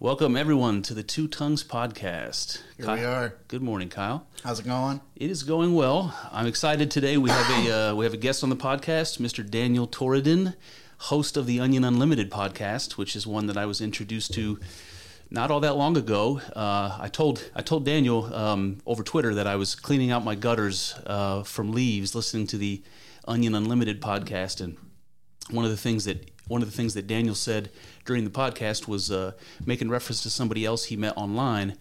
Welcome 0.00 0.36
everyone 0.36 0.82
to 0.82 0.94
the 0.94 1.02
Two 1.02 1.26
Tongues 1.26 1.64
podcast. 1.64 2.60
Here 2.76 2.86
Ky- 2.86 2.92
we 2.92 3.04
are. 3.04 3.34
Good 3.48 3.62
morning, 3.62 3.88
Kyle. 3.88 4.28
How's 4.44 4.60
it 4.60 4.64
going? 4.64 5.00
It 5.16 5.28
is 5.28 5.42
going 5.42 5.74
well. 5.74 6.16
I'm 6.30 6.46
excited 6.46 6.88
today. 6.88 7.16
We 7.16 7.30
have 7.30 7.66
a 7.66 7.76
uh, 7.90 7.94
we 7.96 8.04
have 8.04 8.14
a 8.14 8.18
guest 8.18 8.44
on 8.44 8.48
the 8.48 8.56
podcast, 8.56 9.18
Mr. 9.18 9.48
Daniel 9.48 9.88
Torridin, 9.88 10.54
host 10.98 11.36
of 11.36 11.46
the 11.46 11.58
Onion 11.58 11.82
Unlimited 11.82 12.30
podcast, 12.30 12.92
which 12.92 13.16
is 13.16 13.26
one 13.26 13.46
that 13.48 13.56
I 13.56 13.66
was 13.66 13.80
introduced 13.80 14.32
to 14.34 14.60
not 15.30 15.50
all 15.50 15.58
that 15.60 15.74
long 15.76 15.96
ago. 15.96 16.40
Uh, 16.54 16.96
I 17.00 17.08
told 17.08 17.50
I 17.56 17.62
told 17.62 17.84
Daniel 17.84 18.32
um, 18.32 18.78
over 18.86 19.02
Twitter 19.02 19.34
that 19.34 19.48
I 19.48 19.56
was 19.56 19.74
cleaning 19.74 20.12
out 20.12 20.24
my 20.24 20.36
gutters 20.36 20.94
uh, 21.06 21.42
from 21.42 21.72
leaves, 21.72 22.14
listening 22.14 22.46
to 22.48 22.56
the 22.56 22.84
Onion 23.26 23.56
Unlimited 23.56 24.00
podcast, 24.00 24.60
and 24.60 24.76
one 25.50 25.64
of 25.64 25.72
the 25.72 25.76
things 25.76 26.04
that 26.04 26.30
one 26.46 26.62
of 26.62 26.70
the 26.70 26.76
things 26.76 26.94
that 26.94 27.06
Daniel 27.06 27.34
said 27.34 27.70
during 28.08 28.24
the 28.24 28.30
podcast 28.30 28.88
was 28.88 29.10
uh, 29.10 29.32
making 29.66 29.90
reference 29.90 30.22
to 30.22 30.30
somebody 30.30 30.64
else 30.64 30.86
he 30.86 30.96
met 30.96 31.14
online, 31.16 31.76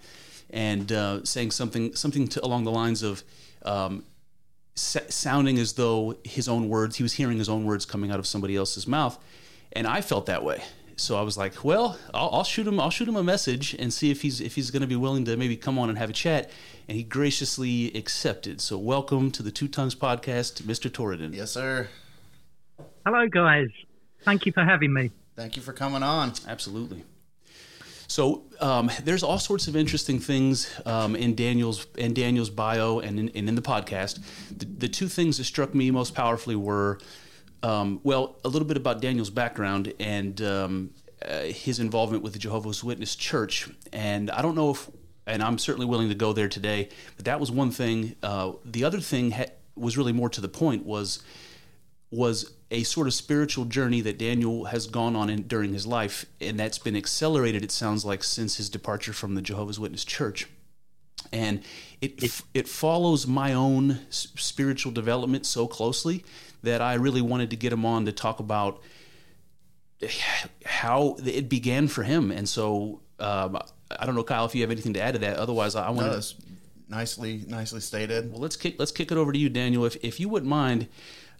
and 0.49 0.91
uh, 0.91 1.23
saying 1.23 1.51
something 1.51 1.95
something 1.95 2.27
to, 2.27 2.45
along 2.45 2.65
the 2.65 2.71
lines 2.71 3.01
of. 3.01 3.23
Um, 3.63 4.03
sa- 4.75 5.09
sounding 5.09 5.57
as 5.57 5.73
though 5.73 6.15
his 6.23 6.47
own 6.47 6.69
words, 6.69 6.97
he 6.97 7.03
was 7.03 7.13
hearing 7.13 7.37
his 7.39 7.49
own 7.49 7.65
words 7.65 7.85
coming 7.85 8.11
out 8.11 8.19
of 8.19 8.27
somebody 8.27 8.55
else's 8.55 8.85
mouth, 8.85 9.17
and 9.71 9.87
I 9.87 10.01
felt 10.01 10.27
that 10.27 10.43
way. 10.43 10.61
So 10.97 11.17
I 11.17 11.21
was 11.21 11.37
like, 11.37 11.63
"Well, 11.63 11.97
I'll, 12.13 12.29
I'll 12.33 12.43
shoot 12.43 12.67
him. 12.67 12.79
I'll 12.79 12.91
shoot 12.91 13.07
him 13.07 13.15
a 13.15 13.23
message 13.23 13.73
and 13.73 13.93
see 13.93 14.11
if 14.11 14.21
he's 14.21 14.41
if 14.41 14.55
he's 14.55 14.69
going 14.69 14.81
to 14.81 14.87
be 14.87 14.95
willing 14.97 15.25
to 15.25 15.37
maybe 15.37 15.55
come 15.55 15.79
on 15.79 15.89
and 15.89 15.97
have 15.97 16.09
a 16.09 16.13
chat." 16.13 16.51
And 16.89 16.97
he 16.97 17.03
graciously 17.03 17.93
accepted. 17.93 18.61
So 18.61 18.77
welcome 18.77 19.31
to 19.31 19.43
the 19.43 19.51
Two 19.51 19.67
Tongues 19.67 19.95
podcast, 19.95 20.63
Mr. 20.63 20.89
Torridon. 20.89 21.33
Yes, 21.33 21.51
sir. 21.51 21.87
Hello, 23.05 23.27
guys. 23.27 23.69
Thank 24.23 24.45
you 24.45 24.51
for 24.51 24.63
having 24.63 24.93
me. 24.93 25.11
Thank 25.37 25.55
you 25.55 25.61
for 25.61 25.71
coming 25.71 26.01
on. 26.01 26.33
Absolutely. 26.47 27.03
So 28.07 28.45
um, 28.59 28.89
there's 29.03 29.21
all 29.21 29.37
sorts 29.37 29.67
of 29.67 29.75
interesting 29.75 30.17
things 30.19 30.67
um, 30.83 31.15
in 31.15 31.35
Daniel's 31.35 31.85
in 31.95 32.15
Daniel's 32.15 32.49
bio 32.49 32.97
and 32.97 33.19
in, 33.19 33.29
and 33.35 33.47
in 33.47 33.53
the 33.53 33.61
podcast. 33.61 34.19
The, 34.49 34.65
the 34.65 34.87
two 34.87 35.07
things 35.07 35.37
that 35.37 35.43
struck 35.43 35.75
me 35.75 35.91
most 35.91 36.15
powerfully 36.15 36.55
were, 36.55 36.97
um, 37.61 37.99
well, 38.03 38.39
a 38.43 38.49
little 38.49 38.67
bit 38.67 38.77
about 38.77 38.99
Daniel's 38.99 39.29
background 39.29 39.93
and 39.99 40.41
um, 40.41 40.89
uh, 41.23 41.41
his 41.41 41.79
involvement 41.79 42.23
with 42.23 42.33
the 42.33 42.39
Jehovah's 42.39 42.83
Witness 42.83 43.15
Church. 43.15 43.69
And 43.93 44.31
I 44.31 44.41
don't 44.41 44.55
know 44.55 44.71
if, 44.71 44.89
and 45.27 45.43
I'm 45.43 45.59
certainly 45.59 45.85
willing 45.85 46.09
to 46.09 46.15
go 46.15 46.33
there 46.33 46.49
today. 46.49 46.89
But 47.15 47.25
that 47.25 47.39
was 47.39 47.51
one 47.51 47.69
thing. 47.69 48.15
Uh, 48.23 48.53
the 48.65 48.85
other 48.85 48.99
thing 48.99 49.29
ha- 49.29 49.51
was 49.75 49.99
really 49.99 50.13
more 50.13 50.29
to 50.29 50.41
the 50.41 50.49
point 50.49 50.83
was 50.83 51.21
was 52.09 52.53
a 52.69 52.83
sort 52.83 53.07
of 53.07 53.13
spiritual 53.13 53.65
journey 53.65 54.01
that 54.01 54.17
Daniel 54.17 54.65
has 54.65 54.87
gone 54.87 55.15
on 55.15 55.29
in, 55.29 55.43
during 55.43 55.73
his 55.73 55.87
life, 55.87 56.25
and 56.41 56.59
that's 56.59 56.77
been 56.77 56.95
accelerated. 56.95 57.63
It 57.63 57.71
sounds 57.71 58.03
like 58.03 58.23
since 58.23 58.57
his 58.57 58.69
departure 58.69 59.13
from 59.13 59.35
the 59.35 59.41
Jehovah's 59.41 59.79
Witness 59.79 60.03
Church, 60.03 60.47
and 61.31 61.61
it 62.01 62.21
it, 62.23 62.41
it 62.53 62.67
follows 62.67 63.25
my 63.27 63.53
own 63.53 63.99
spiritual 64.09 64.91
development 64.91 65.45
so 65.45 65.67
closely 65.67 66.25
that 66.63 66.81
I 66.81 66.95
really 66.95 67.21
wanted 67.21 67.49
to 67.51 67.55
get 67.55 67.71
him 67.71 67.85
on 67.85 68.05
to 68.05 68.11
talk 68.11 68.39
about 68.39 68.81
how 70.65 71.17
it 71.25 71.49
began 71.49 71.87
for 71.87 72.03
him. 72.03 72.31
And 72.31 72.47
so 72.47 73.01
um, 73.19 73.57
I 73.91 74.05
don't 74.05 74.15
know, 74.15 74.23
Kyle, 74.23 74.45
if 74.45 74.53
you 74.55 74.61
have 74.61 74.71
anything 74.71 74.93
to 74.93 75.01
add 75.01 75.13
to 75.13 75.19
that. 75.19 75.37
Otherwise, 75.37 75.75
I 75.75 75.89
want 75.89 76.07
No, 76.07 76.19
to 76.19 76.35
nicely, 76.89 77.43
nicely 77.47 77.79
stated. 77.79 78.31
well, 78.31 78.41
let's 78.41 78.55
kick 78.55 78.75
let's 78.77 78.91
kick 78.91 79.11
it 79.11 79.17
over 79.17 79.31
to 79.31 79.39
you, 79.39 79.49
Daniel. 79.49 79.85
If 79.85 79.97
if 80.03 80.19
you 80.19 80.29
wouldn't 80.29 80.49
mind, 80.49 80.87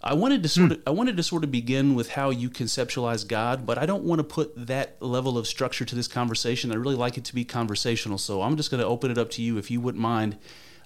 I 0.04 0.14
wanted 0.14 0.44
to 0.44 0.50
sort 0.50 0.72
of 0.72 0.82
I 0.86 0.92
wanted 0.92 1.18
to 1.18 1.24
sort 1.24 1.44
of 1.44 1.52
begin 1.52 1.96
with 1.96 2.12
how 2.12 2.30
you 2.30 2.50
conceptualize 2.50 3.28
God, 3.28 3.66
but 3.66 3.78
I 3.78 3.86
don't 3.86 4.04
want 4.04 4.20
to 4.20 4.24
put 4.24 4.54
that 4.68 5.02
level 5.02 5.38
of 5.38 5.48
structure 5.48 5.86
to 5.86 5.96
this 5.96 6.08
conversation. 6.08 6.72
I 6.72 6.76
really 6.76 6.96
like 6.96 7.18
it 7.18 7.26
to 7.26 7.36
be 7.36 7.44
conversational, 7.44 8.18
so 8.20 8.42
I'm 8.44 8.56
just 8.58 8.70
going 8.70 8.80
to 8.82 8.88
open 8.88 9.10
it 9.10 9.18
up 9.18 9.32
to 9.32 9.42
you, 9.42 9.58
if 9.58 9.72
you 9.72 9.82
wouldn't 9.82 10.02
mind. 10.02 10.38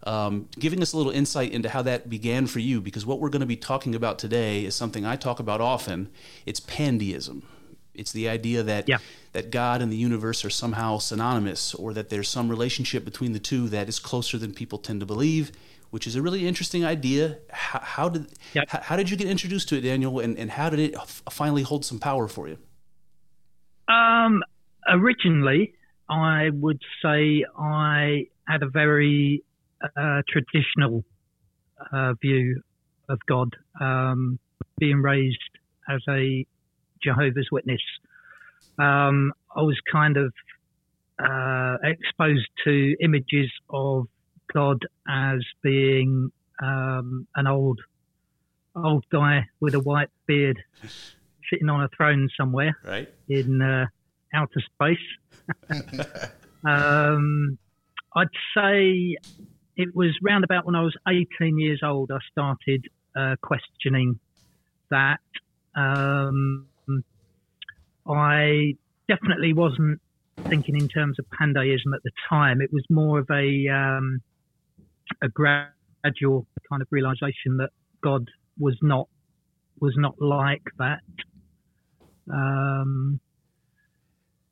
Um, 0.03 0.47
giving 0.57 0.81
us 0.81 0.93
a 0.93 0.97
little 0.97 1.11
insight 1.11 1.51
into 1.51 1.69
how 1.69 1.83
that 1.83 2.09
began 2.09 2.47
for 2.47 2.59
you, 2.59 2.81
because 2.81 3.05
what 3.05 3.19
we're 3.19 3.29
going 3.29 3.41
to 3.41 3.45
be 3.45 3.57
talking 3.57 3.93
about 3.93 4.17
today 4.17 4.65
is 4.65 4.73
something 4.75 5.05
I 5.05 5.15
talk 5.15 5.39
about 5.39 5.61
often. 5.61 6.09
It's 6.45 6.59
pandeism. 6.59 7.43
It's 7.93 8.11
the 8.13 8.27
idea 8.29 8.63
that 8.63 8.87
Yeah. 8.87 8.97
that 9.33 9.51
God 9.51 9.81
and 9.81 9.91
the 9.91 9.97
universe 9.97 10.43
are 10.43 10.49
somehow 10.49 10.97
synonymous, 10.99 11.75
or 11.75 11.93
that 11.93 12.09
there's 12.09 12.29
some 12.29 12.49
relationship 12.49 13.03
between 13.05 13.33
the 13.33 13.39
two 13.39 13.67
that 13.69 13.87
is 13.89 13.99
closer 13.99 14.37
than 14.37 14.53
people 14.53 14.77
tend 14.79 15.01
to 15.01 15.05
believe, 15.05 15.51
which 15.91 16.07
is 16.07 16.15
a 16.15 16.21
really 16.21 16.47
interesting 16.47 16.83
idea. 16.83 17.37
How, 17.51 17.79
how 17.79 18.09
did 18.09 18.27
Yep. 18.53 18.65
how, 18.69 18.79
how 18.81 18.95
did 18.95 19.09
you 19.09 19.17
get 19.17 19.27
introduced 19.27 19.69
to 19.69 19.77
it, 19.77 19.81
Daniel, 19.81 20.19
and, 20.19 20.37
and 20.37 20.49
how 20.51 20.69
did 20.69 20.79
it 20.79 20.95
f- 20.95 21.21
finally 21.29 21.63
hold 21.63 21.85
some 21.85 21.99
power 21.99 22.27
for 22.27 22.47
you? 22.47 22.57
Um, 23.87 24.43
originally, 24.89 25.73
I 26.09 26.49
would 26.51 26.81
say 27.03 27.45
I 27.57 28.27
had 28.47 28.63
a 28.63 28.69
very 28.69 29.43
uh, 29.95 30.21
traditional 30.27 31.03
uh, 31.91 32.13
view 32.21 32.61
of 33.09 33.19
God, 33.27 33.55
um, 33.79 34.39
being 34.79 35.01
raised 35.01 35.39
as 35.89 36.01
a 36.09 36.45
Jehovah's 37.03 37.49
Witness. 37.51 37.81
Um, 38.79 39.33
I 39.55 39.61
was 39.61 39.77
kind 39.91 40.17
of 40.17 40.33
uh, 41.19 41.77
exposed 41.83 42.47
to 42.63 42.95
images 43.01 43.51
of 43.69 44.07
God 44.53 44.85
as 45.07 45.39
being 45.61 46.31
um, 46.61 47.27
an 47.35 47.47
old 47.47 47.79
old 48.75 49.03
guy 49.11 49.45
with 49.59 49.73
a 49.75 49.79
white 49.79 50.09
beard 50.27 50.57
sitting 51.49 51.69
on 51.69 51.83
a 51.83 51.89
throne 51.95 52.29
somewhere 52.39 52.77
Right? 52.85 53.09
in 53.27 53.61
uh, 53.61 53.85
outer 54.33 54.61
space. 54.73 54.97
um, 56.65 57.57
I'd 58.15 58.27
say 58.55 59.17
it 59.77 59.95
was 59.95 60.17
round 60.21 60.43
about 60.43 60.65
when 60.65 60.75
I 60.75 60.81
was 60.83 60.95
18 61.07 61.59
years 61.59 61.81
old, 61.83 62.11
I 62.11 62.19
started 62.31 62.87
uh, 63.15 63.35
questioning 63.41 64.19
that. 64.89 65.19
Um, 65.75 66.67
I 68.07 68.75
definitely 69.07 69.53
wasn't 69.53 70.01
thinking 70.49 70.75
in 70.75 70.87
terms 70.87 71.17
of 71.19 71.25
pandeism 71.39 71.93
at 71.93 72.03
the 72.03 72.11
time. 72.29 72.61
It 72.61 72.71
was 72.73 72.83
more 72.89 73.19
of 73.19 73.29
a 73.29 73.67
um, 73.69 74.21
a 75.21 75.29
gradual 75.29 76.47
kind 76.69 76.81
of 76.81 76.87
realization 76.91 77.57
that 77.57 77.69
God 78.01 78.29
was 78.57 78.77
not 78.81 79.07
was 79.79 79.93
not 79.97 80.15
like 80.21 80.63
that. 80.77 81.01
Um, 82.31 83.19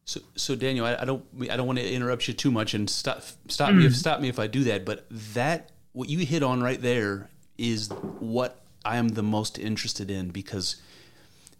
So, 0.05 0.21
so 0.35 0.55
Daniel, 0.55 0.87
I, 0.87 0.95
I 0.95 1.05
don't, 1.05 1.23
I 1.51 1.55
don't 1.55 1.67
want 1.67 1.77
to 1.77 1.87
interrupt 1.87 2.27
you 2.27 2.33
too 2.33 2.49
much, 2.49 2.73
and 2.73 2.89
stop, 2.89 3.21
stop 3.47 3.75
me, 3.75 3.85
if, 3.85 3.95
stop 3.95 4.19
me 4.19 4.27
if 4.27 4.39
I 4.39 4.47
do 4.47 4.63
that. 4.63 4.83
But 4.83 5.05
that, 5.11 5.69
what 5.91 6.09
you 6.09 6.25
hit 6.25 6.41
on 6.41 6.63
right 6.63 6.81
there, 6.81 7.29
is 7.59 7.89
what 8.19 8.59
I 8.83 8.97
am 8.97 9.09
the 9.09 9.21
most 9.21 9.59
interested 9.59 10.09
in 10.09 10.29
because, 10.29 10.77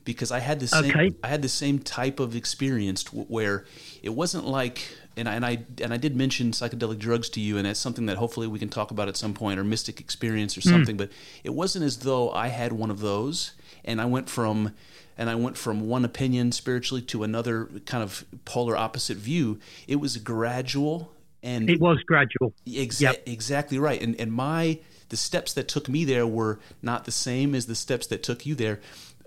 because 0.03 0.31
I 0.31 0.39
had 0.39 0.59
the 0.59 0.67
same, 0.67 0.89
Okay. 0.89 1.11
I 1.23 1.27
had 1.27 1.43
the 1.43 1.49
same 1.49 1.77
type 1.77 2.19
of 2.19 2.35
experience 2.35 3.03
where 3.13 3.65
it 4.01 4.15
wasn't 4.15 4.47
like, 4.47 4.97
and 5.19 5.29
I, 5.29 5.35
and 5.35 5.45
I, 5.45 5.65
and 5.81 5.93
I 5.93 5.97
did 5.97 6.15
mention 6.15 6.51
psychedelic 6.51 6.97
drugs 6.97 7.29
to 7.31 7.39
you, 7.39 7.57
and 7.57 7.65
that's 7.65 7.79
something 7.79 8.07
that 8.07 8.17
hopefully 8.17 8.47
we 8.47 8.59
can 8.59 8.69
talk 8.69 8.91
about 8.91 9.07
at 9.07 9.17
some 9.17 9.33
point, 9.33 9.59
or 9.59 9.63
mystic 9.63 9.99
experience 9.99 10.57
or 10.57 10.61
hmm. 10.61 10.69
something. 10.69 10.97
But 10.97 11.11
it 11.43 11.53
wasn't 11.53 11.85
as 11.85 11.97
though 11.97 12.31
I 12.31 12.47
had 12.47 12.73
one 12.73 12.89
of 12.89 12.99
those, 12.99 13.51
and 13.85 14.01
I 14.01 14.05
went 14.05 14.29
from 14.29 14.73
and 15.17 15.29
I 15.29 15.35
went 15.35 15.57
from 15.57 15.87
one 15.87 16.05
opinion 16.05 16.53
spiritually 16.53 17.01
to 17.03 17.23
another 17.23 17.65
kind 17.85 18.01
of 18.01 18.23
polar 18.45 18.77
opposite 18.77 19.17
view. 19.17 19.59
It 19.85 19.97
was 19.97 20.15
gradual 20.15 21.11
And 21.43 21.69
It 21.69 21.79
was 21.79 22.01
gradual. 22.03 22.53
Exa- 22.65 23.01
Yep. 23.01 23.23
Exactly 23.27 23.77
right. 23.79 24.01
And 24.01 24.15
and 24.19 24.31
my 24.31 24.79
the 25.09 25.17
steps 25.17 25.53
that 25.53 25.67
took 25.67 25.89
me 25.89 26.05
there 26.05 26.25
were 26.25 26.59
not 26.81 27.05
the 27.05 27.11
same 27.11 27.55
as 27.55 27.65
the 27.65 27.75
steps 27.75 28.07
that 28.07 28.23
took 28.23 28.45
you 28.45 28.55
there. 28.55 28.79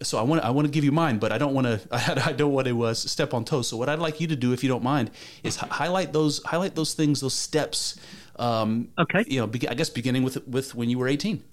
So 0.03 0.19
I 0.19 0.23
want 0.23 0.43
I 0.43 0.51
want 0.51 0.67
to 0.67 0.71
give 0.73 0.85
you 0.85 0.93
mine, 0.93 1.19
but 1.19 1.33
I 1.33 1.39
don't 1.39 1.55
want 1.55 1.67
to 1.67 1.81
I 2.27 2.33
don't 2.33 2.53
want 2.53 2.67
to 2.69 2.83
uh, 2.85 2.95
step 2.95 3.35
on 3.35 3.45
toes. 3.45 3.69
So 3.69 3.77
what 3.77 3.89
I'd 3.89 3.99
like 3.99 4.21
you 4.21 4.27
to 4.29 4.37
do, 4.37 4.53
if 4.53 4.63
you 4.63 4.69
don't 4.69 4.83
mind, 4.83 5.11
is 5.43 5.57
hi- 5.57 5.69
highlight 5.71 6.13
those 6.13 6.43
highlight 6.45 6.75
those 6.75 6.95
things, 6.95 7.21
those 7.21 7.35
steps. 7.35 7.99
Um, 8.37 8.89
Okay. 8.99 9.25
You 9.27 9.41
know, 9.41 9.47
be- 9.47 9.69
I 9.69 9.75
guess 9.75 9.91
beginning 9.91 10.23
with 10.23 10.47
with 10.49 10.75
when 10.75 10.89
you 10.91 10.99
were 10.99 11.09
eighteen. 11.09 11.45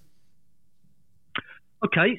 Okay, 1.85 2.17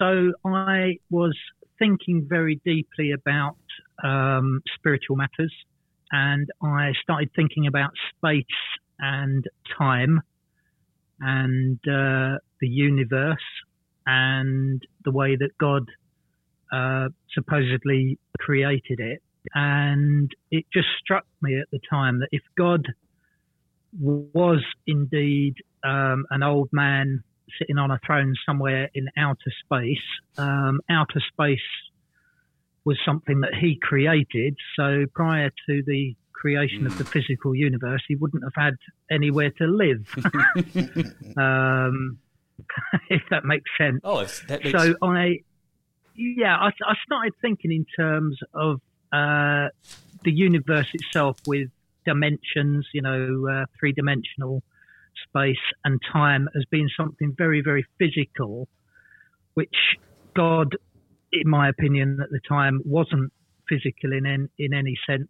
so 0.00 0.32
I 0.44 0.98
was 1.10 1.36
thinking 1.78 2.26
very 2.28 2.60
deeply 2.64 3.12
about 3.12 3.56
um, 4.02 4.62
spiritual 4.74 5.14
matters, 5.16 5.54
and 6.10 6.48
I 6.62 6.92
started 7.02 7.30
thinking 7.36 7.68
about 7.68 7.90
space 8.16 8.44
and 8.98 9.44
time, 9.78 10.22
and 11.20 11.78
uh, 11.86 12.38
the 12.60 12.66
universe, 12.68 13.38
and 14.10 14.82
the 15.04 15.12
way 15.12 15.36
that 15.36 15.50
God 15.58 15.88
uh, 16.72 17.08
supposedly 17.32 18.18
created 18.38 18.98
it. 18.98 19.22
And 19.54 20.30
it 20.50 20.66
just 20.72 20.88
struck 20.98 21.24
me 21.40 21.60
at 21.60 21.70
the 21.70 21.78
time 21.88 22.18
that 22.20 22.28
if 22.32 22.42
God 22.58 22.84
was 24.02 24.62
indeed 24.86 25.54
um, 25.84 26.26
an 26.30 26.42
old 26.42 26.68
man 26.72 27.22
sitting 27.58 27.78
on 27.78 27.90
a 27.90 27.98
throne 28.06 28.34
somewhere 28.46 28.90
in 28.94 29.08
outer 29.16 29.52
space. 29.64 29.98
Um, 30.38 30.80
outer 30.88 31.20
space 31.32 31.58
was 32.84 32.98
something 33.04 33.40
that 33.40 33.54
he 33.54 33.78
created. 33.80 34.56
So 34.76 35.06
prior 35.14 35.50
to 35.68 35.82
the 35.86 36.14
creation 36.32 36.86
of 36.86 36.96
the 36.96 37.04
physical 37.04 37.54
universe, 37.54 38.02
he 38.08 38.16
wouldn't 38.16 38.42
have 38.44 38.54
had 38.56 38.74
anywhere 39.10 39.50
to 39.58 39.66
live, 39.66 40.06
um, 41.36 42.18
if 43.10 43.22
that 43.30 43.44
makes 43.44 43.70
sense. 43.78 44.00
Oh, 44.04 44.24
that 44.48 44.64
makes 44.64 44.70
So 44.70 44.94
I, 45.02 45.38
yeah, 46.14 46.56
I, 46.56 46.68
I 46.68 46.94
started 47.04 47.32
thinking 47.40 47.72
in 47.72 47.86
terms 47.96 48.38
of 48.54 48.80
uh, 49.12 49.68
the 50.22 50.32
universe 50.32 50.88
itself 50.94 51.36
with 51.46 51.68
dimensions, 52.04 52.86
you 52.92 53.02
know, 53.02 53.46
uh, 53.50 53.64
three 53.78 53.92
dimensional 53.92 54.62
space 55.28 55.56
and 55.84 56.00
time 56.12 56.48
as 56.56 56.64
being 56.70 56.88
something 56.96 57.34
very, 57.36 57.62
very 57.62 57.84
physical, 57.98 58.68
which 59.54 59.76
God, 60.34 60.76
in 61.32 61.48
my 61.48 61.68
opinion, 61.68 62.18
at 62.22 62.30
the 62.30 62.40
time 62.48 62.80
wasn't 62.84 63.32
physical 63.68 64.12
in 64.12 64.26
in, 64.26 64.48
in 64.58 64.74
any 64.74 64.98
sense. 65.06 65.28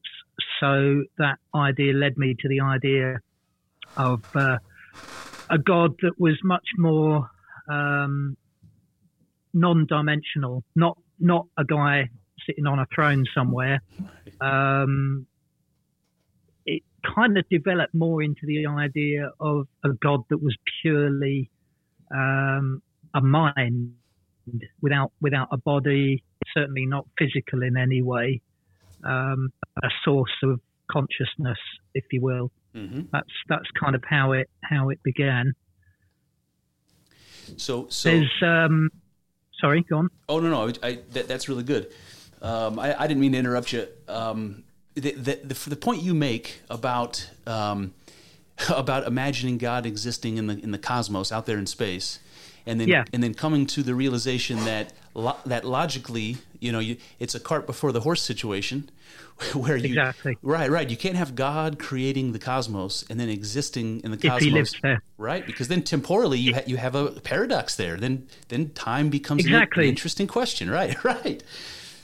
So 0.61 1.05
that 1.19 1.38
idea 1.55 1.93
led 1.93 2.17
me 2.17 2.35
to 2.41 2.49
the 2.49 2.61
idea 2.61 3.21
of 3.97 4.25
uh, 4.35 4.59
a 5.50 5.58
God 5.58 5.97
that 6.02 6.19
was 6.19 6.38
much 6.44 6.67
more 6.79 7.29
um, 7.69 8.37
non-dimensional, 9.52 10.64
not 10.75 10.97
not 11.19 11.47
a 11.58 11.64
guy 11.64 12.08
sitting 12.47 12.67
on 12.67 12.79
a 12.79 12.87
throne 12.94 13.25
somewhere. 13.35 13.81
Um, 14.43 15.26
it 16.64 16.82
kind 17.14 17.37
of 17.37 17.47
developed 17.50 17.93
more 17.93 18.23
into 18.23 18.47
the 18.47 18.67
idea 18.67 19.31
of 19.38 19.67
a 19.85 19.91
God 19.91 20.23
that 20.31 20.43
was 20.43 20.56
purely 20.81 21.50
um, 22.11 22.81
a 23.12 23.20
mind 23.20 23.93
without 24.81 25.12
without 25.20 25.49
a 25.52 25.58
body, 25.58 26.25
certainly 26.55 26.87
not 26.87 27.06
physical 27.19 27.62
in 27.62 27.76
any 27.76 28.00
way, 28.00 28.41
um, 29.05 29.52
a 29.82 29.88
source 30.05 30.32
of 30.43 30.61
consciousness, 30.91 31.58
if 31.94 32.05
you 32.12 32.23
will. 32.23 32.50
Mhm. 32.75 33.09
That's 33.13 33.29
that's 33.49 33.69
kind 33.79 33.95
of 33.95 34.03
how 34.05 34.33
it 34.33 34.49
how 34.63 34.91
it 34.91 35.03
began. 35.03 35.55
So 37.57 37.87
so 37.89 38.11
There's 38.11 38.31
um, 38.43 38.91
sorry, 39.61 39.83
go 39.83 39.99
on. 39.99 40.09
Oh 40.29 40.41
no, 40.41 40.51
no, 40.51 40.73
I, 40.83 41.01
that, 41.13 41.29
that's 41.29 41.49
really 41.49 41.65
good. 41.65 41.93
Um, 42.43 42.79
I, 42.79 42.99
I 42.99 43.07
didn't 43.07 43.21
mean 43.21 43.33
to 43.33 43.39
interrupt 43.39 43.73
you. 43.73 43.87
Um, 44.09 44.65
the, 44.95 45.13
the, 45.13 45.41
the, 45.45 45.71
the 45.71 45.77
point 45.77 46.03
you 46.03 46.15
make 46.15 46.63
about 46.71 47.29
um, 47.47 47.93
about 48.75 49.07
imagining 49.07 49.59
God 49.59 49.87
existing 49.87 50.37
in 50.37 50.47
the 50.47 50.59
in 50.59 50.71
the 50.71 50.79
cosmos 50.79 51.33
out 51.33 51.47
there 51.47 51.59
in 51.59 51.67
space, 51.67 52.19
and 52.67 52.81
then 52.81 52.89
Yeah. 52.89 53.05
and 53.12 53.23
then 53.23 53.35
coming 53.35 53.67
to 53.67 53.83
the 53.83 53.95
realization 53.95 54.65
that 54.65 54.93
lo- 55.15 55.37
that 55.47 55.65
logically, 55.65 56.37
you 56.61 56.73
know, 56.73 56.79
you, 56.79 56.97
it's 57.19 57.35
a 57.35 57.41
cart 57.41 57.67
before 57.67 57.93
the 57.93 58.01
horse 58.01 58.23
situation, 58.23 58.91
where 59.55 59.77
you 59.77 59.87
Exactly. 59.87 60.37
right, 60.43 60.71
right. 60.71 60.89
You 60.91 60.97
can't 60.97 61.17
have 61.17 61.35
God 61.35 61.79
creating 61.79 62.33
the 62.33 62.39
cosmos 62.39 63.05
and 63.11 63.19
then 63.19 63.29
existing 63.29 64.01
in 64.05 64.11
the 64.11 64.17
If 64.17 64.23
cosmos. 64.23 64.43
he 64.43 64.51
lives 64.51 64.75
there. 64.83 65.03
Right, 65.19 65.45
because 65.47 65.69
then 65.69 65.83
temporally 65.83 66.39
you 66.39 66.55
ha- 66.55 66.62
you 66.67 66.77
have 66.77 66.95
a 66.95 67.11
paradox 67.21 67.77
there. 67.77 67.97
Then 67.97 68.27
then 68.49 68.71
time 68.71 69.09
becomes 69.11 69.45
an- 69.47 69.53
Exactly. 69.55 69.85
an 69.85 69.91
interesting 69.91 70.27
question. 70.27 70.71
Right, 70.81 71.03
right. 71.05 71.43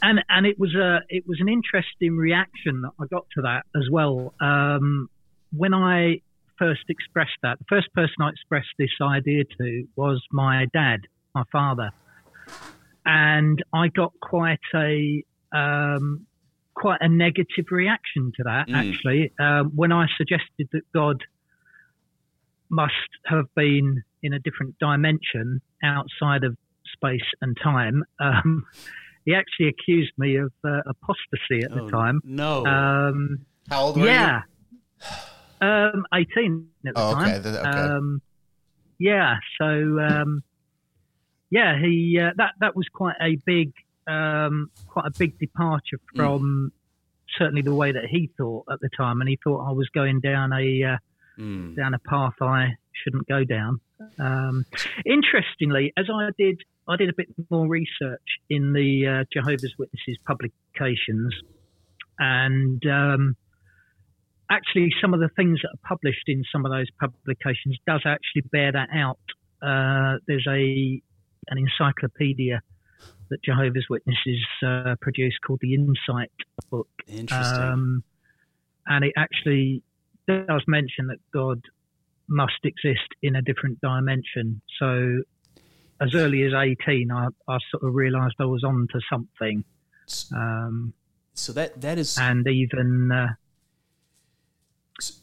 and 0.03 0.23
and 0.29 0.47
it 0.47 0.59
was 0.59 0.75
a 0.75 1.01
it 1.09 1.25
was 1.27 1.39
an 1.41 1.49
interesting 1.49 2.17
reaction 2.17 2.83
that 2.83 2.93
I 3.01 3.07
got 3.07 3.27
to 3.37 3.43
that 3.43 3.65
as 3.77 3.89
well. 3.91 4.35
Um, 4.41 5.09
when 5.53 5.73
I 5.75 6.21
first 6.59 6.83
expressed 6.89 7.37
that, 7.43 7.59
the 7.59 7.65
first 7.69 7.93
person 7.95 8.15
I 8.21 8.31
expressed 8.31 8.69
this 8.79 8.91
idea 9.03 9.45
to 9.59 9.85
was 9.97 10.23
my 10.31 10.67
dad, 10.73 11.01
my 11.35 11.45
father, 11.53 11.91
and 13.05 13.63
I 13.73 13.89
got 13.89 14.13
quite 14.21 14.59
a 14.75 15.23
um, 15.53 16.27
quite 16.75 16.99
a 17.01 17.09
negative 17.09 17.67
reaction 17.71 18.33
to 18.37 18.43
that. 18.45 18.69
Mm. 18.69 18.75
Actually, 18.75 19.33
um, 19.39 19.73
when 19.75 19.93
I 19.93 20.07
suggested 20.17 20.69
that 20.73 20.83
God 20.95 21.23
must 22.69 22.93
have 23.27 23.47
been 23.55 24.03
in 24.23 24.33
a 24.33 24.39
different 24.41 24.79
dimension 24.79 25.61
outside 25.85 26.45
of 26.45 26.57
space 26.93 27.29
and 27.41 27.57
time. 27.63 28.03
Um, 28.21 28.67
he 29.25 29.35
actually 29.35 29.69
accused 29.69 30.13
me 30.19 30.37
of 30.37 30.53
uh, 30.65 30.81
apostasy 30.87 31.65
at 31.65 31.73
Oh, 31.73 31.85
the 31.85 31.91
time. 31.91 32.21
No. 32.25 32.67
Um, 32.67 33.47
How 33.69 33.83
old 33.83 33.97
were 33.97 34.07
yeah, 34.07 34.43
um, 35.61 36.05
eighteen 36.15 36.69
at 36.87 36.95
the 36.95 37.01
Oh, 37.01 37.11
okay, 37.13 37.41
time. 37.43 37.47
okay. 37.47 37.69
Um, 37.69 38.23
yeah, 38.99 39.37
so 39.61 39.67
um, 40.01 40.43
yeah, 41.51 41.79
he 41.81 42.19
uh, 42.21 42.31
that 42.37 42.53
that 42.61 42.75
was 42.77 42.87
quite 42.93 43.17
a 43.21 43.37
big 43.45 43.73
um, 44.07 44.71
quite 44.87 45.07
a 45.07 45.13
big 45.19 45.39
departure 45.39 45.99
Mm. 46.15 46.17
from 46.17 46.73
certainly 47.39 47.61
the 47.63 47.75
way 47.75 47.93
that 47.93 48.05
he 48.09 48.31
thought 48.39 48.65
at 48.71 48.81
the 48.81 48.89
time, 48.97 49.21
and 49.21 49.29
he 49.29 49.39
thought 49.43 49.69
I 49.69 49.73
was 49.73 49.89
going 49.91 50.21
down 50.21 50.53
a 50.53 50.83
uh, 50.95 50.97
Mm. 51.39 51.77
down 51.77 51.93
a 51.93 51.99
path 51.99 52.33
I 52.41 52.77
shouldn't 52.93 53.29
go 53.29 53.45
down. 53.45 53.79
Um, 54.19 54.65
interestingly, 55.05 55.93
as 55.99 56.07
I 56.11 56.31
did, 56.39 56.63
I 56.89 56.97
did 56.97 57.11
a 57.11 57.13
bit 57.15 57.29
more 57.51 57.69
research 57.69 58.23
in 58.49 58.73
the 58.73 59.07
uh, 59.07 59.25
Jehovah's 59.31 59.75
Witnesses 59.79 60.17
publications, 60.27 61.35
and 62.19 62.83
um, 62.87 63.37
actually, 64.51 64.91
some 65.01 65.15
of 65.15 65.21
the 65.21 65.29
things 65.37 65.61
that 65.63 65.69
are 65.69 65.89
published 65.89 66.25
in 66.27 66.45
some 66.53 66.65
of 66.65 66.73
those 66.73 66.87
publications 67.01 67.79
does 67.87 68.03
actually 68.05 68.43
bear 68.53 68.73
that 68.73 68.89
out. 68.93 69.19
Uh, 69.63 70.19
there's 70.27 70.47
a 70.49 71.01
an 71.49 71.59
encyclopedia 71.59 72.61
that 73.31 73.43
Jehovah's 73.43 73.87
Witnesses 73.89 74.45
uh, 74.65 74.95
produced 75.01 75.39
called 75.47 75.61
the 75.63 75.75
Insight 75.75 76.33
Book, 76.71 76.89
Interesting. 77.09 77.63
um, 77.63 78.05
and 78.87 79.05
it 79.05 79.13
actually 79.17 79.83
does 80.29 80.63
mention 80.67 81.09
that 81.09 81.19
God 81.33 81.61
must 82.29 82.59
exist 82.65 83.09
in 83.23 83.37
a 83.37 83.43
different 83.43 83.81
dimension. 83.81 84.61
So, 84.79 85.23
as 86.01 86.15
early 86.15 86.43
as 86.43 86.53
18, 86.53 87.11
I, 87.11 87.29
I 87.49 87.59
sort 87.71 87.83
of 87.83 87.95
realised 87.95 88.35
I 88.39 88.45
was 88.45 88.65
on 88.65 88.87
to 88.93 89.01
something. 89.11 89.65
Um, 90.35 90.93
so 91.35 91.53
that 91.53 91.81
that 91.83 91.99
is 91.99 92.17
and 92.17 92.47
even 92.47 93.13
uh, 93.13 93.29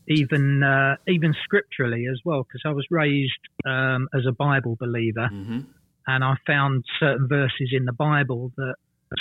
even 0.08 0.64
uh, 0.64 0.96
even 1.08 1.34
scripturally 1.44 2.06
as 2.12 2.20
well, 2.26 2.44
because 2.44 2.62
I 2.66 2.74
was 2.74 2.86
raised 2.92 3.32
um, 3.66 4.08
as 4.14 4.26
a 4.28 4.32
Bible 4.32 4.76
believer, 4.80 5.30
Mhm. 5.32 5.66
and 6.08 6.24
I 6.24 6.36
found 6.46 6.84
certain 7.00 7.28
verses 7.28 7.70
in 7.72 7.86
the 7.86 7.94
Bible 7.94 8.52
that 8.58 8.76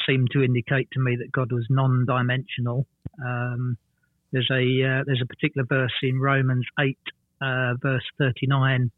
seemed 0.07 0.31
to 0.33 0.43
indicate 0.43 0.89
to 0.93 1.01
me 1.01 1.17
that 1.17 1.31
God 1.33 1.53
was 1.53 1.67
non-dimensional. 1.71 2.87
Um, 3.25 3.77
there's 4.33 4.51
a 4.51 4.65
uh, 4.83 5.05
there's 5.07 5.23
a 5.23 5.27
particular 5.27 5.67
verse 5.67 5.93
in 6.03 6.19
Romans 6.19 6.67
eight, 6.81 6.99
uh, 7.41 7.75
verse 7.81 8.05
thirty 8.19 8.47
nine, 8.47 8.91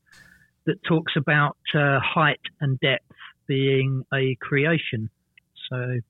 that 0.67 0.83
talks 0.85 1.15
about 1.17 1.59
uh, 1.75 1.99
height 2.01 2.41
and 2.61 2.79
depth 2.81 3.11
being 3.47 4.05
a 4.13 4.37
creation. 4.41 5.11
So 5.69 6.01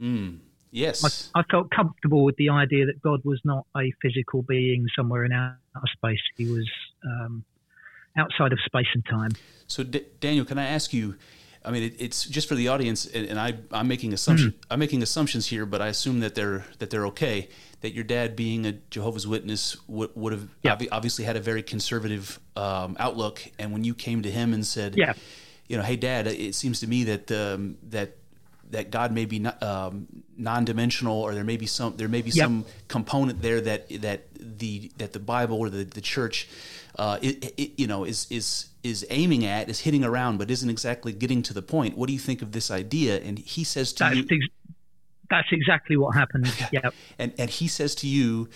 Mm. 0.00 0.40
Yes. 0.74 1.30
I, 1.34 1.40
I 1.40 1.42
felt 1.44 1.70
comfortable 1.70 2.24
with 2.24 2.34
the 2.36 2.48
idea 2.50 2.86
that 2.86 3.00
God 3.00 3.24
was 3.24 3.40
not 3.44 3.64
a 3.76 3.92
physical 4.02 4.42
being 4.42 4.86
somewhere 4.96 5.24
in 5.24 5.32
outer 5.32 5.56
space. 5.96 6.20
He 6.36 6.46
was 6.46 6.68
um, 7.06 7.44
outside 8.16 8.52
of 8.52 8.58
space 8.66 8.88
and 8.92 9.04
time. 9.06 9.30
So, 9.68 9.84
D- 9.84 10.04
Daniel, 10.18 10.44
can 10.44 10.58
I 10.58 10.66
ask 10.66 10.92
you? 10.92 11.14
I 11.64 11.70
mean, 11.70 11.84
it, 11.84 11.94
it's 11.98 12.24
just 12.24 12.48
for 12.48 12.56
the 12.56 12.68
audience, 12.68 13.06
and, 13.06 13.24
and 13.26 13.38
I, 13.38 13.54
I'm 13.70 13.86
making 13.88 14.12
assumption, 14.12 14.50
Hmm. 14.50 14.72
I'm 14.72 14.78
making 14.80 15.02
assumptions 15.02 15.46
here, 15.46 15.64
but 15.64 15.80
I 15.80 15.86
assume 15.88 16.20
that 16.20 16.34
they're 16.34 16.64
that 16.80 16.90
they're 16.90 17.06
okay. 17.06 17.48
That 17.80 17.94
your 17.94 18.04
dad, 18.04 18.34
being 18.34 18.66
a 18.66 18.72
Jehovah's 18.90 19.26
Witness, 19.28 19.76
would, 19.86 20.10
would 20.16 20.32
have 20.32 20.48
Yeah. 20.62 20.74
obvi- 20.76 20.88
obviously 20.90 21.24
had 21.24 21.36
a 21.36 21.40
very 21.40 21.62
conservative 21.62 22.40
um, 22.56 22.96
outlook. 22.98 23.42
And 23.58 23.72
when 23.72 23.84
you 23.84 23.94
came 23.94 24.22
to 24.22 24.30
him 24.30 24.52
and 24.52 24.66
said, 24.66 24.96
Yeah. 24.96 25.12
you 25.68 25.76
know, 25.76 25.82
hey, 25.84 25.96
Dad, 25.96 26.26
it 26.26 26.54
seems 26.54 26.80
to 26.80 26.86
me 26.86 27.04
that 27.04 27.30
um, 27.30 27.76
that 27.90 28.16
that 28.74 28.90
God 28.90 29.12
may 29.12 29.24
be 29.24 29.38
not, 29.38 29.62
um, 29.62 30.06
non-dimensional, 30.36 31.16
or 31.16 31.34
there 31.34 31.44
may 31.44 31.56
be 31.56 31.66
some 31.66 31.96
there 31.96 32.08
may 32.08 32.22
be 32.22 32.30
Yep. 32.30 32.44
some 32.44 32.64
component 32.88 33.40
there 33.40 33.60
that 33.60 33.88
that 34.02 34.26
the 34.38 34.90
that 34.98 35.12
the 35.12 35.20
Bible 35.20 35.58
or 35.58 35.70
the 35.70 35.84
the 35.84 36.00
church, 36.00 36.48
uh, 36.98 37.18
it, 37.22 37.54
it, 37.56 37.70
you 37.78 37.86
know, 37.86 38.04
is 38.04 38.26
is 38.30 38.66
is 38.82 39.06
aiming 39.10 39.44
at, 39.46 39.68
is 39.68 39.80
hitting 39.80 40.04
around, 40.04 40.38
but 40.38 40.50
isn't 40.50 40.68
exactly 40.68 41.12
getting 41.12 41.42
to 41.42 41.54
the 41.54 41.62
point. 41.62 41.96
What 41.96 42.06
do 42.08 42.12
you 42.12 42.18
think 42.18 42.42
of 42.42 42.52
this 42.52 42.70
idea? 42.70 43.18
And 43.20 43.38
he 43.38 43.64
says 43.64 43.92
to 43.94 44.04
That's 44.04 44.16
you, 44.16 44.48
that's 45.30 45.48
exactly 45.52 45.96
what 45.96 46.14
happened. 46.14 46.52
Yeah. 46.72 46.90
and 47.18 47.32
and 47.38 47.50
he 47.50 47.68
says 47.68 47.94
to 47.96 48.08
you, 48.08 48.48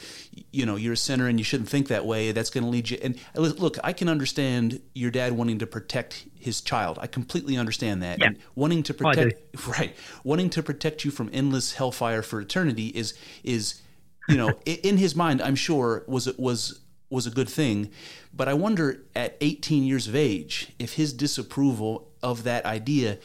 you 0.51 0.67
know, 0.67 0.77
you're 0.77 0.95
a 0.95 0.97
sinner 0.97 1.29
and 1.29 1.39
you 1.39 1.45
shouldn't 1.45 1.69
think 1.69 1.89
that 1.89 2.05
way. 2.05 2.33
That's 2.33 2.51
going 2.51 2.65
to 2.65 2.71
lead 2.71 2.91
you. 2.91 2.99
And 3.03 3.17
look, 3.37 3.77
I 3.85 3.93
can 3.93 4.09
understand 4.09 4.81
your 4.95 5.11
dad 5.11 5.33
wanting 5.33 5.59
to 5.59 5.67
protect 5.67 6.27
his 6.35 6.61
child. 6.61 6.99
I 7.01 7.07
completely 7.07 7.57
understand 7.57 8.03
that. 8.03 8.19
Yeah. 8.19 8.29
And 8.29 8.39
wanting 8.55 8.83
to 8.85 8.93
oh, 9.05 9.13
do. 9.13 9.23
protect, 9.23 9.67
right? 9.79 9.95
Wanting 10.25 10.51
to 10.51 10.63
protect 10.63 11.05
you 11.05 11.11
from 11.11 11.31
endless 11.33 11.75
hellfire 11.75 12.23
for 12.23 12.41
eternity 12.41 12.89
is 12.89 13.15
is, 13.45 13.81
you 14.29 14.37
know, 14.37 14.59
in 14.67 14.97
his 14.97 15.15
mind, 15.15 15.41
I'm 15.43 15.57
sure 15.57 16.05
was 16.09 16.35
was 16.39 16.81
was 17.11 17.27
a 17.27 17.31
good 17.31 17.49
thing. 17.49 17.91
But 18.35 18.49
I 18.49 18.55
wonder, 18.55 19.03
at 19.15 19.37
18 19.41 19.85
years 19.85 20.09
of 20.09 20.17
age, 20.17 20.73
if 20.79 20.95
his 20.95 21.13
disapproval 21.13 22.09
of 22.23 22.45
that 22.45 22.65
idea. 22.65 23.19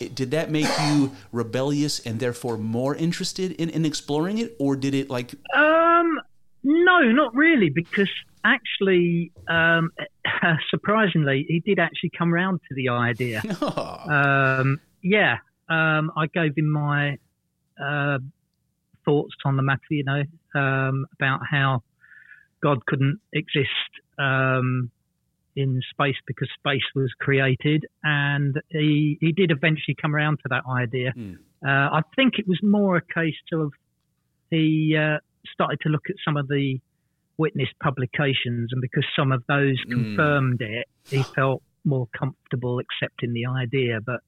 It- 0.00 0.14
Did 0.14 0.30
that 0.32 0.50
make 0.50 0.68
you 0.88 1.12
rebellious 1.32 2.00
and 2.00 2.20
therefore 2.20 2.56
more 2.56 2.94
interested 2.94 3.52
in, 3.52 3.70
in 3.70 3.84
exploring 3.84 4.38
it, 4.38 4.56
or 4.58 4.76
did 4.76 4.94
it 4.94 5.10
like 5.10 5.34
Um, 5.54 6.20
no, 6.62 7.02
not 7.12 7.34
really, 7.34 7.70
because 7.70 8.10
actually, 8.44 9.32
um, 9.48 9.90
surprisingly, 10.70 11.46
he 11.48 11.60
did 11.60 11.78
actually 11.78 12.10
come 12.16 12.32
round 12.32 12.60
to 12.68 12.74
the 12.74 12.88
idea. 12.88 13.42
um, 13.60 14.80
yeah, 15.02 15.38
um, 15.68 16.10
I 16.16 16.26
gave 16.26 16.56
him 16.56 16.68
my 16.70 17.18
uh, 17.82 18.18
thoughts 19.04 19.34
on 19.44 19.56
the 19.56 19.62
matter, 19.62 19.80
you 19.90 20.04
know, 20.04 20.22
um, 20.54 21.06
about 21.14 21.40
how 21.48 21.82
God 22.60 22.84
couldn't 22.86 23.20
exist 23.32 23.68
um, 24.18 24.90
in 25.58 25.80
space 25.90 26.16
because 26.26 26.48
space 26.58 26.88
was 26.94 27.10
created, 27.20 27.84
and 28.04 28.54
he 28.70 29.18
he 29.20 29.32
did 29.32 29.50
eventually 29.50 29.96
come 30.00 30.14
around 30.14 30.36
to 30.38 30.48
that 30.50 30.64
idea. 30.70 31.10
Hmm. 31.12 31.34
Uh, 31.66 31.98
I 31.98 32.02
think 32.14 32.34
it 32.38 32.46
was 32.46 32.60
more 32.62 32.96
a 32.96 33.02
case 33.20 33.34
of 33.52 33.72
he 34.50 34.96
uh, 34.96 35.18
started 35.52 35.80
to 35.82 35.88
look 35.88 36.06
at 36.08 36.16
some 36.24 36.36
of 36.36 36.46
the 36.48 36.78
witness 37.36 37.68
publications, 37.82 38.70
and 38.72 38.80
because 38.80 39.06
some 39.16 39.32
of 39.32 39.42
those 39.48 39.78
Mm. 39.86 39.90
confirmed 39.90 40.60
it, 40.60 40.86
he 41.10 41.22
felt 41.34 41.62
more 41.84 42.06
comfortable 42.18 42.78
accepting 42.78 43.32
the 43.32 43.46
idea. 43.46 44.00
But 44.04 44.20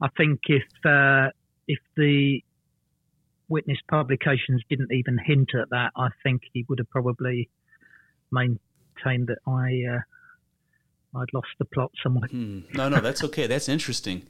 I 0.00 0.08
think 0.16 0.40
if 0.48 0.68
uh, 0.84 1.28
if 1.66 1.80
the 1.96 2.42
witness 3.48 3.78
publications 3.88 4.62
didn't 4.70 4.92
even 4.92 5.18
hint 5.18 5.50
at 5.54 5.68
that, 5.70 5.90
I 5.96 6.08
think 6.22 6.42
he 6.52 6.64
would 6.68 6.78
have 6.78 6.90
probably 6.90 7.48
maintained 8.30 9.26
that 9.28 9.38
I 9.46 9.96
uh, 9.96 10.00
I'd 11.14 11.32
lost 11.34 11.48
the 11.58 11.66
plot 11.66 11.90
somewhere. 12.02 12.28
Hmm. 12.28 12.60
No, 12.74 12.88
no, 12.88 13.00
that's 13.00 13.22
okay. 13.24 13.46
That's 13.46 13.68
interesting. 13.68 14.22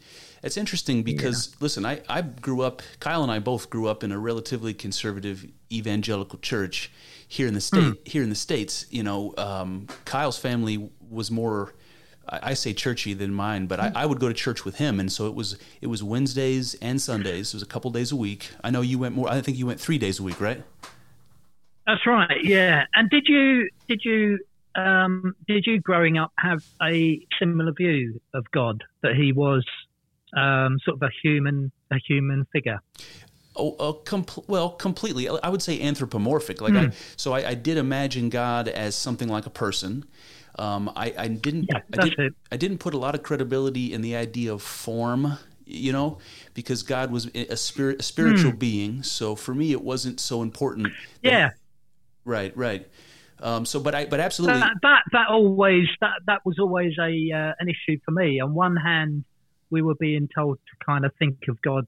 That's 0.43 0.57
interesting 0.57 1.05
because 1.05 1.55
listen, 1.61 1.87
I, 1.87 2.01
I 2.09 2.23
grew 2.23 2.62
up. 2.62 2.83
Kyle 2.99 3.23
and 3.23 3.31
I 3.31 3.39
both 3.39 3.71
grew 3.71 3.87
up 3.87 4.03
in 4.03 4.11
a 4.11 4.19
relatively 4.19 4.75
conservative 4.75 5.47
evangelical 5.71 6.41
church 6.41 6.91
here 7.29 7.47
in 7.47 7.55
the 7.55 7.61
state. 7.61 7.97
Here 8.05 8.25
in 8.25 8.29
the 8.29 8.35
states, 8.35 8.87
you 8.91 9.05
know, 9.05 9.33
um, 9.39 9.87
Kyle's 10.05 10.39
family 10.39 10.91
was 11.09 11.31
more. 11.31 11.75
I 12.29 12.51
I 12.51 12.55
say 12.55 12.73
churchy 12.73 13.15
than 13.15 13.33
mine, 13.33 13.67
but 13.67 13.79
I, 13.79 13.93
I 13.95 14.07
would 14.07 14.19
go 14.19 14.27
to 14.27 14.35
church 14.35 14.65
with 14.65 14.77
him, 14.77 14.99
and 14.99 15.11
so 15.12 15.29
it 15.29 15.35
was 15.35 15.57
it 15.81 15.87
was 15.87 16.03
Wednesdays 16.03 16.75
and 16.83 17.01
Sundays. 17.01 17.51
It 17.51 17.55
was 17.55 17.62
a 17.62 17.67
couple 17.67 17.93
days 17.93 18.11
a 18.11 18.17
week. 18.17 18.51
I 18.65 18.71
know 18.71 18.81
you 18.81 18.99
went 18.99 19.15
more. 19.15 19.29
I 19.31 19.41
think 19.41 19.57
you 19.57 19.67
went 19.67 19.81
three 19.81 19.99
days 19.99 20.19
a 20.19 20.25
week, 20.25 20.41
right? 20.41 20.65
That's 21.87 22.07
right. 22.07 22.45
Yeah. 22.45 22.87
And 22.95 23.11
did 23.11 23.29
you 23.29 23.69
did 23.89 24.05
you 24.05 24.39
um, 24.75 25.35
did 25.47 25.67
you 25.67 25.81
growing 25.81 26.19
up 26.19 26.33
have 26.38 26.64
a 26.83 27.21
similar 27.38 27.73
view 27.73 28.21
of 28.35 28.50
God 28.52 28.83
that 29.02 29.14
he 29.17 29.33
was 29.33 29.64
um, 30.37 30.79
sort 30.85 30.97
of 30.97 31.02
a 31.02 31.11
human 31.23 31.71
a 31.91 31.97
human 32.07 32.47
figure? 32.52 32.81
Oh, 33.55 33.73
uh, 33.79 33.93
compl- 34.05 34.49
well, 34.49 34.71
completely. 34.71 35.29
I 35.29 35.49
would 35.50 35.61
say 35.61 35.81
anthropomorphic. 35.83 36.62
Like, 36.62 36.73
I, 36.75 36.91
so 37.17 37.35
I, 37.35 37.50
I 37.50 37.55
did 37.55 37.76
imagine 37.76 38.31
God 38.31 38.67
as 38.67 38.95
something 38.97 39.29
like 39.29 39.45
a 39.45 39.50
person. 39.50 40.07
Um, 40.59 40.91
I, 40.97 41.12
I 41.19 41.29
didn't. 41.29 41.69
Yeah, 41.71 41.81
I, 41.99 42.09
did. 42.09 42.35
I 42.50 42.57
didn't 42.57 42.79
put 42.79 42.95
a 42.95 42.99
lot 42.99 43.14
of 43.14 43.23
credibility 43.23 43.93
in 43.93 44.00
the 44.00 44.17
idea 44.17 44.52
of 44.55 44.62
form. 44.62 45.38
You 45.64 45.93
know, 45.93 46.19
because 46.55 46.83
God 46.83 47.11
was 47.11 47.26
a 47.35 47.57
spirit, 47.57 48.00
a 48.00 48.02
spiritual 48.02 48.52
being. 48.52 49.02
So 49.02 49.35
for 49.37 49.55
me, 49.55 49.73
it 49.73 49.83
wasn't 49.83 50.19
so 50.19 50.43
important. 50.43 50.88
that- 51.23 51.31
Yeah. 51.31 51.50
Right. 52.25 52.55
Right. 52.57 52.88
Um, 53.43 53.67
so, 53.67 53.81
but 53.81 53.95
I, 53.95 54.05
but 54.07 54.21
absolutely. 54.21 54.61
That, 54.61 54.73
that 54.83 55.03
that 55.13 55.27
always 55.29 55.87
that 56.01 56.13
that 56.27 56.41
was 56.45 56.59
always 56.61 56.93
a 56.99 57.11
uh, 57.35 57.53
an 57.59 57.69
issue 57.69 57.99
for 58.05 58.13
me. 58.13 58.41
On 58.41 58.55
one 58.55 58.77
hand, 58.77 59.25
we 59.71 59.83
were 59.83 59.97
being 59.97 60.29
told 60.35 60.59
to 60.59 60.85
kind 60.87 61.05
of 61.05 61.13
think 61.19 61.39
of 61.49 61.61
God 61.61 61.87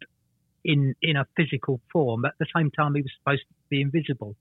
in 0.65 0.95
in 1.01 1.17
a 1.17 1.27
physical 1.37 1.81
form. 1.93 2.23
But 2.23 2.33
at 2.33 2.39
the 2.41 2.47
same 2.57 2.71
time, 2.73 2.95
he 2.95 3.03
was 3.03 3.13
supposed 3.21 3.43
to 3.49 3.55
be 3.71 3.81
invisible. 3.81 4.35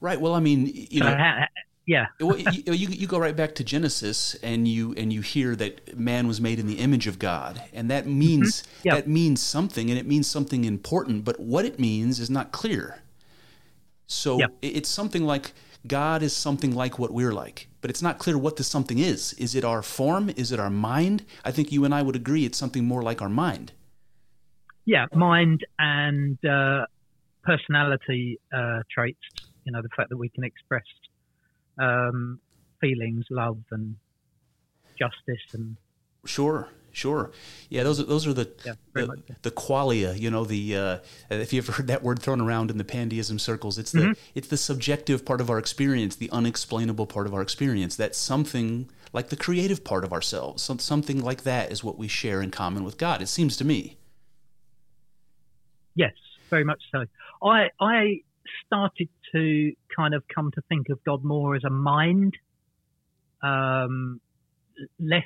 right. 0.00 0.20
Well, 0.20 0.34
I 0.34 0.40
mean, 0.40 0.70
you 0.90 1.00
know, 1.00 1.16
yeah. 1.86 2.06
well, 2.20 2.38
you, 2.38 2.62
you, 2.72 2.88
you 2.88 3.06
go 3.08 3.18
right 3.18 3.34
back 3.34 3.54
to 3.56 3.64
Genesis 3.64 4.34
and 4.42 4.68
you 4.68 4.94
and 4.96 5.12
you 5.12 5.20
hear 5.22 5.56
that 5.56 5.98
man 5.98 6.28
was 6.28 6.40
made 6.40 6.58
in 6.60 6.66
the 6.68 6.78
image 6.78 7.06
of 7.08 7.18
God, 7.18 7.60
and 7.72 7.90
that 7.90 8.06
means 8.06 8.62
Yeah. 8.84 8.94
that 8.94 9.08
means 9.08 9.42
something, 9.42 9.90
and 9.90 9.98
it 9.98 10.06
means 10.06 10.28
something 10.28 10.64
important. 10.64 11.24
But 11.24 11.40
what 11.40 11.64
it 11.64 11.80
means 11.80 12.20
is 12.20 12.30
not 12.30 12.52
clear. 12.52 13.02
So 14.06 14.38
Yeah. 14.38 14.46
it's 14.62 14.88
something 14.88 15.24
like 15.24 15.52
God 15.86 16.22
is 16.22 16.34
something 16.36 16.74
like 16.74 16.98
what 16.98 17.12
we're 17.12 17.32
like, 17.32 17.68
but 17.80 17.90
it's 17.90 18.02
not 18.02 18.18
clear 18.18 18.36
what 18.36 18.56
the 18.56 18.64
something 18.64 18.98
is. 18.98 19.32
Is 19.34 19.54
it 19.54 19.64
our 19.64 19.82
form? 19.82 20.30
Is 20.36 20.52
it 20.52 20.60
our 20.60 20.70
mind? 20.70 21.24
I 21.44 21.50
think 21.50 21.72
you 21.72 21.84
and 21.84 21.94
I 21.94 22.02
would 22.02 22.16
agree 22.16 22.44
it's 22.44 22.58
something 22.58 22.84
more 22.84 23.02
like 23.02 23.22
our 23.22 23.28
mind. 23.28 23.72
yeah, 24.84 25.06
mind 25.14 25.64
and 25.78 26.38
uh, 26.44 26.86
personality 27.42 28.40
uh, 28.52 28.82
traits. 28.92 29.18
You 29.64 29.72
know, 29.72 29.82
the 29.82 29.88
fact 29.96 30.08
that 30.10 30.16
we 30.16 30.28
can 30.30 30.44
express 30.44 30.84
um, 31.78 32.40
feelings, 32.80 33.26
love, 33.30 33.58
and 33.70 33.96
justice, 34.98 35.44
and 35.52 35.76
Sure, 36.24 36.68
sure. 36.98 37.30
Yeah, 37.70 37.82
those 37.84 38.00
are 38.00 38.04
those 38.04 38.26
are 38.26 38.34
the 38.34 38.50
Yeah, 38.64 38.74
the, 38.94 39.06
the 39.42 39.50
qualia. 39.50 40.18
You 40.18 40.30
know, 40.30 40.44
the 40.44 40.76
uh, 40.76 40.98
if 41.30 41.52
you 41.52 41.58
ever 41.62 41.72
heard 41.72 41.86
that 41.86 42.02
word 42.02 42.18
thrown 42.20 42.40
around 42.40 42.70
in 42.70 42.78
the 42.78 42.84
pandeism 42.84 43.40
circles, 43.40 43.78
it's 43.78 43.92
the 43.92 44.00
Mm-hmm. 44.00 44.12
it's 44.34 44.48
the 44.48 44.56
subjective 44.56 45.24
part 45.24 45.40
of 45.40 45.48
our 45.50 45.58
experience, 45.58 46.16
the 46.16 46.30
unexplainable 46.30 47.06
part 47.06 47.26
of 47.26 47.34
our 47.34 47.42
experience. 47.42 47.96
That's 47.96 48.18
something 48.18 48.90
like 49.12 49.28
the 49.30 49.36
creative 49.36 49.84
part 49.84 50.04
of 50.04 50.12
ourselves. 50.12 50.62
Some, 50.62 50.78
something 50.78 51.22
like 51.22 51.42
that 51.44 51.72
is 51.72 51.82
what 51.84 51.96
we 51.98 52.08
share 52.08 52.42
in 52.42 52.50
common 52.50 52.84
with 52.84 52.98
God. 52.98 53.22
It 53.22 53.28
seems 53.28 53.56
to 53.58 53.64
me. 53.64 53.96
yes, 55.94 56.12
very 56.50 56.64
much 56.64 56.82
so. 56.92 57.04
I 57.42 57.68
I 57.80 58.20
started 58.66 59.08
to 59.32 59.72
kind 59.94 60.14
of 60.14 60.22
come 60.34 60.50
to 60.52 60.62
think 60.68 60.88
of 60.90 61.02
God 61.04 61.24
more 61.24 61.54
as 61.54 61.64
a 61.64 61.70
mind, 61.70 62.34
um, 63.42 64.20
less 64.98 65.24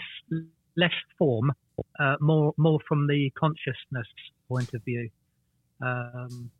less 0.76 0.94
form, 1.18 1.52
uh, 1.98 2.16
more 2.20 2.54
more 2.56 2.78
from 2.88 3.06
the 3.06 3.30
consciousness 3.38 4.06
point 4.48 4.72
of 4.74 4.82
view. 4.84 5.10
Um, 5.80 6.50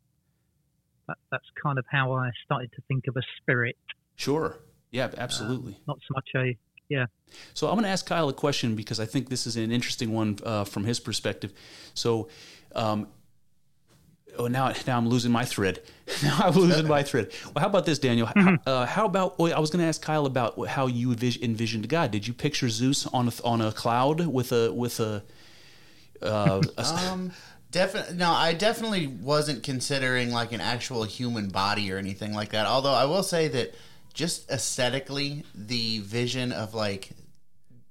that, 1.09 1.16
that's 1.31 1.47
kind 1.62 1.78
of 1.78 1.85
how 1.90 2.12
I 2.12 2.31
started 2.45 2.71
to 2.76 2.83
think 2.88 3.07
of 3.09 3.16
a 3.16 3.23
spirit, 3.40 3.76
Sure. 4.16 4.59
Yeah, 4.90 5.11
absolutely. 5.16 5.78
not 5.88 5.99
so 6.07 6.14
much 6.14 6.28
a 6.37 6.57
yeah. 6.88 7.07
So 7.54 7.69
I'm 7.69 7.75
going 7.75 7.85
to 7.85 7.90
ask 7.90 8.04
Kyle 8.04 8.28
a 8.28 8.35
question 8.35 8.76
because 8.76 9.00
I 9.00 9.07
think 9.07 9.31
this 9.31 9.47
is 9.47 9.57
an 9.57 9.73
interesting 9.73 10.12
one 10.12 10.38
uh, 10.45 10.64
from 10.64 10.85
his 10.85 11.00
perspective. 11.00 11.52
So, 11.95 12.28
um, 12.75 13.09
oh, 14.38 14.46
now 14.46 14.72
now 14.86 14.96
I'm 14.98 15.08
losing 15.08 15.32
my 15.32 15.44
thread. 15.44 15.80
Now 16.22 16.38
I'm 16.40 16.54
losing 16.54 16.86
my 16.86 17.02
thread. 17.02 17.32
Well, 17.46 17.62
how 17.62 17.68
about 17.68 17.86
this, 17.86 17.98
Daniel? 17.98 18.26
How, 18.26 18.58
uh, 18.66 18.86
how 18.86 19.06
about? 19.06 19.38
Well, 19.38 19.52
I 19.54 19.58
was 19.58 19.70
going 19.70 19.80
to 19.80 19.88
ask 19.88 20.02
Kyle 20.02 20.26
about 20.26 20.68
how 20.68 20.86
you 20.86 21.08
envis- 21.08 21.40
envisioned 21.40 21.88
God. 21.88 22.10
Did 22.10 22.28
you 22.28 22.34
picture 22.34 22.68
Zeus 22.68 23.06
on 23.06 23.28
a, 23.28 23.32
on 23.44 23.60
a 23.62 23.72
cloud 23.72 24.26
with 24.26 24.52
a 24.52 24.72
with 24.72 25.00
a? 25.00 25.24
Uh, 26.20 26.60
a 26.76 26.82
Um, 27.10 27.32
definitely. 27.70 28.16
No, 28.16 28.30
I 28.30 28.52
definitely 28.52 29.06
wasn't 29.06 29.62
considering 29.62 30.32
like 30.32 30.52
an 30.52 30.60
actual 30.60 31.04
human 31.04 31.48
body 31.48 31.90
or 31.90 31.98
anything 31.98 32.34
like 32.34 32.50
that. 32.50 32.66
Although 32.66 32.92
I 32.92 33.06
will 33.06 33.22
say 33.22 33.48
that 33.48 33.74
just 34.12 34.50
aesthetically, 34.50 35.44
the 35.54 36.00
vision 36.00 36.52
of 36.52 36.74
like 36.74 37.10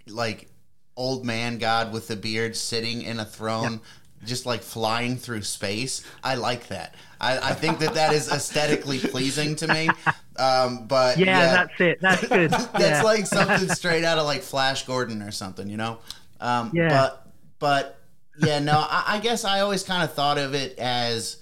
like 0.07 0.47
old 0.95 1.25
man 1.25 1.57
God 1.57 1.91
with 1.91 2.07
the 2.07 2.15
beard 2.15 2.55
sitting 2.55 3.01
in 3.01 3.19
a 3.19 3.25
throne, 3.25 3.81
just 4.25 4.45
like 4.45 4.61
flying 4.61 5.17
through 5.17 5.41
space. 5.41 6.05
I 6.23 6.35
like 6.35 6.67
that. 6.67 6.95
I, 7.19 7.51
I 7.51 7.53
think 7.53 7.79
that 7.79 7.93
that 7.93 8.13
is 8.13 8.31
aesthetically 8.31 8.99
pleasing 8.99 9.55
to 9.57 9.67
me. 9.67 9.89
Um, 10.37 10.87
but 10.87 11.17
Yeah, 11.17 11.25
yeah, 11.25 11.53
that's 11.53 11.81
it. 11.81 12.01
That's 12.01 12.27
good. 12.27 12.51
that's 12.51 12.79
yeah. 12.79 13.01
like 13.03 13.25
something 13.25 13.69
straight 13.75 14.03
out 14.03 14.17
of 14.17 14.25
like 14.25 14.41
Flash 14.41 14.85
Gordon 14.85 15.21
or 15.21 15.31
something, 15.31 15.67
you 15.67 15.77
know. 15.77 15.99
Um, 16.39 16.71
Yeah. 16.73 16.89
But 16.89 17.27
but 17.59 17.99
yeah, 18.39 18.59
no, 18.59 18.73
I, 18.73 19.03
I 19.07 19.19
guess 19.19 19.45
I 19.45 19.59
always 19.61 19.83
kind 19.83 20.03
of 20.03 20.13
thought 20.13 20.37
of 20.37 20.55
it 20.55 20.79
as 20.79 21.37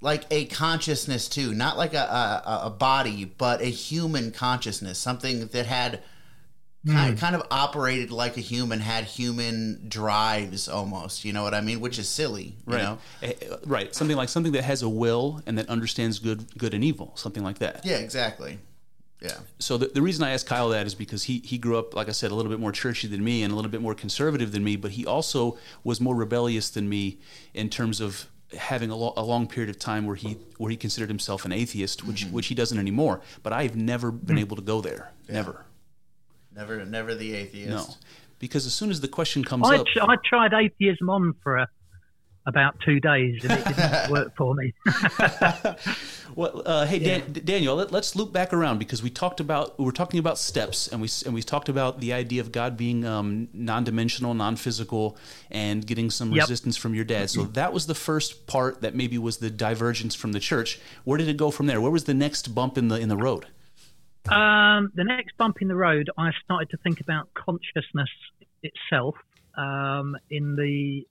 like 0.00 0.24
a 0.30 0.44
consciousness 0.46 1.28
too, 1.28 1.54
not 1.54 1.78
like 1.78 1.94
a, 1.94 2.42
a 2.44 2.60
a 2.66 2.70
body, 2.70 3.24
but 3.24 3.60
a 3.60 3.66
human 3.66 4.30
consciousness, 4.30 4.98
something 4.98 5.46
that 5.48 5.66
had. 5.66 6.02
Kind, 6.86 7.18
kind 7.18 7.34
of 7.34 7.42
operated 7.50 8.10
like 8.10 8.36
a 8.36 8.40
human, 8.40 8.80
had 8.80 9.04
human 9.04 9.86
drives 9.88 10.68
almost. 10.68 11.24
You 11.24 11.32
know 11.32 11.42
what 11.42 11.52
I 11.54 11.60
mean? 11.60 11.80
Which 11.80 11.98
is 11.98 12.08
silly, 12.08 12.54
you 12.66 12.74
Right. 12.74 12.82
know? 12.82 12.98
Eh, 13.22 13.32
eh, 13.42 13.56
Right. 13.64 13.94
Something 13.94 14.16
like 14.16 14.28
something 14.28 14.52
that 14.52 14.62
has 14.64 14.82
a 14.82 14.88
will 14.88 15.40
and 15.46 15.58
that 15.58 15.68
understands 15.68 16.18
good 16.18 16.56
good 16.56 16.74
and 16.74 16.84
evil. 16.84 17.12
Something 17.16 17.42
like 17.42 17.58
that. 17.58 17.84
Yeah, 17.84 17.96
exactly. 17.96 18.58
Yeah. 19.20 19.38
So 19.58 19.76
the, 19.78 19.86
the 19.86 20.02
reason 20.02 20.24
I 20.24 20.30
asked 20.32 20.46
Kyle 20.46 20.68
that 20.68 20.86
is 20.86 20.94
because 20.94 21.24
he 21.24 21.40
he 21.44 21.58
grew 21.58 21.76
up, 21.78 21.94
like 21.94 22.08
I 22.08 22.12
said, 22.12 22.30
a 22.30 22.34
little 22.34 22.50
bit 22.50 22.60
more 22.60 22.72
churchy 22.72 23.08
than 23.08 23.24
me 23.24 23.42
and 23.42 23.52
a 23.52 23.56
little 23.56 23.70
bit 23.70 23.80
more 23.82 23.94
conservative 23.94 24.52
than 24.52 24.62
me, 24.62 24.76
but 24.76 24.92
he 24.92 25.04
also 25.06 25.58
was 25.84 26.00
more 26.00 26.14
rebellious 26.14 26.70
than 26.70 26.88
me 26.88 27.18
in 27.52 27.68
terms 27.68 28.00
of 28.00 28.26
having 28.56 28.90
a, 28.90 28.96
lo- 28.96 29.12
a 29.16 29.24
long 29.24 29.48
period 29.48 29.68
of 29.70 29.78
time 29.78 30.06
where 30.06 30.14
he 30.16 30.36
where 30.58 30.70
he 30.70 30.76
considered 30.76 31.08
himself 31.08 31.44
an 31.44 31.50
atheist, 31.52 32.04
which 32.06 32.26
which 32.26 32.46
he 32.46 32.54
doesn't 32.54 32.78
anymore. 32.78 33.20
But 33.42 33.52
I've 33.52 33.74
never 33.74 34.12
been 34.12 34.38
able 34.38 34.54
to 34.56 34.62
go 34.62 34.80
there. 34.80 35.10
Never. 35.28 35.65
Never, 36.56 36.84
never 36.84 37.14
the 37.14 37.34
atheist. 37.34 37.70
No. 37.70 37.94
Because 38.38 38.66
as 38.66 38.74
soon 38.74 38.90
as 38.90 39.00
the 39.00 39.08
question 39.08 39.44
comes 39.44 39.68
I, 39.68 39.76
up, 39.76 39.86
I 40.02 40.16
tried 40.28 40.52
atheism 40.52 41.08
on 41.10 41.34
for 41.42 41.56
a, 41.56 41.68
about 42.46 42.76
two 42.84 43.00
days 43.00 43.42
and 43.42 43.52
it 43.52 43.64
didn't 43.64 44.10
work 44.10 44.36
for 44.36 44.54
me. 44.54 44.72
Well, 46.34 46.62
uh, 46.66 46.84
hey 46.84 46.98
Dan, 46.98 47.32
Daniel, 47.32 47.76
let, 47.76 47.94
us 47.94 48.14
loop 48.14 48.30
back 48.30 48.52
around 48.52 48.78
because 48.78 49.02
we 49.02 49.08
talked 49.08 49.40
about 49.40 49.78
we 49.78 49.86
were 49.86 49.92
talking 49.92 50.20
about 50.20 50.36
steps, 50.38 50.86
and 50.86 51.00
we 51.00 51.08
and 51.24 51.32
we 51.32 51.42
talked 51.42 51.70
about 51.70 52.00
the 52.00 52.12
idea 52.12 52.42
of 52.42 52.52
God 52.52 52.76
being 52.76 53.06
um, 53.06 53.48
non-dimensional, 53.54 54.34
non-physical, 54.34 55.16
and 55.50 55.86
getting 55.86 56.10
some 56.10 56.32
Yep. 56.32 56.42
resistance 56.42 56.76
from 56.76 56.94
your 56.94 57.06
dad. 57.06 57.30
So 57.30 57.44
that 57.44 57.72
was 57.72 57.86
the 57.86 57.94
first 57.94 58.46
part 58.46 58.82
that 58.82 58.94
maybe 58.94 59.16
was 59.16 59.38
the 59.38 59.48
divergence 59.48 60.14
from 60.14 60.32
the 60.32 60.40
church. 60.40 60.78
Where 61.04 61.16
did 61.16 61.28
it 61.28 61.38
go 61.38 61.50
from 61.50 61.68
there? 61.68 61.80
Where 61.80 61.90
was 61.90 62.04
the 62.04 62.14
next 62.14 62.54
bump 62.54 62.76
in 62.76 62.88
the 62.88 62.96
in 62.96 63.08
the 63.08 63.16
road? 63.16 63.46
Um, 64.28 64.90
the 64.94 65.04
next 65.04 65.36
bump 65.36 65.58
in 65.60 65.68
the 65.68 65.76
road, 65.76 66.10
I 66.18 66.30
started 66.44 66.70
to 66.70 66.76
think 66.78 67.00
about 67.00 67.28
consciousness 67.34 68.10
itself. 68.62 69.14
Um, 69.56 70.16
in 70.30 70.54
the 70.56 71.06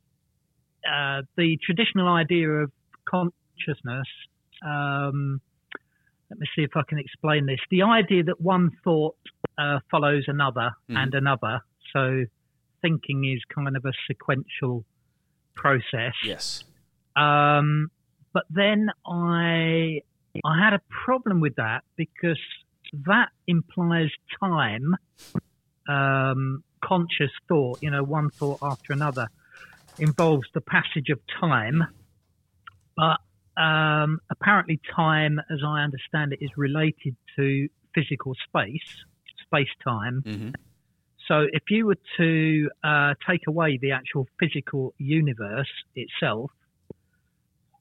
uh, 0.88 1.24
the 1.36 1.58
traditional 1.66 2.08
idea 2.08 2.48
of 2.48 2.72
consciousness, 3.10 4.08
um, 4.64 5.42
let 6.30 6.40
me 6.40 6.48
see 6.56 6.64
if 6.64 6.72
I 6.76 6.82
can 6.88 7.00
explain 7.00 7.48
this. 7.48 7.60
The 7.72 7.84
idea 7.84 8.24
that 8.24 8.40
one 8.40 8.72
thought 8.84 9.16
uh, 9.58 9.80
follows 9.90 10.26
another 10.28 10.72
and 10.90 11.14
another, 11.14 11.62
so 11.92 12.26
thinking 12.82 13.26
is 13.26 13.42
kind 13.54 13.76
of 13.76 13.86
a 13.86 13.94
sequential 14.08 14.86
process. 15.56 16.14
Yes. 16.24 16.64
Um, 17.16 17.90
but 18.34 18.44
then 18.50 18.90
I 19.08 20.02
I 20.44 20.60
had 20.64 20.74
a 20.74 20.82
problem 21.06 21.40
with 21.40 21.56
that 21.56 21.84
because 21.96 22.38
that 23.06 23.30
implies 23.48 24.10
time, 24.40 24.96
um, 25.88 26.64
conscious 26.84 27.32
thought. 27.48 27.80
You 27.82 27.92
know, 27.92 28.04
one 28.04 28.30
thought 28.40 28.60
after 28.62 28.94
another 28.94 29.28
involves 29.98 30.48
the 30.54 30.62
passage 30.62 31.10
of 31.10 31.20
time, 31.40 31.84
but 32.96 33.18
um, 33.62 34.20
apparently 34.30 34.80
time, 34.96 35.40
as 35.50 35.60
I 35.66 35.84
understand 35.84 36.34
it, 36.34 36.40
is 36.42 36.52
related 36.58 37.16
to 37.38 37.68
physical 37.94 38.34
space, 38.48 38.82
space 39.46 39.70
time. 39.84 40.22
hmm 40.26 40.50
So 41.28 41.48
if 41.52 41.64
you 41.70 41.88
were 41.88 41.98
to 42.18 42.70
uh, 42.84 43.14
take 43.28 43.48
away 43.48 43.80
the 43.82 43.92
actual 43.92 44.28
physical 44.40 44.94
universe 44.98 45.72
itself, 45.96 46.52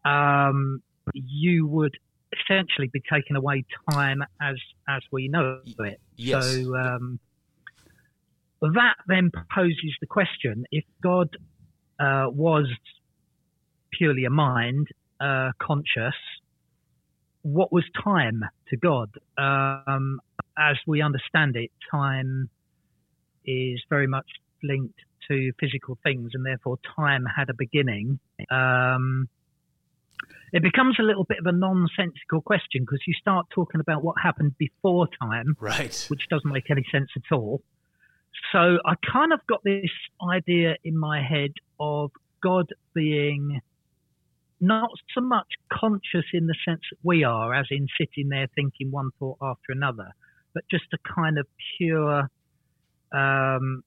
um, 0.05 0.83
you 1.13 1.67
would 1.67 1.95
essentially 2.41 2.89
be 2.93 3.03
taking 3.11 3.37
away 3.37 3.65
time 3.91 4.23
as 4.41 4.57
as 4.89 5.03
we 5.11 5.29
know 5.29 5.61
it. 5.79 6.01
Yes. 6.17 6.45
So 6.45 6.77
um, 6.77 7.19
that 8.61 8.97
then 9.07 9.31
poses 9.55 9.97
the 10.01 10.07
question: 10.07 10.65
if 10.71 10.85
God 11.03 11.37
uh, 12.01 12.27
was 12.31 12.67
purely 13.93 14.25
a 14.25 14.31
mind, 14.31 14.89
uh, 15.21 15.51
conscious, 15.61 16.15
what 17.43 17.73
was 17.73 17.85
time 18.03 18.43
to 18.71 18.77
God? 18.77 19.11
Um, 19.39 20.21
as 20.59 20.77
we 20.87 21.03
understand 21.03 21.57
it, 21.57 21.71
time 21.91 22.49
is 23.45 23.83
very 23.89 24.07
much 24.07 24.27
linked 24.63 24.99
to 25.29 25.53
physical 25.59 25.99
things, 26.03 26.31
and 26.35 26.45
therefore 26.45 26.79
time 26.97 27.25
had 27.25 27.49
a 27.51 27.55
beginning. 27.55 28.19
Um, 28.51 29.29
it 30.53 30.63
becomes 30.63 30.97
a 30.99 31.03
little 31.03 31.25
bit 31.25 31.39
of 31.39 31.47
a 31.47 31.53
nonsensical 31.53 32.41
question 32.41 32.83
because 32.83 33.01
you 33.07 33.15
start 33.15 33.47
talking 33.51 33.81
about 33.81 34.03
what 34.05 34.17
happened 34.23 34.57
before 34.59 35.09
time, 35.21 35.57
Right. 35.61 36.05
which 36.09 36.29
doesn't 36.29 36.51
make 36.51 36.71
any 36.71 36.85
sense 36.93 37.11
at 37.17 37.33
all. 37.35 37.63
So 38.53 38.79
I 38.85 38.95
kind 39.11 39.33
of 39.33 39.41
got 39.47 39.63
this 39.65 39.91
idea 40.23 40.77
in 40.85 40.97
my 40.99 41.23
head 41.23 41.53
of 41.81 42.11
God 42.43 42.67
being 42.95 43.61
not 44.61 44.91
so 45.15 45.21
much 45.21 45.49
conscious 45.73 46.25
in 46.33 46.47
the 46.47 46.55
sense 46.65 46.81
that 46.91 46.99
we 47.03 47.25
are, 47.25 47.53
as 47.55 47.67
in 47.71 47.89
sitting 47.99 48.29
there 48.29 48.47
thinking 48.55 48.91
one 48.91 49.11
thought 49.19 49.39
after 49.43 49.73
another, 49.73 50.13
but 50.53 50.65
just 50.71 50.85
a 50.93 50.99
kind 50.99 51.39
of 51.39 51.47
pure, 51.77 52.31
um, 53.13 53.83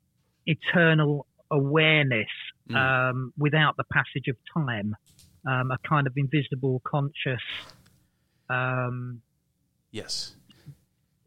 eternal 0.45 1.25
awareness 1.51 2.27
Mm. 2.69 2.75
um, 2.75 3.33
without 3.37 3.77
the 3.77 3.85
passage 3.85 4.27
of 4.27 4.35
time, 4.53 4.95
um, 5.47 5.71
a 5.71 5.77
kind 5.87 6.07
of 6.07 6.13
invisible, 6.17 6.81
conscious, 6.85 7.41
um, 8.49 9.21
Yes. 9.91 10.35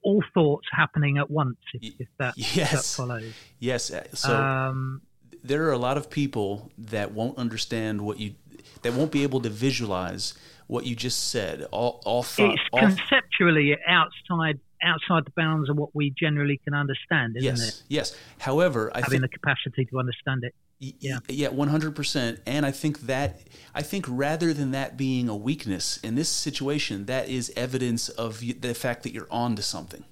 all 0.02 0.22
thoughts 0.34 0.66
happening 0.72 1.18
at 1.18 1.30
once, 1.30 1.56
if, 1.74 1.94
if 1.98 2.08
that, 2.18 2.34
if 2.36 2.46
that 2.54 2.56
yes. 2.56 2.96
follows. 2.96 3.32
Yes. 3.58 3.90
uh, 3.90 4.04
So. 4.14 4.36
um, 4.36 5.02
there 5.42 5.64
are 5.68 5.72
a 5.72 5.78
lot 5.78 5.96
of 5.96 6.10
people 6.10 6.70
that 6.76 7.12
won't 7.12 7.38
understand 7.38 8.02
what 8.02 8.18
you 8.20 8.34
that 8.82 8.92
won't 8.92 9.10
be 9.10 9.22
able 9.22 9.40
to 9.40 9.48
visualize 9.48 10.34
what 10.66 10.84
you 10.84 10.94
just 10.94 11.28
said 11.30 11.66
all 11.70 12.02
all 12.04 12.22
thought 12.22 12.52
it's 12.52 12.62
all, 12.72 12.80
conceptually 12.80 13.74
outside 13.88 14.60
outside 14.82 15.24
the 15.24 15.32
bounds 15.36 15.70
of 15.70 15.76
what 15.76 15.94
we 15.94 16.10
generally 16.10 16.60
can 16.62 16.74
understand, 16.74 17.36
isn't 17.38 17.56
yes 17.56 17.68
it? 17.68 17.82
yes 17.88 18.16
however 18.38 18.90
i 18.94 18.98
Having 19.00 19.20
think 19.20 19.22
the 19.32 19.38
capacity 19.38 19.86
to 19.86 19.98
understand 19.98 20.44
it. 20.44 20.54
Yeah. 20.80 21.18
yeah 21.28 21.48
100% 21.48 22.38
and 22.46 22.64
i 22.66 22.70
think 22.70 23.00
that 23.02 23.40
i 23.74 23.82
think 23.82 24.06
rather 24.08 24.54
than 24.54 24.70
that 24.70 24.96
being 24.96 25.28
a 25.28 25.36
weakness 25.36 25.98
in 25.98 26.14
this 26.14 26.28
situation 26.28 27.04
that 27.04 27.28
is 27.28 27.52
evidence 27.56 28.08
of 28.08 28.40
the 28.40 28.74
fact 28.74 29.02
that 29.02 29.12
you're 29.12 29.28
on 29.30 29.54
to 29.56 29.62
something 29.62 30.04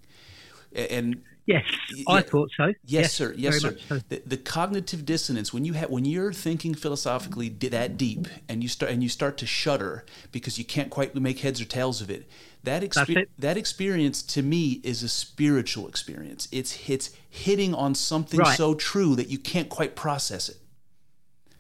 and 0.75 1.23
Yes, 1.49 1.65
I 2.07 2.21
thought 2.21 2.51
so. 2.55 2.75
Yes, 2.85 3.15
sir. 3.15 3.33
Yes, 3.35 3.61
sir. 3.63 3.75
so. 3.89 4.01
The, 4.11 4.23
the 4.27 4.37
cognitive 4.37 5.07
dissonance 5.07 5.51
when 5.51 5.65
you 5.65 5.73
ha- 5.73 5.87
when 5.89 6.05
you're 6.05 6.31
thinking 6.35 6.75
philosophically 6.75 7.49
that 7.49 7.97
deep, 7.97 8.29
and 8.51 8.63
you 8.63 8.69
start 8.69 8.93
and 8.93 9.03
you 9.03 9.09
start 9.09 9.39
to 9.39 9.47
shudder 9.47 10.05
because 10.31 10.59
you 10.59 10.67
can't 10.67 10.91
quite 10.91 11.15
make 11.15 11.39
heads 11.41 11.59
or 11.59 11.65
tails 11.65 12.03
of 12.03 12.11
it. 12.11 12.29
That 12.65 12.83
That's 12.83 12.99
expe- 12.99 13.17
it. 13.17 13.31
that 13.39 13.57
experience 13.57 14.23
to 14.25 14.43
me 14.43 14.83
is 14.85 15.03
a 15.03 15.09
spiritual 15.09 15.89
experience. 15.89 16.49
It's 16.53 16.87
it's 16.87 17.13
hitting 17.31 17.73
on 17.75 17.95
something 17.95 18.41
Right. 18.41 18.55
so 18.57 18.75
true 18.75 19.17
that 19.17 19.29
you 19.31 19.39
can't 19.39 19.71
quite 19.71 19.97
process 19.97 20.51
it. 20.51 20.59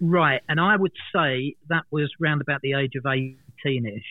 Right, 0.02 0.42
and 0.50 0.60
I 0.60 0.76
would 0.76 0.92
say 1.14 1.56
that 1.70 1.84
was 1.90 2.10
round 2.20 2.42
about 2.42 2.60
the 2.60 2.74
age 2.74 2.92
of 2.94 3.06
eighteen-ish. 3.06 4.04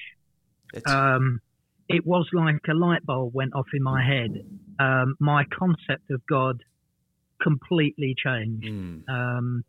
Um, 0.87 1.39
it 1.87 2.03
was 2.05 2.27
like 2.33 2.61
a 2.67 2.73
light 2.73 3.05
bulb 3.05 3.35
went 3.35 3.53
off 3.53 3.67
in 3.73 3.83
my 3.83 4.03
head. 4.03 4.43
Um, 4.79 5.15
my 5.19 5.43
concept 5.45 6.09
of 6.11 6.21
God 6.27 6.63
completely 7.41 8.15
changed. 8.17 8.67
mm. 8.67 9.07
Um, 9.09 9.63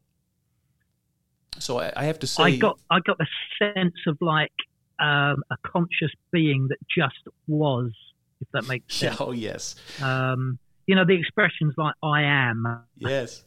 So 1.58 1.78
I, 1.78 1.92
I 1.96 2.04
have 2.04 2.18
to 2.20 2.26
say, 2.26 2.42
I 2.42 2.56
got 2.56 2.78
I 2.90 3.00
got 3.00 3.18
a 3.20 3.26
sense 3.58 3.96
of 4.06 4.16
like 4.20 4.52
um, 5.00 5.42
a 5.50 5.56
conscious 5.64 6.12
being 6.32 6.68
that 6.68 6.78
just 6.94 7.16
was, 7.46 7.92
if 8.40 8.48
that 8.52 8.66
makes 8.66 8.94
sense. 8.98 9.20
oh 9.20 9.32
yes, 9.32 9.74
Um, 10.02 10.58
you 10.86 10.94
know, 10.94 11.04
the 11.04 11.14
expressions 11.18 11.74
like 11.76 11.94
"I 12.02 12.22
am" 12.22 12.84
yes. 12.96 13.44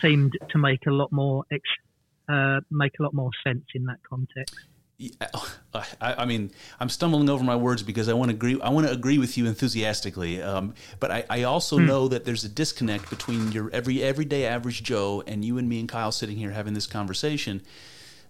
seemed 0.00 0.32
to 0.50 0.58
make 0.58 0.86
a 0.86 0.90
lot 0.90 1.12
more 1.12 1.44
ex- 1.52 1.62
uh, 2.28 2.60
make 2.70 2.92
a 2.98 3.02
lot 3.02 3.14
more 3.14 3.30
sense 3.44 3.64
in 3.74 3.84
that 3.86 3.98
context. 4.08 4.56
I, 5.74 5.84
I, 6.00 6.24
mean, 6.24 6.50
I'm 6.80 6.88
stumbling 6.88 7.28
over 7.30 7.44
my 7.44 7.54
words 7.54 7.82
because 7.82 8.08
I 8.08 8.14
want 8.14 8.30
to 8.30 8.34
agree. 8.34 8.60
I 8.60 8.70
want 8.70 8.86
to 8.86 8.92
agree 8.92 9.18
with 9.18 9.38
you 9.38 9.46
enthusiastically, 9.46 10.42
um, 10.42 10.74
but 10.98 11.10
I, 11.12 11.24
I 11.30 11.42
also 11.44 11.78
hmm. 11.78 11.86
know 11.86 12.08
that 12.08 12.24
there's 12.24 12.44
a 12.44 12.48
disconnect 12.48 13.08
between 13.08 13.52
your 13.52 13.70
every 13.70 14.02
everyday 14.02 14.44
average 14.44 14.82
Joe 14.82 15.22
and 15.26 15.44
you 15.44 15.58
and 15.58 15.68
me 15.68 15.78
and 15.80 15.88
Kyle 15.88 16.10
sitting 16.10 16.36
here 16.36 16.50
having 16.50 16.74
this 16.74 16.86
conversation. 16.86 17.62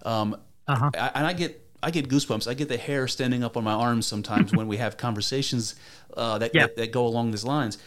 Um, 0.05 0.37
uh-huh. 0.67 0.91
I, 0.95 1.11
and 1.15 1.27
I 1.27 1.33
get 1.33 1.65
I 1.83 1.91
get 1.91 2.09
goosebumps. 2.09 2.49
I 2.49 2.55
get 2.55 2.69
the 2.69 2.77
hair 2.77 3.09
standing 3.09 3.43
up 3.43 3.57
on 3.57 3.65
my 3.65 3.73
arms 3.73 4.07
sometimes 4.07 4.53
when 4.53 4.69
we 4.69 4.77
have 4.77 4.97
conversations 4.97 5.75
uh, 6.17 6.39
that, 6.39 6.51
yeah. 6.55 6.63
that, 6.63 6.77
that 6.77 6.93
go 6.93 7.07
along 7.07 7.31
these 7.31 7.45
lines. 7.45 7.79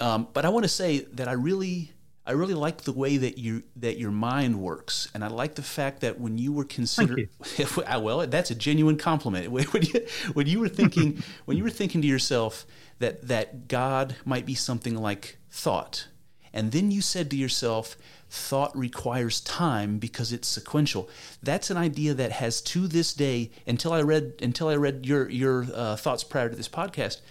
Um, 0.00 0.28
but 0.32 0.44
I 0.44 0.50
want 0.50 0.64
to 0.64 0.68
say 0.68 1.00
that 1.14 1.26
I 1.26 1.32
really 1.32 1.92
I 2.28 2.32
really 2.32 2.52
like 2.52 2.82
the 2.82 2.92
way 2.92 3.16
that 3.16 3.38
you 3.38 3.62
that 3.76 3.96
your 3.96 4.10
mind 4.10 4.60
works, 4.60 5.08
and 5.14 5.24
I 5.24 5.28
like 5.28 5.54
the 5.54 5.62
fact 5.62 6.02
that 6.02 6.20
when 6.20 6.36
you 6.36 6.52
were 6.52 6.64
considering, 6.64 7.30
well, 7.78 8.26
that's 8.26 8.50
a 8.50 8.54
genuine 8.54 8.98
compliment. 8.98 9.50
When 9.72 9.82
you, 9.82 10.06
when 10.34 10.46
you 10.46 10.60
were 10.60 10.68
thinking, 10.68 11.22
when 11.46 11.56
you 11.56 11.64
were 11.64 11.70
thinking 11.70 12.02
to 12.02 12.06
yourself 12.06 12.66
that 12.98 13.28
that 13.28 13.66
God 13.66 14.16
might 14.26 14.44
be 14.44 14.54
something 14.54 14.94
like 14.94 15.38
thought, 15.50 16.08
and 16.52 16.70
then 16.70 16.90
you 16.90 17.00
said 17.00 17.30
to 17.30 17.36
yourself, 17.36 17.96
thought 18.28 18.76
requires 18.76 19.40
time 19.40 19.98
because 19.98 20.30
it's 20.30 20.48
sequential. 20.48 21.08
That's 21.42 21.70
an 21.70 21.78
idea 21.78 22.12
that 22.12 22.32
has 22.32 22.60
to 22.60 22.86
this 22.86 23.14
day, 23.14 23.52
until 23.66 23.94
I 23.94 24.02
read 24.02 24.34
until 24.42 24.68
I 24.68 24.76
read 24.76 25.06
your 25.06 25.30
your 25.30 25.66
uh, 25.72 25.96
thoughts 25.96 26.24
prior 26.24 26.50
to 26.50 26.56
this 26.56 26.68
podcast, 26.68 27.22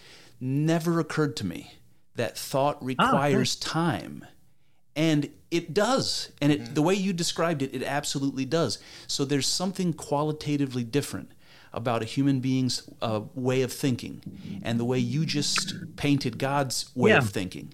never 0.42 1.00
occurred 1.00 1.36
to 1.38 1.46
me 1.46 1.74
that 2.16 2.36
thought 2.36 2.84
requires 2.84 3.56
oh, 3.56 3.62
okay. 3.62 3.72
time 3.72 4.26
and 4.98 5.30
it 5.52 5.74
does. 5.74 6.32
And 6.42 6.52
it, 6.52 6.76
the 6.76 6.82
way 6.82 6.96
you 6.96 7.14
described 7.14 7.62
it 7.62 7.74
it 7.74 7.84
absolutely 7.84 8.44
does. 8.44 8.80
So 9.06 9.24
there's 9.24 9.48
something 9.48 9.94
qualitatively 9.94 10.84
different 10.84 11.32
about 11.72 12.02
a 12.02 12.06
human 12.06 12.40
being's 12.40 12.90
uh, 13.02 13.22
way 13.36 13.62
of 13.62 13.72
thinking 13.72 14.60
and 14.64 14.80
the 14.80 14.86
way 14.86 14.98
you 14.98 15.26
just 15.26 15.96
painted 15.96 16.40
god's 16.40 16.90
way 16.96 17.12
yeah. 17.12 17.20
of 17.20 17.30
thinking. 17.30 17.74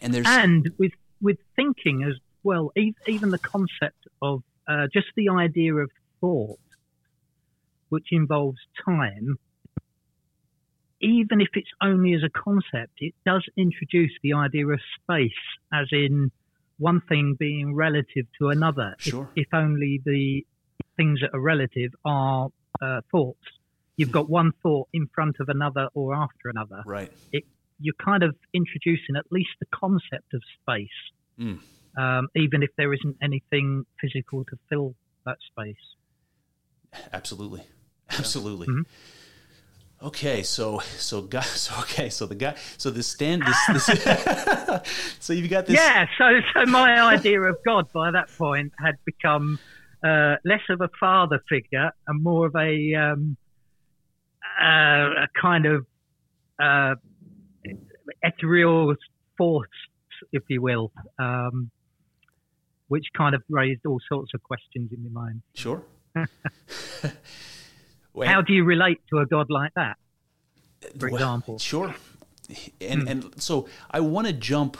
And 0.00 0.14
there's 0.14 0.26
and 0.26 0.70
with 0.78 0.92
with 1.20 1.38
thinking 1.54 2.02
as 2.04 2.14
well 2.42 2.72
even 3.06 3.30
the 3.30 3.38
concept 3.38 4.06
of 4.22 4.42
uh, 4.66 4.86
just 4.92 5.08
the 5.16 5.28
idea 5.28 5.74
of 5.74 5.90
thought 6.20 6.58
which 7.88 8.08
involves 8.12 8.58
time 8.84 9.38
even 11.00 11.40
if 11.40 11.48
it's 11.54 11.70
only 11.80 12.14
as 12.14 12.22
a 12.22 12.30
concept, 12.30 12.94
it 12.98 13.14
does 13.24 13.44
introduce 13.56 14.12
the 14.22 14.34
idea 14.34 14.66
of 14.66 14.80
space, 15.02 15.30
as 15.72 15.86
in 15.92 16.30
one 16.78 17.00
thing 17.08 17.36
being 17.38 17.74
relative 17.74 18.26
to 18.38 18.48
another. 18.48 18.94
Sure. 18.98 19.28
If, 19.34 19.46
if 19.46 19.54
only 19.54 20.00
the 20.04 20.44
things 20.96 21.20
that 21.20 21.30
are 21.34 21.40
relative 21.40 21.92
are 22.04 22.48
uh, 22.82 23.00
thoughts. 23.10 23.40
You've 23.96 24.12
got 24.12 24.30
one 24.30 24.52
thought 24.62 24.88
in 24.92 25.08
front 25.12 25.36
of 25.40 25.48
another 25.48 25.88
or 25.92 26.14
after 26.14 26.48
another. 26.48 26.82
Right. 26.86 27.10
It, 27.32 27.44
you're 27.80 27.94
kind 27.94 28.22
of 28.22 28.36
introducing 28.54 29.16
at 29.16 29.24
least 29.32 29.50
the 29.58 29.66
concept 29.72 30.34
of 30.34 30.42
space, 30.60 30.88
mm. 31.38 31.58
um, 31.96 32.28
even 32.36 32.62
if 32.62 32.70
there 32.76 32.92
isn't 32.92 33.16
anything 33.20 33.86
physical 34.00 34.44
to 34.44 34.58
fill 34.68 34.94
that 35.26 35.38
space. 35.50 35.74
Absolutely. 37.12 37.62
Absolutely. 38.10 38.68
Mm-hmm. 38.68 38.82
Okay, 40.00 40.44
so 40.44 40.78
so 40.78 41.22
guy, 41.22 41.40
so 41.42 41.80
okay, 41.80 42.08
so 42.08 42.26
the 42.26 42.34
guy, 42.34 42.54
so 42.76 42.90
the 42.90 43.02
stand, 43.02 43.42
this, 43.42 43.86
this 43.86 44.86
so 45.20 45.32
you've 45.32 45.50
got 45.50 45.66
this. 45.66 45.76
Yeah, 45.76 46.06
so 46.16 46.40
so 46.54 46.66
my 46.70 47.00
idea 47.00 47.40
of 47.42 47.56
God 47.64 47.92
by 47.92 48.12
that 48.12 48.28
point 48.36 48.72
had 48.78 48.96
become 49.04 49.58
uh, 50.04 50.36
less 50.44 50.60
of 50.70 50.80
a 50.80 50.88
father 51.00 51.42
figure 51.48 51.90
and 52.06 52.22
more 52.22 52.46
of 52.46 52.54
a 52.54 52.94
um, 52.94 53.36
uh, 54.60 55.24
a 55.24 55.28
kind 55.40 55.66
of 55.66 55.86
uh, 56.62 56.94
ethereal 58.22 58.94
force, 59.36 59.68
if 60.32 60.44
you 60.48 60.62
will, 60.62 60.92
um, 61.18 61.70
which 62.86 63.06
kind 63.16 63.34
of 63.34 63.42
raised 63.48 63.84
all 63.84 64.00
sorts 64.08 64.30
of 64.32 64.42
questions 64.44 64.92
in 64.92 65.12
my 65.12 65.22
mind. 65.22 65.42
Sure. 65.54 65.82
How 68.26 68.42
do 68.42 68.52
you 68.52 68.64
relate 68.64 69.00
to 69.10 69.18
a 69.18 69.26
god 69.26 69.46
like 69.50 69.72
that, 69.74 69.96
for 70.98 71.08
well, 71.10 71.14
example? 71.14 71.58
Sure. 71.58 71.94
And 72.80 73.02
hmm. 73.02 73.08
and 73.08 73.42
so 73.42 73.68
I 73.90 74.00
want 74.00 74.26
to 74.26 74.32
jump. 74.32 74.76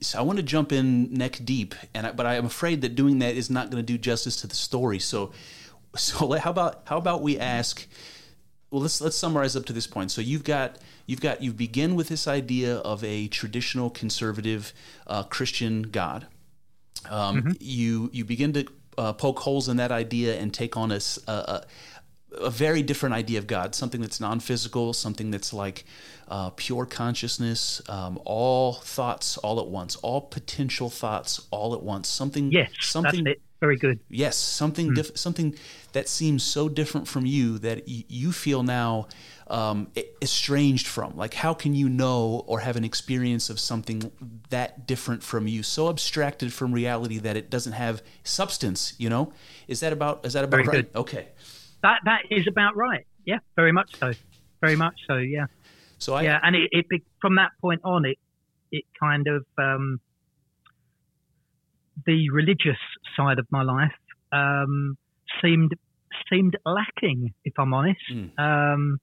So 0.00 0.18
I 0.18 0.22
want 0.22 0.36
to 0.36 0.44
jump 0.44 0.72
in 0.72 1.12
neck 1.12 1.40
deep, 1.44 1.74
and 1.92 2.06
I, 2.06 2.12
but 2.12 2.24
I'm 2.24 2.46
afraid 2.46 2.82
that 2.82 2.94
doing 2.94 3.18
that 3.18 3.34
is 3.34 3.50
not 3.50 3.70
going 3.70 3.84
to 3.84 3.92
do 3.92 3.98
justice 3.98 4.36
to 4.42 4.46
the 4.46 4.54
story. 4.54 5.00
So, 5.00 5.32
so 5.96 6.32
how 6.38 6.50
about 6.50 6.82
how 6.84 6.98
about 6.98 7.22
we 7.22 7.38
ask? 7.38 7.86
Well, 8.70 8.82
let's 8.82 9.00
let's 9.00 9.16
summarize 9.16 9.56
up 9.56 9.66
to 9.66 9.72
this 9.72 9.86
point. 9.86 10.10
So 10.10 10.20
you've 10.20 10.44
got 10.44 10.78
you've 11.06 11.20
got 11.20 11.42
you 11.42 11.52
begin 11.52 11.94
with 11.94 12.08
this 12.08 12.28
idea 12.28 12.76
of 12.76 13.02
a 13.02 13.28
traditional 13.28 13.90
conservative 13.90 14.72
uh, 15.06 15.24
Christian 15.24 15.82
God. 15.82 16.26
Um, 17.10 17.38
mm-hmm. 17.38 17.52
You 17.60 18.10
you 18.12 18.24
begin 18.24 18.52
to 18.52 18.66
uh, 18.98 19.12
poke 19.12 19.40
holes 19.40 19.68
in 19.68 19.76
that 19.78 19.92
idea 19.92 20.38
and 20.38 20.52
take 20.52 20.76
on 20.76 20.92
a, 20.92 21.00
a, 21.26 21.64
a 22.38 22.50
very 22.50 22.82
different 22.82 23.14
idea 23.14 23.38
of 23.38 23.46
God, 23.46 23.74
something 23.74 24.00
that's 24.00 24.20
non 24.20 24.40
physical, 24.40 24.92
something 24.92 25.30
that's 25.30 25.52
like 25.52 25.84
uh, 26.28 26.50
pure 26.50 26.86
consciousness, 26.86 27.82
um, 27.88 28.20
all 28.24 28.74
thoughts 28.74 29.36
all 29.38 29.60
at 29.60 29.66
once, 29.66 29.96
all 29.96 30.20
potential 30.20 30.90
thoughts 30.90 31.46
all 31.50 31.74
at 31.74 31.82
once. 31.82 32.08
Something, 32.08 32.50
yes, 32.50 32.70
something 32.80 33.26
very 33.60 33.76
good. 33.76 34.00
Yes, 34.08 34.36
something, 34.36 34.90
mm. 34.90 34.94
diff- 34.96 35.16
something 35.16 35.54
that 35.92 36.08
seems 36.08 36.42
so 36.42 36.68
different 36.68 37.06
from 37.06 37.26
you 37.26 37.58
that 37.58 37.86
y- 37.86 38.04
you 38.08 38.32
feel 38.32 38.64
now 38.64 39.06
um, 39.46 39.88
estranged 40.20 40.88
from. 40.88 41.16
Like, 41.16 41.34
how 41.34 41.54
can 41.54 41.72
you 41.72 41.88
know 41.88 42.42
or 42.48 42.58
have 42.58 42.76
an 42.76 42.84
experience 42.84 43.50
of 43.50 43.60
something 43.60 44.10
that 44.50 44.86
different 44.88 45.22
from 45.22 45.46
you, 45.46 45.62
so 45.62 45.88
abstracted 45.88 46.52
from 46.52 46.72
reality 46.72 47.18
that 47.18 47.36
it 47.36 47.50
doesn't 47.50 47.74
have 47.74 48.02
substance? 48.24 48.94
You 48.98 49.10
know, 49.10 49.32
is 49.68 49.78
that 49.78 49.92
about 49.92 50.26
is 50.26 50.32
that 50.32 50.42
about 50.42 50.56
very 50.56 50.66
right? 50.66 50.92
Good. 50.92 50.98
Okay 50.98 51.28
that 51.82 52.00
that 52.04 52.22
is 52.30 52.46
about 52.46 52.76
right. 52.76 53.06
Yeah, 53.24 53.38
very 53.56 53.72
much 53.72 53.96
so. 53.96 54.12
Very 54.60 54.76
much 54.76 54.94
so. 55.06 55.16
Yeah. 55.16 55.46
So 55.98 56.14
I, 56.14 56.22
yeah, 56.22 56.40
and 56.42 56.56
it, 56.56 56.68
it 56.72 57.02
from 57.20 57.36
that 57.36 57.50
point 57.60 57.80
on, 57.84 58.04
it 58.04 58.18
it 58.70 58.84
kind 58.98 59.26
of 59.28 59.44
um, 59.58 60.00
the 62.06 62.30
religious 62.30 62.78
side 63.16 63.38
of 63.38 63.46
my 63.50 63.62
life 63.62 63.92
um, 64.32 64.96
seemed 65.40 65.74
seemed 66.30 66.56
lacking, 66.64 67.34
if 67.44 67.54
I'm 67.58 67.74
honest. 67.74 68.00
Mm. 68.12 68.38
Um, 68.38 68.98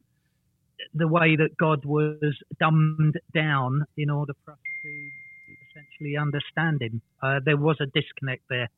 the 0.94 1.08
way 1.08 1.36
that 1.36 1.56
God 1.58 1.86
was 1.86 2.18
dumbed 2.60 3.20
down 3.34 3.86
in 3.98 4.10
order 4.10 4.34
for 4.44 4.52
us 4.52 4.58
to 4.84 4.90
essentially 5.70 6.18
understand 6.18 6.82
Him, 6.82 7.02
uh, 7.22 7.40
there 7.46 7.58
was 7.58 7.78
a 7.80 7.86
disconnect 7.86 8.44
there, 8.50 8.70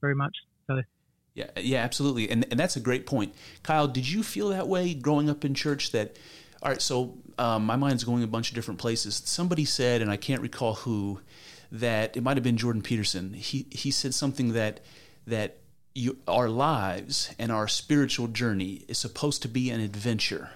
very 0.00 0.14
much 0.14 0.36
so. 0.66 0.82
Yeah, 1.38 1.50
yeah, 1.56 1.78
absolutely, 1.84 2.28
and 2.30 2.44
and 2.50 2.58
that's 2.58 2.74
a 2.74 2.80
great 2.80 3.06
point, 3.06 3.32
Kyle. 3.62 3.86
Did 3.86 4.08
you 4.08 4.24
feel 4.24 4.48
that 4.48 4.66
way 4.66 4.92
growing 4.92 5.30
up 5.30 5.44
in 5.44 5.54
church? 5.54 5.92
That 5.92 6.16
all 6.60 6.68
right, 6.68 6.82
so 6.82 7.16
um, 7.38 7.64
my 7.64 7.76
mind's 7.76 8.02
going 8.02 8.24
a 8.24 8.26
bunch 8.26 8.48
of 8.48 8.56
different 8.56 8.80
places. 8.80 9.22
Somebody 9.24 9.64
said, 9.64 10.02
and 10.02 10.10
I 10.10 10.16
can't 10.16 10.42
recall 10.42 10.74
who, 10.74 11.20
that 11.70 12.16
it 12.16 12.24
might 12.24 12.36
have 12.36 12.42
been 12.42 12.56
Jordan 12.56 12.82
Peterson. 12.82 13.34
He 13.34 13.68
he 13.70 13.92
said 13.92 14.14
something 14.14 14.54
that 14.54 14.80
that 15.28 15.58
you, 15.94 16.18
our 16.26 16.48
lives 16.48 17.32
and 17.38 17.52
our 17.52 17.68
spiritual 17.68 18.26
journey 18.26 18.82
is 18.88 18.98
supposed 18.98 19.40
to 19.42 19.48
be 19.48 19.70
an 19.70 19.80
adventure, 19.80 20.50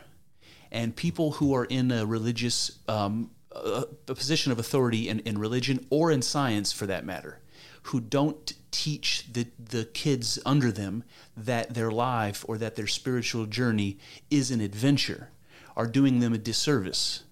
and 0.72 0.96
people 0.96 1.30
who 1.32 1.54
are 1.54 1.64
in 1.64 1.92
a 1.92 2.04
religious 2.04 2.80
um, 2.88 3.30
a, 3.52 3.84
a 4.08 4.14
position 4.16 4.50
of 4.50 4.58
authority 4.58 5.08
in, 5.08 5.20
in 5.20 5.38
religion 5.38 5.86
or 5.90 6.10
in 6.10 6.22
science, 6.22 6.72
for 6.72 6.86
that 6.86 7.04
matter, 7.04 7.38
who 7.84 8.00
don't 8.00 8.52
teach 8.70 9.32
the, 9.32 9.46
the 9.58 9.84
kids 9.84 10.38
under 10.46 10.72
them 10.72 11.04
that 11.36 11.74
their 11.74 11.90
life 11.90 12.44
or 12.48 12.58
that 12.58 12.76
their 12.76 12.86
spiritual 12.86 13.46
journey 13.46 13.98
is 14.30 14.50
an 14.50 14.60
adventure 14.60 15.30
are 15.76 15.86
doing 15.86 16.20
them 16.20 16.32
a 16.32 16.38
disservice. 16.38 17.24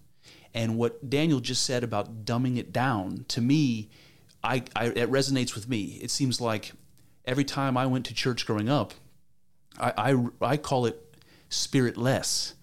And 0.55 0.77
what 0.77 1.09
Daniel 1.09 1.41
just 1.41 1.63
said 1.63 1.85
about 1.85 2.25
dumbing 2.25 2.57
it 2.57 2.73
down, 2.73 3.25
to 3.29 3.41
me, 3.41 3.89
I, 4.43 4.65
I, 4.75 4.87
it 4.87 5.11
resonates 5.11 5.55
with 5.55 5.69
me. 5.69 5.99
It 6.03 6.11
seems 6.11 6.41
like 6.41 6.73
every 7.25 7.45
time 7.45 7.77
I 7.77 7.87
went 7.87 8.07
to 8.07 8.15
church 8.15 8.47
growing 8.47 8.69
up, 8.69 8.95
I, 9.79 9.93
I, 10.13 10.27
I 10.41 10.57
call 10.57 10.87
it 10.87 11.15
spiritless 11.49 12.55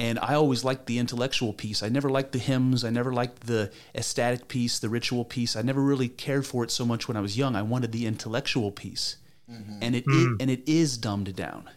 and 0.00 0.18
I 0.18 0.32
always 0.32 0.64
liked 0.64 0.86
the 0.86 0.98
intellectual 0.98 1.52
piece. 1.52 1.82
I 1.82 1.90
never 1.90 2.08
liked 2.08 2.32
the 2.32 2.38
hymns. 2.38 2.84
I 2.84 2.90
never 2.90 3.12
liked 3.12 3.46
the 3.46 3.70
ecstatic 3.94 4.48
piece, 4.48 4.78
the 4.78 4.88
ritual 4.88 5.26
piece. 5.26 5.56
I 5.56 5.60
never 5.60 5.82
really 5.82 6.08
cared 6.08 6.46
for 6.46 6.64
it 6.64 6.70
so 6.70 6.86
much 6.86 7.06
when 7.06 7.18
I 7.18 7.20
was 7.20 7.36
young. 7.36 7.54
I 7.54 7.60
wanted 7.60 7.92
the 7.92 8.06
intellectual 8.06 8.72
piece, 8.72 9.16
mm-hmm. 9.48 9.78
and 9.82 9.94
it, 9.94 10.06
mm. 10.06 10.40
and 10.40 10.50
it 10.50 10.66
is 10.66 10.96
dumbed 10.96 11.36
down, 11.36 11.68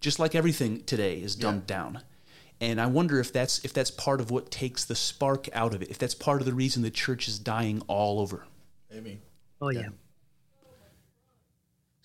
just 0.00 0.20
like 0.20 0.36
everything 0.36 0.84
today 0.84 1.20
is 1.20 1.34
dumbed 1.34 1.64
yeah. 1.68 1.76
down. 1.76 2.02
And 2.60 2.80
I 2.80 2.86
wonder 2.86 3.18
if 3.18 3.32
that's 3.32 3.64
if 3.64 3.72
that's 3.72 3.90
part 3.90 4.20
of 4.20 4.30
what 4.30 4.52
takes 4.52 4.84
the 4.84 4.94
spark 4.94 5.48
out 5.52 5.74
of 5.74 5.82
it. 5.82 5.90
If 5.90 5.98
that's 5.98 6.14
part 6.14 6.40
of 6.40 6.46
the 6.46 6.54
reason 6.54 6.84
the 6.84 6.92
church 6.92 7.26
is 7.26 7.40
dying 7.40 7.82
all 7.88 8.20
over. 8.20 8.46
Maybe. 8.88 9.18
Oh 9.60 9.70
yeah. 9.70 9.80
yeah. 9.80 9.88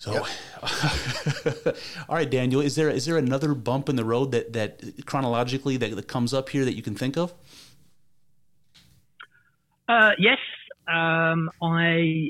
So, 0.04 0.12
all 2.10 2.14
right, 2.16 2.30
Daniel, 2.30 2.60
is 2.60 2.74
there 2.74 2.90
is 2.90 3.06
there 3.06 3.16
another 3.16 3.54
bump 3.54 3.88
in 3.88 3.96
the 3.96 4.04
road 4.04 4.32
that 4.32 4.52
that 4.52 5.06
chronologically 5.06 5.78
that, 5.78 5.96
that 5.96 6.08
comes 6.08 6.34
up 6.34 6.50
here 6.50 6.66
that 6.66 6.74
you 6.74 6.82
can 6.82 6.94
think 6.94 7.16
of? 7.16 7.32
Uh, 9.88 10.10
yes, 10.18 10.36
um, 10.88 11.48
I 11.62 12.28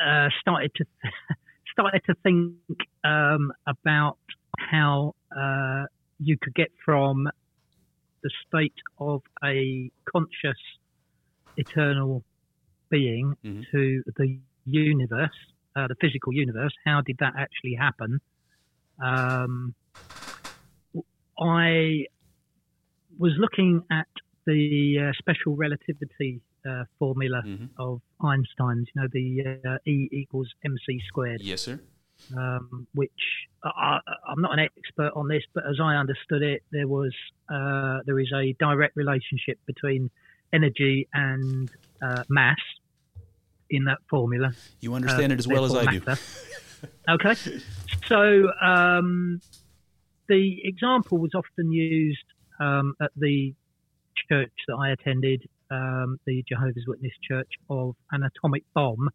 uh, 0.00 0.28
started 0.40 0.70
to 0.76 0.84
started 1.72 2.02
to 2.06 2.14
think 2.22 2.54
um, 3.02 3.52
about 3.66 4.18
how 4.58 5.16
uh, 5.36 5.82
you 6.20 6.36
could 6.40 6.54
get 6.54 6.70
from 6.84 7.28
the 8.22 8.30
state 8.46 8.78
of 9.00 9.22
a 9.42 9.90
conscious 10.12 10.60
eternal 11.56 12.22
being 12.88 13.34
Mhm. 13.44 13.66
to 13.72 14.02
the 14.16 14.38
universe, 14.64 15.30
uh, 15.76 15.86
the 15.88 15.94
physical 16.00 16.32
universe. 16.32 16.72
How 16.84 17.00
did 17.02 17.16
that 17.20 17.34
actually 17.38 17.74
happen? 17.74 18.20
Um, 19.02 19.74
I 21.38 22.06
was 23.18 23.32
looking 23.38 23.82
at 23.90 24.06
the 24.46 25.08
uh, 25.08 25.12
special 25.18 25.56
relativity 25.56 26.40
uh, 26.68 26.84
formula 26.98 27.42
Mhm. 27.44 27.68
of 27.78 28.00
Einstein's, 28.20 28.88
you 28.94 29.02
know, 29.02 29.08
the 29.12 29.60
uh, 29.68 29.78
E 29.86 30.08
equals 30.12 30.48
mc 30.64 31.00
squared, 31.06 31.40
Yes, 31.42 31.62
sir. 31.62 31.78
um, 32.36 32.86
which 32.94 33.10
I, 33.62 34.00
I- 34.06 34.16
I'm 34.30 34.40
not 34.40 34.52
an 34.58 34.60
expert 34.60 35.12
on 35.14 35.28
this, 35.28 35.42
but 35.54 35.64
as 35.68 35.78
I 35.80 35.96
understood 35.96 36.42
it, 36.42 36.62
there 36.72 36.88
was 36.88 37.14
uh, 37.48 38.00
there 38.06 38.18
is 38.18 38.32
a 38.34 38.52
direct 38.58 38.96
relationship 38.96 39.58
between 39.66 40.10
energy 40.52 41.06
and 41.12 41.70
uh, 42.02 42.24
mass 42.28 42.58
in 43.70 43.84
that 43.84 43.98
formula. 44.08 44.52
You 44.80 44.94
understand 44.94 45.32
it 45.32 45.38
as 45.38 45.48
well 45.48 45.64
as 45.64 45.74
I 45.74 45.92
do. 45.92 46.00
do. 46.00 46.14
okay. 47.10 47.34
So 48.06 48.50
um, 48.62 49.40
the 50.28 50.56
example 50.64 51.18
was 51.18 51.32
often 51.34 51.72
used 51.72 52.24
um, 52.60 52.94
at 53.00 53.10
the 53.16 53.54
church 54.28 54.52
that 54.68 54.74
I 54.74 54.90
attended, 54.90 55.42
um, 55.70 56.18
the 56.26 56.42
Jehovah's 56.48 56.84
Witness 56.86 57.12
Church, 57.28 57.50
of 57.68 57.94
an 58.12 58.22
atomic 58.22 58.64
bomb. 58.74 59.08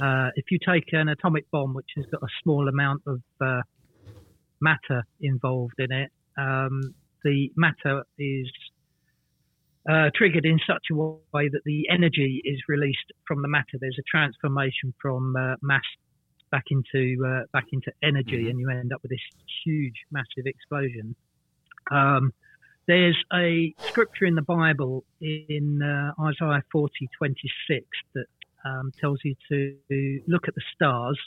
Uh, 0.00 0.30
if 0.34 0.46
you 0.50 0.58
take 0.66 0.92
an 0.92 1.08
atomic 1.08 1.50
bomb 1.50 1.74
which 1.74 1.90
has 1.96 2.06
got 2.06 2.22
a 2.22 2.28
small 2.42 2.68
amount 2.68 3.02
of 3.06 3.20
uh, 3.40 3.60
matter 4.60 5.04
involved 5.20 5.78
in 5.78 5.92
it, 5.92 6.10
um, 6.38 6.94
the 7.24 7.50
matter 7.56 8.04
is 8.18 8.50
uh, 9.88 10.10
triggered 10.14 10.44
in 10.44 10.58
such 10.66 10.86
a 10.90 10.94
way 10.94 11.48
that 11.48 11.62
the 11.64 11.88
energy 11.88 12.42
is 12.44 12.60
released 12.68 13.12
from 13.26 13.42
the 13.42 13.48
matter. 13.48 13.78
There's 13.80 13.98
a 13.98 14.02
transformation 14.10 14.92
from 15.00 15.34
uh, 15.36 15.56
mass 15.62 15.82
back 16.50 16.64
into 16.70 17.24
uh, 17.26 17.44
back 17.52 17.66
into 17.72 17.92
energy, 18.02 18.44
Mhm. 18.44 18.50
and 18.50 18.60
you 18.60 18.70
end 18.70 18.92
up 18.92 19.02
with 19.02 19.10
this 19.10 19.20
huge, 19.64 19.94
massive 20.10 20.46
explosion. 20.46 21.14
Um, 21.90 22.32
there's 22.86 23.16
a 23.32 23.72
scripture 23.78 24.24
in 24.26 24.34
the 24.34 24.42
Bible 24.42 25.04
in 25.20 25.80
uh, 25.82 26.12
Isaiah 26.20 26.62
40, 26.72 27.08
26 27.16 27.86
that 28.14 28.26
um, 28.64 28.90
tells 29.00 29.20
you 29.24 29.34
to 29.48 30.20
look 30.26 30.48
at 30.48 30.54
the 30.54 30.62
stars, 30.74 31.18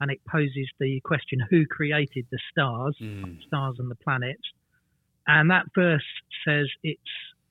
and 0.00 0.10
it 0.10 0.20
poses 0.28 0.68
the 0.80 1.00
question: 1.04 1.38
Who 1.50 1.64
created 1.66 2.26
the 2.30 2.38
stars? 2.50 2.96
Mm. 3.00 3.42
stars 3.46 3.76
and 3.78 3.90
the 3.90 3.94
planets. 3.96 4.42
And 5.26 5.50
that 5.52 5.66
verse 5.74 6.04
says 6.44 6.66
it's 6.82 7.00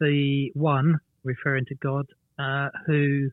the 0.02 0.52
one, 0.54 1.00
referring 1.24 1.66
to 1.68 1.76
God, 1.76 2.08
uh, 2.38 2.70
who 2.86 3.30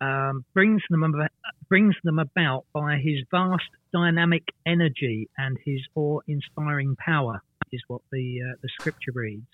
um, 0.00 0.44
brings 0.54 0.82
them 0.90 1.04
about, 1.04 1.30
brings 1.68 1.94
them 2.02 2.18
about 2.18 2.64
by 2.72 2.96
his 2.96 3.20
vast 3.30 3.62
dynamic 3.92 4.42
energy 4.66 5.28
and 5.38 5.56
his 5.64 5.80
awe-inspiring 5.94 6.96
power, 6.96 7.40
is 7.72 7.82
what 7.86 8.00
the 8.10 8.40
uh, 8.42 8.56
the 8.62 8.68
scripture 8.80 9.12
reads. 9.14 9.46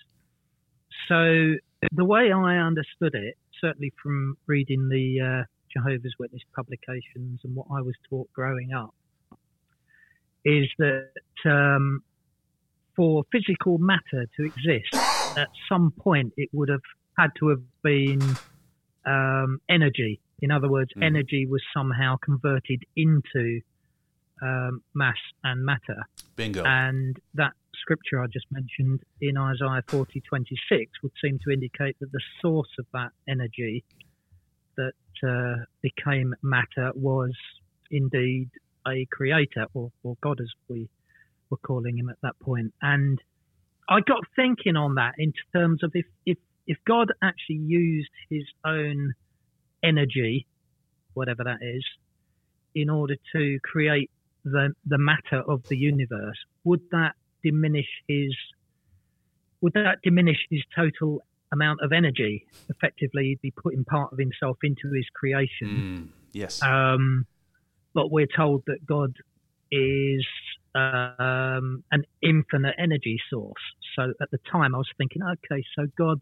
So 1.07 1.55
the 1.91 2.05
way 2.05 2.31
I 2.31 2.57
understood 2.57 3.13
it, 3.13 3.35
certainly 3.59 3.93
from 4.01 4.37
reading 4.47 4.89
the 4.89 5.21
uh, 5.21 5.43
Jehovah's 5.71 6.15
Witness 6.19 6.41
publications 6.55 7.41
and 7.43 7.55
what 7.55 7.67
I 7.71 7.81
was 7.81 7.95
taught 8.09 8.31
growing 8.33 8.73
up, 8.73 8.93
is 10.45 10.67
that 10.79 11.11
um, 11.45 12.03
for 12.95 13.23
physical 13.31 13.77
matter 13.77 14.27
to 14.37 14.45
exist, 14.45 14.95
at 15.37 15.49
some 15.69 15.91
point 15.91 16.33
it 16.37 16.49
would 16.53 16.69
have 16.69 16.81
had 17.17 17.29
to 17.39 17.49
have 17.49 17.61
been 17.83 18.37
um, 19.05 19.59
energy. 19.69 20.19
In 20.41 20.51
other 20.51 20.69
words, 20.69 20.91
Mm. 20.95 21.03
energy 21.03 21.45
was 21.45 21.61
somehow 21.73 22.17
converted 22.17 22.83
into 22.95 23.61
um, 24.41 24.81
mass 24.95 25.17
and 25.43 25.63
matter. 25.63 26.01
Bingo. 26.35 26.63
And 26.63 27.17
that 27.35 27.53
scripture 27.75 28.21
I 28.21 28.27
just 28.27 28.47
mentioned 28.51 29.01
in 29.21 29.37
Isaiah 29.37 29.83
40, 29.87 30.21
26 30.21 30.91
would 31.03 31.11
seem 31.23 31.39
to 31.45 31.51
indicate 31.51 31.97
that 31.99 32.11
the 32.11 32.21
source 32.41 32.69
of 32.79 32.85
that 32.93 33.11
energy 33.27 33.83
that 34.77 34.93
uh, 35.27 35.65
became 35.81 36.33
matter 36.41 36.91
was 36.95 37.33
indeed 37.91 38.49
a 38.87 39.05
creator 39.11 39.67
or, 39.73 39.91
or 40.03 40.17
God 40.21 40.39
as 40.41 40.49
we 40.67 40.89
were 41.49 41.57
calling 41.57 41.97
him 41.97 42.09
at 42.09 42.17
that 42.23 42.39
point. 42.39 42.73
And 42.81 43.21
I 43.89 43.99
got 44.01 44.19
thinking 44.35 44.75
on 44.75 44.95
that 44.95 45.15
in 45.17 45.33
terms 45.53 45.83
of 45.83 45.91
if, 45.93 46.05
if, 46.25 46.37
if 46.67 46.77
God 46.87 47.11
actually 47.21 47.57
used 47.57 48.09
his 48.29 48.43
own 48.65 49.13
energy, 49.83 50.47
whatever 51.13 51.43
that 51.43 51.59
is, 51.61 51.83
in 52.73 52.89
order 52.89 53.15
to 53.35 53.59
create 53.63 54.09
the 54.43 54.73
the 54.85 54.97
matter 54.97 55.41
of 55.47 55.61
the 55.67 55.77
universe, 55.77 56.37
would 56.63 56.81
that 56.91 57.15
diminish 57.43 57.87
his 58.07 58.35
would 59.61 59.73
that 59.73 59.97
diminish 60.03 60.37
his 60.49 60.61
total 60.75 61.21
amount 61.51 61.79
of 61.81 61.91
energy? 61.91 62.45
Effectively, 62.69 63.25
he'd 63.25 63.41
be 63.41 63.51
putting 63.51 63.83
part 63.83 64.11
of 64.11 64.17
himself 64.17 64.57
into 64.63 64.91
his 64.95 65.05
creation. 65.13 65.67
Mm. 65.67 66.07
Yes. 66.33 66.61
Um, 66.63 67.27
but 67.93 68.11
we're 68.11 68.27
told 68.27 68.63
that 68.67 68.85
God 68.85 69.13
is 69.71 70.25
um, 70.75 71.83
an 71.91 72.03
infinite 72.21 72.75
energy 72.79 73.17
source. 73.29 73.61
So 73.95 74.13
at 74.21 74.31
the 74.31 74.39
time, 74.51 74.73
I 74.73 74.77
was 74.77 74.89
thinking, 74.97 75.21
okay, 75.23 75.63
so 75.77 75.87
God, 75.97 76.19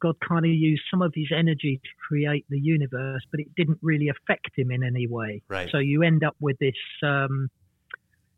God 0.00 0.16
kind 0.26 0.44
of 0.44 0.50
used 0.50 0.82
some 0.90 1.02
of 1.02 1.12
his 1.14 1.28
energy 1.36 1.80
to 1.82 1.90
create 2.08 2.46
the 2.48 2.58
universe, 2.58 3.22
but 3.30 3.40
it 3.40 3.48
didn't 3.56 3.78
really 3.82 4.08
affect 4.08 4.50
him 4.56 4.70
in 4.70 4.82
any 4.82 5.06
way. 5.06 5.42
Right. 5.48 5.68
So 5.70 5.78
you 5.78 6.02
end 6.02 6.24
up 6.24 6.36
with 6.40 6.58
this 6.58 6.74
um, 7.02 7.48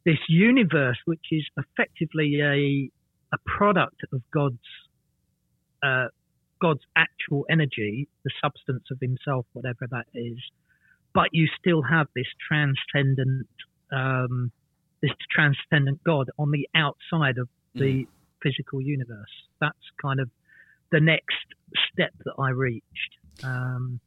this 0.05 0.18
universe, 0.29 0.98
which 1.05 1.27
is 1.31 1.44
effectively 1.57 2.40
a 2.40 2.90
a 3.35 3.38
product 3.46 4.03
of 4.12 4.20
God's 4.33 4.59
uh, 5.83 6.07
God's 6.61 6.83
actual 6.96 7.44
energy, 7.50 8.09
the 8.24 8.31
substance 8.42 8.85
of 8.90 8.98
Himself, 9.00 9.46
whatever 9.53 9.87
that 9.90 10.07
is. 10.14 10.38
But 11.12 11.29
you 11.33 11.46
still 11.61 11.83
have 11.83 12.07
this 12.14 12.27
transcendent 12.48 13.46
um, 13.92 14.50
this 15.04 15.16
transcendent 15.30 16.02
God 16.04 16.30
on 16.38 16.50
the 16.50 16.66
outside 16.74 17.36
of 17.36 17.48
the 17.74 18.06
physical 18.42 18.80
universe. 18.80 19.34
That's 19.60 19.76
kind 20.00 20.18
of 20.18 20.30
the 20.92 21.00
next 21.00 21.46
step 21.92 22.12
that 22.24 22.34
I 22.38 22.50
reached. 22.50 23.12
Um, 23.42 24.00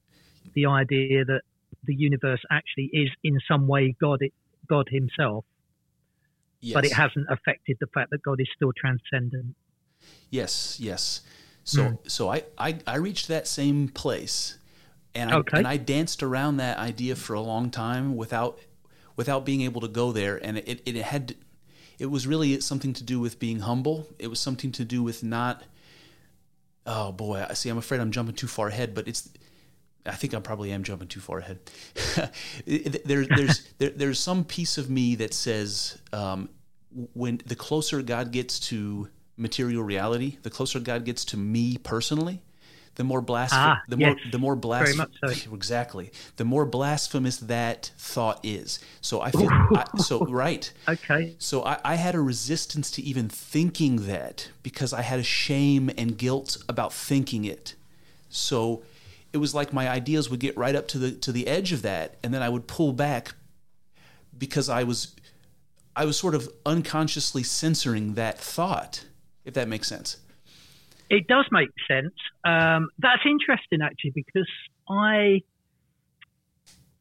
the 0.56 0.66
idea 0.66 1.24
that 1.26 1.42
the 1.84 1.94
universe 1.94 2.42
actually 2.50 2.90
is 2.94 3.10
in 3.24 3.38
some 3.48 3.68
way 3.68 3.96
God, 4.02 4.20
God 4.68 4.88
Himself, 4.90 5.46
yes. 6.62 6.74
but 6.74 6.86
it 6.86 6.94
hasn't 6.94 7.28
affected 7.30 7.78
the 7.80 7.88
fact 7.94 8.10
that 8.12 8.24
God 8.24 8.40
is 8.42 8.48
still 8.56 8.72
transcendent. 8.76 9.56
Yes, 10.32 10.80
yes. 10.80 11.22
So 11.64 11.82
Mm. 11.84 12.10
so 12.10 12.30
I, 12.30 12.44
I 12.58 12.80
I 12.88 12.96
reached 12.96 13.28
that 13.28 13.48
same 13.48 13.90
place, 13.90 14.58
and 15.14 15.30
I, 15.32 15.38
Okay. 15.38 15.58
and 15.58 15.68
I 15.68 15.78
danced 15.78 16.24
around 16.24 16.58
that 16.58 16.78
idea 16.78 17.16
for 17.16 17.34
a 17.34 17.42
long 17.42 17.70
time 17.70 18.16
without 18.16 18.60
without 19.18 19.44
being 19.46 19.62
able 19.62 19.82
to 19.82 19.90
go 19.90 20.14
there, 20.14 20.38
and 20.42 20.58
it 20.60 20.82
it 20.86 20.96
had 20.96 21.36
it 22.00 22.06
was 22.06 22.26
really 22.26 22.62
something 22.62 22.94
to 22.94 23.04
do 23.04 23.20
with 23.20 23.40
being 23.40 23.60
humble. 23.60 24.08
It 24.20 24.28
was 24.28 24.40
something 24.40 24.72
to 24.74 24.86
do 24.86 25.04
with 25.04 25.24
not. 25.24 25.64
Oh 26.86 27.12
boy, 27.12 27.46
I 27.50 27.54
see. 27.54 27.68
I'm 27.70 27.78
afraid 27.78 28.00
I'm 28.00 28.12
jumping 28.12 28.36
too 28.36 28.48
far 28.48 28.70
ahead, 28.70 28.96
but 28.96 29.10
it's. 29.10 29.28
I 30.06 30.16
think 30.16 30.34
I 30.34 30.40
probably 30.40 30.72
am 30.72 30.84
jumping 30.84 31.10
too 31.10 31.20
far 31.20 31.40
ahead. 31.40 31.60
there, 32.66 33.26
there's 33.26 33.68
there, 33.78 33.90
there's 33.90 34.20
some 34.20 34.46
piece 34.46 34.78
of 34.78 34.90
me 34.90 35.16
that 35.16 35.34
says 35.34 35.98
um, 36.14 36.50
when 37.14 37.42
the 37.46 37.56
closer 37.56 38.02
God 38.02 38.32
gets 38.32 38.60
to 38.70 39.10
material 39.36 39.84
reality, 39.84 40.38
the 40.44 40.50
closer 40.50 40.80
God 40.80 41.04
gets 41.04 41.26
to 41.26 41.38
me 41.38 41.78
personally, 41.78 42.42
the 42.98 43.04
more 43.04 43.22
blasphemous, 43.22 43.78
Ah, 43.78 43.82
the 43.88 43.96
more 43.96 44.10
yes. 44.10 44.32
the 44.32 44.40
more 44.40 44.56
blasphemous, 44.56 45.16
so. 45.24 45.54
exactly, 45.54 46.12
the 46.36 46.44
more 46.46 46.66
blasphemous 46.66 47.38
that 47.38 47.92
thought 47.98 48.40
is. 48.44 48.80
So 49.02 49.22
I 49.22 49.30
feel 49.32 49.50
I, 49.52 49.86
so 49.98 50.20
right. 50.26 50.72
Okay. 50.88 51.36
So 51.38 51.64
I, 51.64 51.80
I 51.86 51.96
had 51.96 52.16
a 52.16 52.20
resistance 52.20 52.90
to 52.92 53.02
even 53.04 53.30
thinking 53.30 54.08
that 54.08 54.50
because 54.64 54.94
I 54.94 55.04
had 55.04 55.20
a 55.20 55.24
shame 55.24 55.92
and 55.96 56.18
guilt 56.18 56.58
about 56.68 56.92
thinking 56.92 57.46
it. 57.46 57.76
So 58.30 58.82
it 59.32 59.38
was 59.38 59.54
like 59.54 59.72
my 59.72 59.88
ideas 59.88 60.30
would 60.32 60.40
get 60.40 60.58
right 60.58 60.76
up 60.76 60.88
to 60.90 60.98
the 60.98 61.12
to 61.12 61.32
the 61.32 61.46
edge 61.48 61.72
of 61.72 61.84
that, 61.84 62.16
and 62.24 62.34
then 62.34 62.42
I 62.42 62.50
would 62.50 62.66
pull 62.66 62.94
back 62.94 63.36
because 64.36 64.70
I 64.70 64.84
was 64.84 65.16
I 65.96 66.06
was 66.06 66.18
sort 66.18 66.34
of 66.34 66.50
unconsciously 66.66 67.44
censoring 67.44 68.16
that 68.16 68.40
thought, 68.40 69.06
if 69.46 69.54
that 69.54 69.68
makes 69.68 69.88
sense. 69.88 70.18
It 71.10 71.28
does 71.28 71.46
make 71.52 71.70
sense. 71.88 72.14
Um, 72.44 72.90
that's 73.00 73.22
interesting, 73.26 73.82
actually, 73.82 74.12
because 74.12 74.50
I 74.90 75.42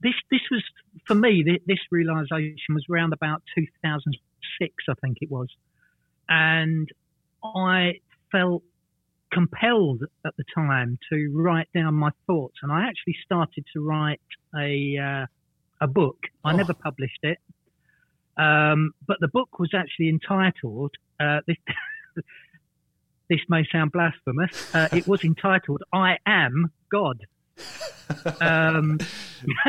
this 0.01 0.14
this 0.31 0.40
was 0.51 0.62
for 1.07 1.14
me 1.14 1.42
this, 1.45 1.59
this 1.66 1.79
realization 1.90 2.75
was 2.75 2.85
around 2.90 3.12
about 3.12 3.42
2006, 3.57 4.75
I 4.88 4.95
think 5.01 5.19
it 5.21 5.31
was, 5.31 5.49
and 6.29 6.88
I 7.42 7.95
felt 8.31 8.62
compelled 9.33 10.03
at 10.25 10.37
the 10.37 10.45
time 10.55 10.99
to 11.11 11.33
write 11.35 11.69
down 11.75 11.95
my 11.95 12.11
thoughts, 12.27 12.57
and 12.62 12.71
I 12.71 12.87
actually 12.87 13.16
started 13.25 13.64
to 13.73 13.81
write 13.85 14.21
a 14.57 14.97
uh, 14.99 15.27
a 15.81 15.88
book. 15.88 16.19
I 16.45 16.53
Oh. 16.53 16.57
never 16.57 16.75
published 16.75 17.21
it, 17.23 17.38
um, 18.37 18.92
but 19.07 19.16
the 19.21 19.29
book 19.29 19.59
was 19.59 19.71
actually 19.75 20.09
entitled. 20.11 20.92
Uh, 21.19 21.40
this, 21.47 21.57
this 23.28 23.40
may 23.48 23.66
sound 23.70 23.92
blasphemous. 23.92 24.74
Uh, 24.74 24.88
it 24.92 25.06
was 25.06 25.24
entitled 25.24 25.82
"I 25.92 26.18
Am 26.26 26.72
God." 26.90 27.26
Um, 28.40 28.98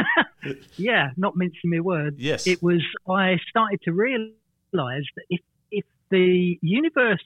yeah, 0.77 1.11
not 1.17 1.35
mincing 1.35 1.71
my 1.71 1.79
words. 1.79 2.17
Yes. 2.19 2.47
It 2.47 2.61
was. 2.61 2.83
I 3.09 3.37
started 3.49 3.81
to 3.83 3.91
realise 3.91 4.31
that 4.71 5.25
if 5.29 5.41
if 5.71 5.85
the 6.09 6.57
universe 6.61 7.23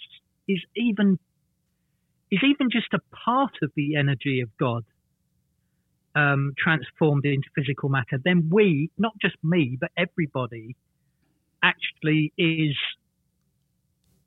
is 0.47 0.59
even 0.75 1.19
is 2.31 2.39
even 2.43 2.69
just 2.71 2.93
a 2.93 2.99
part 3.25 3.53
of 3.61 3.71
the 3.75 3.95
energy 3.95 4.41
of 4.41 4.49
God 4.57 4.85
um, 6.15 6.53
transformed 6.57 7.25
into 7.25 7.49
physical 7.55 7.89
matter, 7.89 8.19
then 8.23 8.49
we, 8.51 8.89
not 8.97 9.13
just 9.21 9.35
me, 9.43 9.77
but 9.79 9.91
everybody, 9.97 10.75
actually 11.63 12.33
is 12.37 12.75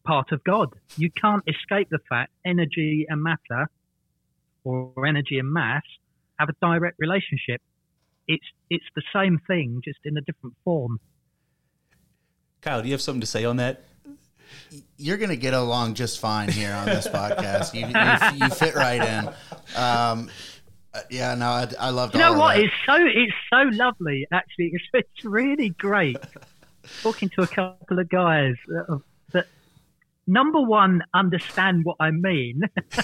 part 0.04 0.32
of 0.32 0.42
God. 0.44 0.68
You 0.96 1.10
can't 1.10 1.42
escape 1.48 1.88
the 1.90 1.98
fact 2.08 2.32
energy 2.44 3.06
and 3.08 3.22
matter, 3.22 3.68
or 4.64 5.06
energy 5.06 5.38
and 5.38 5.52
mass, 5.52 5.82
have 6.38 6.48
a 6.48 6.54
direct 6.60 6.96
relationship. 6.98 7.60
It's 8.26 8.46
it's 8.70 8.84
the 8.94 9.02
same 9.12 9.38
thing, 9.46 9.80
just 9.84 9.98
in 10.04 10.16
a 10.16 10.20
different 10.20 10.56
form. 10.64 10.98
Kyle, 12.62 12.80
do 12.80 12.88
you 12.88 12.94
have 12.94 13.02
something 13.02 13.20
to 13.20 13.26
say 13.26 13.44
on 13.44 13.56
that? 13.56 13.84
You're 14.96 15.18
going 15.18 15.30
to 15.30 15.36
get 15.36 15.52
along 15.52 15.94
just 15.94 16.20
fine 16.20 16.48
here 16.48 16.72
on 16.72 16.86
this 16.86 17.06
podcast. 17.06 17.74
You, 17.74 17.86
you, 17.86 18.44
you 18.44 18.50
fit 18.50 18.74
right 18.74 19.02
in. 19.02 19.28
Um, 19.76 20.30
uh, 20.94 21.00
yeah, 21.10 21.34
no, 21.34 21.46
I, 21.46 21.68
I 21.78 21.90
loved 21.90 22.14
You 22.14 22.20
know 22.20 22.32
of 22.32 22.38
what? 22.38 22.54
that. 22.54 22.64
It's 22.64 22.74
so 22.86 22.96
it's 22.96 23.32
so 23.50 23.76
lovely. 23.76 24.26
Actually, 24.32 24.66
it's, 24.72 24.84
it's 24.94 25.24
really 25.24 25.70
great 25.70 26.16
talking 27.02 27.28
to 27.30 27.42
a 27.42 27.46
couple 27.46 27.98
of 27.98 28.08
guys 28.08 28.54
that, 28.68 28.86
that 28.88 29.00
number 30.26 30.60
one 30.60 31.02
understand 31.12 31.84
what 31.84 31.96
I 32.00 32.10
mean. 32.10 32.62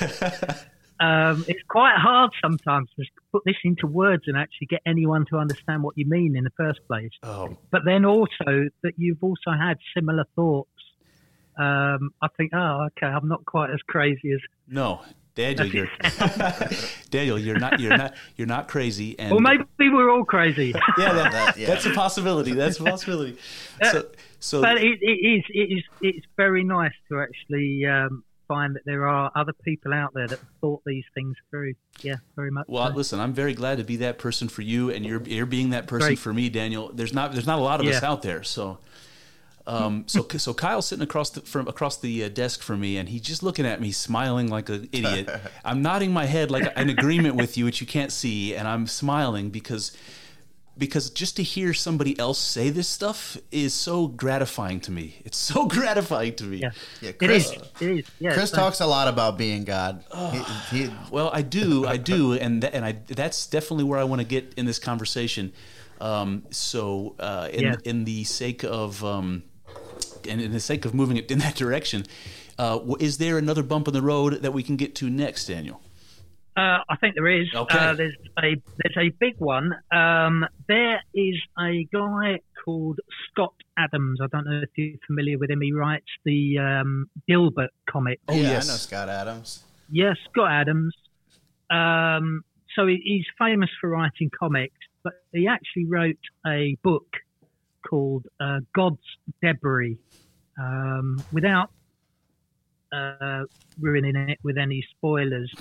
um, 1.00 1.44
it's 1.48 1.62
quite 1.68 1.96
hard 1.96 2.30
sometimes 2.42 2.88
to 2.96 3.04
put 3.32 3.42
this 3.44 3.56
into 3.64 3.86
words 3.86 4.24
and 4.26 4.36
actually 4.36 4.66
get 4.68 4.80
anyone 4.86 5.26
to 5.30 5.36
understand 5.36 5.82
what 5.82 5.96
you 5.96 6.06
mean 6.06 6.36
in 6.36 6.44
the 6.44 6.52
first 6.56 6.80
place. 6.86 7.12
Oh, 7.22 7.56
But 7.70 7.82
then 7.84 8.04
also 8.04 8.68
that 8.82 8.92
you've 8.96 9.22
also 9.22 9.50
had 9.58 9.78
similar 9.94 10.24
thoughts. 10.36 10.68
Um, 11.58 12.10
I 12.22 12.28
think, 12.36 12.52
oh, 12.54 12.86
okay, 12.86 13.06
I'm 13.06 13.28
not 13.28 13.44
quite 13.44 13.70
as 13.70 13.80
crazy 13.86 14.32
as. 14.32 14.40
no. 14.68 15.00
Daniel, 15.34 15.66
you're 15.66 15.88
Daniel, 17.10 17.38
you're 17.38 17.58
not 17.58 17.80
you're 17.80 17.96
not 17.96 18.14
you're 18.36 18.46
not 18.46 18.68
crazy 18.68 19.18
and 19.18 19.32
Or 19.32 19.40
maybe 19.40 19.64
we're 19.78 20.10
all 20.10 20.24
crazy. 20.24 20.74
yeah, 20.98 21.12
that, 21.12 21.32
That- 21.32 21.56
yeah. 21.58 21.66
that's 21.66 21.86
a 21.86 21.90
possibility. 21.90 22.52
That's 22.52 22.78
a 22.80 22.84
possibility. 22.84 23.38
So 23.82 24.06
so 24.40 24.60
but 24.62 24.78
it, 24.78 24.98
it 25.00 25.06
is 25.06 25.44
it 25.50 25.72
is 25.78 25.84
it's 26.00 26.26
very 26.36 26.64
nice 26.64 26.92
to 27.08 27.20
actually 27.20 27.84
um, 27.86 28.24
find 28.48 28.74
that 28.74 28.84
there 28.84 29.06
are 29.06 29.30
other 29.36 29.52
people 29.64 29.94
out 29.94 30.12
there 30.12 30.26
that 30.26 30.40
thought 30.60 30.82
these 30.84 31.04
things 31.14 31.36
through. 31.50 31.74
Yeah, 32.02 32.16
very 32.34 32.50
much. 32.50 32.66
Well, 32.68 32.88
so. 32.88 32.96
listen, 32.96 33.20
I'm 33.20 33.32
very 33.32 33.54
glad 33.54 33.78
to 33.78 33.84
be 33.84 33.96
that 33.96 34.18
person 34.18 34.48
for 34.48 34.62
you, 34.62 34.90
and 34.90 35.06
you're 35.06 35.22
you're 35.22 35.46
being 35.46 35.70
that 35.70 35.86
person 35.86 36.08
Great. 36.08 36.18
for 36.18 36.32
me, 36.32 36.48
Daniel. 36.48 36.90
There's 36.92 37.14
not 37.14 37.32
there's 37.32 37.46
not 37.46 37.58
a 37.58 37.62
lot 37.62 37.80
of 37.80 37.86
us 37.86 38.02
out 38.02 38.22
there, 38.22 38.42
so. 38.42 38.78
Um, 39.70 40.04
so 40.06 40.26
so 40.36 40.52
Kyle's 40.54 40.86
sitting 40.88 41.02
across 41.04 41.30
the, 41.30 41.40
from 41.42 41.68
across 41.68 41.96
the 41.98 42.24
uh, 42.24 42.28
desk 42.28 42.62
from 42.62 42.80
me, 42.80 42.96
and 42.96 43.08
he's 43.08 43.20
just 43.22 43.42
looking 43.42 43.66
at 43.66 43.80
me, 43.80 43.92
smiling 43.92 44.48
like 44.48 44.68
an 44.68 44.88
idiot. 44.92 45.28
I'm 45.64 45.80
nodding 45.82 46.12
my 46.12 46.26
head 46.26 46.50
like 46.50 46.66
in 46.76 46.90
agreement 46.90 47.36
with 47.36 47.56
you, 47.56 47.64
which 47.66 47.80
you 47.80 47.86
can't 47.86 48.10
see, 48.12 48.54
and 48.56 48.66
I'm 48.66 48.86
smiling 48.86 49.50
because 49.50 49.92
because 50.78 51.10
just 51.10 51.36
to 51.36 51.42
hear 51.42 51.74
somebody 51.74 52.18
else 52.18 52.38
say 52.38 52.70
this 52.70 52.88
stuff 52.88 53.36
is 53.50 53.74
so 53.74 54.06
gratifying 54.06 54.80
to 54.80 54.90
me. 54.90 55.16
It's 55.26 55.36
so 55.36 55.66
gratifying 55.76 56.34
to 56.36 56.44
me. 56.44 56.58
yeah, 56.58 56.70
Yeah, 57.02 57.08
it 57.10 57.18
Chris- 57.18 57.50
is. 57.52 57.58
It 57.80 57.88
is. 57.98 58.06
Yeah, 58.18 58.32
Chris 58.32 58.50
so- 58.50 58.56
talks 58.56 58.80
a 58.80 58.86
lot 58.86 59.06
about 59.06 59.36
being 59.36 59.64
God. 59.64 60.02
He- 60.70 60.78
he- 60.86 60.90
Well, 61.10 61.30
I 61.32 61.42
do, 61.42 61.86
I 61.86 61.96
do, 61.98 62.32
and 62.32 62.62
th- 62.62 62.72
and 62.74 62.84
I 62.84 62.92
that's 63.08 63.46
definitely 63.46 63.84
where 63.84 63.98
I 63.98 64.04
want 64.04 64.20
to 64.22 64.26
get 64.26 64.54
in 64.56 64.64
this 64.66 64.78
conversation. 64.78 65.52
Um, 66.00 66.44
so, 66.50 67.14
uh, 67.18 67.48
in 67.52 67.62
Yeah. 67.64 67.76
in 67.84 68.04
the 68.04 68.24
sake 68.24 68.64
of 68.64 69.04
um, 69.04 69.42
and 70.26 70.40
in 70.40 70.52
the 70.52 70.60
sake 70.60 70.84
of 70.84 70.94
moving 70.94 71.16
it 71.16 71.30
in 71.30 71.38
that 71.40 71.54
direction, 71.54 72.04
uh, 72.58 72.80
is 72.98 73.18
there 73.18 73.38
another 73.38 73.62
bump 73.62 73.88
in 73.88 73.94
the 73.94 74.02
road 74.02 74.42
that 74.42 74.52
we 74.52 74.62
can 74.62 74.76
get 74.76 74.94
to 74.96 75.10
next, 75.10 75.46
Daniel? 75.46 75.80
Uh, 76.56 76.78
I 76.88 76.96
think 77.00 77.14
there 77.14 77.28
is. 77.28 77.46
Okay. 77.54 77.78
Uh, 77.78 77.94
there's 77.94 78.16
a 78.38 78.60
there's 78.82 78.96
a 78.98 79.08
big 79.18 79.36
one. 79.38 79.74
Um, 79.92 80.46
there 80.68 81.00
is 81.14 81.36
a 81.58 81.84
guy 81.92 82.40
called 82.64 82.98
Scott 83.30 83.54
Adams. 83.78 84.18
I 84.20 84.26
don't 84.26 84.46
know 84.46 84.60
if 84.62 84.70
you're 84.76 84.98
familiar 85.06 85.38
with 85.38 85.50
him. 85.50 85.60
He 85.60 85.72
writes 85.72 86.10
the 86.24 86.58
um, 86.58 87.08
Dilbert 87.28 87.68
comic. 87.88 88.20
Oh, 88.28 88.34
yeah, 88.34 88.42
yes. 88.42 88.68
I 88.68 88.72
know 88.72 88.76
Scott 88.76 89.08
Adams. 89.08 89.62
Yes, 89.90 90.16
Scott 90.30 90.50
Adams. 90.50 90.94
Um, 91.70 92.44
so 92.74 92.86
he, 92.86 93.00
he's 93.04 93.26
famous 93.38 93.70
for 93.80 93.90
writing 93.90 94.30
comics, 94.38 94.76
but 95.02 95.14
he 95.32 95.46
actually 95.46 95.86
wrote 95.86 96.18
a 96.46 96.76
book 96.82 97.06
called 97.88 98.26
uh, 98.38 98.58
God's 98.74 98.98
Debris. 99.42 99.98
Um, 100.60 101.24
without 101.32 101.70
uh, 102.92 103.44
ruining 103.80 104.16
it 104.16 104.38
with 104.42 104.58
any 104.58 104.84
spoilers, 104.90 105.52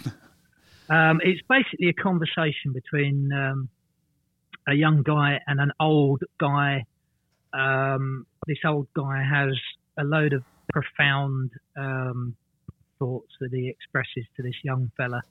um, 0.90 1.22
it's 1.24 1.42
basically 1.48 1.90
a 1.90 1.94
conversation 1.94 2.74
between 2.74 3.32
um, 3.32 3.70
a 4.68 4.74
young 4.74 5.04
guy 5.04 5.40
and 5.48 5.60
an 5.60 5.72
old 5.80 6.24
guy. 6.38 6.86
Um, 7.54 8.26
this 8.46 8.60
old 8.66 8.88
guy 8.94 9.24
has 9.24 9.58
a 9.98 10.04
load 10.04 10.34
of 10.34 10.44
profound 10.74 11.52
um, 11.78 12.36
thoughts 13.00 13.32
that 13.40 13.52
he 13.54 13.70
expresses 13.70 14.26
to 14.36 14.44
this 14.44 14.56
young 14.64 14.92
fella. 14.98 15.22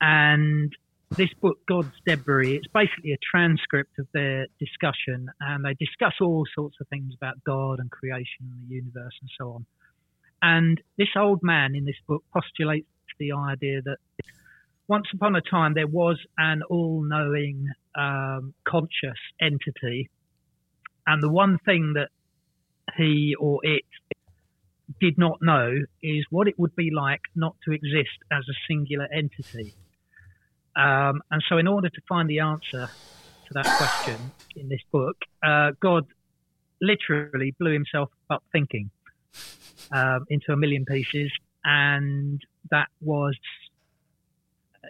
And 0.00 0.74
this 1.16 1.32
book, 1.40 1.58
God's 1.66 1.92
Debris, 2.06 2.56
it's 2.56 2.66
basically 2.68 3.12
a 3.12 3.18
transcript 3.30 3.98
of 3.98 4.06
their 4.12 4.46
discussion, 4.58 5.28
and 5.40 5.64
they 5.64 5.74
discuss 5.74 6.14
all 6.20 6.44
sorts 6.54 6.76
of 6.80 6.88
things 6.88 7.14
about 7.14 7.42
God 7.44 7.78
and 7.78 7.90
creation 7.90 8.50
and 8.50 8.68
the 8.68 8.74
universe 8.74 9.14
and 9.20 9.30
so 9.38 9.52
on. 9.52 9.66
And 10.42 10.80
this 10.98 11.08
old 11.16 11.40
man 11.42 11.74
in 11.74 11.84
this 11.84 11.96
book 12.06 12.24
postulates 12.32 12.88
the 13.18 13.32
idea 13.32 13.80
that 13.82 13.98
once 14.88 15.06
upon 15.14 15.36
a 15.36 15.40
time 15.40 15.74
there 15.74 15.86
was 15.86 16.18
an 16.36 16.62
all 16.68 17.02
knowing, 17.02 17.68
um, 17.94 18.54
conscious 18.66 19.18
entity, 19.40 20.10
and 21.06 21.22
the 21.22 21.30
one 21.30 21.58
thing 21.64 21.94
that 21.94 22.08
he 22.96 23.34
or 23.38 23.60
it 23.62 23.84
did 25.00 25.16
not 25.16 25.38
know 25.40 25.74
is 26.02 26.24
what 26.30 26.48
it 26.48 26.58
would 26.58 26.76
be 26.76 26.90
like 26.90 27.20
not 27.34 27.56
to 27.64 27.72
exist 27.72 28.18
as 28.30 28.44
a 28.48 28.54
singular 28.68 29.08
entity. 29.12 29.74
Um, 30.76 31.22
and 31.30 31.42
so, 31.48 31.58
in 31.58 31.66
order 31.66 31.88
to 31.88 32.00
find 32.08 32.28
the 32.28 32.40
answer 32.40 32.88
to 33.46 33.54
that 33.54 33.64
question 33.64 34.32
in 34.56 34.68
this 34.68 34.80
book, 34.90 35.16
uh, 35.42 35.72
God 35.80 36.06
literally 36.80 37.54
blew 37.58 37.72
himself 37.72 38.10
up 38.30 38.42
thinking 38.52 38.90
um, 39.92 40.24
into 40.28 40.52
a 40.52 40.56
million 40.56 40.84
pieces, 40.84 41.30
and 41.64 42.40
that 42.70 42.88
was 43.00 43.36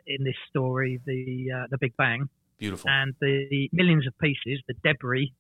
in 0.07 0.25
this 0.25 0.37
story 0.49 1.01
the 1.07 1.51
uh, 1.55 1.67
the 1.71 1.79
Big 1.79 1.97
Bang 1.97 2.29
Beautiful. 2.59 2.91
and 2.91 3.15
the 3.21 3.69
millions 3.73 4.07
of 4.07 4.17
pieces, 4.19 4.63
the 4.67 4.75
debris 4.83 5.33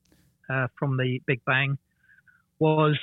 uh, 0.50 0.68
from 0.78 0.96
the 0.96 1.20
Big 1.26 1.40
Bang, 1.44 1.78
was 2.58 2.98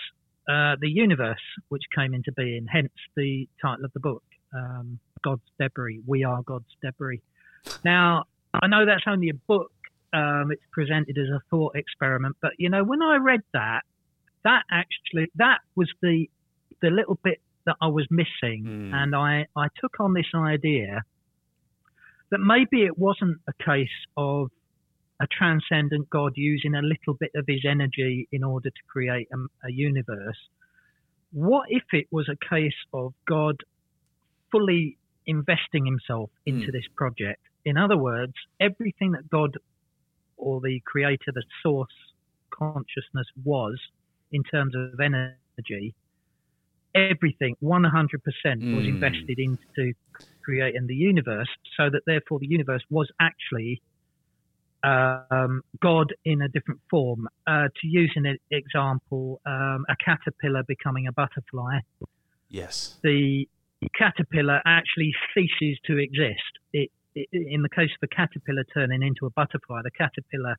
uh, 0.47 0.75
the 0.79 0.89
universe 0.89 1.41
which 1.69 1.83
came 1.95 2.13
into 2.13 2.31
being. 2.31 2.65
Hence 2.71 2.91
the 3.15 3.47
title 3.61 3.85
of 3.85 3.93
the 3.93 3.99
book, 3.99 4.23
um, 4.53 4.99
God's 5.23 5.43
Debris. 5.59 6.01
We 6.05 6.23
are 6.23 6.41
God's 6.43 6.75
debris. 6.83 7.21
Now, 7.83 8.25
I 8.53 8.67
know 8.67 8.85
that's 8.85 9.03
only 9.07 9.29
a 9.29 9.33
book. 9.33 9.71
Um, 10.13 10.51
it's 10.51 10.61
presented 10.73 11.17
as 11.17 11.29
a 11.29 11.41
thought 11.49 11.75
experiment, 11.75 12.35
but 12.41 12.51
you 12.57 12.69
know, 12.69 12.83
when 12.83 13.01
I 13.01 13.15
read 13.15 13.41
that, 13.53 13.81
that 14.43 14.63
actually 14.69 15.31
that 15.35 15.59
was 15.75 15.89
the 16.01 16.29
the 16.81 16.89
little 16.89 17.17
bit 17.23 17.39
that 17.65 17.75
I 17.79 17.87
was 17.87 18.07
missing, 18.09 18.63
Hmm. 18.65 18.93
and 18.93 19.15
I 19.15 19.47
I 19.55 19.67
took 19.79 19.99
on 19.99 20.13
this 20.13 20.25
idea 20.35 21.03
that 22.29 22.39
maybe 22.39 22.83
it 22.83 22.97
wasn't 22.97 23.37
a 23.47 23.53
case 23.63 23.87
of 24.17 24.49
a 25.21 25.27
transcendent 25.27 26.09
God 26.09 26.33
using 26.35 26.73
a 26.75 26.81
little 26.81 27.13
bit 27.13 27.31
of 27.35 27.45
his 27.47 27.63
energy 27.65 28.27
in 28.31 28.43
order 28.43 28.69
to 28.69 28.81
create 28.87 29.27
a, 29.31 29.67
a 29.67 29.71
universe. 29.71 30.39
What 31.31 31.67
if 31.69 31.83
it 31.93 32.07
was 32.11 32.27
a 32.27 32.35
case 32.53 32.75
of 32.93 33.13
God 33.27 33.57
fully 34.51 34.97
investing 35.25 35.85
himself 35.85 36.29
into 36.45 36.67
Mm. 36.67 36.71
this 36.73 36.87
project? 36.95 37.41
In 37.65 37.77
other 37.77 37.97
words, 37.97 38.33
everything 38.59 39.11
that 39.11 39.29
God 39.29 39.57
or 40.37 40.59
the 40.61 40.81
creator, 40.85 41.31
the 41.33 41.43
source 41.61 41.93
consciousness 42.51 43.27
was 43.43 43.79
in 44.31 44.43
terms 44.43 44.75
of 44.75 44.99
energy, 44.99 45.93
everything 46.95 47.55
100% 47.61 48.73
was 48.73 48.85
Mm. 48.85 48.89
invested 48.89 49.39
into 49.39 49.93
creating 50.43 50.87
the 50.87 50.95
universe, 50.95 51.47
so 51.77 51.89
that 51.89 52.01
therefore 52.05 52.39
the 52.39 52.47
universe 52.47 52.83
was 52.89 53.09
actually 53.19 53.81
um, 54.83 55.61
God 55.79 56.11
in 56.25 56.41
a 56.41 56.49
different 56.49 56.81
form. 56.89 57.27
Uh, 57.45 57.67
to 57.79 57.87
use 57.87 58.11
an 58.15 58.35
example, 58.49 59.39
um, 59.45 59.85
a 59.89 59.95
caterpillar 60.03 60.63
becoming 60.67 61.05
a 61.07 61.11
butterfly, 61.11 61.79
Yes. 62.49 62.99
the 63.03 63.47
caterpillar 63.95 64.61
actually 64.65 65.13
ceases 65.33 65.79
to 65.85 65.97
exist. 65.99 66.51
It, 66.73 66.89
in 67.15 67.61
the 67.61 67.69
case 67.69 67.89
of 67.91 67.99
the 68.01 68.07
caterpillar 68.07 68.63
turning 68.73 69.03
into 69.03 69.25
a 69.25 69.29
butterfly, 69.31 69.81
the 69.83 69.91
caterpillar 69.91 70.55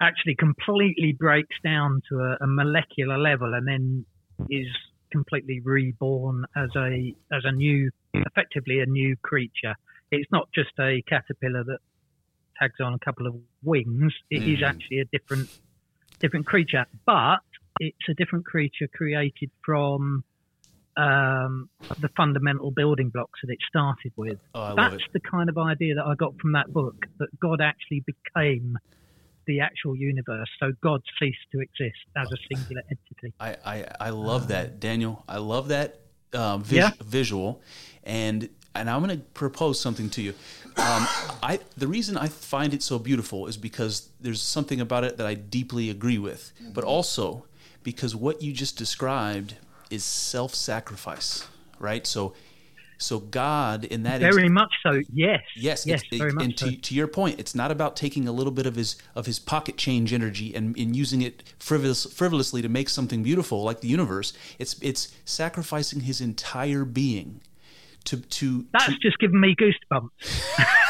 actually 0.00 0.34
completely 0.34 1.12
breaks 1.18 1.56
down 1.64 2.00
to 2.08 2.16
a, 2.18 2.36
a 2.42 2.46
molecular 2.46 3.18
level 3.18 3.54
and 3.54 3.66
then 3.66 4.06
is 4.48 4.66
completely 5.10 5.60
reborn 5.64 6.44
as 6.56 6.68
a 6.76 7.14
as 7.32 7.42
a 7.44 7.52
new, 7.52 7.90
effectively 8.14 8.80
a 8.80 8.86
new 8.86 9.16
creature. 9.22 9.74
It's 10.10 10.30
not 10.30 10.48
just 10.54 10.70
a 10.78 11.02
caterpillar 11.08 11.64
that 11.64 11.78
tags 12.58 12.80
on 12.80 12.94
a 12.94 12.98
couple 12.98 13.26
of 13.26 13.34
wings. 13.62 14.12
It 14.30 14.42
is 14.44 14.60
Mm. 14.60 14.68
actually 14.68 15.00
a 15.00 15.04
different 15.06 15.48
different 16.20 16.46
creature, 16.46 16.86
but 17.04 17.40
it's 17.80 18.08
a 18.08 18.14
different 18.14 18.46
creature 18.46 18.88
created 18.94 19.50
from 19.64 20.24
um, 20.96 21.68
the 21.98 22.08
fundamental 22.16 22.70
building 22.70 23.10
blocks 23.10 23.40
that 23.42 23.52
it 23.52 23.58
started 23.68 24.12
with. 24.16 24.38
Oh, 24.54 24.74
That's 24.76 25.02
the 25.12 25.20
kind 25.20 25.48
of 25.48 25.58
idea 25.58 25.94
that 25.94 26.04
I 26.04 26.14
got 26.14 26.34
from 26.40 26.52
that 26.52 26.72
book 26.72 26.96
that 27.18 27.28
God 27.40 27.60
actually 27.60 28.04
became 28.06 28.76
the 29.46 29.60
actual 29.60 29.96
universe. 29.96 30.48
So 30.60 30.72
God 30.82 31.00
ceased 31.20 31.38
to 31.52 31.60
exist 31.60 31.98
as 32.16 32.28
a 32.32 32.36
singular 32.48 32.82
entity. 32.90 33.34
I, 33.38 33.56
I, 33.64 34.06
I 34.08 34.10
love 34.10 34.48
that, 34.48 34.80
Daniel. 34.80 35.24
I 35.28 35.38
love 35.38 35.68
that 35.68 36.00
um, 36.32 36.62
vis- 36.62 36.76
Yeah. 36.76 36.90
visual, 37.02 37.62
and 38.04 38.48
and 38.74 38.90
I'm 38.90 39.02
going 39.02 39.16
to 39.18 39.24
propose 39.24 39.80
something 39.80 40.10
to 40.10 40.22
you. 40.22 40.34
Um, 40.76 41.08
I 41.42 41.60
the 41.76 41.86
reason 41.86 42.16
I 42.16 42.28
find 42.28 42.74
it 42.74 42.82
so 42.82 42.98
beautiful 42.98 43.46
is 43.46 43.56
because 43.56 44.10
there's 44.20 44.42
something 44.42 44.80
about 44.80 45.04
it 45.04 45.16
that 45.16 45.26
I 45.26 45.34
deeply 45.34 45.90
agree 45.90 46.18
with, 46.18 46.52
but 46.74 46.84
also 46.84 47.46
because 47.82 48.16
what 48.16 48.42
you 48.42 48.52
just 48.52 48.76
described 48.76 49.54
is 49.90 50.04
self-sacrifice, 50.04 51.46
right? 51.78 52.06
So 52.06 52.34
so 52.98 53.18
God 53.20 53.84
in 53.84 54.04
that 54.04 54.20
Very 54.22 54.48
much 54.48 54.72
so. 54.82 55.02
Yes. 55.12 55.42
Yes, 55.54 55.84
Yes. 55.86 56.00
it's- 56.04 56.18
very 56.18 56.32
much 56.32 56.44
and 56.44 56.58
so. 56.58 56.70
to, 56.70 56.76
to 56.76 56.94
your 56.94 57.06
point, 57.06 57.38
it's 57.38 57.54
not 57.54 57.70
about 57.70 57.94
taking 57.94 58.26
a 58.26 58.32
little 58.32 58.50
bit 58.50 58.64
of 58.66 58.74
his 58.74 58.96
of 59.14 59.26
his 59.26 59.38
pocket 59.38 59.76
change 59.76 60.14
energy 60.14 60.54
and, 60.54 60.74
and 60.78 60.96
using 60.96 61.20
it 61.20 61.42
frivolous, 61.58 62.06
frivolously 62.10 62.62
to 62.62 62.70
make 62.70 62.88
something 62.88 63.22
beautiful 63.22 63.62
like 63.62 63.80
the 63.80 63.88
universe. 63.88 64.32
It's 64.58 64.76
it's 64.80 65.14
sacrificing 65.26 66.00
his 66.00 66.20
entire 66.22 66.84
being 66.86 67.42
to 68.06 68.16
to, 68.18 68.66
That's 68.72 68.86
to 68.86 68.98
just 69.00 69.18
given 69.18 69.40
me 69.40 69.54
goosebumps. 69.54 70.08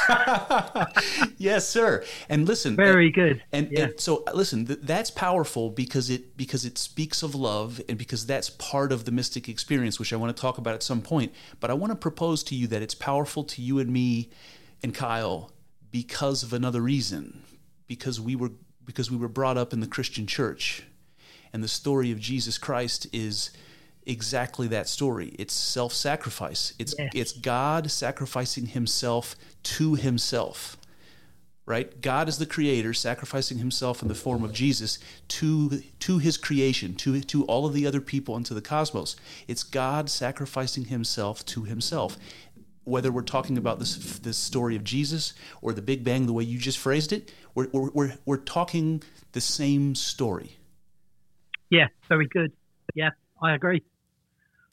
yes, 1.39 1.69
sir. 1.69 2.05
And 2.29 2.47
listen, 2.47 2.77
Very 2.77 3.11
good. 3.11 3.43
And, 3.53 3.69
Yeah. 3.71 3.85
and 3.85 4.01
so 4.01 4.23
uh, 4.27 4.33
listen, 4.35 4.67
th- 4.67 4.81
that's 4.83 5.11
powerful 5.11 5.71
because 5.71 6.11
it 6.11 6.37
because 6.37 6.65
it 6.65 6.79
speaks 6.79 7.23
of 7.23 7.35
love 7.35 7.81
and 7.89 7.99
because 7.99 8.27
that's 8.27 8.51
part 8.51 8.93
of 8.93 9.05
the 9.05 9.11
mystic 9.13 9.49
experience, 9.49 9.99
which 9.99 10.13
I 10.13 10.17
want 10.17 10.37
to 10.37 10.41
talk 10.41 10.59
about 10.59 10.75
at 10.75 10.83
some 10.83 11.03
point. 11.03 11.33
But 11.61 11.71
I 11.71 11.75
want 11.75 11.91
to 11.93 11.97
propose 11.97 12.43
to 12.45 12.55
you 12.55 12.67
that 12.69 12.83
it's 12.83 12.95
powerful 12.95 13.45
to 13.45 13.63
you 13.63 13.79
and 13.79 13.93
me 13.93 14.31
and 14.83 14.95
Kyle 14.95 15.53
because 15.91 16.43
of 16.43 16.53
another 16.53 16.81
reason. 16.81 17.43
Because 17.87 18.21
we 18.21 18.35
were 18.37 18.51
because 18.85 19.11
we 19.11 19.17
were 19.17 19.29
brought 19.29 19.57
up 19.57 19.73
in 19.73 19.81
the 19.81 19.87
Christian 19.87 20.27
church. 20.27 20.85
And 21.53 21.63
the 21.65 21.69
story 21.69 22.13
of 22.13 22.21
Jesus 22.21 22.59
Christ 22.59 23.07
is 23.13 23.51
exactly 24.07 24.69
that 24.69 24.89
story. 24.89 25.35
It's 25.39 25.55
self-sacrifice. 25.55 26.75
It's 26.79 26.95
Yes. 26.99 27.11
it's 27.15 27.33
God 27.33 27.91
sacrificing 27.91 28.67
himself 28.67 29.37
to 29.65 29.95
himself 29.95 30.77
right? 31.67 32.01
God 32.01 32.29
is 32.29 32.39
the 32.39 32.47
creator, 32.47 32.95
sacrificing 32.95 33.59
himself 33.59 34.01
in 34.01 34.09
the 34.09 34.15
form 34.15 34.45
of 34.45 34.53
Jesus 34.53 34.99
to 35.29 35.83
to 35.99 36.19
his 36.19 36.37
creation, 36.37 36.95
to 36.95 37.21
to 37.21 37.45
all 37.45 37.67
of 37.67 37.75
the 37.75 37.87
other 37.87 38.01
people 38.01 38.37
and 38.37 38.47
to 38.47 38.55
the 38.55 38.63
cosmos. 38.63 39.17
It's 39.49 39.65
God 39.65 40.09
sacrificing 40.09 40.87
himself 40.87 41.45
to 41.47 41.65
himself. 41.65 42.17
Whether 42.85 43.11
we're 43.11 43.23
talking 43.23 43.59
about 43.59 43.81
this 43.81 43.97
this 44.21 44.39
story 44.39 44.77
of 44.77 44.85
Jesus 44.85 45.35
or 45.61 45.73
the 45.73 45.83
Big 45.83 46.05
Bang, 46.05 46.27
the 46.27 46.33
way 46.33 46.45
you 46.45 46.59
just 46.59 46.79
phrased 46.79 47.13
it, 47.13 47.33
we're 47.55 47.69
we're 47.73 47.91
we're, 47.91 48.15
we're 48.25 48.37
talking 48.37 49.03
the 49.33 49.41
same 49.41 49.97
story. 49.97 50.57
Yeah, 51.69 51.89
very 52.09 52.29
good. 52.29 52.53
Yeah, 52.95 53.11
I 53.43 53.55
agree. 53.55 53.83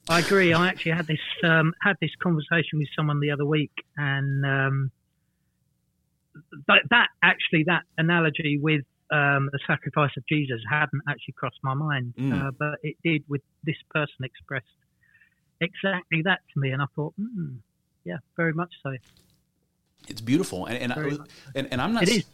I 0.08 0.20
agree. 0.20 0.52
I 0.52 0.68
actually 0.68 0.92
had 0.92 1.06
this 1.06 1.20
um, 1.42 1.72
had 1.82 1.96
this 2.00 2.10
conversation 2.22 2.78
with 2.78 2.88
someone 2.94 3.20
the 3.20 3.30
other 3.30 3.46
week, 3.46 3.72
and 3.96 4.44
um, 4.44 4.90
that, 6.68 6.82
that 6.90 7.08
actually 7.22 7.64
that 7.66 7.82
analogy 7.96 8.58
with 8.60 8.82
um, 9.10 9.48
the 9.52 9.58
sacrifice 9.66 10.10
of 10.16 10.26
Jesus 10.28 10.60
hadn't 10.70 11.02
actually 11.08 11.34
crossed 11.36 11.60
my 11.62 11.74
mind, 11.74 12.14
Mm. 12.18 12.32
uh, 12.32 12.50
but 12.58 12.78
it 12.82 12.96
did 13.02 13.24
with 13.28 13.42
this 13.62 13.76
person 13.90 14.24
expressed 14.24 14.66
exactly 15.60 16.22
that 16.22 16.40
to 16.52 16.60
me, 16.60 16.70
and 16.70 16.82
I 16.82 16.86
thought, 16.94 17.14
mm, 17.18 17.56
yeah, 18.04 18.18
very 18.36 18.52
much 18.52 18.74
so. 18.82 18.96
It's 20.08 20.20
beautiful, 20.20 20.66
and 20.66 20.76
and, 20.76 20.92
I, 20.92 21.16
and 21.54 21.68
and 21.72 21.80
I'm 21.80 21.94
not. 21.94 22.02
It 22.02 22.08
is. 22.10 22.24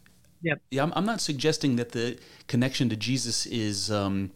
Yeah. 0.42 0.54
Yeah, 0.70 0.82
I'm, 0.84 0.92
I'm 0.96 1.04
not 1.04 1.20
suggesting 1.20 1.76
that 1.76 1.92
the 1.92 2.18
connection 2.48 2.88
to 2.88 2.96
Jesus 2.96 3.46
is. 3.46 3.90
Um, 3.90 4.30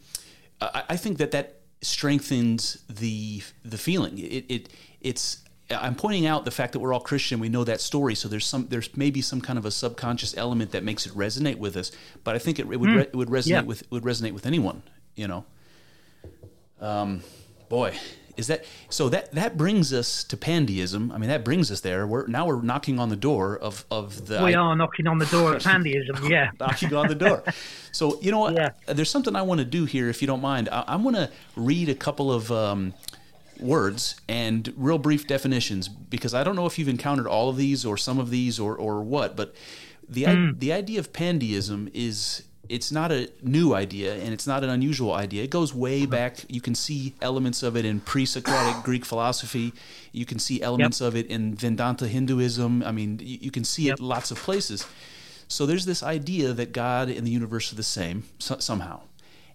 I, 0.61 0.83
I 0.89 0.97
think 0.97 1.17
that 1.17 1.31
that 1.31 1.61
strengthens 1.85 2.79
the 2.89 3.41
the 3.63 3.77
feeling. 3.77 4.17
It, 4.17 4.45
it 4.49 4.69
it's. 5.01 5.39
I'm 5.71 5.95
pointing 5.95 6.27
out 6.27 6.45
the 6.45 6.51
fact 6.51 6.73
that 6.73 6.79
we're 6.79 6.93
all 6.93 6.99
Christian. 6.99 7.39
We 7.39 7.49
know 7.49 7.63
that 7.63 7.81
story, 7.81 8.13
so 8.13 8.27
there's 8.27 8.45
some 8.45 8.67
there's 8.69 8.95
maybe 8.95 9.21
some 9.21 9.41
kind 9.41 9.57
of 9.57 9.65
a 9.65 9.71
subconscious 9.71 10.37
element 10.37 10.71
that 10.71 10.83
makes 10.83 11.07
it 11.07 11.13
resonate 11.13 11.57
with 11.57 11.75
us. 11.75 11.91
But 12.23 12.35
I 12.35 12.39
think 12.39 12.59
it, 12.59 12.69
it 12.71 12.79
would 12.79 12.89
re, 12.89 13.01
it 13.01 13.15
would 13.15 13.29
resonate 13.29 13.47
Yeah. 13.47 13.61
with 13.61 13.81
it 13.81 13.91
would 13.91 14.03
resonate 14.03 14.33
with 14.33 14.45
anyone. 14.45 14.83
You 15.15 15.27
know. 15.27 15.45
Um, 16.79 17.21
boy, 17.69 17.97
is 18.37 18.47
that 18.47 18.65
so? 18.89 19.09
That 19.09 19.31
that 19.33 19.57
brings 19.57 19.93
us 19.93 20.23
to 20.25 20.37
pandeism. 20.37 21.11
I 21.13 21.17
mean, 21.17 21.29
that 21.29 21.43
brings 21.43 21.71
us 21.71 21.81
there. 21.81 22.05
We're 22.05 22.27
now 22.27 22.45
we're 22.47 22.61
knocking 22.61 22.99
on 22.99 23.09
the 23.09 23.15
door 23.15 23.57
of 23.57 23.85
of 23.89 24.27
the 24.27 24.43
We 24.43 24.53
are 24.53 24.75
knocking 24.75 25.07
on 25.07 25.17
the 25.17 25.25
door 25.25 25.55
of 25.55 25.63
pandeism. 25.63 26.29
Yeah. 26.29 26.51
knocking 26.59 26.93
on 26.93 27.07
the 27.07 27.15
door. 27.15 27.43
So 27.91 28.19
you 28.21 28.31
know 28.31 28.39
what? 28.39 28.55
Yeah. 28.55 28.71
There's 28.87 29.09
something 29.09 29.35
I 29.35 29.41
want 29.41 29.59
to 29.59 29.65
do 29.65 29.85
here, 29.85 30.09
if 30.09 30.21
you 30.21 30.27
don't 30.27 30.41
mind. 30.41 30.69
I, 30.69 30.83
I'm 30.87 31.03
going 31.03 31.15
to 31.15 31.31
read 31.55 31.89
a 31.89 31.95
couple 31.95 32.31
of 32.31 32.51
um, 32.51 32.93
words 33.59 34.15
and 34.27 34.73
real 34.75 34.97
brief 34.97 35.27
definitions 35.27 35.87
because 35.87 36.33
I 36.33 36.43
don't 36.43 36.55
know 36.55 36.65
if 36.65 36.77
you've 36.77 36.89
encountered 36.89 37.27
all 37.27 37.49
of 37.49 37.57
these 37.57 37.85
or 37.85 37.97
some 37.97 38.19
of 38.19 38.29
these 38.29 38.59
or 38.59 38.75
or 38.75 39.01
what, 39.01 39.35
but 39.35 39.55
the 40.07 40.27
i 40.27 40.51
the 40.57 40.71
idea 40.73 40.99
of 40.99 41.13
pandeism 41.13 41.89
is. 41.93 42.43
It's 42.69 42.91
not 42.91 43.11
a 43.11 43.29
new 43.41 43.73
idea 43.73 44.15
and 44.15 44.33
it's 44.33 44.47
not 44.47 44.63
an 44.63 44.69
unusual 44.69 45.13
idea. 45.13 45.43
It 45.43 45.49
goes 45.49 45.73
way 45.73 46.05
back. 46.05 46.37
You 46.47 46.61
can 46.61 46.75
see 46.75 47.13
elements 47.21 47.63
of 47.63 47.75
it 47.75 47.85
in 47.85 47.99
pre 47.99 48.25
Socratic 48.25 48.83
Greek 48.83 49.05
philosophy. 49.05 49.73
You 50.11 50.25
can 50.25 50.39
see 50.39 50.61
elements 50.61 51.01
of 51.01 51.15
it 51.15 51.27
in 51.27 51.55
Vedanta 51.55 52.07
Hinduism. 52.07 52.83
I 52.83 52.91
mean, 52.91 53.19
you, 53.21 53.37
you 53.41 53.51
can 53.51 53.63
see 53.63 53.89
it 53.89 53.99
lots 53.99 54.31
of 54.31 54.37
places. 54.37 54.85
So 55.47 55.65
there's 55.65 55.85
this 55.85 56.01
idea 56.01 56.53
that 56.53 56.73
God 56.73 57.09
and 57.09 57.25
the 57.25 57.31
universe 57.31 57.71
are 57.71 57.75
the 57.75 57.83
same 57.83 58.23
so, 58.39 58.57
somehow. 58.59 59.01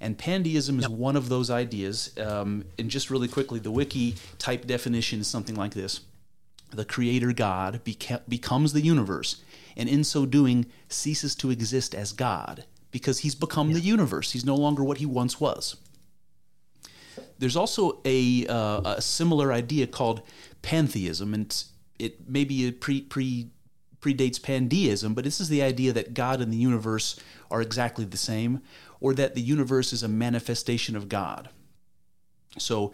And 0.01 0.17
pandeism 0.17 0.79
is 0.79 0.89
one 0.89 1.17
of 1.17 1.29
those 1.29 1.51
ideas. 1.51 2.17
Um, 2.19 2.65
and 2.79 2.89
just 2.91 3.11
really 3.11 3.29
quickly, 3.29 3.59
the 3.59 3.71
wiki 3.71 4.15
type 4.39 4.67
definition 4.67 5.21
is 5.21 5.27
something 5.27 5.57
like 5.57 5.75
this 5.75 6.01
The 6.71 6.85
creator 6.85 7.33
God 7.33 7.85
beca- 7.85 8.23
becomes 8.29 8.73
the 8.73 8.81
universe, 8.81 9.43
and 9.77 9.89
in 9.89 10.05
so 10.05 10.25
doing, 10.25 10.67
ceases 10.89 11.35
to 11.37 11.51
exist 11.51 11.95
as 11.95 12.13
God 12.13 12.65
because 12.91 13.21
he's 13.21 13.35
become 13.35 13.73
the 13.73 13.81
universe. 13.81 14.33
He's 14.33 14.45
no 14.45 14.57
longer 14.57 14.83
what 14.83 14.99
he 14.99 15.07
once 15.07 15.41
was. 15.41 15.77
There's 17.39 17.57
also 17.57 18.01
a, 18.05 18.47
uh, 18.47 18.95
a 18.97 19.03
similar 19.03 19.53
idea 19.53 19.87
called 19.87 20.23
pantheism, 20.63 21.33
and 21.33 21.65
it 21.99 22.29
maybe 22.29 22.67
it 22.67 22.81
pre, 22.81 23.01
pre 23.03 23.51
predates 24.01 24.41
pandeism, 24.41 25.15
but 25.15 25.25
this 25.25 25.41
is 25.41 25.49
the 25.49 25.63
idea 25.63 25.93
that 25.93 26.15
God 26.15 26.41
and 26.41 26.53
the 26.53 26.57
universe 26.57 27.21
are 27.51 27.61
exactly 27.61 28.05
the 28.05 28.17
same, 28.17 28.63
or 29.01 29.15
that 29.15 29.35
the 29.35 29.41
universe 29.41 29.93
is 29.93 30.03
a 30.03 30.09
manifestation 30.09 30.97
of 30.97 31.09
God. 31.09 31.51
So, 32.59 32.93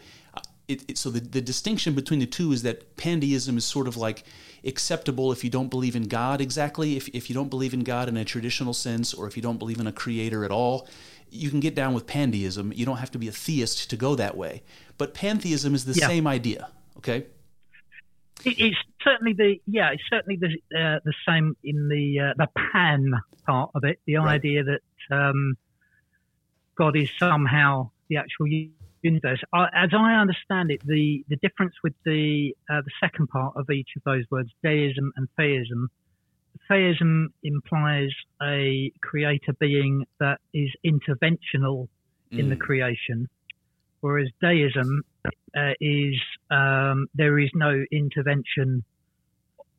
it, 0.69 0.85
it, 0.89 0.99
so 0.99 1.11
the, 1.11 1.21
the 1.21 1.41
distinction 1.41 1.95
between 1.95 2.21
the 2.21 2.27
two 2.27 2.53
is 2.53 2.63
that 2.63 2.97
pandeism 2.97 3.57
is 3.57 3.65
sort 3.65 3.87
of 3.87 3.97
like 3.97 4.25
acceptable 4.67 5.33
if 5.33 5.45
you 5.45 5.51
don't 5.51 5.69
believe 5.69 5.97
in 5.97 6.09
God 6.09 6.41
exactly, 6.41 6.97
if, 6.97 7.09
if 7.09 7.29
you 7.31 7.35
don't 7.35 7.49
believe 7.49 7.73
in 7.75 7.81
God 7.85 8.09
in 8.09 8.17
a 8.17 8.25
traditional 8.25 8.75
sense, 8.75 9.15
or 9.15 9.27
if 9.27 9.37
you 9.37 9.43
don't 9.43 9.59
believe 9.59 9.79
in 9.81 9.87
a 9.87 9.93
creator 9.93 10.45
at 10.45 10.51
all. 10.51 10.87
You 11.29 11.51
can 11.51 11.61
get 11.61 11.75
down 11.75 11.93
with 11.93 12.07
pandeism. 12.07 12.75
You 12.77 12.87
don't 12.87 12.99
have 12.99 13.11
to 13.11 13.19
be 13.19 13.27
a 13.29 13.33
theist 13.33 13.91
to 13.91 13.97
go 13.97 14.15
that 14.15 14.37
way. 14.37 14.63
But 14.97 15.13
pantheism 15.13 15.75
is 15.75 15.85
the 15.85 15.95
Yeah. 15.95 16.07
same 16.07 16.27
idea, 16.27 16.69
okay? 16.99 17.27
It's 18.45 18.77
certainly 19.03 19.33
the 19.33 19.61
yeah, 19.67 19.91
it's 19.91 20.03
certainly 20.09 20.37
the 20.37 20.79
uh, 20.79 21.01
the 21.05 21.13
same 21.29 21.57
in 21.65 21.89
the 21.89 22.21
uh, 22.21 22.35
the 22.37 22.49
pan 22.73 23.13
part 23.45 23.71
of 23.75 23.83
it. 23.85 23.99
The 24.07 24.17
Right. 24.17 24.39
idea 24.39 24.63
that 24.63 24.81
um, 25.11 25.57
God 26.77 26.97
is 26.97 27.11
somehow 27.19 27.91
the 28.09 28.19
actual 28.19 28.47
universe. 29.11 29.41
I, 29.53 29.63
as 29.85 29.91
I 30.07 30.11
understand 30.25 30.67
it, 30.75 30.81
the 30.95 31.05
the 31.33 31.39
difference 31.45 31.75
with 31.85 31.97
the 32.11 32.25
uh, 32.71 32.83
the 32.89 32.95
second 33.03 33.27
part 33.37 33.53
of 33.61 33.65
each 33.79 33.91
of 33.97 34.03
those 34.11 34.25
words, 34.31 34.51
deism 34.63 35.07
and 35.17 35.27
theism. 35.37 35.81
Theism 36.69 37.13
implies 37.53 38.13
a 38.43 38.91
creator 39.09 39.53
being 39.67 39.95
that 40.23 40.39
is 40.63 40.71
interventional 40.93 41.79
in 42.41 42.49
the 42.49 42.57
Mm. 42.57 42.67
creation, 42.67 43.19
whereas 44.03 44.29
deism 44.47 44.91
uh, 45.61 45.75
is 45.81 46.17
um, 46.61 46.99
there 47.21 47.37
is 47.45 47.51
no 47.67 47.73
intervention 48.03 48.71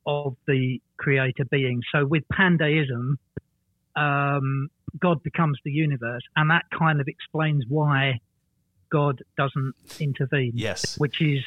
of 0.06 0.30
the 0.46 0.80
creator 0.96 1.44
being. 1.50 1.80
So 1.92 1.98
with 2.12 2.24
pandeism, 2.38 3.04
um, 3.96 4.68
God 5.06 5.18
becomes 5.22 5.58
the 5.64 5.72
universe, 5.86 6.22
and 6.36 6.46
that 6.50 6.64
kind 6.82 7.00
of 7.02 7.06
explains 7.08 7.64
why 7.68 8.20
God 8.90 9.22
doesn't 9.36 9.74
intervene. 10.00 10.52
Yes. 10.54 10.98
Which 10.98 11.20
is, 11.20 11.40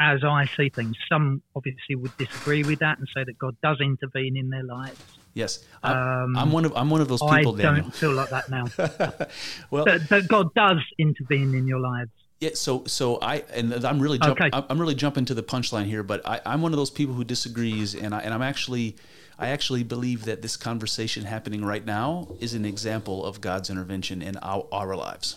as 0.00 0.24
I 0.24 0.46
see 0.56 0.68
things, 0.68 0.96
some 1.08 1.42
obviously 1.54 1.94
would 1.96 2.16
disagree 2.16 2.62
with 2.64 2.78
that 2.80 2.98
and 2.98 3.08
say 3.14 3.24
that 3.24 3.38
God 3.38 3.56
does 3.62 3.80
intervene 3.80 4.36
in 4.36 4.50
their 4.50 4.64
lives. 4.64 5.00
Yes. 5.34 5.64
I'm, 5.82 5.96
Um, 5.96 6.36
I'm 6.36 6.52
one 6.52 6.64
of 6.64 6.74
I'm 6.76 6.88
one 6.88 7.00
of 7.02 7.08
those 7.08 7.20
I 7.22 7.38
people, 7.38 7.52
Daniel. 7.52 7.82
don't 7.82 7.94
feel 7.94 8.12
like 8.12 8.30
that 8.30 8.50
now. 8.50 8.64
well, 9.70 9.84
that, 9.84 10.08
that 10.08 10.28
God 10.28 10.52
does 10.54 10.78
intervene 10.98 11.54
in 11.54 11.66
your 11.66 11.80
lives. 11.80 12.10
Yeah, 12.40 12.50
so 12.54 12.84
so 12.86 13.18
I 13.20 13.44
and 13.54 13.72
I'm 13.84 13.98
really 13.98 14.18
jump, 14.18 14.40
Okay. 14.40 14.50
I'm 14.52 14.64
I'm 14.68 14.78
really 14.78 14.94
jumping 14.94 15.24
to 15.26 15.34
the 15.34 15.42
punchline 15.42 15.84
here, 15.86 16.02
but 16.02 16.26
I, 16.26 16.40
I'm 16.44 16.60
one 16.62 16.72
of 16.72 16.76
those 16.78 16.90
people 16.90 17.14
who 17.14 17.24
disagrees, 17.24 17.94
and 17.94 18.14
I 18.14 18.20
and 18.20 18.34
I'm 18.34 18.42
actually 18.42 18.96
I 19.38 19.48
actually 19.48 19.84
believe 19.84 20.24
that 20.24 20.42
this 20.42 20.56
conversation 20.56 21.24
happening 21.24 21.64
right 21.64 21.84
now 21.84 22.28
is 22.40 22.54
an 22.54 22.64
example 22.64 23.24
of 23.24 23.40
God's 23.40 23.68
intervention 23.68 24.22
in 24.22 24.36
our, 24.38 24.66
our 24.72 24.96
lives. 24.96 25.36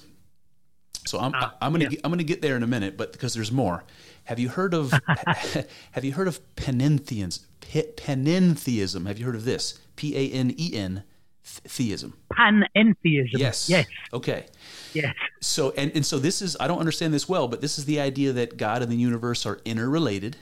So 1.06 1.20
I'm 1.20 1.32
Ah, 1.36 1.56
I'm 1.62 1.72
gonna 1.72 1.86
yeah. 1.86 1.90
get, 1.92 2.02
I'm 2.04 2.12
gonna 2.12 2.24
get 2.24 2.42
there 2.42 2.56
in 2.56 2.64
a 2.64 2.68
minute, 2.68 2.98
but 2.98 3.12
because 3.12 3.34
there's 3.34 3.52
more. 3.52 3.84
Have 4.26 4.40
you 4.40 4.50
heard 4.50 4.74
of 4.74 4.92
Have 5.92 6.04
you 6.04 6.14
heard 6.14 6.28
of 6.28 6.40
panentheans? 6.56 7.46
Panentheism. 7.62 9.08
Have 9.08 9.20
you 9.20 9.26
heard 9.26 9.36
of 9.36 9.46
this? 9.46 9.80
P 9.96 10.16
A 10.16 10.32
N 10.34 10.54
E 10.58 10.72
N 10.76 11.04
theism. 11.44 12.14
Panentheism. 12.34 13.30
Yes. 13.40 13.70
Yes. 13.70 13.88
Okay. 14.14 14.46
Yes. 14.94 15.16
So 15.42 15.72
and, 15.78 15.92
and 15.96 16.06
so 16.06 16.20
this 16.20 16.42
is 16.42 16.56
I 16.60 16.68
don't 16.68 16.80
understand 16.80 17.14
this 17.14 17.28
well, 17.30 17.48
but 17.48 17.62
this 17.62 17.78
is 17.80 17.86
the 17.86 18.00
idea 18.00 18.32
that 18.34 18.58
God 18.58 18.82
and 18.82 18.92
the 18.92 18.96
universe 18.98 19.46
are 19.46 19.60
interrelated, 19.66 20.38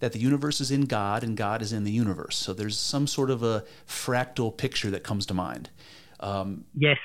that 0.00 0.12
the 0.12 0.18
universe 0.18 0.60
is 0.60 0.70
in 0.70 0.82
God 0.82 1.22
and 1.24 1.36
God 1.36 1.60
is 1.62 1.72
in 1.72 1.84
the 1.84 1.90
universe. 1.92 2.36
So 2.36 2.52
there's 2.52 2.78
some 2.78 3.06
sort 3.06 3.30
of 3.30 3.42
a 3.42 3.64
fractal 3.86 4.56
picture 4.56 4.90
that 4.90 5.02
comes 5.02 5.26
to 5.26 5.34
mind. 5.34 5.70
Um, 6.20 6.64
Yes. 6.74 6.98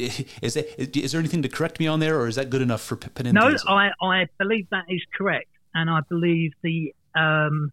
is, 0.42 0.54
that, 0.54 0.96
is 0.96 1.12
there 1.12 1.18
anything 1.18 1.42
to 1.42 1.48
correct 1.48 1.80
me 1.80 1.86
on 1.86 2.00
there, 2.00 2.18
or 2.18 2.26
is 2.26 2.36
that 2.36 2.50
good 2.50 2.62
enough 2.62 2.80
for 2.80 2.96
p- 2.96 3.32
No. 3.32 3.54
I, 3.68 3.90
I 4.02 4.26
believe 4.38 4.68
that 4.70 4.84
is 4.88 5.02
correct, 5.16 5.50
and 5.74 5.90
I 5.90 6.00
believe 6.08 6.52
the 6.62 6.94
um, 7.14 7.72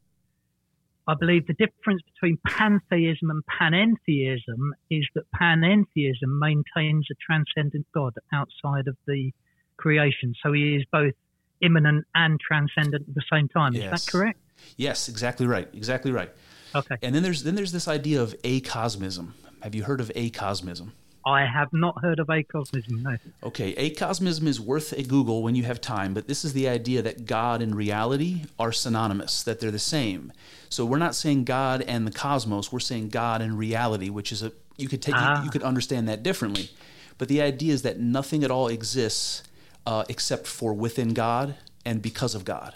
I 1.08 1.14
believe 1.14 1.48
the 1.48 1.54
difference 1.54 2.02
between 2.14 2.38
pantheism 2.46 3.30
and 3.30 3.42
panentheism 3.46 4.72
is 4.90 5.08
that 5.16 5.24
panentheism 5.34 6.40
maintains 6.40 7.08
a 7.10 7.16
transcendent 7.26 7.86
God 7.94 8.14
outside 8.34 8.88
of 8.88 8.98
the 9.06 9.32
creation, 9.78 10.34
so 10.44 10.52
he 10.52 10.76
is 10.76 10.84
both 10.92 11.14
immanent 11.62 12.06
and 12.14 12.40
transcendent 12.40 13.08
at 13.08 13.16
the 13.16 13.24
same 13.32 13.48
time. 13.48 13.76
Is 13.76 13.90
that 13.90 14.12
correct? 14.12 14.40
yes, 14.76 15.08
exactly 15.08 15.48
right, 15.48 15.70
exactly 15.74 16.12
right. 16.12 16.32
Okay. 16.76 16.98
And 17.02 17.16
then 17.16 17.24
there's 17.24 17.44
then 17.44 17.56
there's 17.56 17.72
this 17.72 17.88
idea 17.88 18.22
of 18.22 18.36
acosmism. 18.42 19.32
Have 19.62 19.74
you 19.74 19.84
heard 19.84 20.02
of 20.02 20.10
acosmism? 20.10 20.92
I 21.28 21.46
have 21.46 21.74
not 21.74 22.02
heard 22.02 22.20
of 22.20 22.28
acosmism. 22.28 23.02
No. 23.02 23.18
Okay, 23.44 23.76
acosmism 23.76 24.48
is 24.48 24.62
worth 24.62 24.94
a 24.94 25.04
Google 25.04 25.44
when 25.44 25.56
you 25.56 25.64
have 25.64 25.82
time, 25.82 26.14
but 26.14 26.28
this 26.28 26.46
is 26.46 26.54
the 26.54 26.70
idea 26.70 27.02
that 27.02 27.26
God 27.26 27.62
and 27.62 27.76
reality 27.76 28.46
are 28.58 28.72
synonymous, 28.72 29.44
that 29.44 29.60
they're 29.60 29.72
the 29.72 29.80
same. 29.80 30.32
So 30.70 30.86
we're 30.86 30.98
not 30.98 31.16
saying 31.16 31.44
God 31.44 31.82
and 31.82 32.08
the 32.08 32.12
cosmos, 32.12 32.72
we're 32.72 32.80
saying 32.80 33.10
God 33.10 33.42
and 33.42 33.58
reality, 33.58 34.10
which 34.10 34.32
is 34.32 34.42
a 34.42 34.52
you 34.78 34.88
could 34.88 35.02
take 35.02 35.16
Ah. 35.18 35.40
you, 35.40 35.46
you 35.46 35.52
could 35.52 35.64
understand 35.64 36.08
that 36.08 36.24
differently. 36.24 36.70
But 37.18 37.28
the 37.28 37.42
idea 37.42 37.74
is 37.74 37.82
that 37.82 38.00
nothing 38.00 38.44
at 38.44 38.52
all 38.52 38.68
exists 38.68 39.44
uh, 39.86 40.04
except 40.08 40.48
for 40.48 40.74
within 40.74 41.14
God 41.14 41.56
and 41.84 42.02
because 42.02 42.36
of 42.36 42.46
God. 42.46 42.76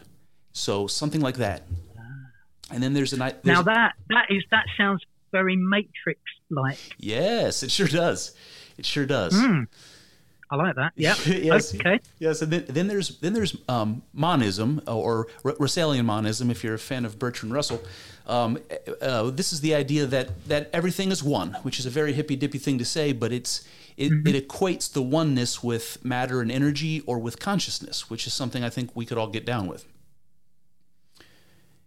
So 0.52 0.88
something 0.88 1.22
like 1.22 1.38
that. 1.38 1.64
And 2.72 2.82
then 2.82 2.94
there's 2.94 3.14
an 3.14 3.20
there's 3.20 3.44
Now 3.44 3.62
that 3.64 3.94
that 4.10 4.26
is 4.30 4.44
that 4.52 4.66
sounds 4.78 5.04
very 5.32 5.56
Matrix 5.56 6.20
like. 6.52 6.78
yes, 6.98 7.64
it 7.64 7.72
sure 7.72 7.88
does. 7.88 8.34
It 8.78 8.86
sure 8.86 9.06
does. 9.06 9.36
I 10.52 10.56
like 10.58 10.76
that. 10.76 10.92
Yeah. 10.96 11.16
yes. 11.26 11.74
Okay. 11.74 12.00
Yes, 12.20 12.42
and 12.42 12.52
then, 12.52 12.66
then 12.68 12.88
there's 12.88 13.18
then 13.20 13.34
there's 13.34 13.56
um, 13.70 14.02
monism 14.14 14.82
or 14.86 15.28
R- 15.46 15.54
Russellian 15.54 16.04
monism. 16.06 16.52
If 16.52 16.64
you're 16.64 16.74
a 16.74 16.80
fan 16.80 17.06
of 17.06 17.18
Bertrand 17.18 17.54
Russell, 17.54 17.82
um, 18.28 18.60
uh, 19.02 19.32
this 19.32 19.54
is 19.54 19.62
the 19.62 19.74
idea 19.74 20.06
that 20.08 20.48
that 20.50 20.70
everything 20.74 21.10
is 21.10 21.24
one, 21.24 21.54
which 21.64 21.80
is 21.80 21.86
a 21.86 21.90
very 21.90 22.12
hippy 22.12 22.36
dippy 22.36 22.58
thing 22.58 22.78
to 22.80 22.86
say, 22.86 23.14
but 23.14 23.32
it's 23.32 23.66
it, 23.96 24.12
it 24.28 24.48
equates 24.48 24.92
the 24.92 25.02
oneness 25.02 25.64
with 25.64 26.04
matter 26.04 26.42
and 26.42 26.52
energy 26.52 27.02
or 27.02 27.18
with 27.18 27.40
consciousness, 27.40 28.10
which 28.10 28.28
is 28.28 28.34
something 28.34 28.64
I 28.64 28.70
think 28.70 28.92
we 28.94 29.06
could 29.06 29.18
all 29.18 29.28
get 29.28 29.46
down 29.46 29.68
with. 29.68 29.86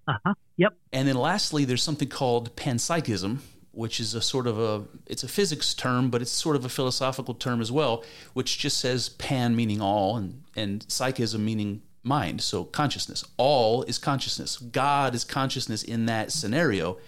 Uh 0.09 0.15
huh. 0.25 0.35
Yep. 0.57 0.75
And 0.93 1.09
then 1.09 1.17
lastly, 1.17 1.65
there's 1.65 1.83
something 1.83 2.09
called 2.09 2.55
panpsychism, 2.57 3.39
which 3.77 4.01
is 4.01 4.15
a 4.15 4.21
sort 4.21 4.47
of 4.47 4.59
a 4.59 4.85
it's 5.07 5.23
a 5.23 5.29
physics 5.29 5.75
term, 5.75 6.11
but 6.11 6.23
it's 6.23 6.31
sort 6.31 6.57
of 6.57 6.65
a 6.65 6.69
philosophical 6.69 7.35
term 7.35 7.61
as 7.61 7.71
well, 7.71 8.05
which 8.33 8.59
just 8.59 8.79
says 8.79 9.09
pan 9.09 9.55
meaning 9.57 9.81
all 9.81 10.17
and 10.17 10.43
and 10.57 10.85
psychism 10.89 11.45
meaning 11.45 11.83
mind, 12.03 12.41
so 12.41 12.65
consciousness. 12.65 13.25
All 13.37 13.83
is 13.85 13.99
consciousness. 13.99 14.59
God 14.59 15.15
is 15.15 15.25
consciousness 15.25 15.83
in 15.83 16.07
that 16.07 16.31
scenario. 16.31 16.99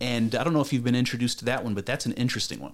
And 0.00 0.34
I 0.34 0.44
don't 0.44 0.52
know 0.52 0.60
if 0.60 0.72
you've 0.72 0.84
been 0.84 0.94
introduced 0.94 1.40
to 1.40 1.44
that 1.46 1.64
one, 1.64 1.74
but 1.74 1.84
that's 1.84 2.06
an 2.06 2.12
interesting 2.12 2.60
one. 2.60 2.72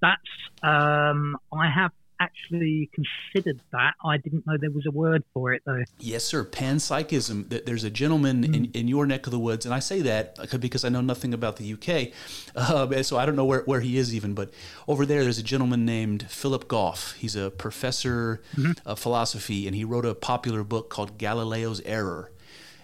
That's 0.00 0.20
um, 0.62 1.36
I 1.52 1.68
have 1.68 1.92
actually 2.22 2.90
considered 2.92 3.60
that. 3.72 3.94
I 4.04 4.16
didn't 4.16 4.46
know 4.46 4.56
there 4.56 4.70
was 4.70 4.86
a 4.86 4.90
word 4.90 5.24
for 5.34 5.52
it 5.52 5.62
though. 5.64 5.82
Yes, 5.98 6.24
sir. 6.24 6.44
Panpsychism. 6.44 7.64
There's 7.66 7.84
a 7.84 7.90
gentleman 7.90 8.44
in, 8.44 8.66
mm. 8.66 8.76
in 8.76 8.88
your 8.88 9.06
neck 9.06 9.26
of 9.26 9.32
the 9.32 9.38
woods, 9.38 9.66
and 9.66 9.74
I 9.74 9.80
say 9.80 10.00
that 10.02 10.38
uh, 10.38 10.58
because 10.58 10.84
I 10.84 10.88
know 10.88 11.00
nothing 11.00 11.34
about 11.34 11.56
the 11.56 11.72
UK, 11.72 12.12
uh, 12.56 13.02
so 13.02 13.18
I 13.18 13.26
don't 13.26 13.36
know 13.36 13.44
where, 13.44 13.62
where 13.62 13.80
he 13.80 13.96
is 13.96 14.14
even. 14.14 14.34
But 14.34 14.50
over 14.86 15.04
there, 15.04 15.22
there's 15.22 15.38
a 15.38 15.42
gentleman 15.42 15.84
named 15.84 16.30
Philip 16.30 16.68
Goff. 16.68 17.14
He's 17.18 17.36
a 17.36 17.50
professor 17.50 18.40
mm-hmm. 18.56 18.72
of 18.86 18.98
philosophy, 18.98 19.66
and 19.66 19.74
he 19.74 19.84
wrote 19.84 20.06
a 20.06 20.14
popular 20.14 20.62
book 20.62 20.90
called 20.90 21.18
Galileo's 21.18 21.80
Error. 21.84 22.30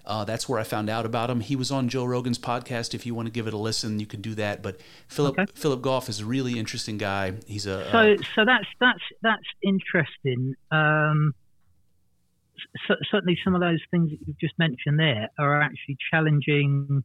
Uh, 0.09 0.25
that's 0.25 0.49
where 0.49 0.59
I 0.59 0.63
found 0.65 0.89
out 0.89 1.05
about 1.07 1.29
him. 1.29 1.41
He 1.41 1.55
was 1.55 1.71
on 1.71 1.89
Joe 1.89 2.05
Rogan's 2.05 2.39
podcast. 2.39 2.95
If 2.95 3.05
you 3.07 3.15
want 3.15 3.27
to 3.27 3.33
give 3.33 3.47
it 3.47 3.53
a 3.53 3.59
listen, 3.59 4.01
you 4.01 4.07
can 4.07 4.23
do 4.23 4.35
that. 4.37 4.63
But 4.63 4.81
Philip 5.07 5.39
Okay. 5.39 5.53
Philip 5.55 5.83
Goff 5.83 6.09
is 6.09 6.21
a 6.21 6.25
really 6.25 6.59
interesting 6.59 6.97
guy. 6.99 7.35
He's 7.47 7.67
a 7.67 7.87
uh, 7.89 7.93
So 7.93 8.23
so 8.35 8.45
that's 8.47 8.65
that's 8.81 9.05
that's 9.23 9.45
interesting. 9.63 10.55
Um, 10.71 11.35
c- 12.89 12.95
certainly, 13.11 13.39
some 13.45 13.55
of 13.55 13.61
those 13.61 13.81
things 13.91 14.11
that 14.11 14.19
you've 14.27 14.39
just 14.41 14.59
mentioned 14.59 14.99
there 14.99 15.29
are 15.39 15.61
actually 15.61 15.97
challenging 16.11 17.05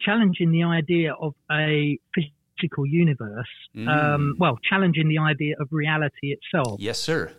challenging 0.00 0.50
the 0.52 0.62
idea 0.62 1.12
of 1.12 1.34
a 1.50 1.98
physical 2.14 2.86
universe. 2.86 3.48
Um, 3.86 4.36
well, 4.38 4.58
challenging 4.62 5.08
the 5.08 5.18
idea 5.18 5.56
of 5.60 5.68
reality 5.70 6.32
itself 6.36 6.80
yes, 6.80 6.98
sir. 6.98 7.32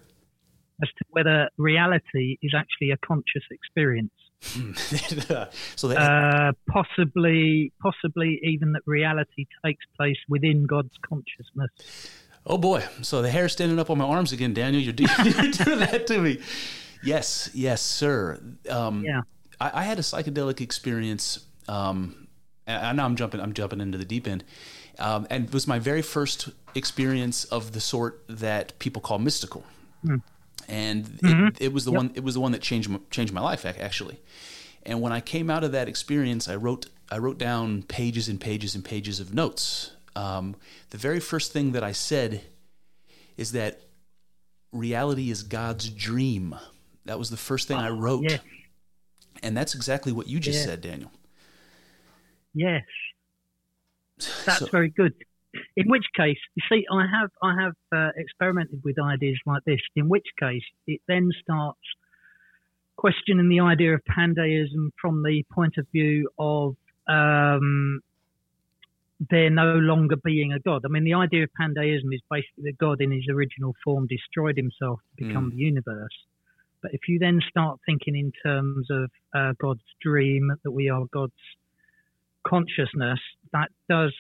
as 0.84 0.90
to 0.90 1.06
whether 1.10 1.50
reality 1.58 2.38
is 2.42 2.54
actually 2.56 2.92
a 2.92 2.98
conscious 2.98 3.44
experience. 3.50 4.12
so 5.76 5.92
uh, 5.92 6.52
possibly, 6.70 7.72
possibly 7.82 8.40
even 8.44 8.74
that 8.74 8.82
reality 8.86 9.46
takes 9.64 9.86
place 9.96 10.18
within 10.28 10.66
God's 10.66 10.94
consciousness. 11.08 11.70
Oh 12.46 12.58
boy! 12.58 12.84
So 13.04 13.22
the 13.22 13.30
hair 13.30 13.48
standing 13.50 13.78
up 13.80 13.90
on 13.90 14.00
my 14.00 14.06
arms 14.06 14.32
again, 14.32 14.54
Daniel. 14.54 14.82
You're, 14.82 14.94
do- 14.94 15.04
you're 15.24 15.52
doing 15.52 15.80
that 15.80 16.08
to 16.08 16.20
me. 16.20 16.40
Yes, 17.04 17.50
yes, 17.54 17.82
sir. 17.82 18.40
Um, 18.70 19.04
Yeah. 19.06 19.22
I, 19.60 19.82
I 19.82 19.84
had 19.84 20.00
a 20.00 20.02
psychedelic 20.02 20.60
experience. 20.60 21.46
Um, 21.68 22.28
and 22.68 22.86
I 22.86 22.92
know 22.94 23.06
I'm 23.06 23.16
jumping. 23.16 23.40
I'm 23.40 23.54
jumping 23.54 23.80
into 23.80 23.98
the 23.98 24.06
deep 24.06 24.28
end. 24.28 24.44
Um, 25.00 25.28
and 25.30 25.46
it 25.46 25.54
was 25.54 25.68
my 25.68 25.80
very 25.80 26.02
first 26.02 26.50
experience 26.76 27.46
of 27.46 27.72
the 27.74 27.80
sort 27.80 28.24
that 28.28 28.78
people 28.80 29.02
call 29.02 29.20
mystical. 29.20 29.64
And 30.68 31.20
it, 31.24 31.58
it 31.62 31.74
was 31.74 31.86
the 31.86 31.92
one 31.92 32.12
it 32.16 32.24
was 32.24 32.34
the 32.36 32.40
one 32.40 32.52
that 32.52 32.62
changed 32.62 32.90
my, 32.90 33.00
changed 33.10 33.34
my 33.34 33.42
life 33.42 33.66
actually. 33.66 34.20
And 34.84 35.00
when 35.02 35.12
I 35.12 35.20
came 35.22 35.50
out 35.50 35.64
of 35.64 35.72
that 35.74 35.88
experience, 35.88 36.48
I 36.48 36.56
wrote 36.56 36.88
I 37.12 37.18
wrote 37.18 37.38
down 37.38 37.84
pages 37.84 38.28
and 38.30 38.40
pages 38.40 38.74
and 38.76 38.84
pages 38.84 39.20
of 39.20 39.34
notes. 39.34 39.92
Um, 40.16 40.56
the 40.90 40.98
very 40.98 41.20
first 41.20 41.52
thing 41.54 41.72
that 41.74 41.84
I 41.84 41.92
said 41.92 42.42
is 43.38 43.52
that 43.54 43.82
reality 44.72 45.30
is 45.30 45.44
God's 45.44 45.90
dream. 45.90 46.56
That 47.06 47.18
was 47.20 47.30
the 47.30 47.38
first 47.38 47.68
thing 47.68 47.78
I 47.78 47.90
wrote, 47.90 48.24
yes. 48.24 48.40
and 49.42 49.56
that's 49.58 49.74
exactly 49.76 50.12
what 50.12 50.28
you 50.28 50.40
just 50.40 50.60
Yeah. 50.60 50.66
said, 50.66 50.82
Daniel. 50.82 51.12
Yes, 52.54 52.84
that's 54.46 54.60
So- 54.60 54.66
very 54.68 54.90
good. 54.90 55.14
In 55.76 55.90
which 55.90 56.06
case, 56.16 56.38
you 56.56 56.64
see, 56.72 56.86
I 56.92 57.06
have 57.08 57.30
I 57.42 57.62
have 57.62 57.74
uh, 57.94 58.12
experimented 58.16 58.82
with 58.84 58.98
ideas 59.00 59.40
like 59.46 59.64
this. 59.66 59.82
In 59.96 60.08
which 60.08 60.28
case, 60.40 60.64
it 60.88 61.02
then 61.08 61.30
starts 61.42 61.80
questioning 62.96 63.50
the 63.50 63.60
idea 63.60 63.96
of 63.96 64.02
pandeism 64.06 64.92
from 65.02 65.24
the 65.24 65.44
point 65.52 65.76
of 65.78 65.88
view 65.92 66.30
of 66.38 66.76
um, 67.08 68.02
there 69.30 69.50
no 69.50 69.74
longer 69.76 70.16
being 70.24 70.54
a 70.54 70.60
god. 70.60 70.84
I 70.86 70.88
mean, 70.88 71.04
the 71.04 71.14
idea 71.14 71.44
of 71.44 71.50
pandeism 71.60 72.14
is 72.14 72.22
basically 72.30 72.64
that 72.66 72.78
God, 72.78 73.02
in 73.02 73.12
his 73.12 73.28
original 73.30 73.76
form, 73.84 74.08
destroyed 74.08 74.58
himself 74.58 75.00
to 75.18 75.26
become 75.26 75.52
the 75.52 75.58
universe. 75.58 76.16
But 76.82 76.94
if 76.94 77.02
you 77.08 77.20
then 77.20 77.40
start 77.48 77.80
thinking 77.86 78.16
in 78.16 78.32
terms 78.44 78.88
of 78.90 79.12
uh, 79.36 79.54
God's 79.60 79.84
dream, 80.02 80.52
that 80.64 80.72
we 80.72 80.90
are 80.90 81.06
God's 81.12 81.34
consciousness, 82.48 83.20
that 83.54 83.70
does 83.88 84.14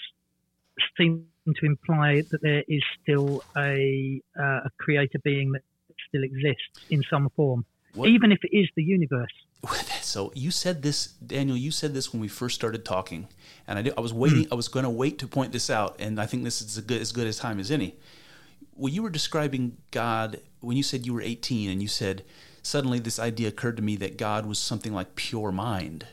seem 0.97 1.25
to 1.47 1.65
imply 1.65 2.21
that 2.31 2.41
there 2.41 2.63
is 2.67 2.83
still 3.01 3.43
a, 3.57 4.21
uh, 4.39 4.43
a 4.65 4.69
creator 4.79 5.19
being 5.23 5.51
that 5.51 5.61
still 6.07 6.23
exists 6.23 6.85
in 6.89 7.03
some 7.09 7.29
form, 7.35 7.65
What- 7.93 8.09
even 8.09 8.31
if 8.31 8.39
it 8.43 8.55
is 8.55 8.69
the 8.75 8.83
universe. 8.83 9.31
So 10.01 10.31
you 10.35 10.51
said 10.51 10.81
this, 10.81 11.07
Daniel. 11.07 11.55
You 11.55 11.71
said 11.71 11.93
this 11.93 12.11
when 12.11 12.19
we 12.21 12.27
first 12.27 12.55
started 12.55 12.83
talking, 12.83 13.27
and 13.67 13.79
I, 13.79 13.81
did, 13.83 13.93
I 13.97 14.01
was 14.01 14.13
waiting. 14.13 14.45
I 14.51 14.55
was 14.55 14.67
going 14.67 14.83
to 14.83 14.89
wait 14.89 15.19
to 15.19 15.27
point 15.27 15.53
this 15.53 15.69
out, 15.69 15.95
and 15.99 16.19
I 16.19 16.25
think 16.25 16.43
this 16.43 16.61
is 16.61 16.77
a 16.77 16.81
good, 16.81 16.99
as 16.99 17.11
good 17.13 17.27
as 17.27 17.37
time 17.37 17.59
as 17.59 17.71
any. 17.71 17.95
When 18.73 18.91
you 18.93 19.03
were 19.03 19.09
describing 19.11 19.77
God, 19.91 20.41
when 20.59 20.75
you 20.75 20.83
said 20.83 21.05
you 21.05 21.13
were 21.13 21.21
18, 21.21 21.69
and 21.69 21.81
you 21.81 21.87
said 21.87 22.25
suddenly 22.61 22.99
this 22.99 23.19
idea 23.19 23.47
occurred 23.47 23.77
to 23.77 23.83
me 23.83 23.95
that 23.97 24.17
God 24.17 24.45
was 24.47 24.57
something 24.59 24.93
like 24.93 25.15
pure 25.15 25.51
mind, 25.51 26.07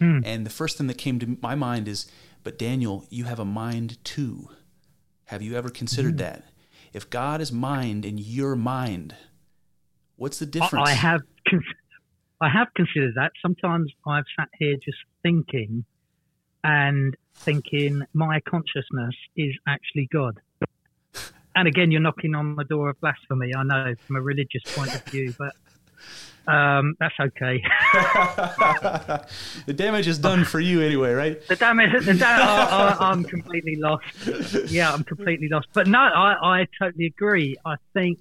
and 0.00 0.44
the 0.44 0.50
first 0.50 0.76
thing 0.76 0.86
that 0.88 0.98
came 0.98 1.18
to 1.20 1.38
my 1.40 1.54
mind 1.54 1.88
is, 1.88 2.10
but 2.48 2.56
Daniel, 2.56 3.04
you 3.10 3.24
have 3.24 3.38
a 3.38 3.44
mind 3.44 4.02
too. 4.04 4.48
Have 5.26 5.42
you 5.42 5.54
ever 5.54 5.68
considered 5.68 6.16
mm-hmm. 6.16 6.38
that? 6.38 6.44
If 6.94 7.10
God 7.10 7.42
is 7.42 7.52
mind 7.52 8.06
and 8.06 8.18
you're 8.18 8.56
mind, 8.56 9.14
what's 10.16 10.38
the 10.38 10.46
I- 10.46 10.48
difference? 10.48 10.88
I 10.88 10.92
have 10.92 11.20
con- 11.46 11.62
I 12.40 12.48
have 12.48 12.68
considered 12.74 13.16
that. 13.16 13.32
Sometimes 13.42 13.92
I've 14.06 14.24
sat 14.34 14.48
here 14.58 14.76
just 14.82 14.96
thinking 15.22 15.84
and 16.64 17.14
thinking 17.34 18.00
my 18.14 18.40
consciousness 18.40 19.14
is 19.36 19.54
actually 19.66 20.08
God. 20.10 20.40
And 21.54 21.66
again, 21.66 21.90
you're 21.90 22.00
knocking 22.00 22.36
on 22.36 22.54
the 22.54 22.62
door 22.62 22.88
of 22.88 23.00
blasphemy. 23.00 23.52
I 23.52 23.64
know 23.64 23.94
from 24.06 24.14
a 24.16 24.22
religious 24.22 24.62
point 24.64 24.94
of 24.94 25.04
view, 25.06 25.34
but 25.36 25.54
um, 26.48 26.94
that's 26.98 27.14
okay. 27.20 27.62
the 29.66 29.74
damage 29.74 30.08
is 30.08 30.18
done 30.18 30.44
for 30.44 30.60
you 30.60 30.80
anyway, 30.80 31.12
right? 31.12 31.46
The 31.46 31.56
damage, 31.56 32.06
the 32.06 32.14
da- 32.14 32.26
I, 32.26 32.96
I'm 32.98 33.22
completely 33.24 33.76
lost. 33.76 34.04
Yeah, 34.70 34.92
I'm 34.92 35.04
completely 35.04 35.48
lost. 35.48 35.68
But 35.74 35.88
no, 35.88 35.98
I, 35.98 36.60
I 36.60 36.66
totally 36.80 37.06
agree. 37.06 37.56
I 37.66 37.74
think. 37.92 38.18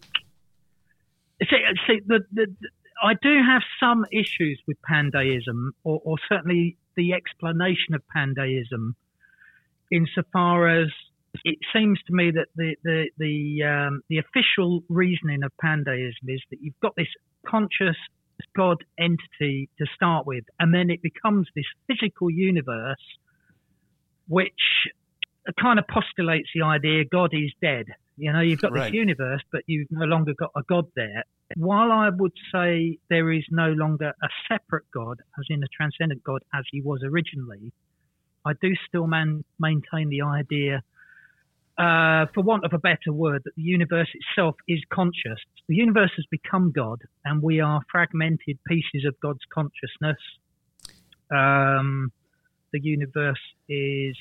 See, 1.50 1.58
see 1.88 2.02
the, 2.06 2.26
the, 2.34 2.48
I 3.02 3.14
do 3.22 3.38
have 3.48 3.62
some 3.80 4.06
issues 4.12 4.60
with 4.68 4.78
pandeism, 4.90 5.70
or, 5.84 6.02
or 6.04 6.18
certainly 6.28 6.78
the 6.98 7.14
explanation 7.14 7.94
of 7.94 8.02
pandeism, 8.14 8.96
insofar 9.90 10.68
as 10.68 10.90
it 11.46 11.60
seems 11.74 12.00
to 12.08 12.14
me 12.14 12.32
that 12.32 12.48
the 12.58 12.76
the 12.84 13.10
the 13.18 13.64
um, 13.64 14.02
the 14.10 14.18
official 14.18 14.84
reasoning 14.90 15.44
of 15.44 15.52
pandeism 15.64 16.28
is 16.28 16.42
that 16.50 16.62
you've 16.62 16.80
got 16.82 16.96
this 16.98 17.08
conscious 17.48 17.96
God 18.56 18.78
entity 19.00 19.70
to 19.80 19.86
start 19.96 20.26
with, 20.26 20.44
and 20.60 20.74
then 20.74 20.90
it 20.90 21.02
becomes 21.02 21.48
this 21.56 21.66
physical 21.88 22.30
universe, 22.30 23.04
which 24.28 24.52
kind 25.60 25.80
of 25.80 25.86
postulates 25.88 26.50
the 26.54 26.64
idea 26.64 27.06
God 27.06 27.34
is 27.34 27.52
dead. 27.62 27.86
You 28.18 28.34
know, 28.34 28.42
you've 28.42 28.60
got 28.60 28.72
Right. 28.72 28.86
this 28.86 28.94
universe, 28.94 29.42
but 29.52 29.62
you've 29.68 29.92
no 29.92 30.06
longer 30.06 30.34
got 30.34 30.52
a 30.56 30.64
God 30.64 30.86
there. 30.96 31.24
While 31.56 31.92
I 31.92 32.10
would 32.10 32.34
say 32.52 32.98
there 33.10 33.32
is 33.32 33.46
no 33.50 33.72
longer 33.72 34.14
a 34.22 34.28
separate 34.50 34.86
God, 34.92 35.20
as 35.40 35.46
in 35.50 35.64
a 35.64 35.68
transcendent 35.68 36.24
God, 36.24 36.42
as 36.54 36.66
he 36.72 36.82
was 36.82 37.02
originally, 37.04 37.72
I 38.46 38.54
do 38.62 38.74
still 38.88 39.08
man- 39.08 39.46
maintain 39.60 40.10
the 40.10 40.24
idea, 40.24 40.84
uh, 41.78 42.26
for 42.34 42.42
want 42.44 42.66
of 42.66 42.74
a 42.74 42.80
better 42.80 43.12
word, 43.14 43.42
that 43.46 43.56
the 43.56 43.62
universe 43.62 44.10
itself 44.14 44.56
is 44.68 44.80
conscious. 44.92 45.40
The 45.70 45.76
universe 45.76 46.12
has 46.16 46.26
become 46.32 46.72
God, 46.72 47.02
and 47.24 47.42
we 47.42 47.60
are 47.60 47.82
fragmented 47.92 48.58
pieces 48.68 49.06
of 49.08 49.16
God's 49.22 49.42
consciousness. 49.54 50.18
Um, 51.32 52.12
the 52.74 52.80
universe 52.82 53.40
is 53.70 54.18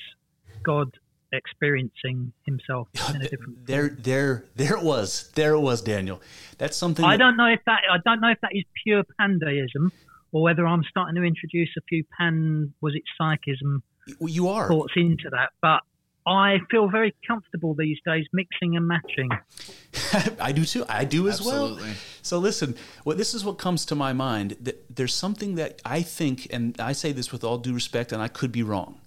God 0.63 0.89
experiencing 1.31 2.31
himself 2.45 2.87
in 3.09 3.21
a 3.21 3.29
different. 3.29 3.65
There, 3.65 3.89
there, 3.89 4.45
there 4.55 4.77
it 4.77 4.83
was. 4.83 5.31
There 5.35 5.53
it 5.53 5.59
was, 5.59 5.81
Daniel. 5.81 6.21
That's 6.57 6.77
something. 6.77 7.03
I 7.03 7.13
that- 7.13 7.17
don't 7.17 7.37
know 7.37 7.47
if 7.47 7.59
that 7.65 7.81
I 7.91 7.97
don't 8.05 8.21
know 8.21 8.29
if 8.29 8.39
that 8.41 8.51
is 8.53 8.63
pure 8.83 9.03
pandeism 9.19 9.91
or 10.31 10.41
whether 10.43 10.67
I'm 10.67 10.83
starting 10.89 11.15
to 11.15 11.23
introduce 11.23 11.69
a 11.77 11.81
few 11.89 12.03
pan 12.17 12.73
was 12.81 12.93
it 12.95 13.03
psychism 13.19 13.81
You 14.21 14.49
are. 14.49 14.67
thoughts 14.67 14.93
into 14.95 15.29
that, 15.31 15.49
but 15.61 15.79
I 16.27 16.57
feel 16.69 16.89
very 16.89 17.15
comfortable 17.25 17.73
these 17.73 17.97
days 18.05 18.25
mixing 18.33 18.75
and 18.75 18.85
matching. 18.87 19.29
I 20.41 20.51
do 20.51 20.65
too. 20.65 20.85
I 20.89 21.05
do 21.05 21.29
as 21.29 21.41
well. 21.41 21.79
So 22.21 22.37
listen, 22.39 22.75
what 23.03 23.17
this 23.17 23.33
is 23.33 23.45
what 23.45 23.57
comes 23.57 23.85
to 23.85 23.95
my 23.95 24.11
mind. 24.13 24.57
That 24.61 24.93
there's 24.93 25.13
something 25.13 25.55
that 25.55 25.81
I 25.85 26.01
think, 26.01 26.47
and 26.51 26.79
I 26.79 26.91
say 26.91 27.11
this 27.13 27.31
with 27.31 27.43
all 27.43 27.57
due 27.57 27.73
respect, 27.73 28.11
and 28.11 28.21
I 28.21 28.27
could 28.27 28.51
be 28.51 28.63
wrong. 28.63 28.99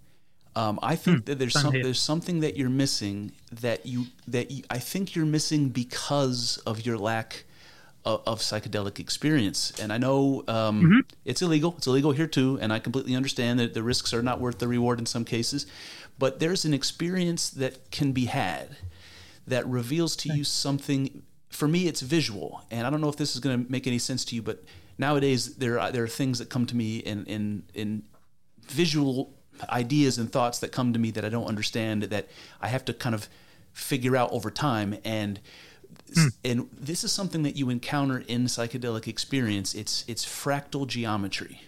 Um, 0.57 0.81
I 0.83 0.97
think 0.97 1.27
that 1.27 1.39
there's 1.39 1.53
some, 1.53 1.73
there's 1.73 2.01
something 2.01 2.41
that 2.41 2.57
you're 2.57 2.71
missing 2.71 3.33
that 3.53 3.87
you 3.87 4.07
that 4.27 4.51
you, 4.51 4.65
I 4.71 4.79
think 4.79 5.15
you're 5.15 5.27
missing 5.27 5.69
because 5.69 6.57
of 6.67 6.85
your 6.85 6.99
lack 6.99 7.45
of, 8.05 8.23
of 8.27 8.41
psychedelic 8.41 8.99
experience. 8.99 9.79
And 9.79 9.93
I 9.93 9.99
know 9.99 10.43
um, 10.49 10.83
Mm-hmm. 10.83 11.01
it's 11.25 11.43
illegal. 11.43 11.75
It's 11.77 11.87
illegal 11.87 12.13
here 12.13 12.27
too, 12.27 12.59
and 12.61 12.73
I 12.73 12.79
completely 12.79 13.15
understand 13.15 13.61
that 13.61 13.75
the 13.75 13.83
risks 13.83 14.13
are 14.13 14.23
not 14.23 14.41
worth 14.41 14.59
the 14.59 14.69
reward 14.69 14.99
in 14.99 15.07
some 15.07 15.25
cases. 15.25 15.67
But 16.21 16.39
there's 16.39 16.67
an 16.67 16.75
experience 16.75 17.49
that 17.49 17.91
can 17.91 18.13
be 18.13 18.27
had 18.27 18.77
that 19.47 19.67
reveals 19.67 20.15
to 20.17 20.37
you 20.37 20.45
something. 20.45 21.23
For 21.49 21.67
me, 21.67 21.89
it's 21.89 22.03
visual, 22.03 22.63
and 22.71 22.87
I 22.87 22.91
don't 22.91 23.01
know 23.01 23.09
if 23.09 23.17
this 23.17 23.35
is 23.35 23.41
going 23.41 23.65
to 23.65 23.73
make 23.73 23.87
any 23.87 23.99
sense 23.99 24.25
to 24.27 24.35
you, 24.35 24.43
but 24.43 24.63
nowadays 24.99 25.57
there 25.57 25.81
are, 25.81 25.91
there 25.91 26.05
are 26.05 26.09
things 26.09 26.39
that 26.39 26.51
come 26.51 26.67
to 26.67 26.77
me 26.77 26.99
in 26.99 27.25
in 27.25 27.63
in 27.73 28.03
visual 28.69 29.33
ideas 29.71 30.19
and 30.19 30.31
thoughts 30.31 30.59
that 30.59 30.73
come 30.73 30.93
to 30.93 30.99
me 30.99 31.11
that 31.11 31.25
I 31.25 31.31
don't 31.31 31.47
understand 31.47 32.03
that 32.05 32.29
I 32.61 32.69
have 32.69 32.85
to 32.85 32.93
kind 32.93 33.15
of 33.15 33.27
figure 33.73 34.15
out 34.15 34.31
over 34.31 34.51
time 34.51 34.99
and 35.05 35.41
hmm. 36.15 36.29
and 36.45 36.69
this 36.73 37.03
is 37.03 37.13
something 37.13 37.45
that 37.45 37.57
you 37.57 37.71
encounter 37.71 38.19
in 38.29 38.45
psychedelic 38.45 39.09
experience. 39.09 39.75
It's 39.75 40.05
it's 40.07 40.27
fractal 40.27 40.87
geometry. 40.87 41.63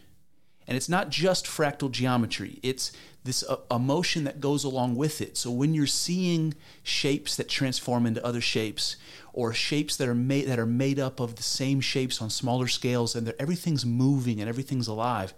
And 0.68 0.76
it's 0.76 0.88
not 0.88 1.10
just 1.10 1.46
fractal 1.46 1.90
geometry. 1.90 2.60
It's 2.62 2.92
this 3.24 3.44
uh, 3.44 3.56
emotion 3.70 4.24
that 4.24 4.40
goes 4.40 4.64
along 4.64 4.96
with 4.96 5.20
it 5.20 5.36
so 5.36 5.50
when 5.50 5.74
you're 5.74 5.86
seeing 5.86 6.54
shapes 6.82 7.36
that 7.36 7.48
transform 7.48 8.06
into 8.06 8.24
other 8.24 8.40
shapes 8.40 8.96
or 9.32 9.52
shapes 9.52 9.96
that 9.96 10.08
are 10.08 10.14
made 10.14 10.46
that 10.46 10.58
are 10.58 10.66
made 10.66 10.98
up 10.98 11.20
of 11.20 11.36
the 11.36 11.42
same 11.42 11.80
shapes 11.80 12.20
on 12.20 12.28
smaller 12.28 12.66
scales 12.66 13.14
and 13.14 13.32
everything's 13.38 13.86
moving 13.86 14.40
and 14.40 14.48
everything's 14.48 14.88
alive 14.88 15.32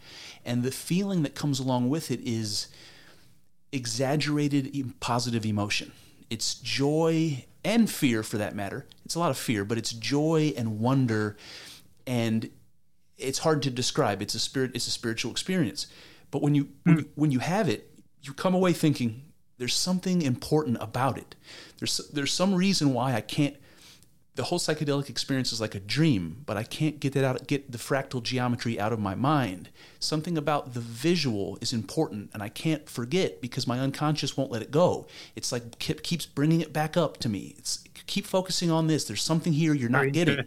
and 0.45 0.63
the 0.63 0.71
feeling 0.71 1.23
that 1.23 1.35
comes 1.35 1.59
along 1.59 1.89
with 1.89 2.11
it 2.11 2.21
is 2.21 2.69
exaggerated 3.75 4.95
positive 5.01 5.45
emotion. 5.45 5.93
It's 6.31 6.55
joy 6.55 7.45
and 7.65 7.91
fear 7.91 8.23
for 8.23 8.39
that 8.39 8.55
matter. 8.55 8.87
It's 9.05 9.15
a 9.15 9.19
lot 9.19 9.31
of 9.31 9.37
fear, 9.37 9.65
but 9.65 9.79
it's 9.79 9.93
joy 9.93 10.55
and 10.57 10.79
wonder 10.79 11.37
and 12.07 12.51
it's 13.19 13.41
hard 13.41 13.63
to 13.63 13.71
describe. 13.71 14.23
It's 14.23 14.35
a 14.35 14.39
spirit 14.39 14.73
it's 14.75 14.87
a 14.87 14.91
spiritual 14.91 15.33
experience. 15.33 15.87
But 16.35 16.43
when 16.43 16.57
you 16.57 16.69
when 16.83 16.97
hmm. 16.97 16.99
you, 16.99 17.09
when 17.15 17.31
you 17.31 17.39
have 17.39 17.69
it, 17.69 17.89
you 18.21 18.33
come 18.33 18.55
away 18.57 18.73
thinking 18.73 19.23
there's 19.59 19.73
something 19.73 20.21
important 20.21 20.79
about 20.81 21.17
it. 21.17 21.37
There's 21.79 21.99
there's 22.13 22.33
some 22.33 22.57
reason 22.57 22.93
why 22.93 23.15
I 23.15 23.21
can't 23.21 23.55
the 24.35 24.43
whole 24.43 24.59
psychedelic 24.59 25.09
experience 25.09 25.53
is 25.53 25.61
like 25.61 25.77
a 25.77 25.79
dream, 25.79 26.43
but 26.45 26.57
I 26.57 26.65
can't 26.65 26.99
get 26.99 27.13
that 27.13 27.23
out, 27.23 27.47
get 27.47 27.71
the 27.71 27.79
fractal 27.79 28.21
geometry 28.21 28.81
out 28.81 28.93
of 28.93 28.99
my 28.99 29.15
mind. 29.15 29.69
Something 30.01 30.37
about 30.37 30.75
the 30.75 30.81
visual 30.81 31.57
is 31.61 31.73
important, 31.73 32.31
and 32.35 32.43
I 32.43 32.49
can't 32.49 32.91
forget 32.91 33.41
because 33.41 33.69
my 33.69 33.79
unconscious 33.79 34.37
won't 34.37 34.51
let 34.51 34.61
it 34.61 34.73
go. 34.73 35.07
It's 35.37 35.53
like 35.53 35.79
keep, 35.79 36.03
keeps 36.03 36.27
bringing 36.27 36.63
it 36.63 36.73
back 36.73 36.97
up 36.97 37.19
to 37.19 37.29
me. 37.29 37.55
It's 37.59 37.85
keep 38.09 38.27
focusing 38.27 38.73
on 38.73 38.89
this. 38.89 39.05
There's 39.05 39.23
something 39.23 39.53
here 39.53 39.73
you're 39.73 39.89
Very 39.89 40.07
not 40.07 40.13
getting. 40.13 40.45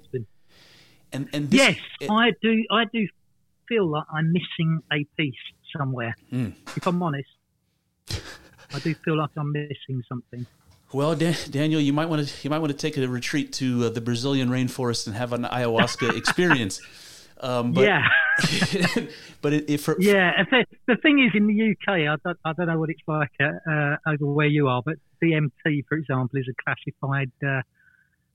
And 1.14 1.30
and 1.32 1.50
this, 1.50 1.62
yes, 1.62 1.78
it- 2.02 2.12
I 2.12 2.34
do. 2.42 2.66
I 2.70 2.84
do 2.92 3.08
feel 3.70 3.88
like 3.88 4.04
I'm 4.14 4.34
missing 4.34 4.82
a 4.92 5.06
piece 5.16 5.36
somewhere. 5.78 6.16
Hmm. 6.30 6.50
If 6.76 6.88
I'm 6.88 7.02
honest, 7.02 7.30
I 8.10 8.80
do 8.80 8.94
feel 8.96 9.18
like 9.18 9.30
I'm 9.38 9.52
missing 9.52 10.04
something. 10.08 10.46
Well, 10.94 11.16
Dan- 11.16 11.36
Daniel, 11.50 11.82
you 11.82 11.94
might 11.94 12.08
want 12.08 12.28
to 12.28 12.34
you 12.44 12.50
might 12.50 12.60
want 12.60 12.72
to 12.72 12.78
take 12.78 12.98
a 12.98 13.08
retreat 13.08 13.52
to 13.54 13.86
uh, 13.86 13.90
the 13.90 14.02
Brazilian 14.02 14.50
rainforest 14.50 15.08
and 15.08 15.16
have 15.16 15.34
an 15.34 15.44
ayahuasca 15.44 16.16
experience. 16.22 16.82
Um, 17.40 17.74
but, 17.74 17.82
yeah, 17.82 18.08
but 19.42 19.54
it, 19.54 19.70
it, 19.70 19.80
for, 19.80 19.96
yeah. 20.00 20.44
The, 20.50 20.66
the 20.88 20.96
thing 20.96 21.24
is, 21.24 21.34
in 21.36 21.46
the 21.46 21.72
UK, 21.72 22.10
I 22.10 22.16
don't, 22.24 22.38
I 22.44 22.54
don't 22.54 22.68
know 22.68 22.80
what 22.80 22.90
it's 22.90 23.02
like 23.06 23.30
uh, 23.40 23.72
uh, 23.72 23.98
over 24.08 24.26
where 24.26 24.48
you 24.48 24.68
are, 24.70 24.82
but 24.84 24.96
DMT, 25.22 25.86
for 25.88 25.98
example, 25.98 26.40
is 26.40 26.48
a 26.50 26.56
classified 26.64 27.32
uh, 27.46 27.62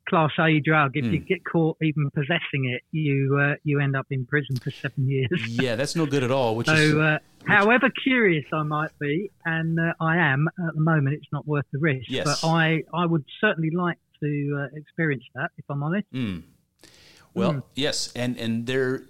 Class 0.09 0.33
A 0.39 0.61
drug. 0.61 0.97
If 0.97 1.05
you 1.07 1.21
Hmm. 1.21 1.25
get 1.27 1.45
caught 1.45 1.77
even 1.83 2.11
possessing 2.11 2.65
it, 2.75 2.83
you 2.91 3.39
uh, 3.41 3.55
you 3.65 3.81
end 3.81 3.97
up 3.97 4.07
in 4.11 4.27
prison 4.27 4.61
for 4.63 4.73
seven 4.83 5.09
years. 5.09 5.31
yeah, 5.49 5.77
that's 5.77 5.95
not 5.97 6.11
good 6.11 6.23
at 6.25 6.31
all. 6.31 6.57
Which 6.57 6.69
is 6.69 6.93
So, 6.93 7.01
uh, 7.01 7.19
however 7.47 7.89
curious 8.03 8.45
I 8.53 8.63
might 8.63 8.91
be, 9.01 9.31
and 9.45 9.79
uh, 9.79 9.93
I 10.01 10.17
am 10.17 10.49
at 10.49 10.75
the 10.75 10.81
moment, 10.81 11.15
it's 11.15 11.33
not 11.33 11.47
worth 11.47 11.67
the 11.73 11.79
risk. 11.79 12.07
Yes. 12.09 12.25
But 12.25 12.47
I, 12.47 12.83
I 12.93 13.07
would 13.07 13.25
certainly 13.41 13.71
like 13.71 13.99
to 14.23 14.69
uh, 14.73 14.77
experience 14.77 15.25
that, 15.35 15.51
if 15.57 15.65
I'm 15.69 15.83
honest. 15.83 16.07
Mm. 16.13 16.43
Well, 17.35 17.67
yes, 17.75 18.13
and 18.15 18.37
and 18.37 18.67
there, 18.67 19.05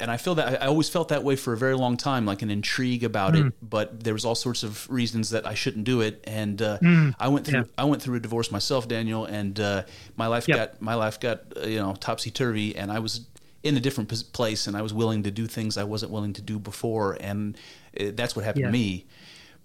and 0.00 0.10
I 0.10 0.16
feel 0.16 0.34
that 0.36 0.62
I, 0.62 0.66
always 0.66 0.88
felt 0.88 1.08
that 1.08 1.22
way 1.22 1.36
for 1.36 1.52
a 1.52 1.56
very 1.56 1.74
long 1.76 1.96
time, 1.96 2.26
like 2.26 2.42
an 2.42 2.50
intrigue 2.50 3.04
about 3.04 3.34
Mm. 3.34 3.48
it. 3.48 3.52
But 3.62 4.02
there 4.04 4.12
was 4.14 4.24
all 4.24 4.34
sorts 4.34 4.62
of 4.62 4.88
reasons 4.90 5.30
that 5.30 5.46
I 5.46 5.54
shouldn't 5.54 5.84
do 5.84 6.00
it, 6.00 6.22
and 6.26 6.60
uh, 6.60 6.78
I 7.20 7.28
went 7.28 7.46
through 7.46 7.60
Mm. 7.62 7.66
Yeah. 7.66 7.82
I 7.82 7.84
went 7.84 8.02
through 8.02 8.16
a 8.16 8.20
divorce 8.20 8.50
myself, 8.50 8.88
Daniel, 8.88 9.24
and 9.24 9.58
uh, 9.60 9.82
my 10.16 10.26
life 10.26 10.48
Yep. 10.48 10.56
got 10.56 10.82
my 10.82 10.94
life 10.94 11.20
got 11.20 11.40
uh, 11.56 11.66
you 11.66 11.78
know 11.78 11.94
topsy 12.00 12.30
turvy, 12.30 12.74
and 12.76 12.90
I 12.90 12.98
was 12.98 13.26
in 13.62 13.76
a 13.76 13.80
different 13.80 14.08
place, 14.32 14.66
and 14.66 14.76
I 14.76 14.82
was 14.82 14.92
willing 14.92 15.22
to 15.24 15.30
do 15.30 15.46
things 15.46 15.76
I 15.76 15.84
wasn't 15.84 16.12
willing 16.12 16.32
to 16.34 16.42
do 16.42 16.58
before, 16.58 17.16
and 17.20 17.56
uh, 18.00 18.12
that's 18.14 18.36
what 18.36 18.44
happened 18.44 18.62
Yeah. 18.64 18.70
to 18.70 18.72
me. 18.72 19.06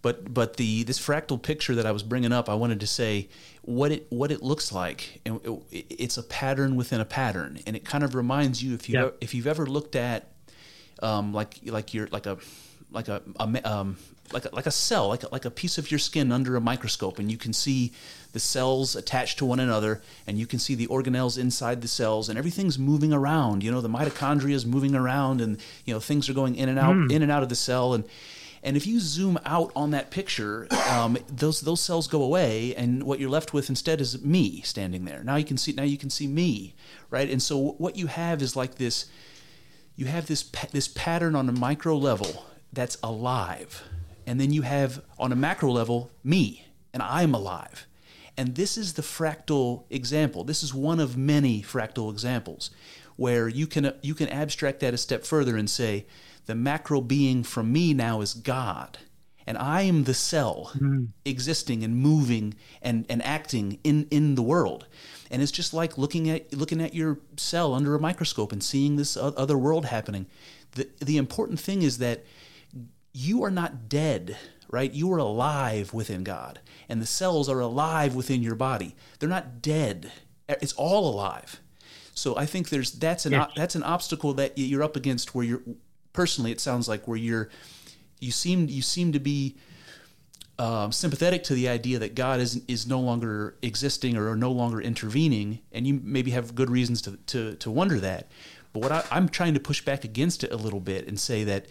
But 0.02 0.34
but 0.34 0.58
the 0.58 0.84
this 0.84 1.00
fractal 1.00 1.42
picture 1.42 1.76
that 1.76 1.86
I 1.86 1.92
was 1.92 2.04
bringing 2.04 2.32
up, 2.32 2.50
I 2.50 2.56
wanted 2.56 2.80
to 2.80 2.88
say 2.88 3.30
what 3.62 3.92
it 3.92 4.08
what 4.10 4.32
it 4.32 4.42
looks 4.42 4.72
like, 4.72 5.22
and 5.26 5.40
it, 5.72 5.86
it's 5.90 6.18
a 6.18 6.24
pattern 6.24 6.76
within 6.76 7.02
a 7.02 7.06
pattern, 7.06 7.60
and 7.68 7.76
it 7.76 7.86
kind 7.86 8.04
of 8.04 8.16
reminds 8.16 8.64
you 8.64 8.74
if 8.74 8.90
you 8.90 8.98
have 8.98 9.14
if 9.22 9.34
you've 9.34 9.48
ever 9.48 9.66
looked 9.66 9.96
at 9.96 10.32
um, 11.04 11.34
like 11.34 11.60
like 11.66 11.94
you're 11.94 12.08
like 12.08 12.26
a 12.26 12.38
like 12.92 13.08
a, 13.08 13.22
a 13.40 13.72
um, 13.72 13.98
like 14.34 14.46
a, 14.46 14.56
like 14.56 14.66
a 14.66 14.72
cell, 14.72 15.08
like 15.08 15.24
a, 15.24 15.30
like 15.32 15.46
a 15.46 15.52
piece 15.52 15.78
of 15.78 15.92
your 15.92 16.00
skin 16.00 16.32
under 16.32 16.56
a 16.56 16.62
microscope, 16.62 17.20
and 17.20 17.32
you 17.32 17.38
can 17.38 17.54
see 17.54 17.92
the 18.34 18.40
cells 18.40 18.96
attached 18.96 19.38
to 19.40 19.46
one 19.46 19.60
another, 19.60 20.02
and 20.26 20.38
you 20.40 20.48
can 20.48 20.60
see 20.60 20.74
the 20.76 20.88
organelles 20.88 21.38
inside 21.38 21.82
the 21.82 21.88
cells, 21.88 22.30
and 22.30 22.38
everything's 22.38 22.80
moving 22.80 23.14
around. 23.14 23.64
You 23.64 23.72
know, 23.72 23.82
the 23.82 23.90
mitochondria 23.90 24.54
is 24.54 24.66
moving 24.66 24.96
around, 24.96 25.42
and 25.42 25.58
you 25.86 25.94
know 25.94 26.00
things 26.00 26.30
are 26.30 26.34
going 26.34 26.56
in 26.56 26.70
and 26.70 26.80
out, 26.80 26.96
in 27.12 27.22
and 27.22 27.32
out 27.32 27.44
of 27.44 27.50
the 27.50 27.56
cell, 27.56 27.94
and 27.94 28.04
and 28.64 28.78
if 28.78 28.86
you 28.86 29.00
zoom 29.00 29.40
out 29.46 29.72
on 29.76 29.92
that 29.92 30.12
picture, 30.12 30.68
um, 30.90 31.18
those 31.28 31.62
those 31.62 31.82
cells 31.82 32.08
go 32.08 32.22
away, 32.22 32.76
and 32.76 33.04
what 33.04 33.20
you're 33.20 33.30
left 33.30 33.54
with 33.54 33.70
instead 33.70 34.02
is 34.02 34.24
me 34.24 34.62
standing 34.62 35.06
there. 35.06 35.24
Now 35.24 35.36
you 35.36 35.46
can 35.46 35.58
see 35.58 35.74
now 35.74 35.84
you 35.84 35.98
can 35.98 36.10
see 36.10 36.28
me, 36.28 36.76
right? 37.10 37.30
And 37.30 37.42
so 37.42 37.76
what 37.78 37.96
you 37.96 38.08
have 38.08 38.42
is 38.42 38.56
like 38.56 38.76
this 38.76 39.06
you 39.96 40.08
have 40.08 40.28
this 40.28 40.44
this 40.72 40.88
pattern 40.88 41.36
on 41.36 41.48
a 41.48 41.52
micro 41.52 41.96
level 41.96 42.46
that's 42.74 42.98
alive 43.04 43.84
and 44.26 44.40
then 44.40 44.52
you 44.52 44.62
have 44.62 45.04
on 45.20 45.32
a 45.32 45.36
macro 45.36 45.70
level 45.70 46.10
me 46.24 46.68
and 46.94 47.04
i'm 47.04 47.34
alive 47.34 47.86
and 48.38 48.56
this 48.56 48.78
is 48.78 48.94
the 48.94 49.02
fractal 49.02 49.84
example 49.90 50.44
this 50.44 50.64
is 50.64 50.74
one 50.74 51.00
of 51.00 51.18
many 51.18 51.62
fractal 51.62 52.12
examples 52.12 52.72
where 53.16 53.48
you 53.48 53.68
can 53.68 53.94
you 54.02 54.16
can 54.16 54.30
abstract 54.30 54.80
that 54.80 54.94
a 54.94 54.98
step 54.98 55.24
further 55.24 55.56
and 55.56 55.70
say 55.70 56.06
the 56.52 56.56
macro 56.56 57.00
being 57.02 57.44
from 57.44 57.72
me 57.72 57.94
now 57.94 58.22
is 58.22 58.34
god 58.34 58.98
and 59.48 59.58
i 59.58 59.82
am 59.82 60.04
the 60.04 60.14
cell 60.14 60.72
mm. 60.76 61.08
existing 61.24 61.84
and 61.84 61.96
moving 61.96 62.54
and, 62.82 63.06
and 63.10 63.24
acting 63.24 63.80
in, 63.84 64.06
in 64.12 64.36
the 64.36 64.42
world 64.42 64.86
and 65.32 65.42
it's 65.42 65.52
just 65.52 65.74
like 65.74 65.98
looking 65.98 66.30
at 66.30 66.54
looking 66.54 66.82
at 66.82 66.94
your 66.94 67.18
cell 67.38 67.74
under 67.74 67.96
a 67.96 68.00
microscope 68.00 68.52
and 68.52 68.62
seeing 68.62 68.98
this 68.98 69.16
other 69.16 69.58
world 69.58 69.86
happening. 69.86 70.28
The 70.74 70.90
the 71.00 71.18
important 71.18 71.60
thing 71.60 71.82
is 71.82 71.98
that 72.00 72.26
you 73.14 73.44
are 73.44 73.50
not 73.50 73.88
dead, 73.88 74.38
right? 74.70 74.92
You 74.92 75.12
are 75.14 75.18
alive 75.18 75.94
within 75.94 76.26
God, 76.26 76.60
and 76.90 77.02
the 77.02 77.06
cells 77.06 77.48
are 77.48 77.62
alive 77.62 78.14
within 78.14 78.44
your 78.44 78.56
body. 78.56 78.94
They're 79.20 79.30
not 79.30 79.62
dead. 79.62 80.12
It's 80.50 80.74
all 80.74 81.10
alive. 81.10 81.62
So 82.14 82.36
I 82.36 82.46
think 82.46 82.68
there's 82.68 82.92
that's 82.92 83.26
an 83.26 83.32
Yes. 83.32 83.52
that's 83.56 83.76
an 83.76 83.84
obstacle 83.84 84.34
that 84.34 84.58
you're 84.58 84.84
up 84.84 84.98
against 84.98 85.34
where 85.34 85.46
you're 85.46 85.64
personally 86.14 86.52
it 86.52 86.60
sounds 86.60 86.88
like 86.88 87.08
where 87.08 87.18
you're 87.18 87.50
you 88.20 88.32
seem 88.32 88.68
you 88.68 88.82
seem 88.82 89.12
to 89.12 89.20
be 89.20 89.56
um, 90.60 90.92
sympathetic 90.92 91.44
to 91.46 91.56
the 91.56 91.68
idea 91.68 91.98
that 92.00 92.14
God 92.14 92.40
is 92.40 92.62
is 92.68 92.86
no 92.86 93.00
longer 93.00 93.56
existing 93.64 94.16
or 94.16 94.36
no 94.36 94.52
longer 94.52 94.80
intervening, 94.80 95.60
and 95.72 95.88
you 95.88 96.00
maybe 96.04 96.32
have 96.32 96.54
good 96.54 96.70
reasons 96.70 97.02
to 97.04 97.18
to, 97.28 97.56
to 97.56 97.72
wonder 97.72 98.00
that. 98.00 98.30
But 98.72 98.84
what 98.84 98.92
I, 98.92 99.04
I'm 99.12 99.28
trying 99.28 99.56
to 99.56 99.60
push 99.60 99.82
back 99.82 100.04
against 100.04 100.44
it 100.44 100.52
a 100.52 100.58
little 100.58 100.80
bit 100.80 101.08
and 101.08 101.20
say 101.20 101.44
that 101.46 101.66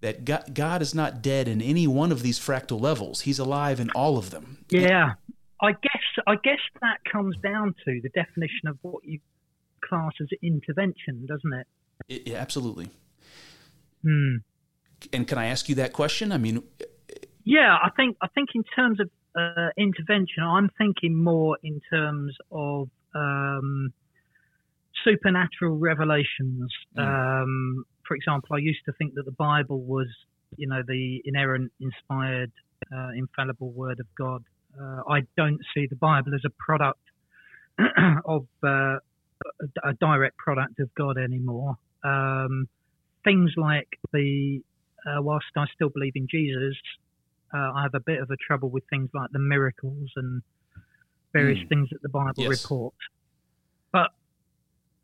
that 0.00 0.24
God, 0.24 0.54
God 0.54 0.82
is 0.82 0.94
not 0.94 1.20
dead 1.20 1.46
in 1.46 1.60
any 1.60 1.86
one 1.86 2.10
of 2.10 2.22
these 2.22 2.38
fractal 2.40 2.80
levels; 2.80 3.20
He's 3.22 3.38
alive 3.38 3.80
in 3.80 3.90
all 3.90 4.16
of 4.16 4.30
them. 4.30 4.64
Yeah, 4.70 5.14
I 5.60 5.72
guess 5.72 6.24
I 6.26 6.36
guess 6.36 6.60
that 6.80 6.98
comes 7.10 7.36
down 7.42 7.74
to 7.84 8.00
the 8.00 8.08
definition 8.08 8.68
of 8.68 8.78
what 8.80 9.04
you 9.04 9.20
class 9.84 10.12
as 10.22 10.28
intervention, 10.42 11.26
doesn't 11.26 11.52
it? 11.52 11.66
It- 12.08 12.28
yeah, 12.28 12.38
absolutely. 12.38 12.88
Hmm. 14.06 14.36
And 15.12 15.26
can 15.26 15.36
I 15.36 15.46
ask 15.46 15.68
you 15.68 15.74
that 15.76 15.92
question? 15.92 16.30
I 16.30 16.38
mean, 16.38 16.62
Yeah, 17.44 17.76
I 17.82 17.90
think 17.96 18.16
I 18.22 18.28
think 18.28 18.50
in 18.54 18.62
terms 18.74 19.00
of 19.00 19.10
uh, 19.36 19.70
intervention, 19.76 20.44
I'm 20.44 20.70
thinking 20.78 21.20
more 21.22 21.58
in 21.62 21.80
terms 21.90 22.34
of 22.52 22.88
um, 23.14 23.92
supernatural 25.04 25.76
revelations. 25.76 26.72
Um, 26.96 27.84
for 28.06 28.14
example, 28.14 28.50
I 28.54 28.58
used 28.58 28.84
to 28.86 28.92
think 28.92 29.14
that 29.14 29.24
the 29.24 29.32
Bible 29.32 29.80
was, 29.82 30.06
you 30.56 30.68
know, 30.68 30.82
the 30.86 31.20
inerrant, 31.24 31.72
inspired, 31.80 32.52
uh, 32.94 33.10
infallible 33.16 33.72
Word 33.72 33.98
of 33.98 34.06
God. 34.16 34.44
Uh, 34.80 35.02
I 35.10 35.22
don't 35.36 35.60
see 35.74 35.86
the 35.88 35.96
Bible 35.96 36.32
as 36.34 36.42
a 36.46 36.50
product 36.50 37.00
of 38.24 38.46
uh, 38.62 38.68
a, 38.68 38.98
a 39.84 39.92
direct 40.00 40.36
product 40.38 40.78
of 40.78 40.94
God 40.94 41.18
anymore. 41.18 41.76
Um, 42.04 42.68
things 43.26 43.52
like 43.56 43.88
the 44.12 44.60
uh, 45.06 45.20
whilst 45.20 45.46
I 45.56 45.66
still 45.74 45.90
believe 45.90 46.14
in 46.16 46.26
Jesus, 46.30 46.76
uh, 47.54 47.72
I 47.76 47.82
have 47.82 47.94
a 47.94 48.00
bit 48.00 48.20
of 48.20 48.30
a 48.30 48.36
trouble 48.36 48.70
with 48.70 48.84
things 48.90 49.10
like 49.14 49.30
the 49.32 49.38
miracles 49.38 50.10
and 50.16 50.42
various 51.32 51.58
Mm. 51.60 51.68
things 51.68 51.88
that 51.90 52.02
the 52.02 52.08
Bible 52.08 52.44
Yes. 52.44 52.48
reports. 52.48 52.96
But 53.92 54.10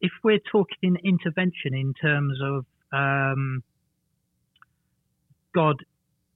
if 0.00 0.12
we're 0.24 0.40
talking 0.50 0.96
intervention 1.04 1.74
in 1.74 1.94
terms 1.94 2.40
of 2.42 2.66
um, 2.92 3.62
God 5.54 5.76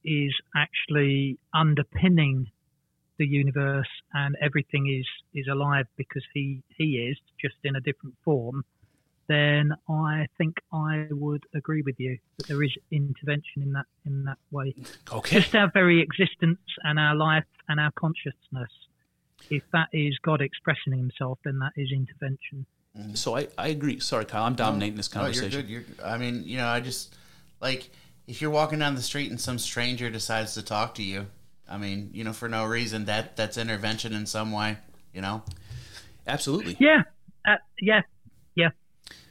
is 0.03 0.33
actually 0.55 1.39
underpinning 1.53 2.51
the 3.17 3.27
universe 3.27 3.89
and 4.13 4.35
everything 4.41 4.87
is, 4.87 5.07
is 5.33 5.47
alive 5.47 5.87
because 5.97 6.23
he, 6.33 6.61
he 6.77 7.09
is 7.09 7.17
just 7.41 7.55
in 7.63 7.75
a 7.75 7.81
different 7.81 8.15
form, 8.23 8.63
then 9.27 9.73
I 9.89 10.27
think 10.37 10.57
I 10.71 11.07
would 11.11 11.43
agree 11.53 11.81
with 11.81 11.99
you 11.99 12.17
that 12.37 12.47
there 12.47 12.63
is 12.63 12.73
intervention 12.91 13.61
in 13.61 13.73
that 13.73 13.85
in 14.05 14.23
that 14.25 14.37
way. 14.51 14.75
okay, 15.11 15.39
Just 15.39 15.55
our 15.55 15.69
very 15.73 16.01
existence 16.01 16.59
and 16.83 16.99
our 16.99 17.15
life 17.15 17.45
and 17.67 17.79
our 17.79 17.91
consciousness. 17.91 18.71
If 19.49 19.63
that 19.71 19.87
is 19.93 20.17
God 20.23 20.41
expressing 20.41 20.93
Himself, 20.97 21.39
then 21.45 21.59
that 21.59 21.73
is 21.75 21.91
intervention. 21.91 22.65
so 23.13 23.37
I, 23.37 23.47
I 23.57 23.67
agree. 23.67 23.99
Sorry, 23.99 24.25
Kyle, 24.25 24.43
I'm 24.43 24.55
dominating 24.55 24.97
this 24.97 25.07
conversation. 25.07 25.47
Oh, 25.47 25.67
you're 25.67 25.81
good. 25.81 25.97
You're. 25.99 26.05
I 26.05 26.17
mean, 26.17 26.43
you 26.45 26.57
know, 26.57 26.67
I 26.67 26.79
just 26.79 27.15
like 27.61 27.89
if 28.27 28.41
you're 28.41 28.51
walking 28.51 28.79
down 28.79 28.95
the 28.95 29.01
street 29.01 29.29
and 29.29 29.39
some 29.39 29.59
stranger 29.59 30.09
decides 30.09 30.53
to 30.55 30.63
talk 30.63 30.95
to 30.95 31.03
you. 31.03 31.27
I 31.69 31.77
mean, 31.77 32.11
you 32.13 32.23
know, 32.23 32.31
for 32.31 32.47
no 32.47 32.65
reason, 32.65 33.05
that 33.05 33.35
that's 33.35 33.57
intervention 33.57 34.13
in 34.13 34.25
some 34.25 34.51
way. 34.51 34.77
You 35.13 35.21
know. 35.21 35.43
Absolutely. 36.27 36.75
Yeah, 36.79 37.03
uh, 37.47 37.55
yeah, 37.79 38.01
yeah, 38.55 38.69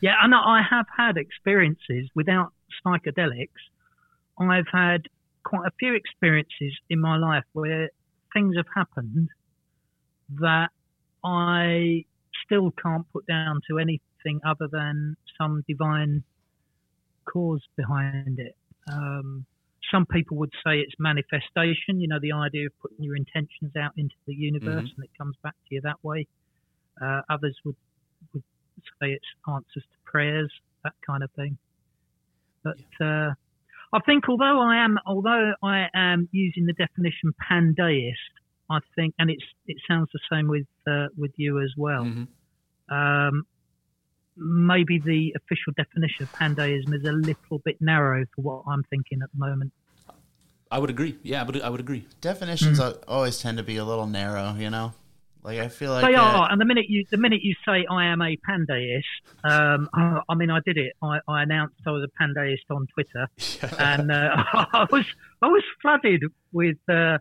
yeah. 0.00 0.14
And 0.22 0.34
I 0.34 0.62
have 0.68 0.86
had 0.96 1.16
experiences 1.16 2.10
without 2.14 2.52
psychedelics. 2.84 3.48
I've 4.38 4.68
had 4.72 5.02
quite 5.44 5.66
a 5.66 5.70
few 5.78 5.94
experiences 5.94 6.78
in 6.90 7.00
my 7.00 7.16
life 7.16 7.44
where 7.52 7.90
things 8.34 8.56
have 8.56 8.66
happened 8.74 9.28
that 10.40 10.70
I 11.24 12.04
still 12.44 12.70
can't 12.72 13.06
put 13.12 13.26
down 13.26 13.60
to 13.70 13.78
anything 13.78 14.40
other 14.46 14.68
than 14.70 15.16
some 15.38 15.62
divine 15.68 16.24
cause 17.24 17.62
behind 17.76 18.38
it. 18.38 18.56
Um, 18.92 19.46
some 19.90 20.06
people 20.06 20.36
would 20.38 20.52
say 20.64 20.80
it's 20.80 20.94
manifestation, 20.98 22.00
you 22.00 22.08
know, 22.08 22.18
the 22.20 22.32
idea 22.32 22.66
of 22.66 22.72
putting 22.80 23.04
your 23.04 23.16
intentions 23.16 23.74
out 23.76 23.92
into 23.96 24.14
the 24.26 24.34
universe 24.34 24.84
Mhm. 24.84 24.96
and 24.96 25.04
it 25.04 25.10
comes 25.16 25.36
back 25.42 25.54
to 25.68 25.74
you 25.74 25.80
that 25.82 26.02
way. 26.02 26.26
Uh, 27.00 27.22
others 27.28 27.56
would 27.64 27.76
say 29.00 29.10
it's 29.12 29.26
answers 29.48 29.82
to 29.82 29.98
prayers, 30.04 30.52
that 30.84 30.94
kind 31.06 31.22
of 31.22 31.30
thing. 31.32 31.58
But 32.62 33.04
uh, 33.04 33.32
I 33.92 34.00
think 34.04 34.28
although 34.28 34.60
I 34.60 34.84
am 34.84 34.98
although 35.06 35.52
I 35.62 35.86
am 35.94 36.28
using 36.32 36.66
the 36.66 36.72
definition 36.72 37.34
pandeist, 37.50 38.12
I 38.70 38.78
think, 38.94 39.14
and 39.18 39.30
it's 39.30 39.44
it 39.66 39.76
sounds 39.88 40.08
the 40.12 40.20
same 40.30 40.48
with 40.48 40.66
uh, 40.86 41.06
with 41.16 41.32
you 41.36 41.60
as 41.60 41.72
well. 41.76 42.04
Mhm. 42.04 42.28
Um, 42.88 43.46
maybe 44.36 44.98
the 44.98 45.34
official 45.36 45.72
definition 45.76 46.24
of 46.24 46.32
pandeism 46.32 46.94
is 46.94 47.04
a 47.04 47.12
little 47.12 47.58
bit 47.64 47.80
narrow 47.80 48.24
for 48.34 48.42
what 48.42 48.62
I'm 48.68 48.84
thinking 48.84 49.22
at 49.22 49.30
the 49.32 49.38
moment. 49.38 49.72
I 50.70 50.78
would 50.78 50.90
agree. 50.90 51.16
Yeah, 51.22 51.42
I 51.42 51.44
would, 51.44 51.62
I 51.62 51.68
would 51.70 51.80
agree. 51.80 52.06
Definitions 52.20 52.80
al- 52.80 52.98
always 53.06 53.38
tend 53.38 53.56
to 53.58 53.64
be 53.64 53.76
a 53.76 53.84
little 53.84 54.06
narrow, 54.06 54.54
you 54.58 54.68
know. 54.68 54.92
Like 55.47 55.61
I 55.61 55.68
feel 55.68 55.92
like 55.92 56.05
they 56.05 56.14
uh, 56.16 56.22
are, 56.22 56.51
and 56.51 56.61
the 56.61 56.64
minute 56.64 56.86
you 56.88 57.07
the 57.11 57.16
minute 57.16 57.40
you 57.42 57.55
say 57.64 57.86
I 57.88 58.07
am 58.07 58.20
a 58.20 58.36
pandeist, 58.49 59.05
um, 59.44 59.88
I, 59.94 60.20
I 60.28 60.34
mean 60.34 60.51
I 60.51 60.59
did 60.66 60.76
it. 60.76 60.92
I, 61.01 61.20
I 61.28 61.42
announced 61.44 61.76
I 61.86 61.90
was 61.92 62.03
a 62.05 62.22
pandeist 62.22 62.68
on 62.68 62.86
Twitter, 62.88 63.28
and 63.78 64.11
uh, 64.11 64.30
I 64.72 64.86
was 64.90 65.05
I 65.40 65.47
was 65.47 65.62
flooded 65.80 66.22
with 66.53 66.78
uh, 66.88 67.18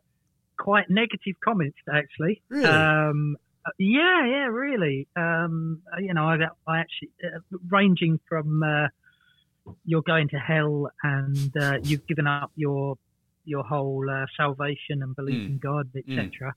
quite 0.58 0.90
negative 0.90 1.36
comments 1.44 1.78
actually. 1.94 2.42
Really? 2.50 2.66
Um, 2.66 3.38
uh, 3.64 3.70
yeah, 3.78 4.26
yeah, 4.26 4.46
really. 4.48 5.08
Um, 5.16 5.82
uh, 5.94 6.00
you 6.00 6.14
know, 6.16 6.28
I, 6.28 6.38
I 6.68 6.80
actually 6.80 7.10
uh, 7.24 7.40
ranging 7.70 8.20
from 8.28 8.64
uh, 8.64 8.88
you're 9.86 10.02
going 10.02 10.30
to 10.30 10.38
hell 10.38 10.90
and 11.04 11.56
uh, 11.58 11.78
you've 11.84 12.08
given 12.08 12.26
up 12.26 12.52
your 12.56 12.98
your 13.48 13.64
whole 13.64 14.10
uh, 14.10 14.26
salvation 14.36 15.04
and 15.04 15.16
belief 15.16 15.36
Mm. 15.36 15.46
in 15.52 15.58
God, 15.60 15.92
Mm. 15.94 16.18
etc. 16.20 16.56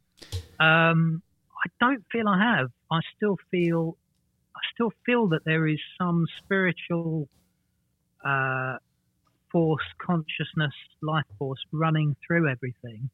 Um, 0.59 1.23
I 1.23 1.28
don't 1.81 2.05
feel 2.11 2.29
I 2.29 2.39
have. 2.57 2.71
I 2.91 3.01
still 3.17 3.37
feel, 3.51 3.97
I 4.55 4.61
still 4.75 4.93
feel 5.05 5.29
that 5.29 5.45
there 5.45 5.67
is 5.67 5.79
some 6.01 6.27
spiritual 6.43 7.29
uh, 8.25 8.77
force, 9.51 9.85
consciousness, 9.99 10.75
life 11.03 11.25
force 11.39 11.61
running 11.73 12.17
through 12.27 12.49
everything, 12.49 13.11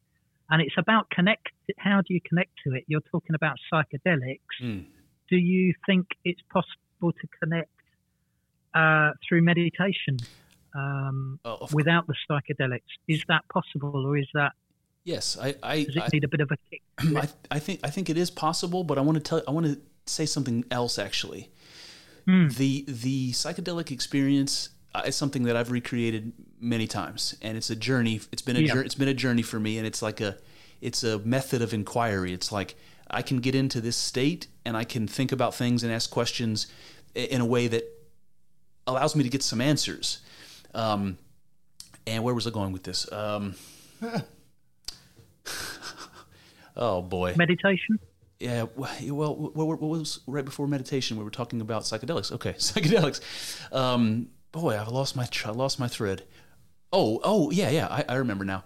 and 0.50 0.62
it's 0.62 0.74
about 0.78 1.10
connect. 1.10 1.48
How 1.78 2.00
do 2.00 2.14
you 2.14 2.20
connect 2.26 2.50
to 2.66 2.74
it? 2.74 2.84
You're 2.86 3.00
talking 3.10 3.34
about 3.34 3.56
psychedelics. 3.72 4.38
Mm. 4.62 4.86
Do 5.30 5.36
you 5.36 5.74
think 5.86 6.06
it's 6.24 6.40
possible 6.52 7.12
to 7.12 7.28
connect 7.40 7.70
uh, 8.74 9.12
through 9.26 9.42
meditation 9.42 10.18
um, 10.74 11.38
Oh, 11.44 11.66
without 11.72 12.06
the 12.06 12.14
psychedelics? 12.28 12.80
Is 13.08 13.24
that 13.28 13.42
possible, 13.52 14.06
or 14.06 14.18
is 14.18 14.28
that 14.34 14.52
Yes, 15.04 15.36
I, 15.40 15.54
I, 15.62 15.84
does 15.84 15.96
it 15.96 16.02
I, 16.02 16.08
need 16.12 16.24
a 16.24 16.28
bit 16.28 16.40
of 16.40 16.50
a 16.50 16.56
kick? 16.70 16.82
I. 16.98 17.28
I 17.50 17.58
think 17.58 17.80
I 17.84 17.90
think 17.90 18.08
it 18.08 18.16
is 18.16 18.30
possible, 18.30 18.84
but 18.84 18.96
I 18.98 19.02
want 19.02 19.16
to 19.16 19.22
tell 19.22 19.42
I 19.46 19.50
want 19.50 19.66
to 19.66 19.78
say 20.06 20.26
something 20.26 20.64
else 20.70 20.98
actually. 20.98 21.50
Hmm. 22.26 22.48
The 22.48 22.84
the 22.88 23.32
psychedelic 23.32 23.90
experience 23.90 24.70
uh, 24.94 25.02
is 25.06 25.14
something 25.14 25.42
that 25.44 25.56
I've 25.56 25.70
recreated 25.70 26.32
many 26.58 26.86
times, 26.86 27.36
and 27.42 27.56
it's 27.56 27.68
a 27.68 27.76
journey. 27.76 28.20
It's 28.32 28.42
been 28.42 28.56
a 28.56 28.60
Yeah. 28.60 28.78
it's 28.78 28.94
been 28.94 29.08
a 29.08 29.14
journey 29.14 29.42
for 29.42 29.60
me, 29.60 29.76
and 29.76 29.86
it's 29.86 30.00
like 30.00 30.22
a 30.22 30.38
it's 30.80 31.04
a 31.04 31.18
method 31.18 31.60
of 31.60 31.74
inquiry. 31.74 32.32
It's 32.32 32.50
like 32.50 32.74
I 33.10 33.20
can 33.20 33.38
get 33.40 33.54
into 33.54 33.82
this 33.82 33.96
state, 33.96 34.46
and 34.64 34.74
I 34.76 34.84
can 34.84 35.06
think 35.06 35.32
about 35.32 35.54
things 35.54 35.82
and 35.82 35.92
ask 35.92 36.10
questions 36.10 36.66
in 37.14 37.40
a 37.42 37.46
way 37.46 37.68
that 37.68 37.84
allows 38.86 39.14
me 39.14 39.22
to 39.22 39.28
get 39.30 39.42
some 39.42 39.60
answers. 39.60 40.20
Um, 40.74 41.18
and 42.06 42.24
where 42.24 42.34
was 42.34 42.46
I 42.46 42.50
going 42.50 42.72
with 42.72 42.82
this? 42.82 43.10
Um, 43.12 43.54
oh 46.76 47.02
boy. 47.02 47.34
Meditation. 47.36 47.98
Yeah, 48.40 48.66
well, 48.74 49.36
what, 49.36 49.80
what 49.80 49.80
was 49.80 50.20
right 50.26 50.44
before 50.44 50.66
meditation? 50.66 51.16
We 51.16 51.24
were 51.24 51.30
talking 51.30 51.60
about 51.60 51.82
psychedelics. 51.82 52.32
Okay, 52.32 52.52
psychedelics. 52.58 53.20
Um, 53.72 54.28
boy, 54.52 54.74
I 54.74 54.84
lost 54.84 55.16
my 55.16 55.28
I 55.44 55.50
lost 55.50 55.78
my 55.78 55.88
thread. 55.88 56.24
Oh, 56.92 57.20
oh, 57.24 57.50
yeah, 57.50 57.70
yeah, 57.70 57.88
I, 57.88 58.04
I 58.08 58.14
remember 58.16 58.44
now. 58.44 58.64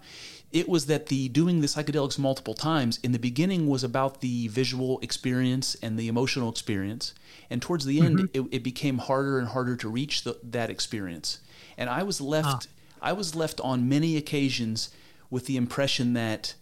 It 0.51 0.67
was 0.67 0.87
that 0.87 1.07
the 1.07 1.29
doing 1.29 1.61
the 1.61 1.67
psychedelics 1.67 2.17
multiple 2.17 2.53
times 2.55 2.99
in 3.03 3.11
the 3.11 3.19
beginning 3.19 3.67
was 3.67 3.83
about 3.83 4.21
the 4.21 4.47
visual 4.47 4.99
experience 4.99 5.75
and 5.81 5.97
the 5.97 6.07
emotional 6.07 6.49
experience, 6.49 7.13
and 7.49 7.61
towards 7.61 7.85
the 7.85 8.01
end, 8.01 8.29
it, 8.33 8.41
it 8.51 8.63
became 8.63 8.97
harder 8.97 9.37
and 9.39 9.47
harder 9.49 9.75
to 9.77 9.89
reach 9.89 10.23
the, 10.23 10.39
that 10.43 10.69
experience. 10.71 11.39
And 11.77 11.89
I 11.89 12.03
was 12.03 12.19
left, 12.19 12.67
I 13.01 13.13
was 13.13 13.35
left 13.35 13.61
on 13.61 13.87
many 13.87 14.17
occasions 14.17 14.89
with 15.29 15.45
the 15.45 15.55
impression 15.55 16.13
that 16.13 16.55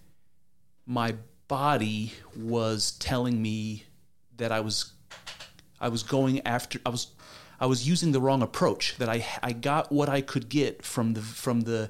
my 0.86 1.16
body 1.48 2.14
was 2.36 2.92
telling 2.94 3.42
me 3.42 3.86
that 4.38 4.52
I 4.52 4.60
was 4.60 4.94
I 5.80 5.90
was 5.90 6.04
going 6.04 6.46
after 6.46 6.80
I 6.86 6.90
was 6.90 7.08
I 7.60 7.66
was 7.66 7.88
using 7.88 8.12
the 8.12 8.22
wrong 8.22 8.42
approach 8.42 8.96
that 8.98 9.10
I 9.10 9.26
I 9.42 9.54
got 9.54 9.92
what 9.92 10.10
I 10.10 10.22
could 10.22 10.50
get 10.50 10.84
from 10.84 11.14
the 11.14 11.22
from 11.22 11.62
the 11.62 11.90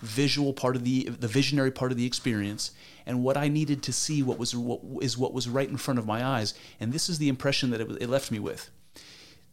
visual 0.00 0.52
part 0.52 0.76
of 0.76 0.84
the 0.84 1.04
the 1.04 1.28
visionary 1.28 1.70
part 1.70 1.90
of 1.90 1.98
the 1.98 2.06
experience 2.06 2.70
and 3.06 3.24
what 3.24 3.36
I 3.36 3.48
needed 3.48 3.82
to 3.84 3.92
see 3.92 4.22
what 4.22 4.38
was 4.38 4.54
what 4.54 4.80
is 5.02 5.16
what 5.16 5.32
was 5.32 5.48
right 5.48 5.68
in 5.68 5.76
front 5.76 5.98
of 5.98 6.06
my 6.06 6.24
eyes. 6.24 6.54
And 6.78 6.92
this 6.92 7.08
is 7.08 7.18
the 7.18 7.28
impression 7.28 7.70
that 7.70 7.80
it, 7.80 7.90
it 8.02 8.08
left 8.08 8.30
me 8.30 8.38
with 8.38 8.70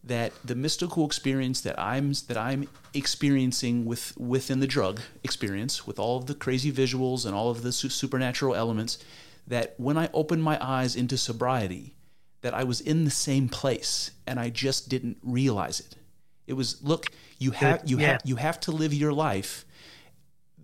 that 0.04 0.34
the 0.44 0.56
mystical 0.56 1.06
experience 1.06 1.62
that 1.62 1.80
I'm 1.80 2.14
that 2.28 2.38
I'm 2.38 2.68
experiencing 2.94 3.86
with 3.86 4.16
within 4.18 4.60
the 4.60 4.68
drug 4.68 5.02
experience 5.24 5.88
with 5.88 5.98
all 5.98 6.18
of 6.18 6.28
the 6.28 6.36
crazy 6.36 6.72
visuals 6.72 7.26
and 7.26 7.34
all 7.34 7.50
of 7.50 7.64
the 7.64 7.72
su- 7.72 7.90
supernatural 7.90 8.54
elements 8.54 9.00
that 9.48 9.76
when 9.78 9.98
I 9.98 10.10
opened 10.14 10.44
my 10.44 10.58
eyes 10.62 10.96
into 10.96 11.18
sobriety 11.18 11.96
that 12.42 12.54
I 12.54 12.64
was 12.64 12.82
in 12.82 13.06
the 13.06 13.12
same 13.12 13.50
place 13.50 14.12
and 14.28 14.40
I 14.40 14.50
just 14.50 14.90
didn't 14.90 15.18
realize 15.24 15.80
it 15.80 15.96
it 16.48 16.54
was 16.54 16.82
look 16.84 17.08
you 17.40 17.52
have 17.52 17.82
you 17.86 18.00
Yeah. 18.00 18.14
have 18.14 18.22
you 18.24 18.36
have 18.36 18.60
to 18.62 18.72
live 18.72 18.94
your 18.94 19.14
life 19.14 19.66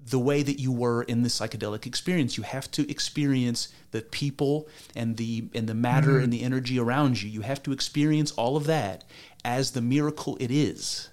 the 0.03 0.19
way 0.19 0.41
that 0.43 0.59
you 0.59 0.71
were 0.71 1.03
in 1.03 1.21
the 1.21 1.29
psychedelic 1.29 1.85
experience. 1.85 2.35
You 2.37 2.43
have 2.43 2.69
to 2.71 2.89
experience 2.89 3.69
the 3.91 4.01
people 4.01 4.67
and 4.95 5.17
the 5.17 5.49
and 5.53 5.67
the 5.67 5.73
matter 5.73 6.13
mm-hmm. 6.13 6.23
and 6.23 6.33
the 6.33 6.41
energy 6.43 6.79
around 6.79 7.21
you. 7.21 7.29
You 7.29 7.41
have 7.41 7.61
to 7.63 7.71
experience 7.71 8.31
all 8.31 8.57
of 8.57 8.65
that 8.65 9.03
as 9.45 9.71
the 9.71 9.81
miracle 9.81 10.37
it 10.39 10.51
is. 10.51 11.09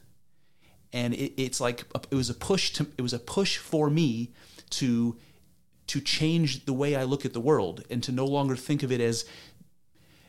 And 0.92 1.12
it, 1.14 1.34
it's 1.36 1.60
like 1.60 1.84
a, 1.94 2.00
it 2.10 2.14
was 2.14 2.30
a 2.30 2.34
push 2.34 2.70
to 2.72 2.86
it 2.96 3.02
was 3.02 3.12
a 3.12 3.18
push 3.18 3.58
for 3.58 3.90
me 3.90 4.32
to 4.70 5.16
to 5.88 6.00
change 6.00 6.64
the 6.64 6.72
way 6.72 6.94
I 6.94 7.04
look 7.04 7.24
at 7.24 7.32
the 7.32 7.40
world 7.40 7.84
and 7.90 8.02
to 8.04 8.12
no 8.12 8.26
longer 8.26 8.56
think 8.56 8.82
of 8.82 8.92
it 8.92 9.00
as 9.00 9.24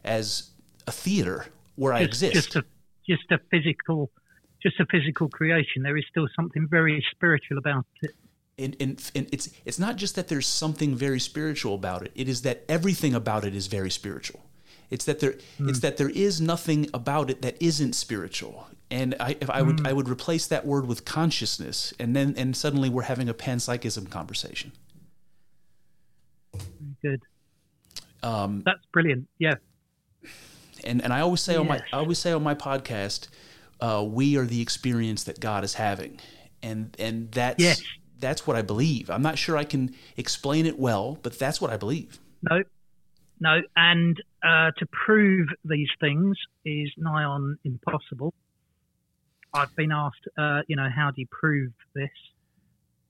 as 0.03 0.49
a 0.88 0.91
theater 0.91 1.45
where 1.76 1.93
I 1.93 2.01
exist. 2.01 2.34
just 2.34 2.55
a 2.55 2.64
just 3.07 3.32
a 3.32 3.39
physical, 3.49 4.12
just 4.62 4.80
a 4.80 4.86
physical 4.86 5.30
creation. 5.30 5.84
There 5.84 5.97
is 5.97 6.05
still 6.10 6.28
something 6.36 6.68
very 6.70 7.03
spiritual 7.12 7.57
about 7.57 7.86
it. 8.01 8.12
and, 8.57 8.76
and, 8.80 9.12
and 9.16 9.28
it's 9.32 9.49
it's 9.66 9.80
not 9.80 9.95
just 9.95 10.16
that 10.16 10.28
there's 10.28 10.47
something 10.47 10.95
very 10.95 11.20
spiritual 11.20 11.76
about 11.76 12.03
it. 12.03 12.12
It 12.16 12.30
is 12.30 12.43
that 12.43 12.64
everything 12.68 13.14
about 13.14 13.45
it 13.45 13.55
is 13.55 13.68
very 13.68 13.89
spiritual. 13.89 14.41
It's 14.89 15.05
that 15.05 15.20
there 15.20 15.36
hmm. 15.57 15.70
it's 15.70 15.80
that 15.80 15.97
there 15.97 16.10
is 16.10 16.41
nothing 16.41 16.89
about 16.93 17.30
it 17.30 17.41
that 17.41 17.62
isn't 17.62 17.93
spiritual. 17.93 18.68
And 18.91 19.16
I 19.20 19.38
if 19.39 19.49
I 19.49 19.62
would 19.62 19.80
hmm. 19.80 19.88
I 19.88 19.93
would 19.93 20.10
replace 20.10 20.47
that 20.47 20.66
word 20.66 20.88
with 20.88 21.05
consciousness, 21.05 21.93
and 21.99 22.16
then 22.16 22.34
and 22.38 22.55
suddenly 22.55 22.89
we're 22.89 23.03
having 23.03 23.30
a 23.30 23.34
panpsychism 23.34 24.10
conversation. 24.10 24.72
Good. 27.02 27.22
Um, 28.24 28.64
That's 28.66 28.84
brilliant. 28.91 29.28
Yeah. 29.38 29.56
and 30.84 31.02
and 31.02 31.14
I 31.14 31.22
always 31.22 31.41
say 31.41 31.56
on 31.56 31.68
my 31.68 31.82
I 31.93 31.97
always 31.97 32.20
say 32.20 32.32
on 32.32 32.43
my 32.43 32.56
podcast, 32.56 33.28
uh, 33.80 34.06
we 34.08 34.38
are 34.38 34.45
the 34.45 34.62
experience 34.62 35.24
that 35.26 35.39
God 35.39 35.64
is 35.64 35.76
having, 35.76 36.20
and 36.62 36.95
and 37.00 37.32
that's 37.32 37.62
Yes. 37.64 37.82
that's 38.20 38.45
what 38.45 38.56
I 38.58 38.62
believe. 38.62 39.10
I'm 39.10 39.22
not 39.22 39.38
sure 39.38 39.56
I 39.58 39.64
can 39.64 39.95
explain 40.18 40.66
it 40.66 40.78
well, 40.78 41.18
but 41.24 41.39
that's 41.39 41.62
what 41.62 41.72
I 41.72 41.78
believe. 41.78 42.20
No. 42.41 42.64
No. 43.39 43.62
And 43.78 44.22
uh, 44.43 44.72
to 44.78 44.86
prove 44.91 45.47
these 45.64 45.89
things 46.02 46.38
is 46.66 46.91
nigh 46.97 47.24
on 47.24 47.58
impossible. 47.64 48.34
I've 49.54 49.74
been 49.76 49.91
asked, 49.91 50.28
uh, 50.38 50.62
you 50.68 50.76
know, 50.76 50.89
how 50.93 51.10
do 51.12 51.22
you 51.22 51.28
prove 51.32 51.72
this? 51.95 52.10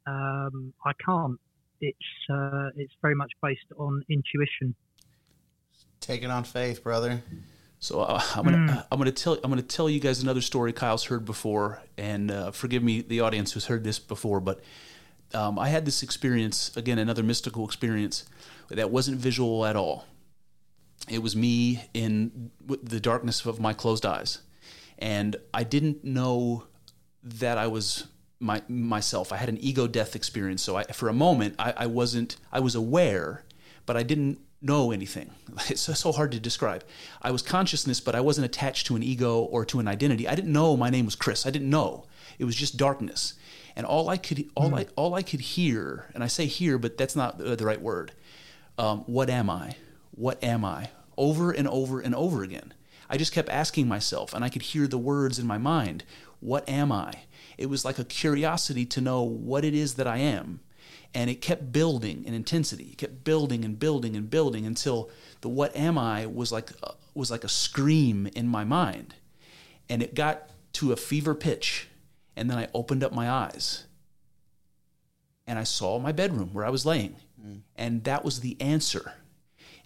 Um, 0.07 0.73
I 0.85 0.93
can't. 1.03 1.39
It's 1.81 1.97
uh, 2.29 2.69
it's 2.75 2.93
very 3.01 3.15
much 3.15 3.31
based 3.41 3.61
on 3.77 4.03
intuition. 4.09 4.75
Take 5.99 6.23
it 6.23 6.29
on 6.29 6.43
faith, 6.43 6.83
brother. 6.83 7.21
So 7.79 8.01
uh, 8.01 8.21
I'm 8.35 8.43
gonna 8.43 8.85
I'm 8.91 8.97
gonna 8.97 9.11
tell 9.11 9.35
I'm 9.43 9.49
gonna 9.49 9.61
tell 9.61 9.89
you 9.89 9.99
guys 9.99 10.21
another 10.21 10.41
story 10.41 10.73
Kyle's 10.73 11.05
heard 11.05 11.23
before, 11.23 11.81
and 11.97 12.29
uh, 12.29 12.51
forgive 12.51 12.83
me 12.83 13.01
the 13.01 13.21
audience 13.21 13.53
who's 13.53 13.65
heard 13.65 13.83
this 13.83 13.99
before, 13.99 14.41
but 14.41 14.61
um, 15.33 15.57
I 15.57 15.69
had 15.69 15.85
this 15.85 16.03
experience 16.03 16.75
again, 16.75 16.97
another 16.97 17.23
mystical 17.23 17.63
experience 17.63 18.25
that 18.69 18.91
wasn't 18.91 19.17
visual 19.17 19.65
at 19.65 19.75
all, 19.75 20.05
it 21.07 21.23
was 21.23 21.35
me 21.35 21.85
in 21.93 22.51
the 22.67 22.99
darkness 22.99 23.45
of 23.45 23.59
my 23.59 23.71
closed 23.73 24.05
eyes, 24.05 24.39
and 24.97 25.37
I 25.53 25.63
didn't 25.63 26.03
know 26.03 26.65
that 27.23 27.57
I 27.57 27.67
was 27.67 28.07
my 28.39 28.61
myself. 28.67 29.31
I 29.31 29.37
had 29.37 29.49
an 29.49 29.57
ego 29.59 29.87
death 29.87 30.15
experience. 30.15 30.61
So 30.61 30.77
I, 30.77 30.83
for 30.83 31.09
a 31.09 31.13
moment, 31.13 31.55
I, 31.59 31.73
I 31.77 31.85
wasn't. 31.87 32.37
I 32.51 32.59
was 32.59 32.75
aware, 32.75 33.43
but 33.85 33.97
I 33.97 34.03
didn't 34.03 34.39
know 34.61 34.91
anything. 34.91 35.31
It's 35.69 35.81
so 35.81 36.11
hard 36.11 36.31
to 36.31 36.39
describe. 36.39 36.83
I 37.21 37.31
was 37.31 37.41
consciousness, 37.41 37.99
but 37.99 38.15
I 38.15 38.21
wasn't 38.21 38.45
attached 38.45 38.87
to 38.87 38.95
an 38.95 39.03
ego 39.03 39.39
or 39.39 39.65
to 39.65 39.79
an 39.79 39.87
identity. 39.87 40.27
I 40.27 40.35
didn't 40.35 40.53
know 40.53 40.77
my 40.77 40.89
name 40.89 41.05
was 41.05 41.15
Chris. 41.15 41.45
I 41.45 41.49
didn't 41.49 41.69
know. 41.69 42.05
It 42.37 42.45
was 42.45 42.55
just 42.55 42.77
darkness, 42.77 43.33
and 43.75 43.85
all 43.85 44.09
I 44.09 44.17
could 44.17 44.49
all 44.55 44.71
mm. 44.71 44.79
I 44.79 44.85
all 44.95 45.13
I 45.15 45.21
could 45.21 45.41
hear, 45.41 46.09
and 46.13 46.23
I 46.23 46.27
say 46.27 46.45
hear, 46.45 46.77
but 46.77 46.97
that's 46.97 47.15
not 47.15 47.37
the, 47.37 47.65
right 47.65 47.81
word. 47.81 48.13
Um, 48.77 48.99
what 48.99 49.29
am 49.29 49.49
I? 49.49 49.75
What 50.11 50.41
am 50.41 50.63
I? 50.63 50.91
Over 51.17 51.51
and 51.51 51.67
over 51.67 51.99
and 51.99 52.15
over 52.15 52.43
again. 52.43 52.73
I 53.09 53.17
just 53.17 53.33
kept 53.33 53.49
asking 53.49 53.87
myself, 53.87 54.33
and 54.33 54.45
I 54.45 54.49
could 54.49 54.61
hear 54.61 54.87
the 54.87 54.97
words 54.97 55.39
in 55.39 55.47
my 55.47 55.57
mind. 55.57 56.05
What 56.39 56.67
am 56.69 56.91
I? 56.91 57.23
It 57.59 57.69
was 57.69 57.83
like 57.83 57.99
a 57.99 58.05
curiosity 58.05 58.85
to 58.85 59.01
know 59.01 59.21
what 59.21 59.65
it 59.65 59.73
is 59.73 59.95
that 59.95 60.07
I 60.07 60.17
am. 60.19 60.61
And 61.13 61.29
it 61.29 61.41
kept 61.41 61.73
building 61.73 62.23
in 62.23 62.33
intensity. 62.33 62.91
It 62.93 62.97
kept 62.97 63.25
building 63.25 63.65
and 63.65 63.77
building 63.77 64.15
and 64.15 64.29
building 64.29 64.65
until 64.65 65.09
the 65.41 65.49
what 65.49 65.75
am 65.75 65.97
I 65.97 66.25
was 66.25 66.53
like 66.53 66.71
uh, 66.81 66.93
was 67.13 67.29
like 67.29 67.43
a 67.43 67.49
scream 67.49 68.29
in 68.33 68.47
my 68.47 68.63
mind. 68.63 69.15
And 69.89 70.01
it 70.01 70.15
got 70.15 70.49
to 70.73 70.93
a 70.93 70.95
fever 70.95 71.35
pitch. 71.35 71.89
And 72.37 72.49
then 72.49 72.57
I 72.57 72.69
opened 72.73 73.03
up 73.03 73.11
my 73.11 73.29
eyes. 73.29 73.87
And 75.45 75.59
I 75.59 75.63
saw 75.63 75.99
my 75.99 76.13
bedroom 76.13 76.51
where 76.53 76.63
I 76.63 76.69
was 76.69 76.85
laying. 76.85 77.17
Mm. 77.45 77.61
And 77.75 78.03
that 78.05 78.23
was 78.23 78.39
the 78.39 78.55
answer. 78.61 79.15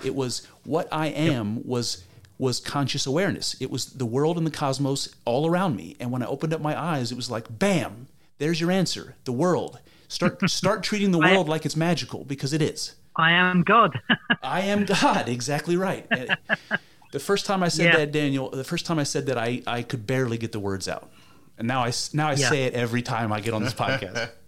It 0.04 0.14
was 0.14 0.46
what 0.64 0.88
I 0.92 1.08
am 1.08 1.56
yep. 1.56 1.66
was 1.66 2.04
was 2.38 2.60
conscious 2.60 3.06
awareness. 3.06 3.56
It 3.62 3.70
was 3.72 3.86
the 3.86 4.06
world 4.06 4.38
and 4.38 4.46
the 4.46 4.52
cosmos 4.52 5.10
all 5.26 5.48
around 5.48 5.76
me. 5.76 5.96
And 6.00 6.12
when 6.12 6.24
I 6.24 6.26
opened 6.26 6.54
up 6.54 6.62
my 6.62 6.80
eyes, 6.80 7.12
it 7.12 7.16
was 7.16 7.30
like, 7.30 7.60
bam, 7.60 8.08
there's 8.38 8.60
your 8.60 8.72
answer. 8.72 9.16
The 9.26 9.32
world. 9.32 9.80
Start 10.08 10.50
start 10.50 10.84
treating 10.84 11.12
the 11.12 11.20
world 11.20 11.48
like 11.48 11.66
it's 11.66 11.76
magical 11.76 12.24
because 12.24 12.54
it 12.54 12.62
is. 12.62 12.96
I 13.16 13.32
am 13.32 13.64
God. 13.64 14.00
I 14.44 14.62
am 14.62 14.86
God. 14.86 15.30
Exactly 15.30 15.78
right. 15.78 16.08
the 17.12 17.20
first 17.20 17.46
time 17.46 17.62
I 17.64 17.68
said 17.68 17.86
yeah. 17.86 17.98
that, 17.98 18.12
Daniel, 18.12 18.50
the 18.50 18.64
first 18.64 18.86
time 18.86 19.00
I 19.00 19.04
said 19.04 19.28
that, 19.28 19.38
I, 19.38 19.62
I 19.68 19.84
could 19.84 20.08
barely 20.08 20.38
get 20.38 20.52
the 20.52 20.60
words 20.60 20.88
out. 20.88 21.12
And 21.58 21.68
now 21.68 21.84
I, 21.84 21.92
now 22.14 22.30
I 22.30 22.34
yeah. 22.34 22.50
say 22.50 22.64
it 22.64 22.74
every 22.74 23.04
time 23.04 23.32
I 23.32 23.40
get 23.40 23.54
on 23.54 23.64
this 23.64 23.74
podcast. 23.74 24.32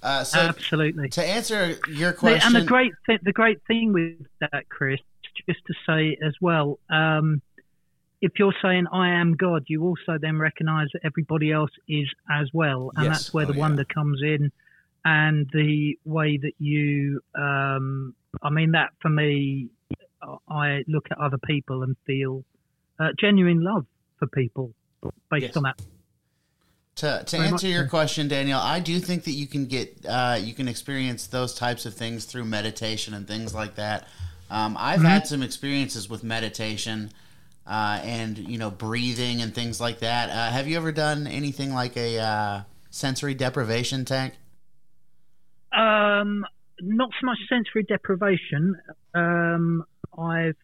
Uh, 0.00 0.22
so 0.22 0.38
Absolutely. 0.38 1.08
To 1.08 1.24
answer 1.24 1.76
your 1.88 2.12
question, 2.12 2.46
and 2.46 2.54
the 2.54 2.64
great 2.64 2.92
th- 3.06 3.20
the 3.22 3.32
great 3.32 3.60
thing 3.66 3.92
with 3.92 4.14
that, 4.40 4.68
Chris, 4.68 5.00
just 5.46 5.60
to 5.66 5.74
say 5.86 6.16
as 6.24 6.34
well, 6.40 6.78
um, 6.90 7.42
if 8.20 8.32
you're 8.38 8.54
saying 8.62 8.86
I 8.92 9.20
am 9.20 9.34
God, 9.36 9.64
you 9.68 9.84
also 9.84 10.18
then 10.20 10.38
recognise 10.38 10.88
that 10.92 11.00
everybody 11.04 11.52
else 11.52 11.70
is 11.88 12.08
as 12.30 12.48
well, 12.52 12.90
and 12.96 13.06
yes. 13.06 13.18
that's 13.18 13.34
where 13.34 13.46
oh, 13.46 13.52
the 13.52 13.58
wonder 13.58 13.84
comes 13.84 14.20
in, 14.22 14.50
and 15.04 15.48
the 15.52 15.96
way 16.04 16.38
that 16.38 16.52
you, 16.58 17.20
um, 17.36 18.14
I 18.42 18.50
mean, 18.50 18.72
that 18.72 18.90
for 19.00 19.08
me, 19.08 19.68
I 20.48 20.84
look 20.88 21.06
at 21.10 21.18
other 21.18 21.38
people 21.38 21.82
and 21.82 21.96
feel 22.06 22.44
uh, 22.98 23.08
genuine 23.18 23.62
love 23.62 23.86
for 24.18 24.26
people 24.26 24.74
based 25.30 25.46
yes. 25.46 25.56
on 25.56 25.62
that. 25.64 25.80
To, 26.96 27.22
to 27.24 27.36
answer 27.36 27.68
your 27.68 27.86
question, 27.86 28.26
Daniel, 28.26 28.58
I 28.58 28.80
do 28.80 28.98
think 28.98 29.22
that 29.24 29.32
you 29.32 29.46
can 29.46 29.66
get 29.66 30.04
uh, 30.04 30.36
you 30.40 30.52
can 30.52 30.66
experience 30.66 31.28
those 31.28 31.54
types 31.54 31.86
of 31.86 31.94
things 31.94 32.24
through 32.24 32.44
meditation 32.44 33.14
and 33.14 33.28
things 33.28 33.54
like 33.54 33.76
that. 33.76 34.08
Um, 34.50 34.76
I've 34.78 34.98
mm-hmm. 34.98 35.08
had 35.08 35.26
some 35.26 35.42
experiences 35.42 36.08
with 36.08 36.24
meditation 36.24 37.10
uh, 37.66 38.00
and 38.02 38.38
you 38.38 38.58
know 38.58 38.70
breathing 38.70 39.42
and 39.42 39.54
things 39.54 39.80
like 39.80 40.00
that. 40.00 40.30
Uh, 40.30 40.50
have 40.50 40.66
you 40.66 40.76
ever 40.76 40.92
done 40.92 41.26
anything 41.26 41.74
like 41.74 41.96
a 41.96 42.18
uh, 42.18 42.62
sensory 42.90 43.34
deprivation 43.34 44.04
tank? 44.04 44.34
Um, 45.76 46.46
not 46.80 47.10
so 47.20 47.26
much 47.26 47.38
sensory 47.48 47.82
deprivation. 47.82 48.76
Um, 49.14 49.84
I've 50.18 50.56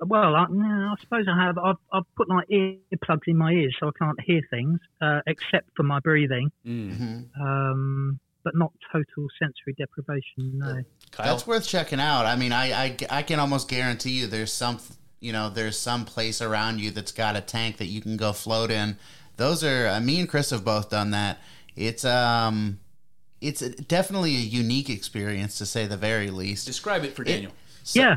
well, 0.00 0.36
I, 0.36 0.44
I, 0.44 0.94
suppose 1.00 1.26
I 1.28 1.44
have. 1.44 1.58
I've, 1.58 1.76
I've 1.92 2.14
put 2.14 2.28
like 2.28 2.48
earplugs 2.48 3.26
in 3.26 3.36
my 3.36 3.50
ears 3.50 3.76
so 3.80 3.88
I 3.88 3.90
can't 3.98 4.20
hear 4.20 4.42
things 4.50 4.78
uh, 5.00 5.20
except 5.26 5.70
for 5.76 5.82
my 5.82 5.98
breathing. 5.98 6.52
Mm-hmm. 6.64 7.42
Um, 7.42 8.20
but 8.48 8.58
not 8.58 8.72
total 8.90 9.28
sensory 9.38 9.74
deprivation. 9.76 10.58
No, 10.58 10.82
Kyle? 11.10 11.26
that's 11.26 11.46
worth 11.46 11.66
checking 11.66 12.00
out. 12.00 12.24
I 12.24 12.36
mean, 12.36 12.52
I, 12.52 12.72
I 12.72 12.96
I 13.10 13.22
can 13.22 13.38
almost 13.38 13.68
guarantee 13.68 14.12
you 14.12 14.26
there's 14.26 14.52
some 14.52 14.80
you 15.20 15.32
know 15.32 15.50
there's 15.50 15.78
some 15.78 16.06
place 16.06 16.40
around 16.40 16.80
you 16.80 16.90
that's 16.90 17.12
got 17.12 17.36
a 17.36 17.42
tank 17.42 17.76
that 17.76 17.86
you 17.86 18.00
can 18.00 18.16
go 18.16 18.32
float 18.32 18.70
in. 18.70 18.96
Those 19.36 19.62
are 19.62 19.88
uh, 19.88 20.00
me 20.00 20.20
and 20.20 20.28
Chris 20.28 20.50
have 20.50 20.64
both 20.64 20.88
done 20.88 21.10
that. 21.10 21.40
It's 21.76 22.04
um 22.04 22.80
it's 23.40 23.60
definitely 23.60 24.34
a 24.36 24.40
unique 24.40 24.88
experience 24.88 25.58
to 25.58 25.66
say 25.66 25.86
the 25.86 25.98
very 25.98 26.30
least. 26.30 26.66
Describe 26.66 27.04
it 27.04 27.14
for 27.14 27.24
Daniel. 27.24 27.52
It, 27.52 27.86
so, 27.86 28.00
yeah. 28.00 28.16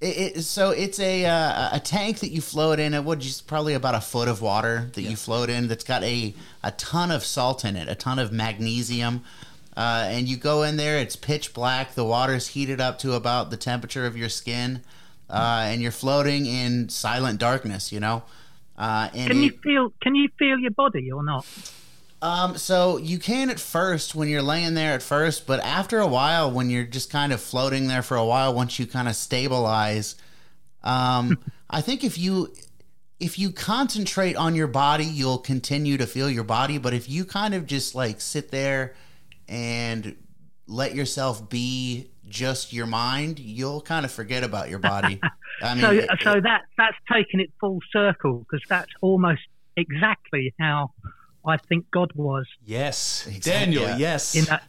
It, 0.00 0.36
it, 0.36 0.42
so 0.42 0.70
it's 0.70 0.98
a 0.98 1.24
uh, 1.24 1.70
a 1.72 1.80
tank 1.80 2.20
that 2.20 2.30
you 2.30 2.40
float 2.42 2.80
in. 2.80 2.92
It 2.92 3.04
would 3.04 3.20
just 3.20 3.46
probably 3.46 3.74
about 3.74 3.94
a 3.94 4.00
foot 4.00 4.28
of 4.28 4.42
water 4.42 4.90
that 4.94 5.02
yeah. 5.02 5.10
you 5.10 5.16
float 5.16 5.48
in. 5.48 5.68
That's 5.68 5.84
got 5.84 6.02
a 6.02 6.34
a 6.62 6.70
ton 6.72 7.10
of 7.10 7.24
salt 7.24 7.64
in 7.64 7.76
it, 7.76 7.88
a 7.88 7.94
ton 7.94 8.18
of 8.18 8.30
magnesium, 8.30 9.24
uh, 9.76 10.06
and 10.08 10.28
you 10.28 10.36
go 10.36 10.62
in 10.62 10.76
there, 10.76 10.98
it's 10.98 11.16
pitch 11.16 11.54
black. 11.54 11.94
The 11.94 12.04
water's 12.04 12.48
heated 12.48 12.80
up 12.80 12.98
to 13.00 13.14
about 13.14 13.50
the 13.50 13.56
temperature 13.56 14.06
of 14.06 14.16
your 14.16 14.28
skin, 14.28 14.82
uh, 15.28 15.62
and 15.66 15.80
you're 15.80 15.92
floating 15.92 16.46
in 16.46 16.88
silent 16.88 17.38
darkness. 17.38 17.92
You 17.92 18.00
know. 18.00 18.22
Uh, 18.76 19.08
can 19.10 19.42
you 19.42 19.50
it, 19.50 19.60
feel? 19.62 19.92
Can 20.00 20.14
you 20.14 20.28
feel 20.38 20.58
your 20.58 20.70
body 20.70 21.12
or 21.12 21.22
not? 21.22 21.46
Um, 22.22 22.58
so 22.58 22.98
you 22.98 23.18
can 23.18 23.48
at 23.48 23.58
first 23.58 24.14
when 24.14 24.28
you're 24.28 24.42
laying 24.42 24.74
there 24.74 24.92
at 24.92 25.02
first, 25.02 25.46
but 25.46 25.60
after 25.60 25.98
a 26.00 26.06
while, 26.06 26.50
when 26.50 26.68
you're 26.68 26.84
just 26.84 27.10
kind 27.10 27.32
of 27.32 27.40
floating 27.40 27.86
there 27.86 28.02
for 28.02 28.16
a 28.16 28.24
while, 28.24 28.52
once 28.54 28.78
you 28.78 28.86
kind 28.86 29.08
of 29.08 29.16
stabilize, 29.16 30.16
um, 30.82 31.38
I 31.70 31.80
think 31.80 32.04
if 32.04 32.18
you 32.18 32.52
if 33.20 33.38
you 33.38 33.52
concentrate 33.52 34.34
on 34.34 34.54
your 34.54 34.66
body, 34.66 35.04
you'll 35.04 35.38
continue 35.38 35.96
to 35.98 36.06
feel 36.06 36.30
your 36.30 36.44
body. 36.44 36.78
But 36.78 36.94
if 36.94 37.08
you 37.08 37.24
kind 37.24 37.54
of 37.54 37.66
just 37.66 37.94
like 37.94 38.20
sit 38.20 38.50
there 38.50 38.94
and 39.50 40.16
let 40.66 40.94
yourself 40.94 41.50
be 41.50 42.10
just 42.28 42.72
your 42.72 42.86
mind, 42.86 43.40
you'll 43.40 43.80
kind 43.80 44.06
of 44.06 44.12
forget 44.12 44.44
about 44.44 44.70
your 44.70 44.78
body. 44.78 45.20
I 45.62 45.74
mean, 45.74 45.82
so, 45.82 45.90
it, 45.90 46.08
so 46.22 46.40
that 46.40 46.62
that's 46.78 46.96
taken 47.12 47.40
it 47.40 47.50
full 47.60 47.80
circle 47.92 48.38
because 48.38 48.64
that's 48.68 48.92
almost 49.02 49.42
exactly 49.76 50.54
how 50.58 50.92
I 51.44 51.56
think 51.56 51.90
God 51.90 52.12
was. 52.14 52.46
Yes, 52.64 53.26
exactly. 53.26 53.74
Daniel. 53.74 53.82
Yeah. 53.82 53.96
Yes, 53.96 54.34
in 54.36 54.44
that. 54.44 54.62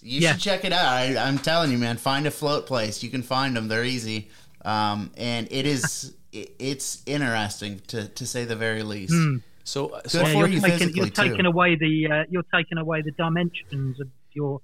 You 0.00 0.20
yeah. 0.20 0.32
should 0.32 0.40
check 0.40 0.64
it 0.64 0.72
out. 0.72 0.86
I, 0.86 1.28
am 1.28 1.38
telling 1.38 1.70
you, 1.70 1.78
man. 1.78 1.96
Find 1.96 2.26
a 2.26 2.30
float 2.32 2.66
place. 2.66 3.04
You 3.04 3.10
can 3.10 3.22
find 3.22 3.54
them. 3.54 3.68
They're 3.68 3.84
easy, 3.84 4.30
um, 4.64 5.12
and 5.16 5.46
it 5.52 5.66
is. 5.66 6.16
it, 6.32 6.56
it's 6.58 7.02
interesting 7.06 7.80
to 7.88 8.08
to 8.08 8.26
say 8.26 8.44
the 8.44 8.56
very 8.56 8.82
least. 8.82 9.12
Mm. 9.12 9.42
So, 9.64 10.00
so 10.06 10.22
yeah, 10.22 10.32
you're, 10.32 10.48
you 10.48 10.60
taking, 10.60 10.88
you're 10.96 11.08
taking 11.08 11.46
away 11.46 11.76
the 11.76 12.08
uh, 12.10 12.24
you're 12.28 12.44
taking 12.52 12.78
away 12.78 13.02
the 13.02 13.12
dimensions 13.12 14.00
of 14.00 14.08
your 14.34 14.60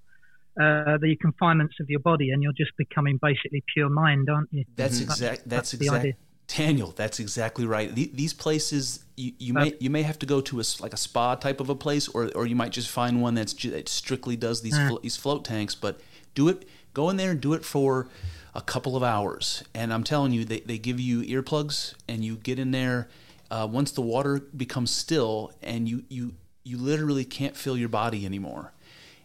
uh, 0.60 0.98
the 0.98 1.16
confinements 1.20 1.76
of 1.80 1.88
your 1.88 2.00
body, 2.00 2.30
and 2.30 2.42
you're 2.42 2.52
just 2.52 2.76
becoming 2.76 3.18
basically 3.22 3.62
pure 3.72 3.88
mind, 3.88 4.28
aren't 4.28 4.52
you? 4.52 4.64
That's 4.74 4.96
mm-hmm. 4.96 5.10
exact. 5.10 5.48
That's, 5.48 5.72
that's 5.72 5.74
exact. 5.74 6.18
Daniel, 6.48 6.94
that's 6.96 7.20
exactly 7.20 7.66
right. 7.66 7.94
These 7.94 8.32
places, 8.32 9.04
you, 9.16 9.32
you 9.38 9.52
may 9.52 9.74
you 9.80 9.90
may 9.90 10.02
have 10.02 10.18
to 10.20 10.26
go 10.26 10.40
to 10.40 10.60
a 10.60 10.64
like 10.80 10.94
a 10.94 10.96
spa 10.96 11.34
type 11.34 11.60
of 11.60 11.68
a 11.68 11.74
place, 11.74 12.08
or 12.08 12.30
or 12.34 12.46
you 12.46 12.56
might 12.56 12.72
just 12.72 12.90
find 12.90 13.20
one 13.20 13.34
that's 13.34 13.52
that 13.52 13.88
strictly 13.88 14.34
does 14.34 14.62
these 14.62 14.76
mm. 14.76 14.88
flo- 14.88 14.98
these 15.02 15.16
float 15.16 15.44
tanks. 15.44 15.74
But 15.74 16.00
do 16.34 16.48
it, 16.48 16.66
go 16.94 17.10
in 17.10 17.18
there 17.18 17.32
and 17.32 17.40
do 17.40 17.52
it 17.52 17.66
for 17.66 18.08
a 18.54 18.62
couple 18.62 18.96
of 18.96 19.02
hours. 19.02 19.62
And 19.74 19.92
I'm 19.92 20.04
telling 20.04 20.32
you, 20.32 20.46
they, 20.46 20.60
they 20.60 20.78
give 20.78 20.98
you 20.98 21.20
earplugs, 21.22 21.94
and 22.08 22.24
you 22.24 22.36
get 22.36 22.58
in 22.58 22.70
there. 22.70 23.08
Uh, 23.50 23.68
once 23.70 23.92
the 23.92 24.02
water 24.02 24.40
becomes 24.56 24.90
still, 24.90 25.52
and 25.62 25.86
you 25.86 26.04
you 26.08 26.34
you 26.64 26.78
literally 26.78 27.26
can't 27.26 27.56
feel 27.56 27.76
your 27.76 27.90
body 27.90 28.24
anymore 28.24 28.72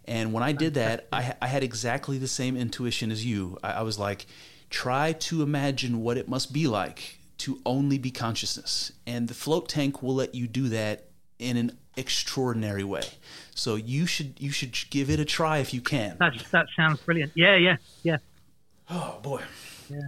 and 0.05 0.33
when 0.33 0.43
I 0.43 0.51
did 0.51 0.73
that, 0.73 1.07
I, 1.11 1.35
I 1.41 1.47
had 1.47 1.63
exactly 1.63 2.17
the 2.17 2.27
same 2.27 2.57
intuition 2.57 3.11
as 3.11 3.25
you. 3.25 3.57
I, 3.63 3.73
I 3.73 3.81
was 3.81 3.97
like, 3.97 4.25
try 4.69 5.13
to 5.13 5.41
imagine 5.41 6.01
what 6.01 6.17
it 6.17 6.27
must 6.27 6.51
be 6.51 6.67
like 6.67 7.19
to 7.39 7.59
only 7.65 7.97
be 7.97 8.11
consciousness. 8.11 8.91
And 9.07 9.27
the 9.27 9.33
float 9.33 9.69
tank 9.69 10.03
will 10.03 10.15
let 10.15 10.35
you 10.35 10.47
do 10.47 10.69
that 10.69 11.05
in 11.39 11.57
an 11.57 11.77
extraordinary 11.95 12.83
way. 12.83 13.03
So 13.55 13.75
you 13.75 14.05
should 14.05 14.35
you 14.39 14.51
should 14.51 14.75
give 14.89 15.09
it 15.09 15.19
a 15.19 15.25
try 15.25 15.59
if 15.59 15.73
you 15.73 15.81
can. 15.81 16.17
That 16.19 16.33
that 16.51 16.65
sounds 16.75 16.99
brilliant. 17.01 17.31
Yeah, 17.35 17.55
yeah, 17.55 17.77
yeah. 18.01 18.17
Oh 18.89 19.19
boy. 19.21 19.41
Yeah. 19.89 19.99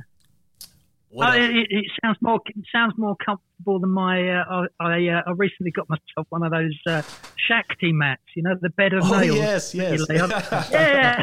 Uh, 1.17 1.31
it, 1.35 1.67
it, 1.69 1.85
sounds 2.03 2.17
more 2.21 2.39
it 2.45 2.65
sounds 2.71 2.93
more 2.97 3.15
comfortable 3.25 3.79
than 3.79 3.89
my. 3.89 4.29
Uh, 4.29 4.67
I 4.79 5.07
uh, 5.07 5.21
I 5.25 5.31
recently 5.31 5.71
got 5.71 5.87
myself 5.89 6.27
one 6.29 6.43
of 6.43 6.51
those 6.51 6.77
uh, 6.87 7.01
Shakti 7.47 7.93
mats. 7.93 8.21
You 8.35 8.43
know, 8.43 8.55
the 8.59 8.69
bed 8.69 8.93
of 8.93 9.03
oh, 9.05 9.19
nails. 9.19 9.37
Yes, 9.37 9.75
yes. 9.75 10.05
yeah, 10.71 11.21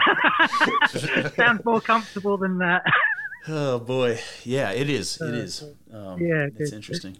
sounds 1.37 1.65
more 1.65 1.81
comfortable 1.81 2.39
than 2.39 2.59
that. 2.59 2.85
Oh 3.49 3.81
boy, 3.81 4.19
yeah, 4.45 4.71
it 4.71 4.89
is. 4.89 5.21
It 5.21 5.35
is. 5.35 5.63
Um, 5.93 6.19
yeah, 6.21 6.47
it's 6.47 6.71
good. 6.71 6.73
interesting. 6.73 7.19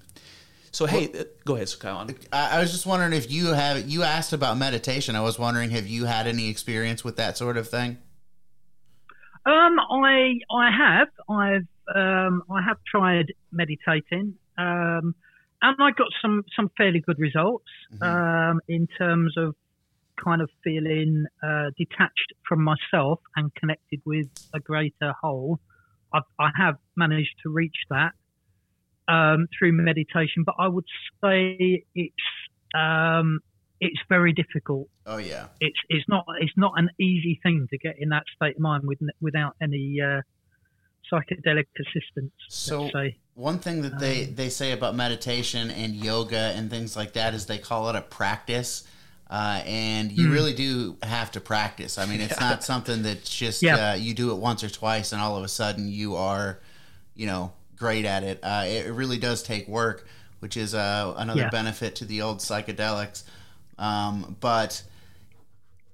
So 0.71 0.87
hey, 0.87 1.11
uh, 1.13 1.25
go 1.45 1.57
ahead, 1.57 1.71
Kyle. 1.79 2.09
I, 2.33 2.57
I 2.57 2.61
was 2.61 2.73
just 2.73 2.87
wondering 2.87 3.13
if 3.13 3.31
you 3.31 3.49
have 3.49 3.87
you 3.89 4.03
asked 4.03 4.33
about 4.33 4.57
meditation. 4.57 5.15
I 5.15 5.21
was 5.21 5.39
wondering 5.39 5.71
have 5.71 5.87
you 5.87 6.07
had 6.07 6.27
any 6.27 6.49
experience 6.49 7.05
with 7.05 7.17
that 7.17 7.37
sort 7.37 7.59
of 7.59 7.69
thing? 7.69 7.99
Um, 9.45 9.79
I 9.79 10.39
I 10.51 10.71
have 10.71 11.09
I've 11.29 11.67
um, 11.95 12.43
I 12.51 12.63
have 12.63 12.79
tried 12.87 13.33
meditating, 13.51 14.35
um, 14.59 15.15
and 15.63 15.77
I 15.81 15.91
got 15.97 16.09
some 16.21 16.45
some 16.57 16.71
fairly 16.77 17.01
good 17.01 17.19
results 17.19 17.69
um, 18.01 18.61
in 18.69 18.87
terms 18.99 19.35
of 19.37 19.55
kind 20.23 20.43
of 20.43 20.51
feeling 20.63 21.27
uh, 21.43 21.71
detached 21.77 22.33
from 22.49 22.63
myself 22.63 23.21
and 23.37 23.55
connected 23.55 24.01
with 24.05 24.27
a 24.55 24.61
greater 24.61 25.13
whole. 25.21 25.59
I've, 26.13 26.23
I 26.39 26.51
have 26.57 26.77
managed 26.97 27.35
to 27.45 27.51
reach 27.51 27.77
that 27.91 28.13
um, 29.09 29.49
through 29.59 29.73
meditation, 29.73 30.45
but 30.45 30.57
I 30.59 30.69
would 30.69 30.85
say 31.23 31.85
it's 31.95 32.15
um, 32.75 33.41
it's 33.81 34.01
very 34.09 34.33
difficult 34.33 34.89
Oh 35.07 35.17
yeah. 35.17 35.49
it's 35.61 35.79
it's 35.89 36.09
not 36.09 36.25
it's 36.39 36.57
not 36.57 36.75
an 36.77 36.91
easy 37.01 37.41
thing 37.43 37.67
to 37.71 37.79
get 37.79 37.97
in 37.99 38.11
that 38.11 38.25
state 38.37 38.57
of 38.57 38.63
mind 38.63 38.85
with, 38.85 38.99
without 39.21 39.57
any 39.61 40.01
uh, 40.01 40.23
psychedelic 41.11 41.67
assistance. 41.79 42.33
So 42.49 42.91
one 43.35 43.59
thing 43.59 43.83
that 43.83 43.99
they 43.99 44.25
Um, 44.25 44.35
they 44.35 44.49
say 44.49 44.73
about 44.73 44.95
meditation 44.95 45.71
and 45.71 45.95
yoga 45.95 46.53
and 46.57 46.71
things 46.71 46.97
like 46.97 47.15
that 47.15 47.35
is 47.35 47.47
they 47.47 47.59
call 47.59 47.89
it 47.89 47.97
a 47.97 48.03
practice. 48.03 48.85
Uh, 49.31 49.63
and 49.65 50.13
you 50.13 50.27
Hmm. 50.27 50.33
really 50.35 50.53
do 50.53 50.99
have 51.03 51.31
to 51.33 51.41
practice. 51.41 51.97
I 51.97 52.05
mean, 52.05 52.21
it's 52.21 52.39
not 52.39 52.63
something 52.73 53.03
that's 53.03 53.31
just 53.35 53.63
Yeah. 53.63 53.93
uh, 53.93 53.95
you 53.95 54.13
do 54.13 54.31
it 54.31 54.37
once 54.37 54.63
or 54.63 54.69
twice 54.69 55.13
and 55.13 55.23
all 55.23 55.37
of 55.39 55.43
a 55.45 55.49
sudden 55.49 55.89
you 55.89 56.17
are, 56.17 56.61
you 57.15 57.27
know, 57.27 57.55
great 57.77 58.05
at 58.05 58.25
it. 58.25 58.39
Uh, 58.43 58.65
it 58.67 58.93
really 58.93 59.17
does 59.17 59.43
take 59.43 59.67
work, 59.67 60.07
which 60.41 60.59
is 60.59 60.75
uh, 60.75 61.15
another 61.17 61.43
Yeah. 61.45 61.49
benefit 61.49 61.95
to 61.97 62.05
the 62.05 62.21
old 62.21 62.41
psychedelics. 62.41 63.25
Um, 63.79 64.37
but 64.41 64.83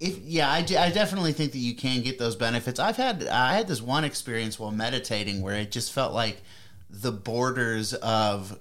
if 0.00 0.18
yeah, 0.18 0.50
I, 0.50 0.58
I 0.58 0.90
definitely 0.90 1.32
think 1.32 1.52
that 1.52 1.58
you 1.58 1.74
can 1.74 2.02
get 2.02 2.18
those 2.18 2.36
benefits. 2.36 2.78
I've 2.80 2.96
had 2.96 3.26
I 3.26 3.54
had 3.54 3.68
this 3.68 3.82
one 3.82 4.04
experience 4.04 4.58
while 4.58 4.70
meditating 4.70 5.42
where 5.42 5.54
it 5.56 5.70
just 5.70 5.92
felt 5.92 6.12
like 6.12 6.42
the 6.90 7.12
borders 7.12 7.94
of 7.94 8.58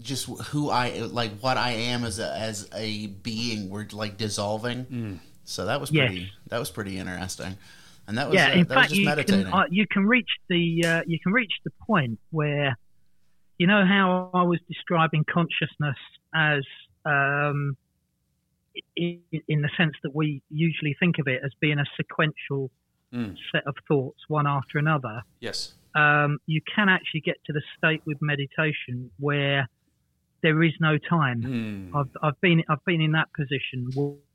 just 0.00 0.26
who 0.46 0.70
I 0.70 1.00
like 1.00 1.32
what 1.40 1.56
I 1.58 1.72
am 1.72 2.04
as 2.04 2.18
a 2.18 2.34
as 2.34 2.68
a 2.74 3.06
being 3.08 3.68
were 3.68 3.86
like 3.92 4.16
dissolving. 4.16 5.20
So 5.44 5.66
that 5.66 5.80
was 5.80 5.90
Yes. 5.90 6.08
pretty 6.08 6.32
that 6.48 6.58
was 6.58 6.70
pretty 6.70 6.98
interesting. 6.98 7.56
And 8.08 8.18
that 8.18 8.28
was 8.28 8.36
yeah, 8.36 8.48
uh, 8.48 8.52
in 8.52 8.64
that 8.64 8.68
was 8.68 8.76
fact, 8.76 8.88
just 8.88 9.00
you 9.00 9.06
meditating. 9.06 9.44
can 9.44 9.52
uh, 9.54 9.64
you 9.70 9.86
can 9.90 10.06
reach 10.06 10.30
the 10.48 10.84
uh, 10.86 11.02
you 11.06 11.18
can 11.20 11.32
reach 11.32 11.52
the 11.64 11.70
point 11.86 12.18
where 12.30 12.76
you 13.58 13.66
know 13.66 13.84
how 13.84 14.30
I 14.34 14.42
was 14.42 14.58
describing 14.68 15.24
consciousness 15.30 15.96
as 16.34 16.62
um, 17.04 17.76
in, 18.96 19.20
in 19.48 19.62
the 19.62 19.70
sense 19.76 19.92
that 20.02 20.14
we 20.14 20.42
usually 20.50 20.94
think 20.98 21.18
of 21.18 21.26
it 21.28 21.40
as 21.44 21.52
being 21.60 21.78
a 21.78 21.84
sequential 21.96 22.70
Mm. 23.14 23.36
set 23.52 23.62
of 23.66 23.74
thoughts, 23.86 24.20
one 24.28 24.46
after 24.46 24.78
another. 24.78 25.22
Yes. 25.38 25.74
um, 25.94 26.38
you 26.46 26.62
can 26.74 26.88
actually 26.88 27.20
get 27.20 27.36
to 27.44 27.52
the 27.52 27.60
state 27.76 28.00
with 28.06 28.16
meditation 28.22 29.10
where 29.18 29.68
there 30.42 30.62
is 30.62 30.72
no 30.80 30.96
time. 30.96 31.42
Mm. 31.42 31.94
I've, 31.94 32.08
I've 32.22 32.40
been 32.40 32.62
I've 32.70 32.82
been 32.86 33.02
in 33.02 33.12
that 33.12 33.28
position 33.34 33.90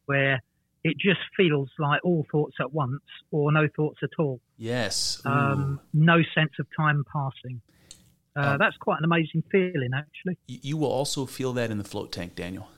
where 0.06 0.44
it 0.84 0.96
just 1.00 1.22
feels 1.36 1.70
like 1.80 2.02
all 2.06 2.24
thoughts 2.32 2.58
at 2.60 2.72
once 2.72 3.02
or 3.32 3.52
no 3.52 3.68
thoughts 3.76 3.98
at 4.04 4.12
all. 4.20 4.40
Yes. 4.58 5.24
Um, 5.26 5.80
no 5.92 6.22
sense 6.36 6.52
of 6.60 6.68
time 6.78 7.04
passing. 7.12 7.62
Uh, 8.36 8.42
Um, 8.52 8.58
that's 8.60 8.78
quite 8.78 9.00
an 9.00 9.06
amazing 9.06 9.42
feeling, 9.52 9.90
actually. 9.96 10.38
You 10.46 10.78
will 10.78 10.92
also 10.92 11.26
feel 11.26 11.52
that 11.54 11.72
in 11.72 11.80
the 11.80 11.84
float 11.84 12.12
tank, 12.12 12.36
Daniel, 12.36 12.70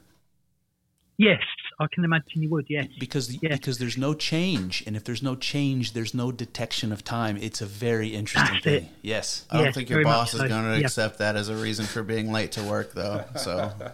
Yes, 1.22 1.41
I 1.82 1.88
can 1.91 2.05
imagine 2.05 2.41
you 2.41 2.49
would. 2.49 2.67
Yes, 2.70 2.88
because 2.97 3.43
Yeah. 3.43 3.49
because 3.55 3.78
there's 3.78 3.97
no 3.97 4.13
change, 4.13 4.84
and 4.88 4.95
if 4.95 5.03
there's 5.03 5.22
no 5.22 5.36
change, 5.36 5.91
there's 5.91 6.13
no 6.13 6.32
detection 6.32 6.93
of 6.93 7.03
time. 7.03 7.36
It's 7.36 7.59
a 7.59 7.65
very 7.65 8.15
interesting 8.15 8.53
That's 8.53 8.63
thing. 8.63 8.84
it. 8.86 8.91
Yes. 9.01 9.45
I 9.51 9.57
don't 9.57 9.65
yeah, 9.65 9.72
think 9.74 9.89
your 9.89 10.01
boss 10.03 10.34
is 10.34 10.39
so. 10.39 10.47
going 10.47 10.63
to 10.63 10.80
Yeah. 10.80 10.86
accept 10.86 11.17
that 11.17 11.36
as 11.36 11.49
a 11.49 11.57
reason 11.57 11.86
for 11.86 12.03
being 12.03 12.32
late 12.32 12.53
to 12.53 12.63
work, 12.63 12.93
though. 12.93 13.26
So 13.36 13.70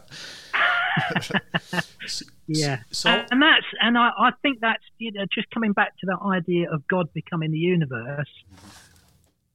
yeah. 2.48 2.80
So- 2.92 3.10
and, 3.10 3.28
and 3.32 3.42
that's 3.42 3.66
and 3.82 3.98
I, 3.98 4.10
I 4.18 4.32
think 4.42 4.60
that's 4.62 4.84
you 5.00 5.12
know, 5.12 5.26
just 5.34 5.50
coming 5.52 5.74
back 5.74 5.98
to 6.00 6.06
that 6.06 6.20
idea 6.24 6.72
of 6.72 6.88
God 6.88 7.12
becoming 7.14 7.52
the 7.52 7.58
universe. 7.58 8.30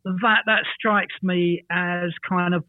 That 0.04 0.42
that 0.46 0.64
strikes 0.76 1.14
me 1.22 1.64
as 1.70 2.10
kind 2.28 2.54
of 2.54 2.64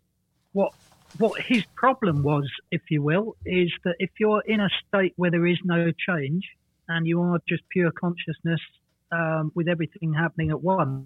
what 0.53 0.73
what 1.17 1.41
his 1.47 1.63
problem 1.75 2.23
was, 2.23 2.49
if 2.71 2.81
you 2.89 3.01
will, 3.01 3.35
is 3.45 3.71
that 3.83 3.95
if 3.99 4.11
you're 4.19 4.43
in 4.47 4.59
a 4.59 4.69
state 4.87 5.13
where 5.17 5.31
there 5.31 5.45
is 5.45 5.57
no 5.63 5.91
change 6.07 6.43
and 6.87 7.05
you 7.07 7.21
are 7.21 7.39
just 7.47 7.63
pure 7.69 7.91
consciousness 7.91 8.59
um, 9.11 9.51
with 9.55 9.67
everything 9.67 10.13
happening 10.13 10.51
at 10.51 10.61
once, 10.61 11.05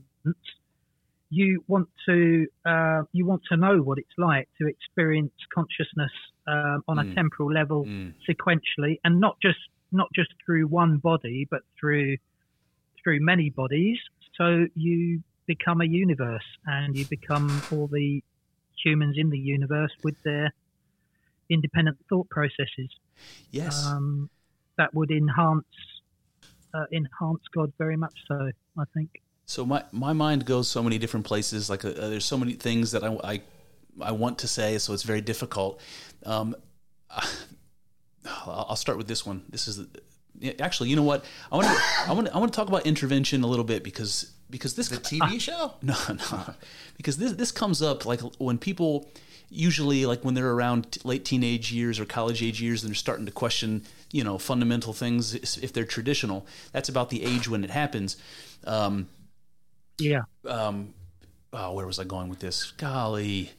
you 1.30 1.64
want 1.68 1.90
to 2.08 2.46
uh, 2.66 3.02
you 3.12 3.26
want 3.26 3.42
to 3.50 3.58
know 3.58 3.78
what 3.80 3.98
it's 3.98 4.08
like 4.18 4.48
to 4.62 4.68
experience 4.68 5.34
consciousness 5.54 6.12
um, 6.48 6.84
on 6.88 6.98
Mm. 6.98 7.12
a 7.12 7.16
temporal 7.16 7.52
level 7.52 7.86
Mm. 7.86 8.14
sequentially, 8.30 9.00
and 9.04 9.20
not 9.20 9.38
just 9.42 9.60
not 9.92 10.08
just 10.14 10.30
through 10.46 10.68
one 10.68 10.98
body, 10.98 11.48
but 11.50 11.62
through 11.80 12.18
through 13.04 13.20
many 13.22 13.50
bodies. 13.50 13.98
So 14.36 14.68
you 14.76 15.24
become 15.48 15.82
a 15.82 15.86
universe, 15.86 16.46
and 16.66 16.96
you 16.96 17.06
become 17.10 17.64
all 17.72 17.88
the 17.88 18.24
humans 18.84 19.16
in 19.18 19.30
the 19.30 19.38
universe 19.38 19.92
with 20.04 20.16
their 20.24 20.54
independent 21.50 21.98
thought 22.10 22.30
processes. 22.30 22.90
Yes. 23.52 23.86
Um, 23.86 24.30
that 24.78 24.94
would 24.94 25.12
enhance 25.12 25.66
uh, 26.74 26.86
enhance 26.92 27.42
God 27.54 27.72
very 27.78 27.96
much. 27.96 28.14
So 28.28 28.52
I 28.78 28.84
think. 28.94 29.22
So 29.46 29.66
my, 29.66 29.84
my 29.92 30.12
mind 30.12 30.46
goes 30.46 30.68
so 30.68 30.82
many 30.82 30.98
different 30.98 31.26
places. 31.26 31.70
Like 31.70 31.86
uh, 31.86 31.92
there's 31.92 32.26
so 32.26 32.38
many 32.38 32.54
things 32.54 32.92
that 32.92 33.04
I, 33.04 33.18
I, 33.24 33.42
I 34.02 34.12
want 34.12 34.40
to 34.40 34.48
say, 34.48 34.78
so 34.80 34.94
it's 34.94 35.04
very 35.04 35.22
difficult. 35.22 35.80
Um, 36.26 36.56
I'll 38.46 38.76
start 38.76 38.98
with 38.98 39.08
this 39.08 39.26
one. 39.26 39.44
This 39.50 39.68
is 39.68 39.86
actually, 40.60 40.90
you 40.90 40.96
know 40.96 41.04
what? 41.04 41.24
I 41.52 41.56
want 41.56 41.68
to 41.68 41.84
I 42.08 42.14
want 42.14 42.28
to 42.28 42.36
I 42.36 42.38
want 42.40 42.52
to 42.52 42.56
talk 42.56 42.68
about 42.68 42.86
intervention 42.86 43.44
a 43.44 43.48
little 43.48 43.64
bit 43.64 43.84
because 43.84 44.35
because 44.50 44.76
this 44.76 44.90
the 44.90 44.98
TV 44.98 45.40
show. 45.48 45.74
no 45.82 45.96
no 46.10 46.54
because 46.98 47.18
this 47.18 47.34
this 47.34 47.52
comes 47.52 47.82
up 47.82 48.06
like 48.06 48.22
when 48.38 48.58
people 48.58 49.10
usually 49.50 50.06
like 50.06 50.24
when 50.24 50.34
they're 50.34 50.52
around 50.52 50.92
t- 50.92 51.02
late 51.04 51.24
teenage 51.24 51.72
years 51.72 52.00
or 52.00 52.06
college 52.06 52.42
age 52.42 52.62
years 52.62 52.84
and 52.84 52.90
they're 52.90 52.96
starting 52.96 53.26
to 53.26 53.32
question 53.32 53.84
you 54.12 54.24
know 54.24 54.38
fundamental 54.38 54.94
things 54.94 55.34
if 55.36 55.72
they're 55.74 55.86
traditional. 55.86 56.46
That's 56.72 56.90
about 56.90 57.10
the 57.10 57.24
age 57.24 57.48
when 57.48 57.64
it 57.64 57.70
happens. 57.70 58.18
Um, 58.66 59.08
Yeah, 60.00 60.22
um, 60.48 60.94
oh, 61.54 61.74
where 61.74 61.86
was 61.86 62.00
I 62.00 62.04
going 62.04 62.30
with 62.30 62.40
this? 62.40 62.72
Golly. 62.78 63.52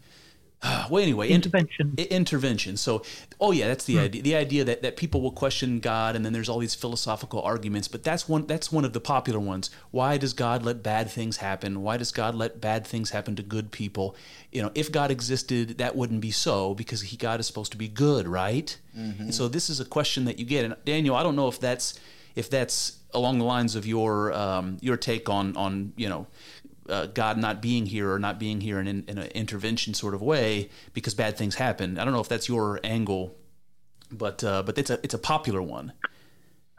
well, 0.91 1.03
anyway, 1.03 1.29
intervention. 1.29 1.95
I- 1.99 2.03
intervention. 2.03 2.77
So, 2.77 3.03
oh 3.41 3.53
yeah, 3.53 3.69
that's 3.69 3.85
the 3.85 3.99
idea. 3.99 4.23
The 4.23 4.37
idea 4.37 4.65
that, 4.65 4.83
that 4.83 4.97
people 4.97 5.21
will 5.21 5.31
question 5.31 5.81
God, 5.81 6.17
and 6.17 6.25
then 6.25 6.33
there's 6.33 6.49
all 6.49 6.59
these 6.59 6.75
philosophical 6.75 7.43
arguments. 7.43 7.89
But 7.89 8.05
that's 8.05 8.29
one 8.29 8.47
that's 8.47 8.73
one 8.73 8.85
of 8.85 8.93
the 8.93 9.01
popular 9.01 9.39
ones. 9.39 9.71
Why 9.91 10.17
does 10.17 10.33
God 10.33 10.63
let 10.65 10.83
bad 10.83 11.11
things 11.11 11.39
happen? 11.39 11.83
Why 11.83 11.97
does 11.99 12.11
God 12.11 12.35
let 12.35 12.61
bad 12.61 12.87
things 12.87 13.11
happen 13.11 13.37
to 13.37 13.43
good 13.43 13.71
people? 13.71 14.17
You 14.51 14.63
know, 14.63 14.71
if 14.75 14.91
God 14.91 15.11
existed, 15.11 15.79
that 15.79 15.95
wouldn't 15.95 16.21
be 16.21 16.31
so 16.31 16.75
because 16.75 17.03
he 17.03 17.17
God 17.17 17.39
is 17.39 17.47
supposed 17.47 17.73
to 17.73 17.79
be 17.79 17.89
good, 17.89 18.27
right? 18.27 18.77
And 19.21 19.35
so 19.35 19.49
this 19.49 19.69
is 19.69 19.79
a 19.79 19.85
question 19.85 20.25
that 20.25 20.39
you 20.39 20.47
get. 20.47 20.65
And 20.65 20.75
Daniel, 20.87 21.17
I 21.17 21.23
don't 21.23 21.37
know 21.37 21.49
if 21.49 21.61
that's 21.61 22.01
if 22.35 22.49
that's 22.49 22.99
along 23.13 23.39
the 23.39 23.45
lines 23.45 23.77
of 23.77 23.87
your 23.87 24.33
um, 24.33 24.79
your 24.81 24.97
take 24.97 25.29
on 25.29 25.55
on 25.57 25.93
you 25.97 26.09
know 26.09 26.27
uh, 26.89 27.07
God 27.07 27.39
not 27.39 27.61
being 27.61 27.87
here 27.87 28.13
or 28.13 28.19
not 28.19 28.39
being 28.39 28.61
here 28.61 28.81
in, 28.81 28.87
in, 28.87 29.05
in 29.09 29.19
an 29.19 29.29
intervention 29.29 29.95
sort 29.95 30.15
of 30.15 30.23
way 30.23 30.71
because 30.93 31.15
bad 31.15 31.37
things 31.37 31.57
happen. 31.57 31.99
I 31.99 32.05
don't 32.05 32.13
know 32.13 32.21
if 32.21 32.29
that's 32.29 32.49
your 32.49 32.81
angle, 32.85 33.37
but 34.11 34.43
uh, 34.45 34.63
but 34.63 34.79
it's 34.79 34.91
a 34.91 34.99
it's 35.03 35.15
a 35.15 35.19
popular 35.19 35.63
one. 35.63 35.93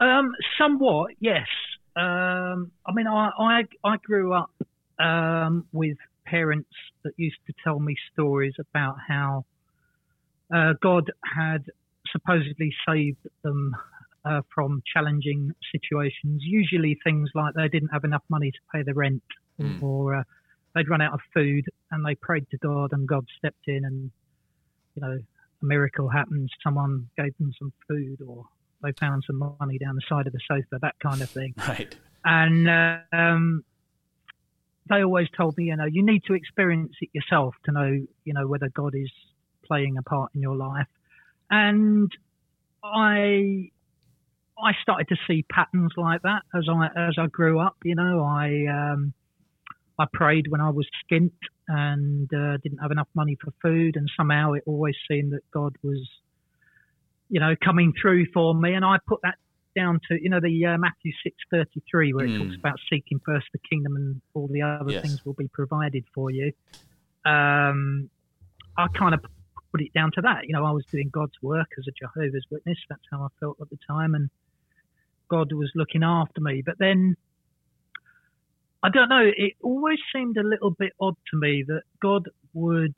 Um, 0.00 0.32
somewhat, 0.58 1.12
yes. 1.20 1.46
Um, 1.96 2.70
I 2.86 2.92
mean, 2.94 3.08
I, 3.08 3.30
I, 3.38 3.62
I 3.84 3.96
grew 3.96 4.32
up 4.32 4.52
um, 5.00 5.66
with 5.72 5.96
parents 6.24 6.70
that 7.02 7.12
used 7.16 7.38
to 7.46 7.54
tell 7.64 7.80
me 7.80 7.96
stories 8.12 8.54
about 8.58 8.96
how 9.08 9.44
uh, 10.54 10.74
God 10.80 11.10
had 11.24 11.64
supposedly 12.12 12.72
saved 12.88 13.26
them 13.42 13.76
uh, 14.24 14.42
from 14.54 14.82
challenging 14.92 15.52
situations. 15.72 16.42
Usually, 16.44 16.98
things 17.02 17.30
like 17.34 17.54
they 17.54 17.68
didn't 17.68 17.88
have 17.88 18.04
enough 18.04 18.22
money 18.28 18.50
to 18.50 18.58
pay 18.72 18.82
the 18.82 18.94
rent, 18.94 19.22
Mm. 19.60 19.82
or 19.82 20.14
uh, 20.16 20.22
they'd 20.74 20.88
run 20.88 21.00
out 21.00 21.14
of 21.14 21.20
food, 21.34 21.64
and 21.90 22.04
they 22.04 22.14
prayed 22.14 22.46
to 22.50 22.58
God, 22.58 22.92
and 22.92 23.08
God 23.08 23.26
stepped 23.36 23.66
in, 23.66 23.84
and 23.84 24.10
you 24.94 25.02
know, 25.02 25.18
a 25.62 25.64
miracle 25.64 26.08
happened. 26.08 26.50
Someone 26.62 27.08
gave 27.16 27.36
them 27.38 27.52
some 27.58 27.72
food, 27.88 28.20
or 28.26 28.44
they 28.82 28.92
found 28.92 29.24
some 29.26 29.38
money 29.60 29.78
down 29.78 29.96
the 29.96 30.02
side 30.08 30.26
of 30.26 30.32
the 30.32 30.40
sofa, 30.46 30.78
that 30.80 30.94
kind 31.00 31.20
of 31.20 31.30
thing. 31.30 31.54
Right. 31.56 31.94
And 32.24 32.68
uh, 32.68 32.98
um, 33.12 33.64
they 34.88 35.02
always 35.02 35.28
told 35.36 35.56
me, 35.56 35.64
you 35.64 35.76
know, 35.76 35.84
you 35.84 36.04
need 36.04 36.24
to 36.24 36.34
experience 36.34 36.92
it 37.00 37.10
yourself 37.12 37.54
to 37.64 37.72
know, 37.72 38.06
you 38.24 38.34
know, 38.34 38.46
whether 38.46 38.68
God 38.68 38.94
is 38.94 39.10
playing 39.64 39.96
a 39.98 40.02
part 40.02 40.32
in 40.34 40.40
your 40.40 40.56
life. 40.56 40.86
And 41.50 42.10
I 42.82 43.70
I 44.60 44.72
started 44.82 45.08
to 45.08 45.16
see 45.26 45.44
patterns 45.50 45.92
like 45.96 46.22
that 46.22 46.42
as 46.54 46.66
I 46.68 46.86
as 46.96 47.16
I 47.18 47.26
grew 47.26 47.60
up. 47.60 47.76
You 47.84 47.94
know, 47.94 48.22
I 48.22 48.66
um, 48.66 49.14
I 49.98 50.06
prayed 50.12 50.46
when 50.48 50.60
I 50.60 50.70
was 50.70 50.86
skint 51.04 51.32
and 51.66 52.32
uh, 52.32 52.56
didn't 52.62 52.78
have 52.78 52.90
enough 52.92 53.08
money 53.14 53.36
for 53.42 53.52
food, 53.62 53.96
and 53.96 54.08
somehow 54.16 54.52
it 54.52 54.62
always 54.66 54.94
seemed 55.10 55.32
that 55.32 55.42
God 55.52 55.74
was, 55.82 56.08
you 57.28 57.40
know, 57.40 57.54
coming 57.64 57.92
through 58.00 58.26
for 58.32 58.54
me. 58.54 58.74
And 58.74 58.84
I 58.84 58.98
put 59.06 59.20
that 59.22 59.34
down 59.76 60.00
to 60.10 60.18
you 60.20 60.30
know 60.30 60.40
the 60.40 60.66
uh, 60.66 60.78
Matthew 60.78 61.12
six 61.22 61.36
thirty 61.50 61.82
three 61.90 62.12
where 62.12 62.24
it 62.24 62.32
Mm. 62.32 62.38
talks 62.38 62.56
about 62.62 62.78
seeking 62.90 63.20
first 63.24 63.46
the 63.52 63.60
kingdom 63.70 63.96
and 63.96 64.20
all 64.34 64.48
the 64.48 64.62
other 64.62 64.92
Yes. 64.92 65.02
things 65.02 65.18
will 65.24 65.34
be 65.34 65.48
provided 65.52 66.04
for 66.14 66.30
you. 66.30 66.52
Um, 67.24 68.10
I 68.76 68.86
kind 68.96 69.14
of 69.14 69.20
put 69.72 69.82
it 69.82 69.92
down 69.94 70.10
to 70.14 70.20
that. 70.22 70.46
You 70.46 70.54
know, 70.54 70.64
I 70.64 70.70
was 70.72 70.84
doing 70.92 71.10
God's 71.12 71.34
work 71.42 71.66
as 71.78 71.84
a 71.88 71.92
Jehovah's 71.98 72.46
Witness. 72.50 72.78
That's 72.88 73.02
how 73.10 73.24
I 73.24 73.28
felt 73.40 73.56
at 73.60 73.68
the 73.70 73.78
time, 73.88 74.14
and 74.14 74.30
God 75.30 75.52
was 75.52 75.70
looking 75.74 76.02
after 76.02 76.40
me. 76.40 76.62
But 76.64 76.76
then, 76.78 77.16
I 78.82 78.88
don't 78.90 79.08
know. 79.08 79.24
It 79.36 79.54
always 79.62 79.98
seemed 80.14 80.36
a 80.36 80.42
little 80.42 80.70
bit 80.70 80.92
odd 81.00 81.16
to 81.32 81.36
me 81.38 81.64
that 81.66 81.82
God 82.00 82.28
would 82.54 82.94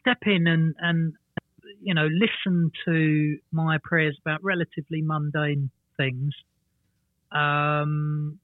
step 0.00 0.18
in 0.26 0.46
and 0.46 0.74
and 0.78 1.14
you 1.82 1.94
know 1.94 2.06
listen 2.06 2.70
to 2.86 3.38
my 3.52 3.78
prayers 3.82 4.16
about 4.24 4.42
relatively 4.44 5.02
mundane 5.02 5.70
things. 5.96 6.32
Um, 7.32 8.38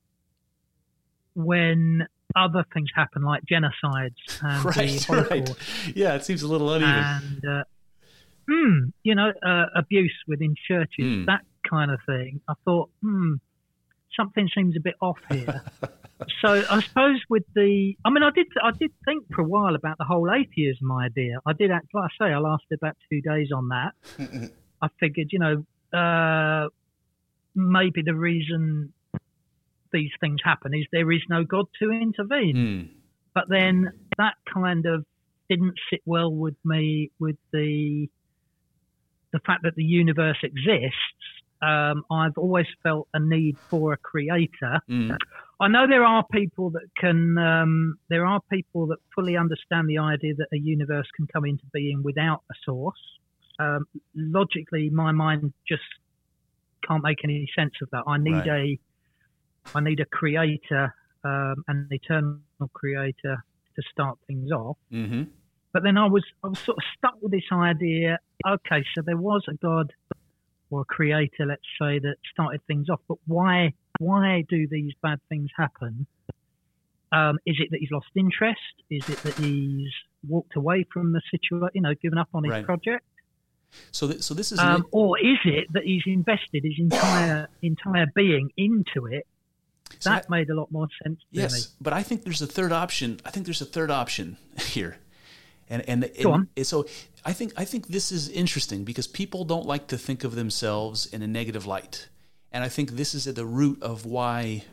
when 1.34 2.06
other 2.36 2.64
things 2.74 2.90
happen, 2.94 3.22
like 3.22 3.42
genocides 3.50 4.16
and 4.42 4.64
right, 4.64 5.00
the 5.00 5.26
right. 5.30 5.96
Yeah, 5.96 6.14
it 6.14 6.24
seems 6.24 6.42
a 6.42 6.48
little 6.48 6.72
uneven. 6.72 7.04
and 7.44 7.44
uh, 7.48 7.64
hmm, 8.48 8.78
you 9.02 9.14
know, 9.14 9.32
uh, 9.44 9.66
abuse 9.76 10.14
within 10.26 10.54
churches, 10.68 11.04
Hmm. 11.20 11.24
that 11.26 11.42
kind 11.68 11.90
of 11.90 12.00
thing. 12.06 12.40
I 12.48 12.54
thought, 12.64 12.90
hmm, 13.02 13.34
something 14.16 14.48
seems 14.54 14.76
a 14.76 14.80
bit 14.80 14.94
off 15.00 15.18
here. 15.30 15.62
so 16.40 16.62
I 16.68 16.80
suppose 16.82 17.20
with 17.28 17.44
the, 17.54 17.94
I 18.04 18.10
mean, 18.10 18.22
I 18.22 18.30
did, 18.30 18.46
I 18.62 18.70
did 18.70 18.90
think 19.04 19.24
for 19.34 19.42
a 19.42 19.44
while 19.44 19.74
about 19.74 19.98
the 19.98 20.04
whole 20.04 20.30
atheism 20.30 20.90
idea. 20.92 21.38
I 21.46 21.52
did, 21.52 21.70
act, 21.70 21.86
like 21.94 22.10
I 22.20 22.24
say, 22.26 22.32
I 22.32 22.38
lasted 22.38 22.78
about 22.80 22.96
two 23.10 23.20
days 23.20 23.48
on 23.54 23.68
that. 23.68 23.92
I 24.82 24.88
figured, 25.00 25.28
you 25.30 25.38
know, 25.38 25.64
uh, 25.98 26.68
maybe 27.54 28.02
the 28.02 28.14
reason 28.14 28.92
these 29.92 30.10
things 30.20 30.40
happen 30.42 30.72
is 30.74 30.86
there 30.90 31.10
is 31.12 31.20
no 31.28 31.44
God 31.44 31.66
to 31.80 31.90
intervene 31.90 32.56
Hmm. 32.56 32.96
but 33.34 33.44
then 33.48 33.92
that 34.16 34.34
kind 34.52 34.86
of 34.86 35.04
didn't 35.50 35.74
sit 35.90 36.00
well 36.06 36.32
with 36.32 36.56
me 36.64 37.10
with 37.18 37.36
the 37.52 38.08
the 39.32 39.40
fact 39.46 39.62
that 39.62 39.74
the 39.74 39.84
universe 39.84 40.38
exists. 40.42 41.21
Um, 41.62 42.04
I've 42.10 42.36
always 42.36 42.66
felt 42.82 43.08
a 43.14 43.20
need 43.20 43.56
for 43.70 43.92
a 43.92 43.96
creator. 43.96 44.80
Mm. 44.90 45.16
I 45.60 45.68
know 45.68 45.86
there 45.86 46.04
are 46.04 46.24
people 46.32 46.70
that 46.70 46.88
can, 46.98 47.38
um, 47.38 47.94
there 48.08 48.26
are 48.26 48.40
people 48.50 48.88
that 48.88 48.98
fully 49.14 49.36
understand 49.36 49.88
the 49.88 49.98
idea 49.98 50.34
that 50.34 50.48
a 50.52 50.58
universe 50.58 51.06
can 51.16 51.28
come 51.32 51.44
into 51.44 51.64
being 51.72 52.02
without 52.02 52.42
a 52.50 52.54
source. 52.64 52.98
Um, 53.60 53.86
logically, 54.16 54.90
my 54.90 55.12
mind 55.12 55.52
just 55.68 55.82
can't 56.86 57.04
make 57.04 57.22
any 57.22 57.48
sense 57.56 57.74
of 57.80 57.88
that. 57.92 58.02
I 58.08 58.18
need 58.18 58.46
Right. 58.46 58.78
a, 59.74 59.78
I 59.78 59.80
need 59.80 60.00
a 60.00 60.06
creator, 60.06 60.92
um, 61.22 61.62
an 61.68 61.86
eternal 61.90 62.40
creator 62.72 63.36
to 63.76 63.82
start 63.92 64.18
things 64.26 64.50
off. 64.50 64.76
hmm 64.90 65.22
But 65.72 65.84
then 65.84 65.96
I 65.96 66.06
was 66.06 66.24
I 66.42 66.48
was 66.48 66.58
sort 66.64 66.78
of 66.78 66.84
stuck 66.98 67.14
with 67.22 67.30
this 67.32 67.50
idea. 67.52 68.18
Okay, 68.46 68.84
so 68.94 69.02
there 69.02 69.16
was 69.16 69.44
a 69.48 69.54
God 69.54 69.92
or 70.72 70.80
a 70.80 70.84
creator, 70.84 71.44
let's 71.46 71.62
say, 71.80 71.98
that 71.98 72.16
started 72.32 72.60
things 72.66 72.88
off. 72.88 73.00
But 73.08 73.18
why 73.26 73.74
why 74.00 74.44
do 74.48 74.66
these 74.66 74.92
bad 75.02 75.20
things 75.28 75.50
happen? 75.56 76.06
Um, 77.12 77.38
is 77.46 77.56
it 77.60 77.68
that 77.70 77.78
he's 77.80 77.90
lost 77.90 78.06
interest? 78.16 78.58
Is 78.90 79.06
it 79.08 79.18
that 79.22 79.34
he's 79.34 79.90
walked 80.26 80.56
away 80.56 80.86
from 80.92 81.12
the 81.12 81.20
situation? 81.30 81.68
You 81.74 81.82
know, 81.82 81.94
given 81.94 82.18
up 82.18 82.28
on 82.32 82.42
his 82.44 82.52
Right. 82.52 82.64
project? 82.64 83.04
So, 83.90 84.08
th- 84.08 84.22
so 84.22 84.34
this 84.34 84.50
is 84.52 84.58
Um, 84.58 84.86
or 84.92 85.18
is 85.18 85.38
it 85.44 85.70
that 85.72 85.84
he's 85.84 86.02
invested 86.06 86.64
his 86.64 86.78
entire 86.78 87.48
entire 87.62 88.06
being 88.14 88.50
into 88.56 89.06
it? 89.06 89.26
So 89.98 90.10
That 90.10 90.26
I- 90.28 90.36
made 90.38 90.48
a 90.50 90.54
lot 90.54 90.70
more 90.72 90.88
sense 91.02 91.20
to 91.20 91.26
me. 91.36 91.42
Yes, 91.42 91.66
but 91.80 91.92
I 91.92 92.02
think 92.02 92.24
there's 92.24 92.40
a 92.42 92.46
third 92.46 92.72
option. 92.72 93.20
I 93.26 93.30
think 93.30 93.44
there's 93.46 93.60
a 93.62 93.66
third 93.66 93.90
option 93.90 94.38
here, 94.72 94.96
and 95.72 95.82
and, 95.88 96.04
and 96.04 96.48
and 96.56 96.66
so 96.66 96.86
I 97.24 97.32
think 97.32 97.52
I 97.56 97.64
think 97.64 97.86
this 97.88 98.12
is 98.12 98.28
interesting 98.28 98.84
because 98.84 99.06
people 99.06 99.44
don't 99.44 99.66
like 99.66 99.86
to 99.88 99.98
think 99.98 100.24
of 100.24 100.34
themselves 100.34 101.06
in 101.06 101.22
a 101.22 101.26
negative 101.26 101.66
light, 101.66 102.08
and 102.52 102.62
I 102.64 102.68
think 102.68 102.90
this 102.92 103.14
is 103.14 103.26
at 103.26 103.34
the 103.34 103.46
root 103.46 103.82
of 103.82 104.04
why 104.06 104.64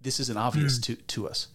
this 0.00 0.20
isn't 0.20 0.36
obvious 0.38 0.76
Hmm. 0.76 0.82
to 0.82 0.94
to 1.14 1.28
us, 1.28 1.48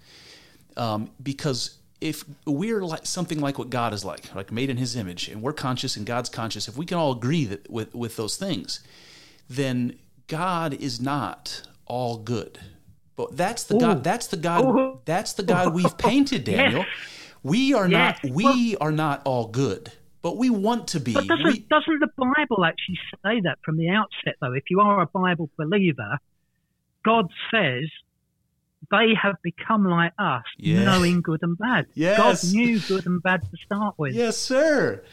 um, 0.76 1.10
because 1.22 1.78
if 2.00 2.24
we're 2.46 2.84
like 2.84 3.06
something 3.06 3.40
like 3.40 3.58
what 3.58 3.70
God 3.70 3.94
is 3.94 4.04
like, 4.06 4.34
like 4.36 4.52
made 4.52 4.70
in 4.70 4.78
His 4.78 4.96
image, 4.96 5.28
and 5.30 5.42
we're 5.42 5.54
conscious 5.54 5.98
and 5.98 6.06
God's 6.06 6.30
conscious, 6.30 6.68
if 6.68 6.78
we 6.78 6.86
can 6.86 6.98
all 6.98 7.12
agree 7.12 7.46
that 7.46 7.70
with 7.70 7.94
with 7.96 8.16
those 8.16 8.38
things, 8.38 8.82
then 9.50 9.98
God 10.28 10.74
is 10.74 11.00
not 11.02 11.64
all 11.86 12.18
good. 12.18 12.60
But 13.16 13.36
that's 13.36 13.64
the 13.64 13.80
God. 13.80 14.04
That's 14.04 14.28
the 14.28 14.38
God. 14.38 14.66
Ooh. 14.66 15.00
That's 15.06 15.34
the 15.34 15.44
God 15.44 15.74
we've 15.74 15.98
painted, 15.98 16.44
Daniel. 16.54 16.86
We 17.44 17.74
are 17.74 17.88
Yes. 17.88 18.20
not. 18.24 18.34
We 18.34 18.76
are 18.78 18.92
not 18.92 19.22
all 19.26 19.48
good, 19.48 19.92
but 20.22 20.38
we 20.38 20.50
want 20.50 20.88
to 20.90 21.00
be. 21.00 21.14
But 21.14 21.28
doesn't, 21.28 21.46
We- 21.46 21.60
doesn't 21.70 22.00
the 22.00 22.10
Bible 22.18 22.66
actually 22.66 23.00
say 23.24 23.42
that 23.42 23.60
from 23.64 23.78
the 23.78 23.90
outset, 23.90 24.36
though? 24.42 24.54
If 24.54 24.64
you 24.70 24.80
are 24.82 25.02
a 25.02 25.08
Bible 25.08 25.50
believer, 25.58 26.18
God 27.04 27.28
says 27.52 27.90
they 28.92 29.14
have 29.22 29.36
become 29.44 29.86
like 29.86 30.14
us, 30.20 30.44
Yeah. 30.58 30.84
knowing 30.86 31.22
good 31.22 31.40
and 31.44 31.58
bad. 31.58 31.88
Yes. 31.96 32.18
God 32.44 32.56
knew 32.56 32.80
good 32.80 33.06
and 33.06 33.22
bad 33.24 33.42
to 33.42 33.58
start 33.66 33.96
with. 33.98 34.14
yes, 34.14 34.38
sir. 34.38 35.04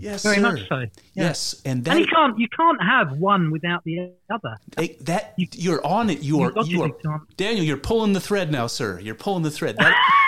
Yes, 0.00 0.22
Very 0.22 0.36
sir. 0.36 0.42
much 0.42 0.68
so. 0.68 0.84
Yes, 1.14 1.60
and 1.64 1.78
And 1.78 1.84
that 1.86 1.98
you 1.98 2.06
can't 2.06 2.38
you 2.38 2.46
can't 2.48 2.80
have 2.80 3.18
one 3.18 3.50
without 3.50 3.82
the 3.82 4.12
other. 4.30 4.56
that 5.00 5.34
you're 5.36 5.84
on 5.84 6.08
it. 6.08 6.22
You 6.22 6.40
are. 6.42 6.52
You 6.64 6.84
are. 6.84 7.22
Daniel, 7.36 7.64
you're 7.64 7.76
pulling 7.76 8.12
the 8.12 8.20
thread 8.20 8.52
now, 8.52 8.68
sir. 8.68 9.00
You're 9.00 9.16
pulling 9.16 9.42
the 9.42 9.50
thread. 9.50 9.76
That, 9.76 9.96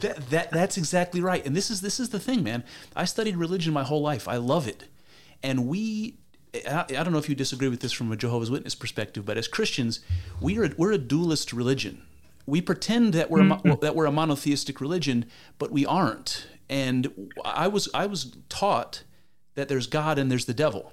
that, 0.00 0.30
that 0.30 0.50
that's 0.50 0.76
exactly 0.76 1.20
right. 1.20 1.44
And 1.44 1.54
this 1.56 1.70
is 1.70 1.80
this 1.80 2.00
is 2.00 2.10
the 2.10 2.20
thing, 2.20 2.42
man. 2.42 2.64
I 2.96 3.04
studied 3.04 3.36
religion 3.36 3.72
my 3.72 3.84
whole 3.84 4.02
life. 4.02 4.28
I 4.28 4.36
love 4.36 4.66
it, 4.68 4.84
and 5.42 5.66
we. 5.66 6.18
I 6.66 6.86
I 6.88 7.02
don't 7.04 7.12
know 7.12 7.18
if 7.18 7.28
you 7.28 7.34
disagree 7.34 7.68
with 7.68 7.80
this 7.80 7.92
from 7.92 8.10
a 8.10 8.16
Jehovah's 8.16 8.50
Witness 8.50 8.74
perspective, 8.74 9.24
but 9.24 9.36
as 9.36 9.48
Christians, 9.48 10.00
we 10.40 10.58
are 10.58 10.70
we're 10.76 10.92
a 10.92 10.98
dualist 10.98 11.52
religion. 11.52 12.02
We 12.46 12.62
pretend 12.62 13.12
that 13.12 13.30
we're 13.30 13.40
a, 13.40 13.44
mm-hmm. 13.44 13.80
that 13.82 13.94
we're 13.94 14.06
a 14.06 14.12
monotheistic 14.12 14.80
religion, 14.80 15.26
but 15.58 15.70
we 15.70 15.84
aren't. 15.84 16.46
And 16.70 17.30
I 17.44 17.68
was 17.68 17.88
I 17.92 18.06
was 18.06 18.34
taught 18.48 19.04
that 19.54 19.68
there's 19.68 19.86
God 19.86 20.18
and 20.18 20.30
there's 20.30 20.46
the 20.46 20.54
devil. 20.54 20.92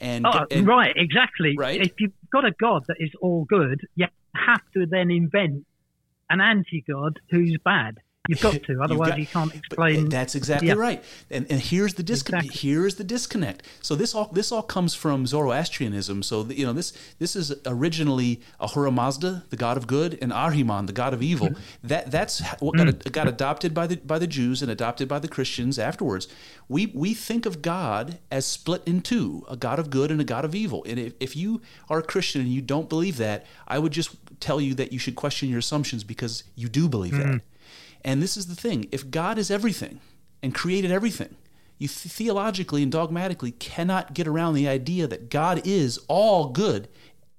And, 0.00 0.26
Oh, 0.26 0.46
and 0.50 0.66
right, 0.66 0.92
exactly. 0.96 1.54
Right. 1.56 1.80
If 1.80 1.92
you've 2.00 2.12
got 2.32 2.44
a 2.44 2.50
God 2.50 2.84
that 2.88 2.96
is 2.98 3.10
all 3.20 3.44
good, 3.44 3.86
you 3.94 4.06
have 4.34 4.62
to 4.74 4.86
then 4.86 5.10
invent 5.10 5.64
an 6.28 6.40
anti-God 6.40 7.20
who's 7.30 7.56
bad. 7.64 7.98
You've 8.28 8.40
got 8.40 8.62
to, 8.64 8.80
otherwise 8.80 9.08
got- 9.10 9.18
you 9.18 9.26
can't 9.26 9.54
explain. 9.54 10.08
that's 10.08 10.34
exactly 10.36 10.68
Yeah. 10.68 10.74
right. 10.74 11.02
And 11.30 11.44
and 11.50 11.60
here's 11.60 11.94
the 11.94 12.04
disconnect. 12.04 12.44
Exactly. 12.46 12.70
Here's 12.70 12.94
the 12.94 13.04
disconnect. 13.04 13.64
So 13.80 13.96
this 13.96 14.14
all 14.14 14.26
this 14.32 14.52
all 14.52 14.62
comes 14.62 14.94
from 14.94 15.26
Zoroastrianism. 15.26 16.22
So 16.22 16.44
you 16.46 16.64
know 16.64 16.72
this 16.72 16.92
this 17.18 17.34
is 17.34 17.52
originally 17.66 18.40
Ahura 18.60 18.92
Mazda, 18.92 19.44
the 19.50 19.56
god 19.56 19.76
of 19.76 19.86
good, 19.88 20.18
and 20.22 20.30
Ahriman, 20.32 20.86
the 20.86 20.92
god 20.92 21.12
of 21.14 21.22
evil. 21.22 21.48
Mm-hmm. 21.48 21.88
That 21.88 22.10
that's 22.12 22.40
what 22.60 22.76
got, 22.76 23.12
got 23.12 23.28
adopted 23.28 23.74
by 23.74 23.86
the 23.88 23.96
by 23.96 24.18
the 24.20 24.28
Jews 24.28 24.62
and 24.62 24.70
adopted 24.70 25.08
by 25.08 25.18
the 25.18 25.28
Christians 25.28 25.78
afterwards. 25.78 26.28
We 26.68 26.86
we 26.94 27.14
think 27.14 27.44
of 27.44 27.60
God 27.60 28.18
as 28.30 28.46
split 28.46 28.82
in 28.86 29.00
two, 29.02 29.44
a 29.50 29.56
god 29.56 29.80
of 29.80 29.90
good 29.90 30.12
and 30.12 30.20
a 30.20 30.24
god 30.24 30.44
of 30.44 30.54
evil. 30.54 30.84
And 30.88 30.98
if, 30.98 31.14
if 31.18 31.34
you 31.36 31.60
are 31.90 31.98
a 31.98 32.02
Christian 32.04 32.40
and 32.40 32.50
you 32.52 32.62
don't 32.62 32.88
believe 32.88 33.16
that, 33.16 33.46
I 33.66 33.80
would 33.80 33.92
just 33.92 34.14
tell 34.38 34.60
you 34.60 34.74
that 34.74 34.92
you 34.92 34.98
should 35.00 35.16
question 35.16 35.48
your 35.48 35.58
assumptions 35.58 36.04
because 36.04 36.44
you 36.54 36.68
do 36.68 36.88
believe 36.88 37.12
that. 37.16 37.40
And 38.04 38.22
this 38.22 38.36
is 38.36 38.46
the 38.46 38.54
thing 38.54 38.88
if 38.92 39.10
God 39.10 39.38
is 39.38 39.50
everything 39.50 40.00
and 40.42 40.54
created 40.54 40.90
everything, 40.90 41.36
you 41.78 41.88
th- 41.88 42.12
theologically 42.12 42.82
and 42.82 42.90
dogmatically 42.90 43.52
cannot 43.52 44.14
get 44.14 44.26
around 44.26 44.54
the 44.54 44.68
idea 44.68 45.06
that 45.06 45.30
God 45.30 45.66
is 45.66 45.98
all 46.08 46.48
good 46.48 46.88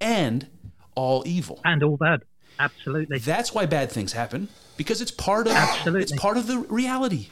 and 0.00 0.48
all 0.94 1.22
evil. 1.26 1.60
and 1.64 1.82
all 1.82 1.96
bad. 1.96 2.22
Absolutely. 2.58 3.18
That's 3.18 3.52
why 3.52 3.66
bad 3.66 3.90
things 3.90 4.12
happen 4.12 4.48
because 4.76 5.00
it's 5.00 5.10
part 5.10 5.46
of 5.46 5.54
Absolutely. 5.54 6.02
it's 6.02 6.12
part 6.12 6.36
of 6.36 6.46
the 6.46 6.58
reality. 6.58 7.28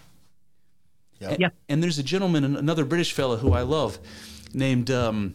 Yep. 1.20 1.38
Yeah. 1.38 1.48
And 1.68 1.82
there's 1.82 1.98
a 1.98 2.02
gentleman, 2.02 2.44
another 2.44 2.84
British 2.84 3.12
fellow 3.12 3.36
who 3.36 3.52
I 3.52 3.62
love, 3.62 3.98
named 4.52 4.90
um, 4.90 5.34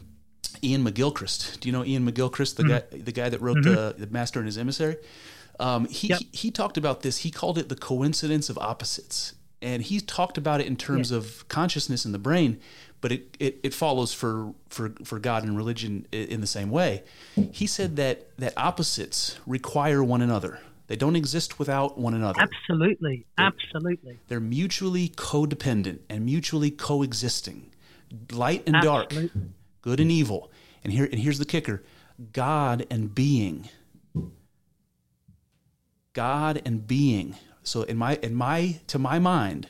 Ian 0.61 0.83
McGilchrist. 0.83 1.61
Do 1.61 1.69
you 1.69 1.73
know 1.73 1.85
Ian 1.85 2.09
McGilchrist, 2.09 2.55
the 2.55 2.63
guy, 2.65 2.83
the 2.91 3.13
guy 3.13 3.29
that 3.29 3.41
wrote 3.41 3.63
the, 3.63 3.95
the 3.97 4.07
Master 4.07 4.39
and 4.39 4.45
His 4.45 4.57
Emissary? 4.57 4.97
Um, 5.59 5.85
he, 5.87 6.07
Yep. 6.09 6.19
he 6.19 6.27
he 6.33 6.51
talked 6.51 6.77
about 6.77 7.01
this. 7.01 7.17
He 7.19 7.31
called 7.31 7.57
it 7.57 7.69
the 7.69 7.75
coincidence 7.75 8.49
of 8.49 8.57
opposites, 8.57 9.33
and 9.61 9.81
he 9.83 9.99
talked 9.99 10.37
about 10.37 10.61
it 10.61 10.67
in 10.67 10.75
terms 10.75 11.11
of 11.11 11.47
consciousness 11.47 12.05
in 12.05 12.11
the 12.11 12.19
brain. 12.19 12.59
But 12.99 13.11
it, 13.11 13.37
it, 13.39 13.59
it 13.63 13.73
follows 13.75 14.11
for, 14.11 14.53
for 14.69 14.91
for 15.03 15.19
God 15.19 15.43
and 15.43 15.55
religion 15.55 16.07
in 16.11 16.41
the 16.41 16.47
same 16.47 16.69
way. 16.71 17.03
He 17.51 17.67
said 17.67 17.95
that 17.97 18.35
that 18.37 18.53
opposites 18.57 19.39
require 19.45 20.03
one 20.03 20.21
another. 20.23 20.59
They 20.87 20.95
don't 20.95 21.15
exist 21.15 21.59
without 21.59 21.97
one 21.99 22.13
another. 22.13 22.39
Absolutely, 22.41 23.25
absolutely, 23.37 24.19
They're 24.29 24.39
mutually 24.39 25.09
codependent 25.09 25.99
and 26.09 26.25
mutually 26.25 26.71
coexisting. 26.71 27.69
Light 28.31 28.63
and 28.65 28.81
dark, 28.81 29.13
good 29.81 29.99
and 29.99 30.09
evil. 30.11 30.49
And 30.83 30.93
here 30.93 31.05
and 31.11 31.19
here's 31.19 31.39
the 31.39 31.45
kicker. 31.45 31.83
God 32.33 32.87
and 32.89 33.13
being. 33.13 33.69
God 36.17 36.63
and 36.65 36.87
being. 36.87 37.35
So 37.61 37.83
in 37.83 37.95
my 37.95 38.15
in 38.23 38.33
my 38.33 38.79
to 38.87 38.97
my 38.97 39.19
mind, 39.19 39.67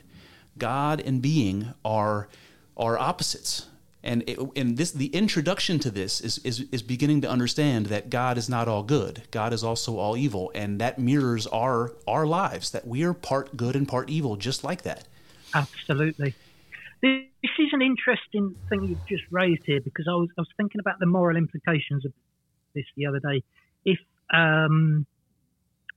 God 0.56 0.98
and 0.98 1.20
being 1.20 1.74
are 1.84 2.28
are 2.74 2.98
opposites. 2.98 3.66
And 4.02 4.22
it, 4.26 4.38
and 4.56 4.78
this 4.78 4.90
the 4.92 5.08
introduction 5.08 5.78
to 5.80 5.90
this 5.90 6.22
is, 6.22 6.38
is 6.38 6.60
is 6.72 6.82
beginning 6.82 7.20
to 7.20 7.28
understand 7.28 7.86
that 7.86 8.08
God 8.08 8.38
is 8.38 8.48
not 8.48 8.66
all 8.66 8.82
good. 8.82 9.24
God 9.30 9.52
is 9.52 9.62
also 9.62 9.98
all 9.98 10.16
evil, 10.16 10.50
and 10.54 10.80
that 10.80 10.98
mirrors 10.98 11.46
our 11.48 11.92
our 12.06 12.26
lives. 12.26 12.70
That 12.70 12.86
we 12.86 13.02
are 13.02 13.12
part 13.12 13.54
good 13.54 13.76
and 13.76 13.86
part 13.86 14.08
evil, 14.08 14.36
just 14.36 14.64
like 14.64 14.82
that. 14.82 15.06
Absolutely. 15.52 16.34
This 17.02 17.56
is 17.58 17.68
an 17.72 17.82
interesting 17.82 18.54
thing 18.70 18.84
you've 18.84 19.06
just 19.06 19.24
raised 19.30 19.64
here 19.66 19.80
because 19.80 20.06
I 20.08 20.14
was 20.14 20.30
I 20.38 20.40
was 20.40 20.48
thinking 20.56 20.80
about 20.80 20.98
the 20.98 21.06
moral 21.06 21.36
implications 21.36 22.06
of 22.06 22.12
this 22.74 22.86
the 22.96 23.04
other 23.04 23.20
day. 23.20 23.42
If 23.84 23.98
um, 24.32 25.06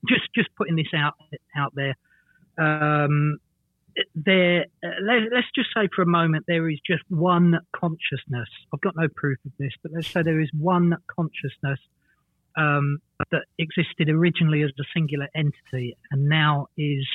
just 0.07 0.27
just 0.35 0.49
putting 0.57 0.75
this 0.75 0.93
out 0.95 1.13
out 1.55 1.73
there, 1.75 1.95
um, 2.57 3.37
there 4.15 4.65
uh, 4.83 4.87
let, 5.03 5.33
let's 5.33 5.47
just 5.53 5.69
say 5.75 5.87
for 5.95 6.01
a 6.01 6.07
moment 6.07 6.45
there 6.47 6.69
is 6.69 6.79
just 6.85 7.03
one 7.09 7.59
consciousness. 7.75 8.49
I've 8.73 8.81
got 8.81 8.95
no 8.95 9.07
proof 9.15 9.37
of 9.45 9.51
this, 9.59 9.71
but 9.81 9.91
let's 9.93 10.07
say 10.11 10.23
there 10.23 10.41
is 10.41 10.49
one 10.57 10.95
consciousness 11.07 11.79
um, 12.57 12.99
that 13.31 13.43
existed 13.57 14.09
originally 14.09 14.63
as 14.63 14.71
a 14.79 14.83
singular 14.93 15.27
entity 15.35 15.97
and 16.11 16.27
now 16.27 16.67
is 16.77 17.07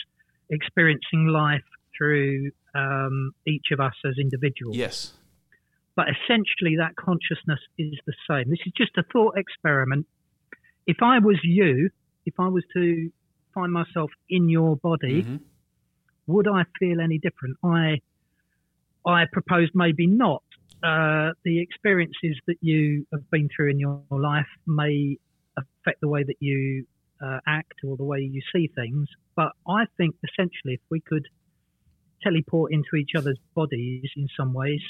experiencing 0.50 1.26
life 1.26 1.64
through 1.96 2.50
um, 2.74 3.32
each 3.46 3.66
of 3.72 3.80
us 3.80 3.94
as 4.04 4.14
individuals. 4.18 4.76
Yes. 4.76 5.12
But 5.94 6.06
essentially, 6.08 6.76
that 6.76 6.94
consciousness 6.96 7.60
is 7.78 7.94
the 8.06 8.12
same. 8.28 8.50
This 8.50 8.58
is 8.66 8.72
just 8.76 8.92
a 8.98 9.02
thought 9.12 9.38
experiment. 9.38 10.06
If 10.86 10.98
I 11.02 11.18
was 11.18 11.38
you, 11.42 11.90
if 12.27 12.35
I 12.39 12.48
was 12.48 12.65
to 12.74 13.11
find 13.55 13.73
myself 13.73 14.11
in 14.28 14.48
your 14.48 14.77
body, 14.77 15.23
Mhm. 15.23 15.40
would 16.27 16.48
I 16.48 16.65
feel 16.78 17.01
any 17.01 17.19
different? 17.19 17.57
I, 17.65 18.01
I 19.07 19.27
proposed 19.32 19.73
maybe 19.74 20.07
not. 20.07 20.43
Uh, 20.82 21.32
the 21.44 21.61
experiences 21.61 22.39
that 22.47 22.57
you 22.61 23.07
have 23.12 23.28
been 23.31 23.48
through 23.55 23.70
in 23.70 23.78
your 23.81 24.03
life 24.11 24.47
may 24.66 25.16
affect 25.57 26.01
the 26.01 26.09
way 26.09 26.23
that 26.23 26.36
you 26.40 26.85
uh, 27.24 27.39
act 27.47 27.74
or 27.85 27.97
the 27.97 28.05
way 28.05 28.20
you 28.20 28.43
see 28.55 28.69
things. 28.74 29.09
But 29.36 29.53
I 29.66 29.86
think 29.97 30.16
essentially, 30.28 30.74
if 30.74 30.81
we 30.90 31.01
could 31.01 31.27
teleport 32.23 32.73
into 32.73 32.97
each 32.97 33.12
other's 33.16 33.39
bodies 33.55 34.11
in 34.16 34.28
some 34.36 34.53
ways, 34.53 34.82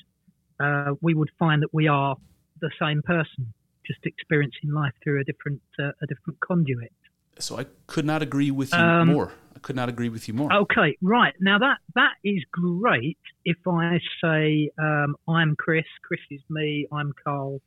uh, 0.58 0.94
we 1.02 1.14
would 1.14 1.30
find 1.38 1.62
that 1.62 1.72
we 1.72 1.86
are 1.86 2.16
the 2.60 2.70
same 2.80 3.02
person, 3.02 3.52
just 3.86 4.00
experiencing 4.04 4.72
life 4.72 4.92
through 5.04 5.20
a 5.20 5.24
different 5.24 5.60
uh, 5.78 5.92
a 6.02 6.06
different 6.06 6.40
conduit. 6.40 6.92
So 7.38 7.58
I 7.58 7.66
could 7.86 8.04
not 8.04 8.22
agree 8.22 8.50
with 8.50 8.72
you 8.72 8.78
Um, 8.78 9.08
more. 9.08 9.32
I 9.54 9.58
could 9.58 9.76
not 9.76 9.88
agree 9.88 10.08
with 10.08 10.28
you 10.28 10.34
more. 10.34 10.52
Okay, 10.52 10.96
right 11.02 11.34
now 11.40 11.58
that 11.58 11.78
that 11.94 12.14
is 12.24 12.42
great. 12.50 13.18
If 13.44 13.56
I 13.66 13.98
say 14.22 14.70
um, 14.78 15.16
I'm 15.28 15.56
Chris, 15.56 15.84
Chris 16.02 16.20
is 16.30 16.40
me, 16.48 16.86
I'm 16.92 17.12
Carl, 17.24 17.60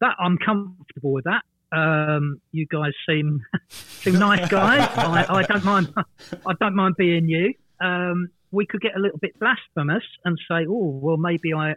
that 0.00 0.14
I'm 0.18 0.38
comfortable 0.38 1.12
with 1.12 1.24
that. 1.24 1.42
Um, 1.72 2.40
you 2.52 2.66
guys 2.66 2.92
seem 3.08 3.44
seem 3.68 4.18
nice 4.18 4.48
guys. 4.48 4.88
I, 4.96 5.26
I 5.28 5.42
don't 5.42 5.64
mind. 5.64 5.92
I 6.46 6.52
don't 6.60 6.74
mind 6.74 6.96
being 6.96 7.28
you. 7.28 7.54
Um, 7.80 8.28
we 8.50 8.66
could 8.66 8.82
get 8.82 8.94
a 8.94 9.00
little 9.00 9.18
bit 9.18 9.38
blasphemous 9.38 10.04
and 10.24 10.38
say, 10.48 10.66
oh 10.68 10.98
well, 11.02 11.16
maybe 11.16 11.54
I, 11.54 11.74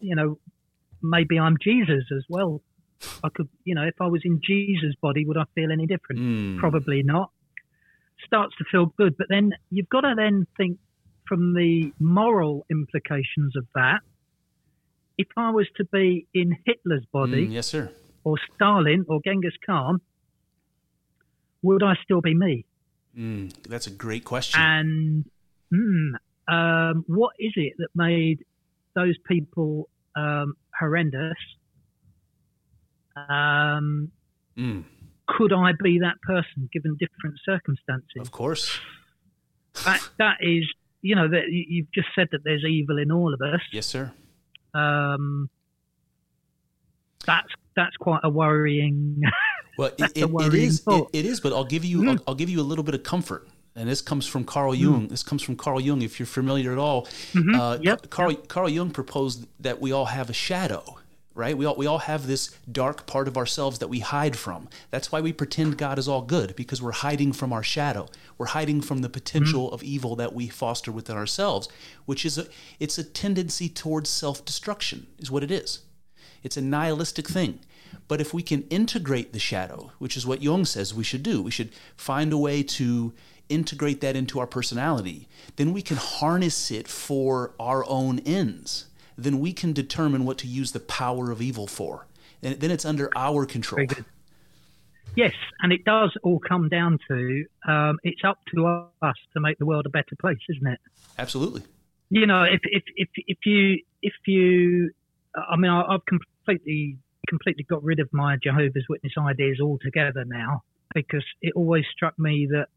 you 0.00 0.14
know, 0.14 0.38
maybe 1.02 1.38
I'm 1.38 1.56
Jesus 1.62 2.04
as 2.16 2.24
well. 2.28 2.62
I 3.24 3.28
could, 3.34 3.48
you 3.64 3.74
know, 3.74 3.84
if 3.84 3.94
I 4.00 4.06
was 4.06 4.22
in 4.24 4.40
Jesus' 4.44 4.94
body, 5.00 5.24
would 5.24 5.36
I 5.36 5.44
feel 5.54 5.70
any 5.72 5.86
different? 5.86 6.20
Mm. 6.20 6.58
Probably 6.58 7.02
not. 7.02 7.30
Starts 8.26 8.54
to 8.56 8.64
feel 8.70 8.86
good, 8.96 9.16
but 9.16 9.26
then 9.28 9.52
you've 9.70 9.88
got 9.88 10.02
to 10.02 10.14
then 10.16 10.46
think 10.56 10.78
from 11.28 11.54
the 11.54 11.92
moral 11.98 12.66
implications 12.70 13.56
of 13.56 13.66
that. 13.74 14.00
If 15.18 15.28
I 15.36 15.50
was 15.50 15.66
to 15.76 15.84
be 15.84 16.26
in 16.34 16.56
Hitler's 16.64 17.04
body, 17.12 17.46
Mm, 17.46 17.52
yes, 17.52 17.66
sir. 17.68 17.90
or 18.24 18.36
Stalin, 18.54 19.04
or 19.08 19.20
Genghis 19.24 19.54
Khan, 19.64 20.00
would 21.62 21.82
I 21.82 21.94
still 22.02 22.20
be 22.20 22.34
me? 22.34 22.64
Mm, 23.16 23.52
that's 23.68 23.86
a 23.86 23.90
great 23.90 24.24
question. 24.24 24.60
And 24.60 25.24
hmm, 25.70 26.14
um, 26.52 27.04
what 27.06 27.34
is 27.38 27.52
it 27.56 27.74
that 27.78 27.88
made 27.94 28.44
those 28.94 29.16
people 29.28 29.88
um, 30.16 30.54
horrendous? 30.78 31.34
Um, 33.16 34.10
Mm, 34.58 34.84
could 35.28 35.52
I 35.52 35.72
be 35.82 35.98
that 36.00 36.20
person 36.22 36.68
given 36.72 36.96
different 37.00 37.36
circumstances? 37.44 38.20
of 38.20 38.30
course. 38.30 38.78
That, 39.84 40.06
that 40.18 40.36
is, 40.42 40.64
you 41.00 41.16
know, 41.16 41.26
that 41.28 41.48
you- 41.48 41.64
you've 41.68 41.92
just 41.92 42.08
said 42.14 42.28
that 42.32 42.44
there's 42.44 42.64
evil 42.68 42.98
in 42.98 43.10
all 43.10 43.32
of 43.32 43.40
us. 43.40 43.60
Yes, 43.72 43.86
sir. 43.86 44.12
Um, 44.74 45.48
that's 47.26 47.48
that's 47.76 47.96
quite 47.96 48.20
a 48.24 48.30
worrying. 48.30 49.20
Well, 49.78 49.90
it, 49.96 50.12
it, 50.14 50.30
it 50.30 50.54
is. 50.54 50.82
It, 50.86 51.06
it 51.14 51.24
is. 51.24 51.40
But 51.40 51.54
I'll 51.54 51.64
give 51.64 51.82
you. 51.82 52.06
I'll, 52.10 52.18
I'll 52.28 52.34
give 52.34 52.50
you 52.50 52.60
a 52.60 52.62
little 52.62 52.84
bit 52.84 52.94
of 52.94 53.02
comfort. 53.04 53.48
And 53.74 53.88
this 53.88 54.02
comes 54.02 54.26
from 54.26 54.44
Carl 54.44 54.74
Jung. 54.74 55.08
This 55.08 55.22
comes 55.22 55.42
from 55.42 55.56
Carl 55.56 55.80
Jung. 55.80 56.02
If 56.02 56.20
you're 56.20 56.26
familiar 56.26 56.72
at 56.72 56.78
all, 56.78 57.08
uh, 57.54 57.78
Yep. 57.80 58.10
Carl 58.10 58.34
Carl 58.34 58.68
Jung 58.68 58.90
proposed 58.90 59.46
that 59.60 59.80
we 59.80 59.90
all 59.90 60.04
have 60.04 60.28
a 60.28 60.34
shadow. 60.34 60.98
Right? 61.34 61.56
We 61.56 61.64
all 61.64 61.76
we 61.76 61.86
all 61.86 61.98
have 61.98 62.26
this 62.26 62.54
dark 62.70 63.06
part 63.06 63.26
of 63.26 63.38
ourselves 63.38 63.78
that 63.78 63.88
we 63.88 64.00
hide 64.00 64.36
from. 64.36 64.68
That's 64.90 65.10
why 65.10 65.22
we 65.22 65.32
pretend 65.32 65.78
God 65.78 65.98
is 65.98 66.06
all 66.06 66.22
good 66.22 66.54
because 66.56 66.82
we're 66.82 66.92
hiding 66.92 67.32
from 67.32 67.52
our 67.52 67.62
shadow. 67.62 68.08
We're 68.36 68.46
hiding 68.46 68.82
from 68.82 68.98
the 68.98 69.08
potential 69.08 69.66
mm-hmm. 69.66 69.74
of 69.74 69.82
evil 69.82 70.14
that 70.16 70.34
we 70.34 70.48
foster 70.48 70.92
within 70.92 71.16
ourselves, 71.16 71.68
which 72.04 72.26
is 72.26 72.36
a 72.36 72.46
it's 72.78 72.98
a 72.98 73.04
tendency 73.04 73.68
towards 73.68 74.10
self-destruction. 74.10 75.06
Is 75.18 75.30
what 75.30 75.42
it 75.42 75.50
is. 75.50 75.80
It's 76.42 76.56
a 76.56 76.62
nihilistic 76.62 77.28
thing. 77.28 77.60
But 78.08 78.20
if 78.20 78.34
we 78.34 78.42
can 78.42 78.62
integrate 78.64 79.32
the 79.32 79.38
shadow, 79.38 79.92
which 79.98 80.16
is 80.16 80.26
what 80.26 80.42
Jung 80.42 80.64
says 80.64 80.94
we 80.94 81.04
should 81.04 81.22
do, 81.22 81.42
we 81.42 81.50
should 81.50 81.70
find 81.96 82.32
a 82.32 82.38
way 82.38 82.62
to 82.62 83.14
integrate 83.48 84.00
that 84.00 84.16
into 84.16 84.40
our 84.40 84.46
personality, 84.46 85.28
then 85.56 85.72
we 85.72 85.82
can 85.82 85.96
harness 85.96 86.70
it 86.70 86.88
for 86.88 87.54
our 87.60 87.84
own 87.88 88.18
ends. 88.20 88.86
Then 89.16 89.40
we 89.40 89.52
can 89.52 89.72
determine 89.72 90.24
what 90.24 90.38
to 90.38 90.46
use 90.46 90.72
the 90.72 90.80
power 90.80 91.30
of 91.30 91.42
evil 91.42 91.66
for. 91.66 92.06
And 92.42 92.58
then 92.58 92.70
it's 92.70 92.84
under 92.84 93.10
our 93.16 93.46
control. 93.46 93.86
Yes, 95.14 95.34
and 95.60 95.72
it 95.72 95.84
does 95.84 96.16
all 96.22 96.38
come 96.38 96.68
down 96.68 96.98
to 97.08 97.44
um, 97.68 97.98
it's 98.02 98.22
up 98.24 98.38
to 98.54 98.88
us 99.02 99.16
to 99.34 99.40
make 99.40 99.58
the 99.58 99.66
world 99.66 99.84
a 99.86 99.90
better 99.90 100.16
place, 100.20 100.38
isn't 100.48 100.66
it? 100.66 100.80
Absolutely. 101.18 101.62
You 102.08 102.26
know, 102.26 102.44
if 102.44 102.60
if 102.64 102.82
if, 102.96 103.08
if 103.14 103.38
you 103.44 103.82
if 104.02 104.14
you, 104.26 104.90
I 105.36 105.56
mean, 105.56 105.70
I, 105.70 105.82
I've 105.82 106.04
completely 106.06 106.96
completely 107.28 107.64
got 107.64 107.82
rid 107.84 108.00
of 108.00 108.08
my 108.12 108.36
Jehovah's 108.42 108.86
Witness 108.88 109.12
ideas 109.18 109.60
altogether 109.60 110.24
now 110.24 110.62
because 110.94 111.24
it 111.40 111.52
always 111.54 111.84
struck 111.92 112.18
me 112.18 112.48
that 112.50 112.68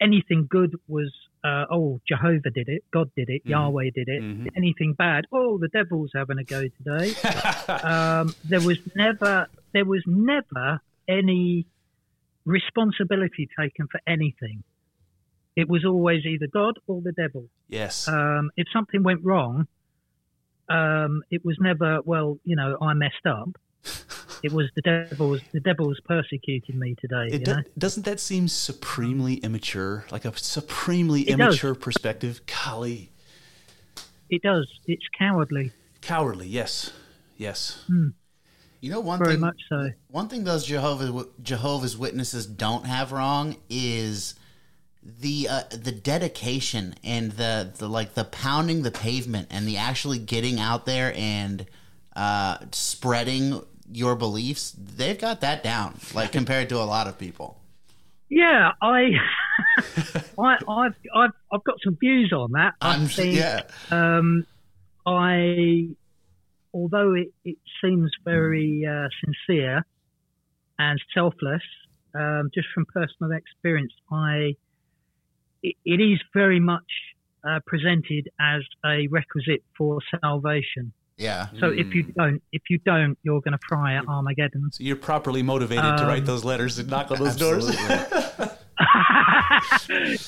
anything 0.00 0.46
good 0.48 0.74
was 0.86 1.12
uh, 1.42 1.64
oh 1.70 2.00
Jehovah 2.06 2.50
did 2.50 2.68
it, 2.68 2.84
God 2.92 3.10
did 3.16 3.28
it, 3.30 3.42
Yahweh 3.44 3.90
did 3.94 4.08
it. 4.08 4.22
Mhm. 4.22 4.48
Anything 4.56 4.92
bad, 4.94 5.24
oh 5.32 5.58
the 5.58 5.68
devil's 5.68 6.10
having 6.14 6.38
a 6.38 6.44
go 6.44 6.62
today. 6.62 7.14
um, 7.82 8.34
there 8.44 8.60
was 8.60 8.78
never 8.94 9.46
there 9.72 9.84
was 9.84 10.02
never 10.06 10.80
any 11.08 11.66
responsibility 12.44 13.48
taken 13.58 13.86
for 13.90 14.00
anything. 14.06 14.62
It 15.56 15.68
was 15.68 15.84
always 15.84 16.24
either 16.24 16.46
God 16.46 16.78
or 16.86 17.00
the 17.02 17.12
devil. 17.12 17.46
yes. 17.68 18.06
Um, 18.08 18.50
if 18.56 18.66
something 18.72 19.02
went 19.02 19.24
wrong, 19.24 19.66
um, 20.68 21.22
it 21.30 21.44
was 21.44 21.56
never 21.60 22.00
well, 22.04 22.38
you 22.44 22.56
know, 22.56 22.76
I 22.80 22.94
messed 22.94 23.26
up. 23.26 23.50
It 24.42 24.52
was 24.52 24.70
the 24.74 24.82
devil's 24.82 25.40
the 25.52 25.60
devil's 25.60 26.00
persecuting 26.00 26.78
me 26.78 26.94
today. 27.00 27.26
It 27.26 27.32
you 27.32 27.38
do, 27.40 27.54
know? 27.56 27.62
doesn't 27.76 28.04
that 28.06 28.20
seem 28.20 28.48
supremely 28.48 29.34
immature? 29.34 30.04
Like 30.10 30.24
a 30.24 30.36
supremely 30.36 31.22
It 31.22 31.36
does. 31.36 31.48
immature 31.48 31.74
perspective? 31.74 32.40
Golly. 32.46 33.10
It 34.30 34.42
does. 34.42 34.66
It's 34.86 35.04
cowardly. 35.18 35.72
Cowardly, 36.00 36.46
yes. 36.46 36.92
Yes. 37.36 37.82
Hmm. 37.86 38.08
You 38.80 38.90
know 38.90 39.00
one 39.00 39.18
very 39.18 39.32
thing. 39.32 39.40
much 39.40 39.60
so. 39.68 39.90
One 40.08 40.28
thing 40.28 40.44
those 40.44 40.64
Jehovah's 40.64 41.26
Jehovah's 41.42 41.98
Witnesses 41.98 42.46
don't 42.46 42.86
have 42.86 43.12
wrong 43.12 43.56
is 43.68 44.34
the 45.02 45.48
uh, 45.50 45.62
the 45.70 45.92
dedication 45.92 46.94
and 47.04 47.32
the, 47.32 47.72
the 47.76 47.88
like 47.88 48.14
the 48.14 48.24
pounding 48.24 48.82
the 48.82 48.90
pavement 48.90 49.48
and 49.50 49.66
the 49.68 49.76
actually 49.76 50.18
getting 50.18 50.58
out 50.60 50.86
there 50.86 51.12
and 51.14 51.66
uh, 52.16 52.58
spreading 52.72 53.62
your 53.92 54.16
beliefs. 54.16 54.74
They've 54.78 55.18
got 55.18 55.40
that 55.40 55.62
down, 55.62 55.98
like 56.14 56.32
compared 56.32 56.68
to 56.70 56.76
a 56.76 56.84
lot 56.84 57.06
of 57.06 57.18
people. 57.18 57.58
Yeah, 58.28 58.70
I, 58.80 59.10
I, 60.38 60.56
I've, 60.68 60.94
I've, 61.14 61.30
I've 61.52 61.64
got 61.64 61.76
some 61.84 61.96
views 61.98 62.32
on 62.32 62.52
that. 62.52 62.74
I 62.80 62.94
I'm 62.94 63.06
think, 63.06 63.36
yeah. 63.36 63.62
um, 63.90 64.46
I, 65.04 65.88
although 66.72 67.14
it, 67.14 67.32
it 67.44 67.58
seems 67.82 68.12
very 68.24 68.86
uh, 68.86 69.08
sincere 69.24 69.84
and 70.78 71.00
selfless, 71.12 71.62
um, 72.14 72.50
just 72.54 72.68
from 72.72 72.86
personal 72.86 73.32
experience, 73.32 73.92
I, 74.12 74.54
it, 75.62 75.74
it 75.84 76.00
is 76.00 76.20
very 76.32 76.60
much 76.60 76.86
uh, 77.48 77.58
presented 77.66 78.28
as 78.40 78.62
a 78.84 79.08
requisite 79.08 79.64
for 79.76 79.98
salvation. 80.20 80.92
Yeah. 81.20 81.48
So 81.60 81.68
if 81.68 81.94
you 81.94 82.02
don't, 82.02 82.42
if 82.50 82.62
you 82.70 82.78
don't, 82.78 83.18
you're 83.22 83.42
going 83.42 83.52
to 83.52 83.58
fry 83.68 83.96
at 83.96 84.08
Armageddon. 84.08 84.70
So 84.72 84.82
you're 84.82 84.96
properly 84.96 85.42
motivated 85.42 85.98
to 85.98 86.04
write 86.04 86.20
Um, 86.20 86.24
those 86.24 86.44
letters 86.44 86.78
and 86.78 86.88
knock 86.88 87.10
on 87.10 87.18
those 87.18 87.36
doors. 87.36 87.70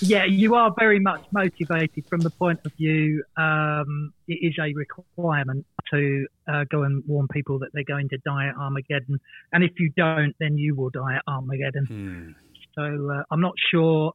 Yeah, 0.00 0.24
you 0.24 0.54
are 0.54 0.74
very 0.78 1.00
much 1.00 1.24
motivated 1.32 2.04
from 2.08 2.20
the 2.20 2.28
point 2.28 2.60
of 2.66 2.72
view. 2.74 3.24
Um, 3.38 4.12
it 4.28 4.38
is 4.42 4.54
a 4.60 4.74
requirement 4.74 5.64
to 5.90 6.26
uh, 6.46 6.64
go 6.70 6.82
and 6.82 7.02
warn 7.06 7.28
people 7.28 7.58
that 7.60 7.70
they're 7.72 7.84
going 7.84 8.10
to 8.10 8.18
die 8.18 8.48
at 8.48 8.56
Armageddon, 8.56 9.18
and 9.52 9.64
if 9.64 9.72
you 9.78 9.90
don't, 9.96 10.34
then 10.38 10.58
you 10.58 10.74
will 10.74 10.90
die 10.90 11.16
at 11.16 11.22
Armageddon. 11.26 11.86
Hmm. 11.86 12.30
So 12.74 13.10
uh, 13.10 13.22
I'm 13.30 13.40
not 13.40 13.54
sure 13.70 14.12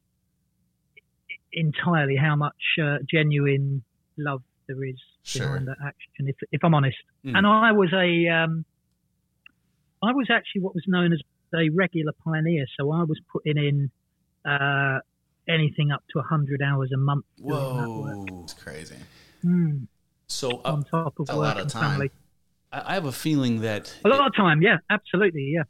entirely 1.52 2.16
how 2.16 2.36
much 2.36 2.78
uh, 2.80 2.98
genuine 3.10 3.82
love 4.16 4.42
there 4.68 4.84
is 4.84 5.00
Sure. 5.28 5.46
behind 5.46 5.68
that 5.68 5.76
action. 5.84 6.28
If, 6.28 6.36
if 6.52 6.64
I'm 6.64 6.74
honest, 6.74 6.96
Hmm. 7.24 7.36
and 7.36 7.46
I 7.46 7.72
was 7.72 7.92
a, 7.92 8.28
um, 8.28 8.64
I 10.02 10.12
was 10.12 10.28
actually 10.30 10.62
what 10.62 10.74
was 10.74 10.84
known 10.86 11.12
as 11.12 11.20
a 11.54 11.68
regular 11.70 12.12
pioneer. 12.24 12.64
So 12.78 12.90
I 12.92 13.02
was 13.02 13.20
putting 13.32 13.56
in 13.58 13.90
uh, 14.50 14.98
anything 15.48 15.90
up 15.90 16.02
to 16.12 16.18
100 16.18 16.62
hours 16.62 16.90
a 16.94 16.98
month 16.98 17.24
doing 17.36 17.76
that 17.76 17.90
work. 17.96 18.16
Whoa. 18.30 18.40
It's 18.44 18.54
crazy. 18.54 18.96
Hmm, 19.42 19.84
So 20.28 20.60
uh, 20.64 20.72
on 20.72 20.84
top 20.84 21.18
of 21.18 21.28
a 21.28 21.36
work 21.36 21.44
lot 21.44 21.56
of 21.56 21.62
and 21.62 21.70
time. 21.70 21.90
family. 21.90 22.10
I 22.72 22.92
I 22.92 22.94
have 22.94 23.06
a 23.06 23.12
feeling 23.12 23.60
that 23.62 23.94
A 24.04 24.08
lot 24.08 24.26
of 24.26 24.34
time, 24.36 24.62
yeah, 24.62 24.78
absolutely, 24.90 25.52
yeah. 25.54 25.64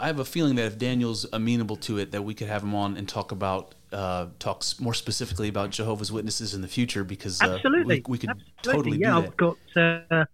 I 0.00 0.06
have 0.06 0.18
a 0.18 0.24
feeling 0.24 0.56
that 0.56 0.66
if 0.66 0.78
Daniel's 0.78 1.26
amenable 1.32 1.76
to 1.76 1.98
it, 1.98 2.12
that 2.12 2.22
we 2.22 2.34
could 2.34 2.48
have 2.48 2.62
him 2.62 2.74
on 2.74 2.96
and 2.96 3.08
talk 3.08 3.32
about 3.32 3.74
uh, 3.92 4.26
talks 4.38 4.78
more 4.80 4.94
specifically 4.94 5.48
about 5.48 5.70
Jehovah's 5.70 6.12
Witnesses 6.12 6.54
in 6.54 6.60
the 6.62 6.68
future 6.68 7.02
because 7.04 7.40
uh, 7.42 7.54
Absolutely, 7.54 7.96
we, 8.06 8.12
we 8.12 8.18
could 8.18 8.30
absolutely. 8.30 8.72
totally 8.72 8.98
yeah, 8.98 9.14
do 9.16 9.22
that. 9.22 9.28
I've 9.30 9.36
got 9.36 10.16
uh, 10.20 10.24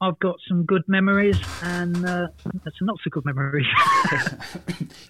I've 0.00 0.18
got 0.18 0.36
some 0.48 0.64
good 0.64 0.82
memories 0.88 1.38
and 1.62 2.04
uh, 2.04 2.26
some 2.42 2.60
not 2.86 2.98
so 3.04 3.10
good 3.10 3.24
memories. 3.24 3.66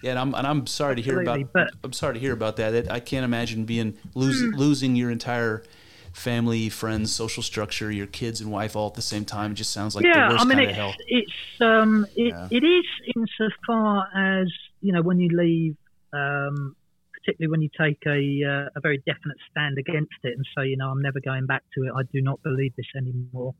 Yeah, 0.03 0.11
and 0.11 0.19
I'm 0.19 0.35
and 0.35 0.45
I'm 0.45 0.67
sorry 0.67 0.95
to 0.97 1.01
hear 1.01 1.21
about. 1.21 1.51
but- 1.53 1.71
I'm 1.83 1.93
sorry 1.93 2.13
to 2.15 2.19
hear 2.19 2.33
about 2.33 2.57
that. 2.57 2.73
It, 2.73 2.91
I 2.91 2.99
can't 2.99 3.23
imagine 3.25 3.65
being 3.65 3.97
lose, 4.15 4.39
Hmm. 4.41 4.55
losing 4.55 4.95
your 4.95 5.09
entire 5.11 5.63
family, 6.13 6.69
friends, 6.69 7.13
social 7.13 7.43
structure, 7.43 7.91
your 7.91 8.07
kids 8.07 8.39
and 8.41 8.51
wife 8.51 8.75
all 8.75 8.87
at 8.87 8.93
the 8.93 9.01
same 9.01 9.25
time. 9.25 9.51
It 9.51 9.55
just 9.55 9.71
sounds 9.73 9.95
like 9.95 10.05
yeah, 10.05 10.27
the 10.29 10.33
worst 10.35 10.45
I 10.45 10.47
mean 10.47 10.57
kind 10.57 10.69
of 10.69 10.75
it's 10.75 10.77
hell. 10.77 10.93
it's 11.07 11.61
um 11.61 12.05
it, 12.15 12.27
Yeah. 12.33 12.47
it 12.51 12.63
is 12.63 12.85
insofar 13.15 14.07
as 14.15 14.47
you 14.81 14.93
know 14.93 15.01
when 15.01 15.19
you 15.19 15.29
leave, 15.35 15.75
um, 16.13 16.75
particularly 17.13 17.51
when 17.51 17.61
you 17.61 17.69
take 17.79 17.99
a 18.05 18.19
uh, 18.47 18.69
a 18.75 18.79
very 18.81 18.97
definite 18.99 19.37
stand 19.49 19.77
against 19.77 20.13
it 20.23 20.33
and 20.35 20.45
say 20.55 20.67
you 20.67 20.77
know 20.77 20.89
I'm 20.89 21.01
never 21.01 21.19
going 21.19 21.45
back 21.45 21.63
to 21.75 21.83
it. 21.85 21.91
I 21.95 22.03
do 22.13 22.21
not 22.21 22.41
believe 22.43 22.73
this 22.75 22.85
anymore. 22.95 23.53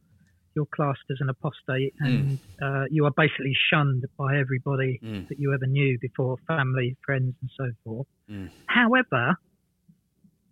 You're 0.55 0.67
classed 0.67 0.99
as 1.09 1.17
an 1.19 1.29
apostate, 1.29 1.95
and 1.99 2.37
uh, 2.61 2.83
you 2.91 3.05
are 3.05 3.11
basically 3.17 3.55
shunned 3.71 4.05
by 4.19 4.37
everybody 4.37 4.99
Mm. 5.03 5.27
that 5.29 5.39
you 5.39 5.51
ever 5.51 5.65
knew 5.65 5.97
before, 5.99 6.37
family, 6.47 6.95
friends, 7.03 7.33
and 7.41 7.49
so 7.57 7.71
forth. 7.83 8.05
Mm. 8.29 8.49
However, 8.67 9.35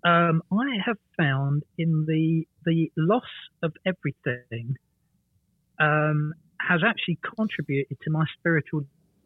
um, 0.05 0.41
I 0.51 0.77
have 0.85 0.97
found 1.17 1.63
in 1.77 2.05
the 2.07 2.45
the 2.65 2.91
loss 2.97 3.23
of 3.63 3.73
everything 3.85 4.75
um, 5.79 6.33
has 6.59 6.81
actually 6.85 7.19
contributed 7.37 7.97
to 8.03 8.11
my 8.11 8.25
spiritual 8.37 8.81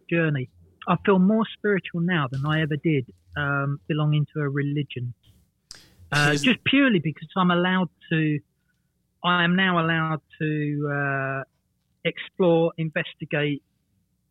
journey. 0.09 0.49
I 0.87 0.95
feel 1.05 1.19
more 1.19 1.45
spiritual 1.57 2.01
now 2.01 2.27
than 2.31 2.43
I 2.45 2.61
ever 2.61 2.77
did 2.83 3.09
um, 3.35 3.79
belonging 3.87 4.25
to 4.35 4.41
a 4.41 4.49
religion. 4.49 5.13
Uh, 6.11 6.33
just 6.33 6.63
purely 6.65 6.99
because 6.99 7.27
I'm 7.35 7.51
allowed 7.51 7.89
to, 8.11 8.39
I 9.23 9.43
am 9.43 9.55
now 9.55 9.79
allowed 9.83 10.19
to 10.41 10.89
uh, 10.93 11.43
explore, 12.05 12.71
investigate 12.77 13.63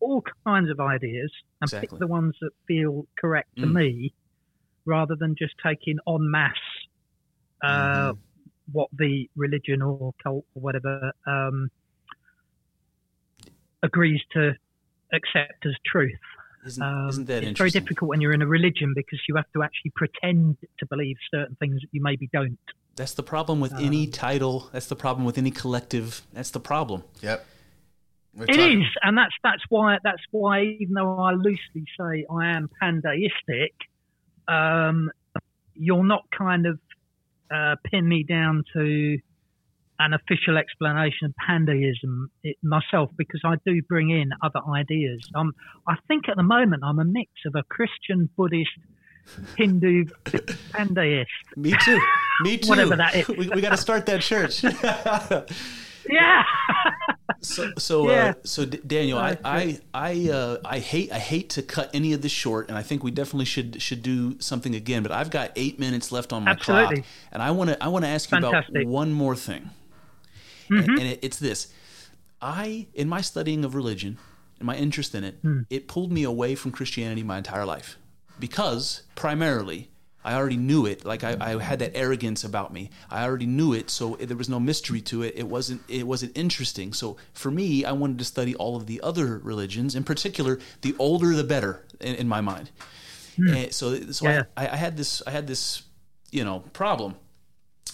all 0.00 0.22
kinds 0.46 0.70
of 0.70 0.80
ideas 0.80 1.32
and 1.60 1.68
Exactly. 1.68 1.88
pick 1.88 1.98
the 1.98 2.06
ones 2.06 2.34
that 2.40 2.50
feel 2.68 3.06
correct 3.18 3.48
to 3.60 3.66
Mm. 3.66 3.74
me, 3.74 4.14
rather 4.86 5.14
than 5.16 5.34
just 5.38 5.54
taking 5.62 5.98
en 6.06 6.30
masse 6.30 6.52
uh, 7.62 8.12
Mm-hmm. 8.12 8.18
what 8.72 8.88
the 8.98 9.28
religion 9.36 9.82
or 9.82 10.12
cult 10.22 10.44
or 10.54 10.62
whatever 10.62 11.12
um, 11.26 11.70
agrees 13.82 14.20
to 14.32 14.52
accept 15.12 15.64
as 15.66 15.74
truth. 15.86 16.12
Isn't, 16.66 16.82
Um, 16.82 17.08
isn't 17.08 17.26
that 17.26 17.44
it's 17.44 17.58
very 17.58 17.70
difficult 17.70 18.08
when 18.08 18.20
you're 18.22 18.32
in 18.32 18.40
a 18.42 18.46
religion 18.46 18.92
because 18.96 19.20
you 19.28 19.36
have 19.36 19.50
to 19.52 19.62
actually 19.62 19.90
pretend 19.94 20.56
to 20.78 20.86
believe 20.86 21.16
certain 21.30 21.56
things 21.56 21.80
that 21.82 21.88
you 21.92 22.02
maybe 22.02 22.28
don't. 22.32 22.58
That's 22.96 23.12
the 23.14 23.22
problem 23.22 23.60
with 23.60 23.72
Um, 23.74 23.84
any 23.84 24.06
title. 24.06 24.70
That's 24.72 24.86
the 24.86 24.96
problem 24.96 25.26
with 25.26 25.36
any 25.36 25.50
collective. 25.50 26.22
That's 26.32 26.50
the 26.50 26.60
problem. 26.60 27.02
Yep. 27.20 27.44
We're 28.34 28.44
It 28.44 28.48
talking- 28.54 28.82
is, 28.82 28.88
and 29.02 29.16
that's 29.18 29.34
that's 29.42 29.62
why 29.68 29.98
that's 30.02 30.22
why 30.30 30.62
even 30.62 30.94
though 30.94 31.18
I 31.18 31.32
loosely 31.32 31.84
say 31.98 32.24
I 32.30 32.48
am 32.48 32.68
pandeistic, 32.82 33.72
um, 34.48 35.10
you'll 35.74 36.04
not 36.04 36.24
kind 36.36 36.66
of 36.66 36.78
uh, 37.54 37.76
pin 37.84 38.08
me 38.08 38.22
down 38.22 38.64
to 38.72 39.18
an 39.98 40.12
official 40.12 40.56
explanation 40.56 41.26
of 41.26 41.34
pandeism 41.48 42.26
it, 42.42 42.56
myself 42.62 43.10
because 43.16 43.40
I 43.44 43.54
do 43.64 43.80
bring 43.82 44.10
in 44.10 44.30
other 44.42 44.60
ideas. 44.74 45.20
Um, 45.34 45.52
I 45.86 45.94
think 46.08 46.28
at 46.28 46.36
the 46.36 46.42
moment 46.42 46.82
I'm 46.84 46.98
a 46.98 47.04
mix 47.04 47.30
of 47.46 47.54
a 47.54 47.62
Christian, 47.62 48.28
Buddhist, 48.36 48.70
Hindu, 49.56 50.06
pandeist. 50.72 51.26
Me 51.56 51.74
too. 51.84 52.00
Me 52.42 52.56
too. 52.58 52.68
Whatever 52.68 52.96
that 52.96 53.14
is. 53.14 53.28
We, 53.38 53.48
we 53.48 53.60
got 53.60 53.70
to 53.70 53.76
start 53.76 54.06
that 54.06 54.20
church. 54.20 54.64
Yeah. 56.10 56.42
So 57.44 57.72
so 57.78 58.10
Yeah. 58.10 58.24
uh, 58.24 58.32
so 58.44 58.64
D- 58.64 58.80
Daniel, 58.86 59.18
I 59.18 59.38
I 59.44 59.78
I, 59.94 60.30
uh, 60.30 60.58
I 60.64 60.78
hate 60.78 61.12
I 61.12 61.18
hate 61.18 61.50
to 61.50 61.62
cut 61.62 61.90
any 61.94 62.12
of 62.12 62.22
this 62.22 62.32
short, 62.32 62.68
and 62.68 62.76
I 62.76 62.82
think 62.82 63.04
we 63.04 63.10
definitely 63.10 63.44
should 63.44 63.80
should 63.80 64.02
do 64.02 64.40
something 64.40 64.74
again. 64.74 65.02
But 65.02 65.12
I've 65.12 65.30
got 65.30 65.52
eight 65.56 65.78
minutes 65.78 66.10
left 66.10 66.32
on 66.32 66.44
my 66.44 66.52
Absolutely. 66.52 66.96
clock, 66.96 67.06
and 67.32 67.42
I 67.42 67.50
want 67.52 67.70
to 67.70 67.82
I 67.82 67.88
want 67.88 68.04
to 68.04 68.08
ask 68.08 68.30
you 68.30 68.40
Fantastic. 68.40 68.74
about 68.74 68.86
one 68.88 69.12
more 69.12 69.36
thing, 69.36 69.70
and, 70.68 70.88
and 70.88 71.00
it, 71.02 71.18
it's 71.22 71.38
this: 71.38 71.72
I 72.42 72.86
in 72.94 73.08
my 73.08 73.20
studying 73.20 73.64
of 73.64 73.74
religion 73.74 74.18
and 74.58 74.66
my 74.66 74.76
interest 74.76 75.14
in 75.14 75.24
it, 75.24 75.38
it 75.70 75.88
pulled 75.88 76.12
me 76.12 76.22
away 76.24 76.54
from 76.54 76.70
Christianity 76.72 77.22
my 77.22 77.38
entire 77.38 77.64
life 77.64 77.96
because 78.38 79.02
primarily. 79.14 79.90
I 80.24 80.34
already 80.34 80.56
knew 80.56 80.86
it. 80.86 81.04
Like 81.04 81.22
I, 81.22 81.36
I 81.40 81.62
had 81.62 81.78
that 81.80 81.94
arrogance 81.94 82.44
about 82.44 82.72
me. 82.72 82.90
I 83.10 83.24
already 83.24 83.46
knew 83.46 83.74
it, 83.74 83.90
so 83.90 84.16
there 84.18 84.36
was 84.36 84.48
no 84.48 84.58
mystery 84.58 85.02
to 85.02 85.22
it. 85.22 85.34
It 85.36 85.46
wasn't. 85.46 85.82
It 85.88 86.06
wasn't 86.06 86.36
interesting. 86.36 86.92
So 86.94 87.16
for 87.34 87.50
me, 87.50 87.84
I 87.84 87.92
wanted 87.92 88.18
to 88.18 88.24
study 88.24 88.54
all 88.54 88.74
of 88.74 88.86
the 88.86 89.00
other 89.02 89.38
religions, 89.38 89.94
in 89.94 90.02
particular, 90.04 90.58
the 90.80 90.96
older 90.98 91.34
the 91.34 91.44
better, 91.44 91.84
in, 92.00 92.14
in 92.14 92.28
my 92.28 92.40
mind. 92.40 92.70
And 93.36 93.72
so, 93.72 94.00
so 94.12 94.28
Yeah. 94.28 94.42
I, 94.56 94.68
I 94.68 94.76
had 94.76 94.96
this. 94.96 95.22
I 95.26 95.30
had 95.30 95.46
this, 95.46 95.82
you 96.30 96.44
know, 96.44 96.60
problem. 96.72 97.16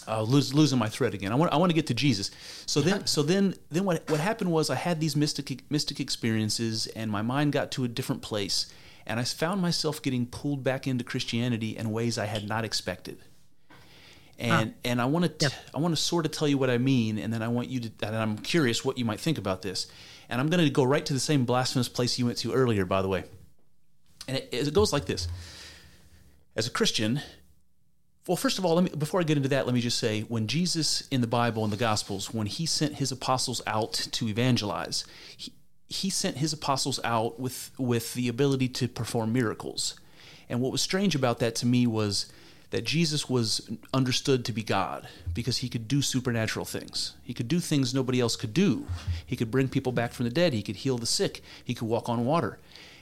Uh, 0.07 0.23
lose, 0.23 0.51
losing 0.53 0.79
my 0.79 0.89
thread 0.89 1.13
again. 1.13 1.31
I 1.31 1.35
want. 1.35 1.53
I 1.53 1.57
want 1.57 1.69
to 1.69 1.75
get 1.75 1.87
to 1.87 1.93
Jesus. 1.93 2.31
So 2.65 2.81
then. 2.81 3.05
So 3.07 3.23
then. 3.23 3.55
Then 3.69 3.83
what? 3.83 4.09
What 4.09 4.19
happened 4.19 4.51
was 4.51 4.69
I 4.69 4.75
had 4.75 4.99
these 4.99 5.15
mystic 5.15 5.63
mystic 5.69 5.99
experiences, 5.99 6.87
and 6.95 7.11
my 7.11 7.21
mind 7.21 7.53
got 7.53 7.71
to 7.71 7.83
a 7.83 7.87
different 7.87 8.21
place, 8.21 8.67
and 9.05 9.19
I 9.19 9.23
found 9.23 9.61
myself 9.61 10.01
getting 10.01 10.25
pulled 10.25 10.63
back 10.63 10.87
into 10.87 11.03
Christianity 11.03 11.77
in 11.77 11.91
ways 11.91 12.17
I 12.17 12.25
had 12.25 12.47
not 12.47 12.65
expected. 12.65 13.19
And 14.37 14.73
and 14.83 14.99
I 14.99 15.05
want 15.05 15.39
to 15.39 15.51
I 15.73 15.79
want 15.79 15.95
to 15.95 16.01
sort 16.01 16.25
of 16.25 16.31
tell 16.31 16.47
you 16.47 16.57
what 16.57 16.71
I 16.71 16.79
mean, 16.79 17.19
and 17.19 17.31
then 17.31 17.43
I 17.43 17.47
want 17.47 17.69
you 17.69 17.79
to. 17.81 17.91
And 18.01 18.15
I'm 18.15 18.37
curious 18.39 18.83
what 18.83 18.97
you 18.97 19.05
might 19.05 19.19
think 19.19 19.37
about 19.37 19.61
this. 19.61 19.87
And 20.29 20.41
I'm 20.41 20.49
going 20.49 20.63
to 20.63 20.69
go 20.69 20.83
right 20.83 21.05
to 21.05 21.13
the 21.13 21.19
same 21.19 21.45
blasphemous 21.45 21.89
place 21.89 22.17
you 22.17 22.25
went 22.25 22.39
to 22.39 22.53
earlier, 22.53 22.85
by 22.85 23.01
the 23.01 23.07
way. 23.07 23.25
And 24.27 24.37
it, 24.37 24.49
it 24.51 24.73
goes 24.73 24.91
like 24.91 25.05
this: 25.05 25.27
As 26.55 26.65
a 26.65 26.71
Christian, 26.71 27.21
well, 28.27 28.37
first 28.37 28.57
of 28.57 28.65
all, 28.65 28.75
let 28.75 28.83
me 28.83 28.89
before 28.97 29.19
I 29.19 29.23
get 29.23 29.37
into 29.37 29.49
that, 29.49 29.65
let 29.65 29.75
me 29.75 29.81
just 29.81 29.99
say 29.99 30.21
when 30.21 30.47
Jesus 30.47 31.07
in 31.09 31.21
the 31.21 31.27
Bible 31.27 31.63
and 31.63 31.71
the 31.71 31.77
Gospels, 31.77 32.33
when 32.33 32.47
he 32.47 32.65
sent 32.65 32.95
his 32.95 33.11
apostles 33.11 33.61
out 33.67 33.93
to 33.93 34.27
evangelize, 34.27 35.05
he, 35.37 35.53
he 35.91 36.09
sent 36.09 36.37
his 36.37 36.53
apostles 36.53 36.99
out 37.03 37.39
with 37.39 37.71
with 37.77 38.13
the 38.13 38.29
ability 38.29 38.69
to 38.69 38.87
perform 38.87 39.33
miracles. 39.33 39.95
And 40.49 40.61
what 40.61 40.71
was 40.71 40.81
strange 40.81 41.15
about 41.15 41.39
that 41.39 41.55
to 41.55 41.65
me 41.65 41.85
was 41.85 42.31
that 42.69 42.85
Jesus 42.85 43.29
was 43.29 43.69
understood 43.93 44.45
to 44.45 44.53
be 44.53 44.63
God 44.63 45.07
because 45.33 45.57
he 45.57 45.67
could 45.67 45.89
do 45.89 46.01
supernatural 46.01 46.65
things. 46.65 47.13
He 47.23 47.33
could 47.33 47.49
do 47.49 47.59
things 47.59 47.93
nobody 47.93 48.21
else 48.21 48.37
could 48.37 48.53
do. 48.53 48.85
He 49.25 49.35
could 49.35 49.51
bring 49.51 49.67
people 49.67 49.91
back 49.91 50.13
from 50.13 50.23
the 50.23 50.29
dead, 50.29 50.53
he 50.53 50.63
could 50.63 50.77
heal 50.77 50.97
the 50.97 51.05
sick, 51.05 51.43
he 51.63 51.73
could 51.73 51.89
walk 51.89 52.07
on 52.07 52.25
water. 52.25 52.57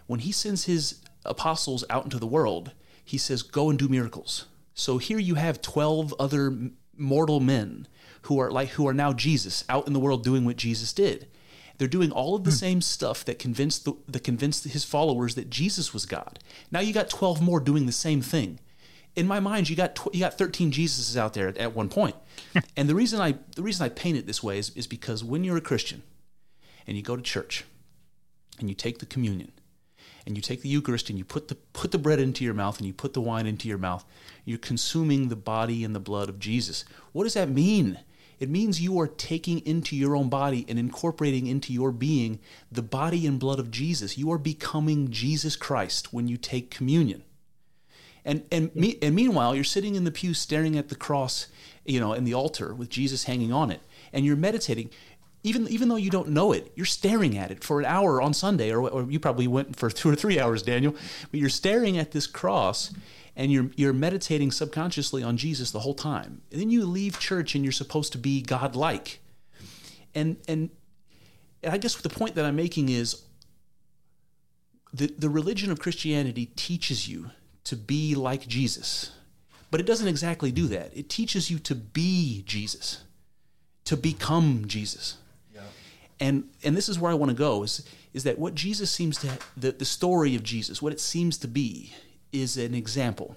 When 0.07 0.21
he 0.21 0.31
sends 0.31 0.63
his 0.63 0.95
apostles 1.23 1.83
out 1.91 2.05
into 2.05 2.17
the 2.17 2.25
world, 2.25 2.71
he 3.05 3.19
says, 3.19 3.43
"Go 3.43 3.69
and 3.69 3.77
do 3.77 3.87
miracles." 3.87 4.45
So 4.73 4.97
here 4.97 5.19
you 5.19 5.35
have 5.35 5.61
12 5.61 6.15
other 6.19 6.71
mortal 6.97 7.39
men 7.39 7.87
who 8.23 8.39
are 8.39 8.51
like 8.51 8.69
who 8.69 8.87
are 8.87 8.93
now 8.93 9.13
Jesus 9.13 9.63
out 9.69 9.85
in 9.85 9.93
the 9.93 9.99
world 9.99 10.23
doing 10.23 10.45
what 10.45 10.57
Jesus 10.57 10.91
did. 10.91 11.27
They're 11.79 11.87
doing 11.87 12.11
all 12.11 12.35
of 12.35 12.43
the 12.43 12.51
mm. 12.51 12.59
same 12.59 12.81
stuff 12.81 13.25
that 13.25 13.39
convinced 13.39 13.85
the, 13.85 13.93
that 14.07 14.23
convinced 14.23 14.65
his 14.65 14.83
followers 14.83 15.35
that 15.35 15.49
Jesus 15.49 15.93
was 15.93 16.05
God. 16.05 16.37
Now 16.71 16.81
you 16.81 16.93
got 16.93 17.09
12 17.09 17.41
more 17.41 17.61
doing 17.61 17.85
the 17.85 17.93
same 17.93 18.21
thing. 18.21 18.59
In 19.15 19.25
my 19.25 19.39
mind, 19.39 19.69
you 19.69 19.75
got 19.75 19.95
tw- 19.95 20.13
you 20.13 20.19
got 20.19 20.37
13 20.37 20.71
Jesuses 20.71 21.15
out 21.15 21.33
there 21.33 21.47
at, 21.47 21.57
at 21.57 21.73
one 21.73 21.89
point. 21.89 22.15
and 22.77 22.87
the 22.87 22.95
reason 22.95 23.21
I 23.21 23.35
the 23.55 23.63
reason 23.63 23.85
I 23.85 23.89
paint 23.89 24.17
it 24.17 24.27
this 24.27 24.43
way 24.43 24.59
is, 24.59 24.71
is 24.75 24.87
because 24.87 25.23
when 25.23 25.43
you're 25.43 25.57
a 25.57 25.61
Christian 25.61 26.03
and 26.85 26.97
you 26.97 27.01
go 27.01 27.15
to 27.15 27.21
church 27.21 27.63
and 28.59 28.67
you 28.69 28.75
take 28.75 28.99
the 28.99 29.05
communion 29.05 29.53
and 30.27 30.35
you 30.35 30.41
take 30.41 30.61
the 30.61 30.69
Eucharist 30.69 31.09
and 31.09 31.17
you 31.17 31.23
put 31.23 31.47
the 31.47 31.55
put 31.55 31.91
the 31.91 31.97
bread 31.97 32.19
into 32.19 32.43
your 32.43 32.53
mouth 32.53 32.77
and 32.77 32.87
you 32.87 32.93
put 32.93 33.13
the 33.13 33.21
wine 33.21 33.47
into 33.47 33.69
your 33.69 33.77
mouth, 33.77 34.03
you're 34.43 34.57
consuming 34.57 35.29
the 35.29 35.37
body 35.37 35.85
and 35.85 35.95
the 35.95 35.99
blood 35.99 36.27
of 36.27 36.39
Jesus. 36.39 36.83
What 37.13 37.23
does 37.23 37.35
that 37.35 37.49
mean? 37.49 37.99
It 38.39 38.49
means 38.49 38.81
you 38.81 38.99
are 38.99 39.07
taking 39.07 39.59
into 39.65 39.95
your 39.95 40.15
own 40.15 40.29
body 40.29 40.65
and 40.69 40.79
incorporating 40.79 41.47
into 41.47 41.73
your 41.73 41.91
being 41.91 42.39
the 42.71 42.81
body 42.81 43.27
and 43.27 43.39
blood 43.39 43.59
of 43.59 43.71
Jesus. 43.71 44.17
You 44.17 44.31
are 44.31 44.37
becoming 44.37 45.11
Jesus 45.11 45.55
Christ 45.55 46.13
when 46.13 46.27
you 46.27 46.37
take 46.37 46.71
communion. 46.71 47.23
And 48.25 48.43
and 48.51 48.73
me, 48.75 48.97
and 49.01 49.15
meanwhile, 49.15 49.55
you're 49.55 49.63
sitting 49.63 49.95
in 49.95 50.03
the 50.03 50.11
pew 50.11 50.33
staring 50.33 50.77
at 50.77 50.89
the 50.89 50.95
cross, 50.95 51.47
you 51.85 51.99
know, 51.99 52.13
and 52.13 52.27
the 52.27 52.33
altar 52.33 52.73
with 52.73 52.89
Jesus 52.89 53.23
hanging 53.25 53.51
on 53.51 53.71
it, 53.71 53.81
and 54.13 54.25
you're 54.25 54.35
meditating. 54.35 54.89
Even 55.41 55.67
even 55.69 55.87
though 55.87 55.95
you 55.95 56.09
don't 56.09 56.29
know 56.29 56.51
it, 56.51 56.71
you're 56.75 56.85
staring 56.85 57.37
at 57.37 57.49
it 57.49 57.63
for 57.63 57.79
an 57.79 57.85
hour 57.85 58.21
on 58.21 58.33
Sunday, 58.33 58.71
or, 58.71 58.89
or 58.89 59.09
you 59.09 59.19
probably 59.19 59.47
went 59.47 59.77
for 59.77 59.89
two 59.89 60.09
or 60.09 60.15
three 60.15 60.39
hours, 60.39 60.61
Daniel. 60.61 60.93
But 61.31 61.39
you're 61.39 61.49
staring 61.49 61.97
at 61.97 62.11
this 62.11 62.27
cross, 62.27 62.91
and 63.39 63.53
you're 63.53 63.71
you're 63.77 63.93
meditating 63.93 64.51
subconsciously 64.51 65.23
on 65.23 65.37
Jesus 65.37 65.71
the 65.71 65.79
whole 65.79 65.93
time. 65.93 66.41
And 66.51 66.59
then 66.59 66.69
you 66.69 66.85
leave 66.85 67.19
church 67.19 67.55
and 67.55 67.63
you're 67.63 67.71
supposed 67.71 68.11
to 68.11 68.17
be 68.17 68.41
God-like. 68.41 69.21
And 70.13 70.35
and 70.47 70.69
I 71.65 71.77
guess 71.77 71.95
the 71.95 72.09
point 72.09 72.35
that 72.35 72.43
I'm 72.43 72.57
making 72.57 72.89
is 72.89 73.23
the, 74.91 75.07
the 75.17 75.29
religion 75.29 75.71
of 75.71 75.79
Christianity 75.79 76.47
teaches 76.57 77.07
you 77.07 77.31
to 77.63 77.77
be 77.77 78.13
like 78.13 78.45
Jesus. 78.45 79.11
But 79.71 79.79
it 79.79 79.85
doesn't 79.85 80.07
exactly 80.07 80.51
do 80.51 80.67
that. 80.67 80.91
It 80.93 81.09
teaches 81.09 81.49
you 81.49 81.59
to 81.59 81.75
be 81.75 82.43
Jesus, 82.45 83.03
to 83.85 83.95
become 83.95 84.65
Jesus. 84.67 85.17
Yeah. 85.53 85.61
And 86.19 86.49
and 86.61 86.75
this 86.75 86.89
is 86.89 86.99
where 86.99 87.11
I 87.11 87.15
want 87.15 87.29
to 87.29 87.37
go 87.37 87.63
is 87.63 87.87
is 88.13 88.23
that 88.23 88.37
what 88.37 88.53
Jesus 88.53 88.91
seems 88.91 89.17
to 89.19 89.29
the, 89.55 89.71
the 89.71 89.85
story 89.85 90.35
of 90.35 90.43
Jesus, 90.43 90.81
what 90.81 90.91
it 90.91 90.99
seems 90.99 91.37
to 91.37 91.47
be 91.47 91.93
is 92.31 92.57
an 92.57 92.73
example 92.73 93.35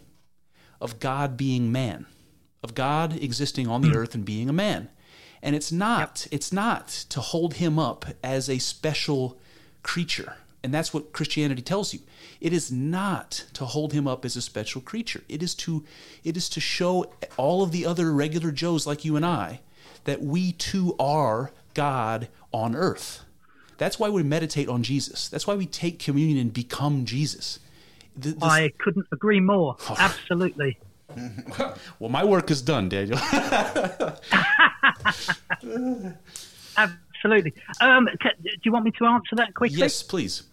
of 0.81 1.01
God 1.01 1.36
being 1.36 1.70
man, 1.70 2.06
of 2.62 2.74
God 2.74 3.16
existing 3.16 3.69
on 3.69 3.82
the 3.82 3.89
mm. 3.89 3.97
earth 3.97 4.14
and 4.14 4.24
being 4.24 4.48
a 4.48 4.52
man. 4.52 4.89
And 5.43 5.56
it's 5.56 5.73
not 5.73 6.27
yep. 6.27 6.35
it's 6.35 6.52
not 6.52 6.89
to 6.89 7.20
hold 7.20 7.55
him 7.55 7.78
up 7.78 8.06
as 8.23 8.48
a 8.48 8.59
special 8.59 9.39
creature. 9.82 10.36
And 10.64 10.73
that's 10.73 10.94
what 10.94 11.12
Christianity 11.12 11.62
tells 11.62 11.93
you. 11.93 12.01
It 12.40 12.52
is 12.52 12.70
not 12.70 13.44
to 13.55 13.64
hold 13.64 13.93
him 13.93 14.06
up 14.06 14.24
as 14.24 14.36
a 14.36 14.43
special 14.43 14.81
creature. 14.81 15.23
It 15.28 15.43
is 15.43 15.55
to 15.56 15.85
it 16.23 16.36
is 16.36 16.48
to 16.51 16.60
show 16.60 17.12
all 17.36 17.62
of 17.62 17.73
the 17.73 17.85
other 17.86 18.12
regular 18.12 18.52
Joes 18.52 18.86
like 18.86 19.05
you 19.05 19.16
and 19.16 19.27
I 19.27 19.60
that 20.05 20.23
we 20.23 20.52
too 20.52 20.94
are 20.98 21.52
God 21.74 22.28
on 22.52 22.77
earth. 22.77 23.24
That's 23.78 23.98
why 23.98 24.10
we 24.10 24.23
meditate 24.23 24.69
on 24.69 24.82
Jesus. 24.82 25.28
That's 25.28 25.47
why 25.47 25.55
we 25.55 25.66
take 25.66 25.98
communion 25.98 26.39
and 26.39 26.52
become 26.52 27.05
Jesus. 27.05 27.59
This... 28.16 28.34
I 28.43 28.70
couldn't 28.78 29.06
agree 29.12 29.40
more. 29.40 29.76
Oh. 29.89 29.97
Absolutely. 29.98 30.78
well, 31.98 32.09
my 32.09 32.24
work 32.24 32.51
is 32.51 32.62
done, 32.62 32.89
Daniel. 32.89 33.18
Absolutely. 36.76 37.52
Um, 37.80 38.09
do 38.22 38.30
you 38.64 38.72
want 38.72 38.84
me 38.84 38.93
to 38.98 39.05
answer 39.05 39.36
that 39.36 39.55
quickly? 39.55 39.78
Yes, 39.78 40.02
please. 40.02 40.44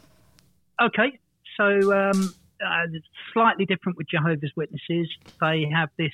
Okay. 0.82 1.18
So, 1.58 1.94
um, 1.94 2.34
uh, 2.66 2.88
slightly 3.34 3.66
different 3.66 3.98
with 3.98 4.08
Jehovah's 4.10 4.52
Witnesses. 4.56 5.10
They 5.40 5.66
have 5.74 5.90
this 5.98 6.14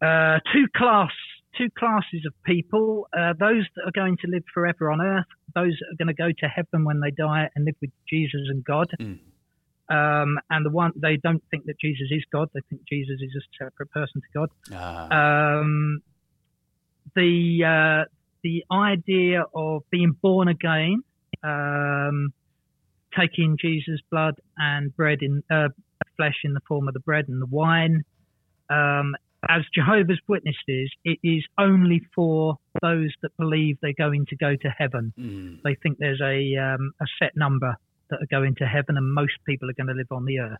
uh, 0.00 0.38
two 0.52 0.66
class 0.76 1.10
two 1.58 1.68
classes 1.78 2.24
of 2.26 2.34
people: 2.44 3.08
uh, 3.16 3.32
those 3.38 3.64
that 3.76 3.82
are 3.86 3.92
going 3.92 4.16
to 4.18 4.28
live 4.28 4.44
forever 4.52 4.90
on 4.90 5.00
earth, 5.00 5.26
those 5.54 5.76
that 5.80 5.92
are 5.92 5.96
going 6.04 6.14
to 6.14 6.22
go 6.22 6.28
to 6.28 6.48
heaven 6.48 6.84
when 6.84 7.00
they 7.00 7.10
die 7.10 7.48
and 7.54 7.64
live 7.64 7.76
with 7.80 7.90
Jesus 8.08 8.42
and 8.48 8.64
God. 8.64 8.88
Mm. 9.00 9.18
Um, 9.88 10.38
and 10.50 10.66
the 10.66 10.70
one 10.70 10.92
they 10.96 11.16
don't 11.16 11.42
think 11.50 11.66
that 11.66 11.78
Jesus 11.78 12.08
is 12.10 12.24
God; 12.32 12.48
they 12.54 12.60
think 12.68 12.82
Jesus 12.88 13.20
is 13.20 13.30
a 13.36 13.64
separate 13.64 13.90
person 13.90 14.20
to 14.20 14.38
God. 14.38 14.50
Ah. 14.72 15.58
Um, 15.60 16.02
the 17.14 18.04
uh, 18.04 18.08
the 18.42 18.64
idea 18.70 19.44
of 19.54 19.82
being 19.90 20.16
born 20.20 20.48
again, 20.48 21.02
um, 21.44 22.32
taking 23.18 23.56
Jesus' 23.60 24.00
blood 24.10 24.34
and 24.56 24.94
bread 24.96 25.18
in 25.22 25.42
uh, 25.50 25.68
flesh 26.16 26.36
in 26.44 26.54
the 26.54 26.60
form 26.66 26.88
of 26.88 26.94
the 26.94 27.00
bread 27.00 27.28
and 27.28 27.40
the 27.40 27.46
wine. 27.46 28.04
Um, 28.68 29.14
as 29.48 29.62
Jehovah's 29.72 30.20
Witnesses, 30.26 30.90
it 31.04 31.18
is 31.22 31.44
only 31.58 32.02
for 32.14 32.56
those 32.82 33.12
that 33.22 33.36
believe 33.36 33.78
they're 33.80 33.92
going 33.96 34.26
to 34.26 34.36
go 34.36 34.56
to 34.56 34.68
heaven. 34.68 35.12
Mm. 35.18 35.62
They 35.62 35.76
think 35.76 35.98
there's 35.98 36.20
a 36.20 36.56
um, 36.56 36.92
a 37.00 37.06
set 37.20 37.36
number 37.36 37.76
that 38.10 38.22
are 38.22 38.26
going 38.30 38.54
to 38.56 38.66
heaven, 38.66 38.96
and 38.96 39.12
most 39.12 39.34
people 39.46 39.68
are 39.70 39.74
going 39.74 39.88
to 39.88 39.94
live 39.94 40.10
on 40.10 40.24
the 40.24 40.40
earth. 40.40 40.58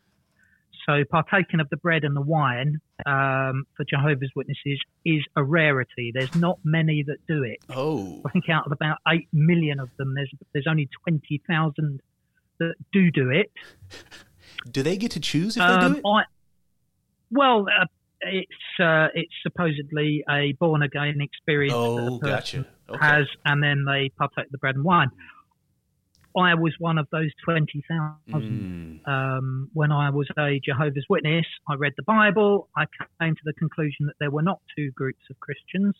So, 0.86 1.02
partaking 1.10 1.58
of 1.60 1.68
the 1.70 1.76
bread 1.76 2.04
and 2.04 2.14
the 2.14 2.20
wine 2.20 2.80
um, 3.06 3.64
for 3.76 3.84
Jehovah's 3.88 4.30
Witnesses 4.36 4.80
is 5.04 5.24
a 5.34 5.42
rarity. 5.42 6.12
There's 6.14 6.34
not 6.34 6.58
many 6.64 7.02
that 7.06 7.18
do 7.26 7.42
it. 7.42 7.58
Oh, 7.70 8.22
I 8.24 8.30
think 8.30 8.48
out 8.48 8.66
of 8.66 8.72
about 8.72 8.98
eight 9.08 9.28
million 9.32 9.80
of 9.80 9.88
them, 9.96 10.14
there's 10.14 10.30
there's 10.52 10.66
only 10.68 10.88
twenty 11.02 11.42
thousand 11.48 12.00
that 12.58 12.74
do 12.92 13.10
do 13.10 13.30
it. 13.30 13.50
Do 14.70 14.82
they 14.82 14.96
get 14.96 15.10
to 15.12 15.20
choose 15.20 15.56
if 15.56 15.62
um, 15.62 15.74
they 15.74 15.80
do 15.80 15.86
um, 15.86 15.96
it? 15.96 16.04
I, 16.06 16.22
well, 17.30 17.66
uh, 17.68 17.86
it's 18.20 18.80
uh, 18.80 19.08
it's 19.14 19.32
supposedly 19.42 20.24
a 20.30 20.52
born 20.52 20.82
again 20.82 21.20
experience. 21.20 21.74
Oh, 21.74 22.18
gotcha. 22.18 22.66
Okay. 22.88 23.04
Has 23.04 23.26
and 23.44 23.62
then 23.62 23.84
they 23.84 24.10
partake 24.16 24.50
the 24.50 24.58
bread 24.58 24.76
and 24.76 24.84
wine. 24.84 25.10
I 26.36 26.54
was 26.54 26.74
one 26.78 26.98
of 26.98 27.08
those 27.10 27.30
20,000. 27.44 29.00
Mm. 29.06 29.08
Um, 29.08 29.70
when 29.72 29.90
I 29.90 30.10
was 30.10 30.28
a 30.38 30.60
Jehovah's 30.62 31.06
Witness, 31.08 31.46
I 31.68 31.74
read 31.74 31.92
the 31.96 32.02
Bible. 32.02 32.68
I 32.76 32.84
came 33.20 33.34
to 33.34 33.40
the 33.44 33.54
conclusion 33.54 34.06
that 34.06 34.14
there 34.20 34.30
were 34.30 34.42
not 34.42 34.60
two 34.76 34.90
groups 34.90 35.22
of 35.30 35.40
Christians. 35.40 35.94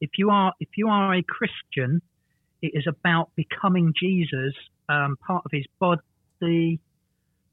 If 0.00 0.10
you 0.16 0.30
are, 0.30 0.52
if 0.60 0.68
you 0.76 0.88
are 0.88 1.12
a 1.12 1.22
Christian, 1.22 2.00
it 2.62 2.72
is 2.74 2.86
about 2.86 3.30
becoming 3.34 3.92
Jesus, 4.00 4.54
um, 4.88 5.16
part 5.26 5.42
of 5.44 5.50
his 5.50 5.66
body, 5.80 6.78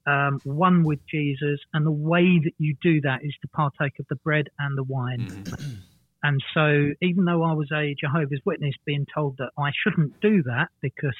um, 0.05 0.39
one 0.43 0.83
with 0.83 0.99
Jesus. 1.09 1.59
And 1.73 1.85
the 1.85 1.91
way 1.91 2.39
that 2.43 2.53
you 2.59 2.75
do 2.83 3.01
that 3.01 3.23
is 3.23 3.33
to 3.41 3.47
partake 3.47 3.99
of 3.99 4.05
the 4.09 4.15
bread 4.17 4.49
and 4.59 4.77
the 4.77 4.83
wine. 4.83 5.27
Mm. 5.27 5.79
And 6.23 6.43
so, 6.55 6.89
even 7.03 7.25
though 7.25 7.43
I 7.43 7.53
was 7.53 7.71
a 7.71 7.93
Jehovah's 7.93 8.39
Witness, 8.45 8.73
being 8.83 9.05
told 9.13 9.37
that 9.37 9.51
I 9.59 9.69
shouldn't 9.83 10.19
do 10.21 10.41
that 10.43 10.69
because 10.81 11.13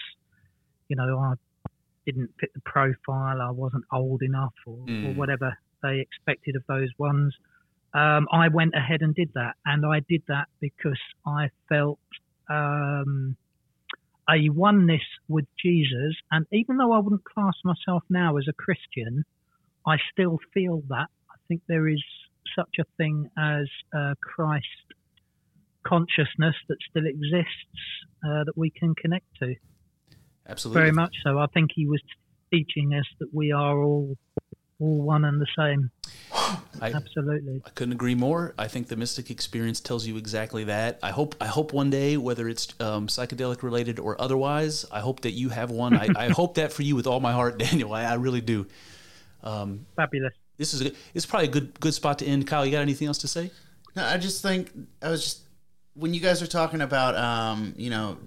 you 0.87 0.95
know, 0.95 1.17
I 1.19 1.33
didn't 2.05 2.29
fit 2.39 2.53
the 2.53 2.61
profile, 2.61 3.41
I 3.41 3.51
wasn't 3.51 3.85
old 3.91 4.21
enough, 4.21 4.53
or, 4.65 4.77
mm. 4.77 5.09
or 5.09 5.13
whatever 5.13 5.57
they 5.81 5.99
expected 5.99 6.55
of 6.55 6.63
those 6.67 6.89
ones. 6.97 7.33
Um, 7.93 8.27
I 8.31 8.49
went 8.49 8.73
ahead 8.75 9.01
and 9.01 9.15
did 9.15 9.31
that, 9.35 9.55
and 9.65 9.85
I 9.85 10.01
did 10.07 10.23
that 10.27 10.47
because 10.59 10.99
I 11.25 11.49
felt 11.69 11.99
um, 12.49 13.37
a 14.29 14.49
oneness 14.49 15.01
with 15.27 15.45
Jesus. 15.61 16.15
And 16.31 16.45
even 16.51 16.77
though 16.77 16.91
I 16.91 16.99
wouldn't 16.99 17.23
class 17.23 17.53
myself 17.63 18.03
now 18.09 18.37
as 18.37 18.47
a 18.49 18.53
Christian, 18.53 19.23
I 19.87 19.97
still 20.11 20.39
feel 20.53 20.83
that. 20.89 21.07
I 21.29 21.37
think 21.47 21.61
there 21.67 21.87
is 21.87 22.03
such 22.55 22.75
a 22.79 22.85
thing 22.97 23.29
as 23.37 23.67
uh, 23.95 24.15
Christ 24.21 24.65
consciousness 25.85 26.55
that 26.67 26.77
still 26.89 27.05
exists 27.05 27.79
uh, 28.25 28.43
that 28.43 28.53
we 28.57 28.71
can 28.71 28.95
connect 28.95 29.25
to. 29.39 29.55
Absolutely. 30.47 30.81
Very 30.81 30.91
much 30.91 31.15
so. 31.23 31.39
I 31.39 31.47
think 31.47 31.71
he 31.73 31.87
was 31.87 32.01
teaching 32.53 32.93
us 32.93 33.05
that 33.19 33.33
we 33.33 33.51
are 33.51 33.77
all 33.77 34.17
all 34.79 35.01
one 35.01 35.23
and 35.23 35.39
the 35.39 35.47
same. 35.57 35.89
I, 36.81 36.91
Absolutely. 36.91 37.61
I 37.65 37.69
couldn't 37.69 37.93
agree 37.93 38.15
more. 38.15 38.53
I 38.57 38.67
think 38.67 38.89
the 38.89 38.97
mystic 38.97 39.31
experience 39.31 39.79
tells 39.79 40.05
you 40.05 40.17
exactly 40.17 40.65
that. 40.65 40.99
I 41.01 41.11
hope 41.11 41.35
I 41.39 41.47
hope 41.47 41.73
one 41.73 41.89
day, 41.89 42.17
whether 42.17 42.49
it's 42.49 42.73
um, 42.79 43.07
psychedelic 43.07 43.63
related 43.63 43.99
or 43.99 44.19
otherwise, 44.21 44.85
I 44.91 44.99
hope 44.99 45.21
that 45.21 45.31
you 45.31 45.49
have 45.49 45.71
one. 45.71 45.95
I, 45.95 46.09
I 46.15 46.29
hope 46.29 46.55
that 46.55 46.73
for 46.73 46.83
you 46.83 46.95
with 46.95 47.07
all 47.07 47.19
my 47.19 47.31
heart, 47.31 47.57
Daniel. 47.59 47.93
I, 47.93 48.03
I 48.03 48.15
really 48.15 48.41
do. 48.41 48.67
Fabulous. 49.95 50.33
This 50.57 50.73
is 50.73 50.81
a, 50.81 50.83
this 50.85 50.95
is 51.13 51.25
probably 51.25 51.47
a 51.47 51.51
good 51.51 51.79
good 51.79 51.93
spot 51.93 52.19
to 52.19 52.25
end. 52.25 52.47
Kyle, 52.47 52.65
you 52.65 52.71
got 52.71 52.81
anything 52.81 53.07
else 53.07 53.19
to 53.19 53.27
say? 53.27 53.51
No, 53.95 54.03
I 54.03 54.17
just 54.17 54.41
think 54.41 54.71
I 55.01 55.09
was 55.09 55.23
just 55.23 55.39
when 55.93 56.13
you 56.13 56.19
guys 56.19 56.41
are 56.41 56.47
talking 56.47 56.81
about 56.81 57.15
um, 57.15 57.73
you 57.77 57.89
know 57.89 58.17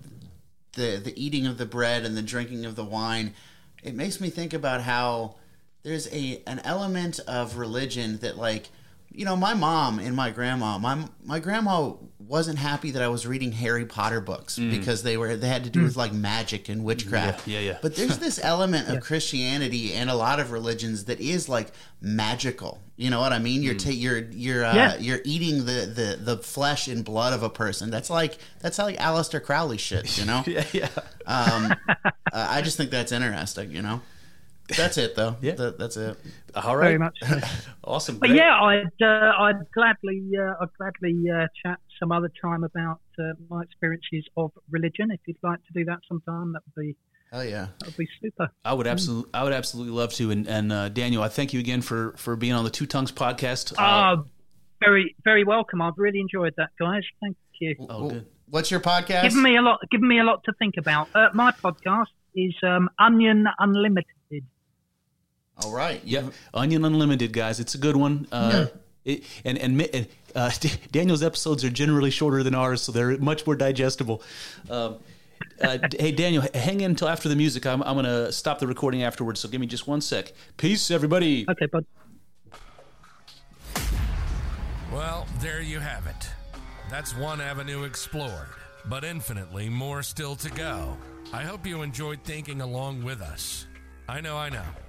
the 0.78 0.96
the 0.96 1.22
eating 1.22 1.46
of 1.46 1.58
the 1.58 1.66
bread 1.66 2.04
and 2.06 2.16
the 2.16 2.22
drinking 2.22 2.64
of 2.64 2.76
the 2.76 2.84
wine, 2.84 3.34
it 3.82 3.94
makes 3.94 4.20
me 4.20 4.30
think 4.30 4.54
about 4.54 4.80
how 4.80 5.34
there's 5.82 6.12
a 6.12 6.42
an 6.46 6.60
element 6.64 7.20
of 7.28 7.58
religion 7.58 8.18
that 8.18 8.38
like 8.38 8.70
you 9.10 9.24
know 9.24 9.36
my 9.36 9.54
mom 9.54 9.98
and 9.98 10.14
my 10.14 10.30
grandma 10.30 10.78
my 10.78 11.04
my 11.24 11.38
grandma 11.40 11.92
wasn't 12.18 12.58
happy 12.58 12.90
that 12.90 13.00
I 13.02 13.08
was 13.08 13.26
reading 13.26 13.52
Harry 13.52 13.86
Potter 13.86 14.20
books 14.20 14.58
because 14.58 15.02
they 15.02 15.16
were 15.16 15.34
they 15.36 15.48
had 15.48 15.64
to 15.64 15.70
do 15.70 15.82
with 15.82 15.96
like 15.96 16.12
magic 16.12 16.68
and 16.68 16.84
witchcraft. 16.84 17.46
Mm. 17.46 17.52
Yeah, 17.52 17.58
yeah, 17.60 17.66
yeah. 17.72 17.78
But 17.80 17.96
there's 17.96 18.18
this 18.26 18.38
element 18.42 18.88
of 18.88 19.00
Christianity 19.02 19.94
and 19.94 20.10
a 20.10 20.14
lot 20.14 20.38
of 20.38 20.50
religions 20.52 21.04
that 21.06 21.20
is 21.20 21.48
like 21.48 21.68
magical. 22.02 22.80
You 22.96 23.10
know 23.10 23.20
what 23.20 23.32
I 23.32 23.38
mean? 23.38 23.62
You're 23.62 23.74
Mm. 23.76 23.84
ta- 23.84 23.90
you're 23.90 24.18
you're 24.30 24.64
uh, 24.64 24.74
Yeah. 24.74 24.96
you're 24.98 25.20
eating 25.24 25.64
the, 25.64 25.86
the 25.86 26.18
the 26.20 26.36
flesh 26.38 26.86
and 26.88 27.04
blood 27.04 27.32
of 27.32 27.42
a 27.42 27.48
person. 27.50 27.90
That's 27.90 28.10
like 28.10 28.36
that's 28.60 28.76
how 28.76 28.84
like 28.84 28.98
Aleister 28.98 29.42
Crowley 29.42 29.78
shit. 29.78 30.18
You 30.18 30.24
know? 30.26 30.42
Yeah, 30.46 30.64
yeah. 30.72 30.88
um, 31.26 31.74
uh, 31.88 32.02
I 32.32 32.60
just 32.62 32.76
think 32.76 32.90
that's 32.90 33.12
interesting. 33.12 33.70
You 33.70 33.82
know? 33.82 34.02
That's 34.76 34.98
it 34.98 35.14
though. 35.16 35.36
Yeah. 35.40 35.54
That- 35.54 35.78
that's 35.78 35.96
it. 35.96 36.16
All 36.54 36.76
right. 36.76 36.86
Very 36.86 36.98
much. 36.98 37.18
Awesome. 37.84 38.18
But 38.18 38.28
Great. 38.28 38.38
yeah, 38.40 38.54
I'd 38.60 39.02
uh, 39.02 39.32
I'd 39.38 39.60
gladly 39.74 40.30
uh, 40.38 40.54
I'd 40.60 40.68
gladly 40.76 41.24
uh, 41.30 41.46
chat 41.64 41.78
some 41.98 42.12
other 42.12 42.30
time 42.42 42.62
about 42.64 43.00
uh, 43.18 43.32
my 43.48 43.62
experiences 43.62 44.28
of 44.36 44.50
religion. 44.70 45.10
If 45.10 45.20
you'd 45.26 45.38
like 45.42 45.60
to 45.66 45.72
do 45.72 45.84
that 45.86 46.00
sometime, 46.06 46.52
that 46.52 46.60
would 46.66 46.82
be 46.84 46.96
Hell 47.32 47.44
yeah. 47.44 47.68
that 47.78 47.86
would 47.86 47.96
be 47.96 48.06
super. 48.22 48.50
I 48.64 48.74
would 48.74 48.86
absolutely, 48.86 49.30
I 49.32 49.42
would 49.44 49.54
absolutely 49.54 49.94
love 49.94 50.12
to. 50.14 50.30
And, 50.30 50.46
and 50.46 50.70
uh, 50.70 50.88
Daniel, 50.90 51.22
I 51.22 51.28
thank 51.28 51.54
you 51.54 51.60
again 51.60 51.80
for 51.80 52.12
for 52.18 52.36
being 52.36 52.52
on 52.52 52.64
the 52.64 52.70
Two 52.70 52.84
Tongues 52.86 53.10
podcast. 53.12 53.72
Uh, 53.72 53.76
Ah, 53.78 54.16
very 54.84 55.16
very 55.24 55.44
welcome. 55.44 55.80
I've 55.80 55.96
really 55.96 56.20
enjoyed 56.20 56.52
that, 56.58 56.70
guys. 56.78 57.02
Thank 57.22 57.38
you. 57.60 57.74
oh, 57.88 58.10
good. 58.10 58.26
What's 58.50 58.70
your 58.70 58.80
podcast? 58.80 59.22
Giving 59.22 59.42
me 59.42 59.56
a 59.56 59.62
lot, 59.62 59.80
giving 59.90 60.08
me 60.08 60.18
a 60.20 60.24
lot 60.24 60.44
to 60.44 60.52
think 60.58 60.74
about. 60.76 61.08
Uh, 61.14 61.28
my 61.32 61.52
podcast 61.52 62.06
is 62.34 62.54
um, 62.62 62.90
Onion 62.98 63.46
Unlimited. 63.58 64.12
All 65.64 65.72
right. 65.72 66.00
Yeah, 66.04 66.28
Onion 66.54 66.84
Unlimited, 66.84 67.32
guys. 67.32 67.60
It's 67.60 67.74
a 67.74 67.78
good 67.78 67.96
one. 67.96 68.26
Uh, 68.30 68.66
it, 69.04 69.24
and 69.44 69.58
and 69.58 69.80
and, 69.82 70.06
uh, 70.34 70.50
Daniel's 70.92 71.22
episodes 71.22 71.64
are 71.64 71.70
generally 71.70 72.10
shorter 72.10 72.42
than 72.42 72.54
ours, 72.54 72.82
so 72.82 72.92
they're 72.92 73.18
much 73.18 73.46
more 73.46 73.56
digestible. 73.56 74.22
Um, 74.70 74.96
uh, 75.60 75.78
hey, 75.98 76.12
Daniel, 76.12 76.44
hang 76.54 76.80
in 76.80 76.92
until 76.92 77.08
after 77.08 77.28
the 77.28 77.36
music. 77.36 77.66
I'm, 77.66 77.82
I'm 77.82 77.94
going 77.94 78.04
to 78.04 78.32
stop 78.32 78.58
the 78.58 78.66
recording 78.66 79.02
afterwards, 79.02 79.40
so 79.40 79.48
give 79.48 79.60
me 79.60 79.66
just 79.66 79.86
one 79.86 80.00
sec. 80.00 80.32
Peace, 80.56 80.90
everybody. 80.90 81.46
Okay, 81.48 81.66
bud. 81.66 81.84
Well, 84.92 85.26
there 85.40 85.60
you 85.60 85.80
have 85.80 86.06
it. 86.06 86.28
That's 86.90 87.16
one 87.16 87.40
avenue 87.40 87.84
explored, 87.84 88.48
but 88.86 89.04
infinitely 89.04 89.68
more 89.68 90.02
still 90.02 90.36
to 90.36 90.50
go. 90.50 90.96
I 91.32 91.42
hope 91.42 91.66
you 91.66 91.82
enjoyed 91.82 92.22
thinking 92.24 92.60
along 92.60 93.04
with 93.04 93.20
us. 93.20 93.66
I 94.08 94.20
know, 94.20 94.36
I 94.36 94.48
know. 94.48 94.64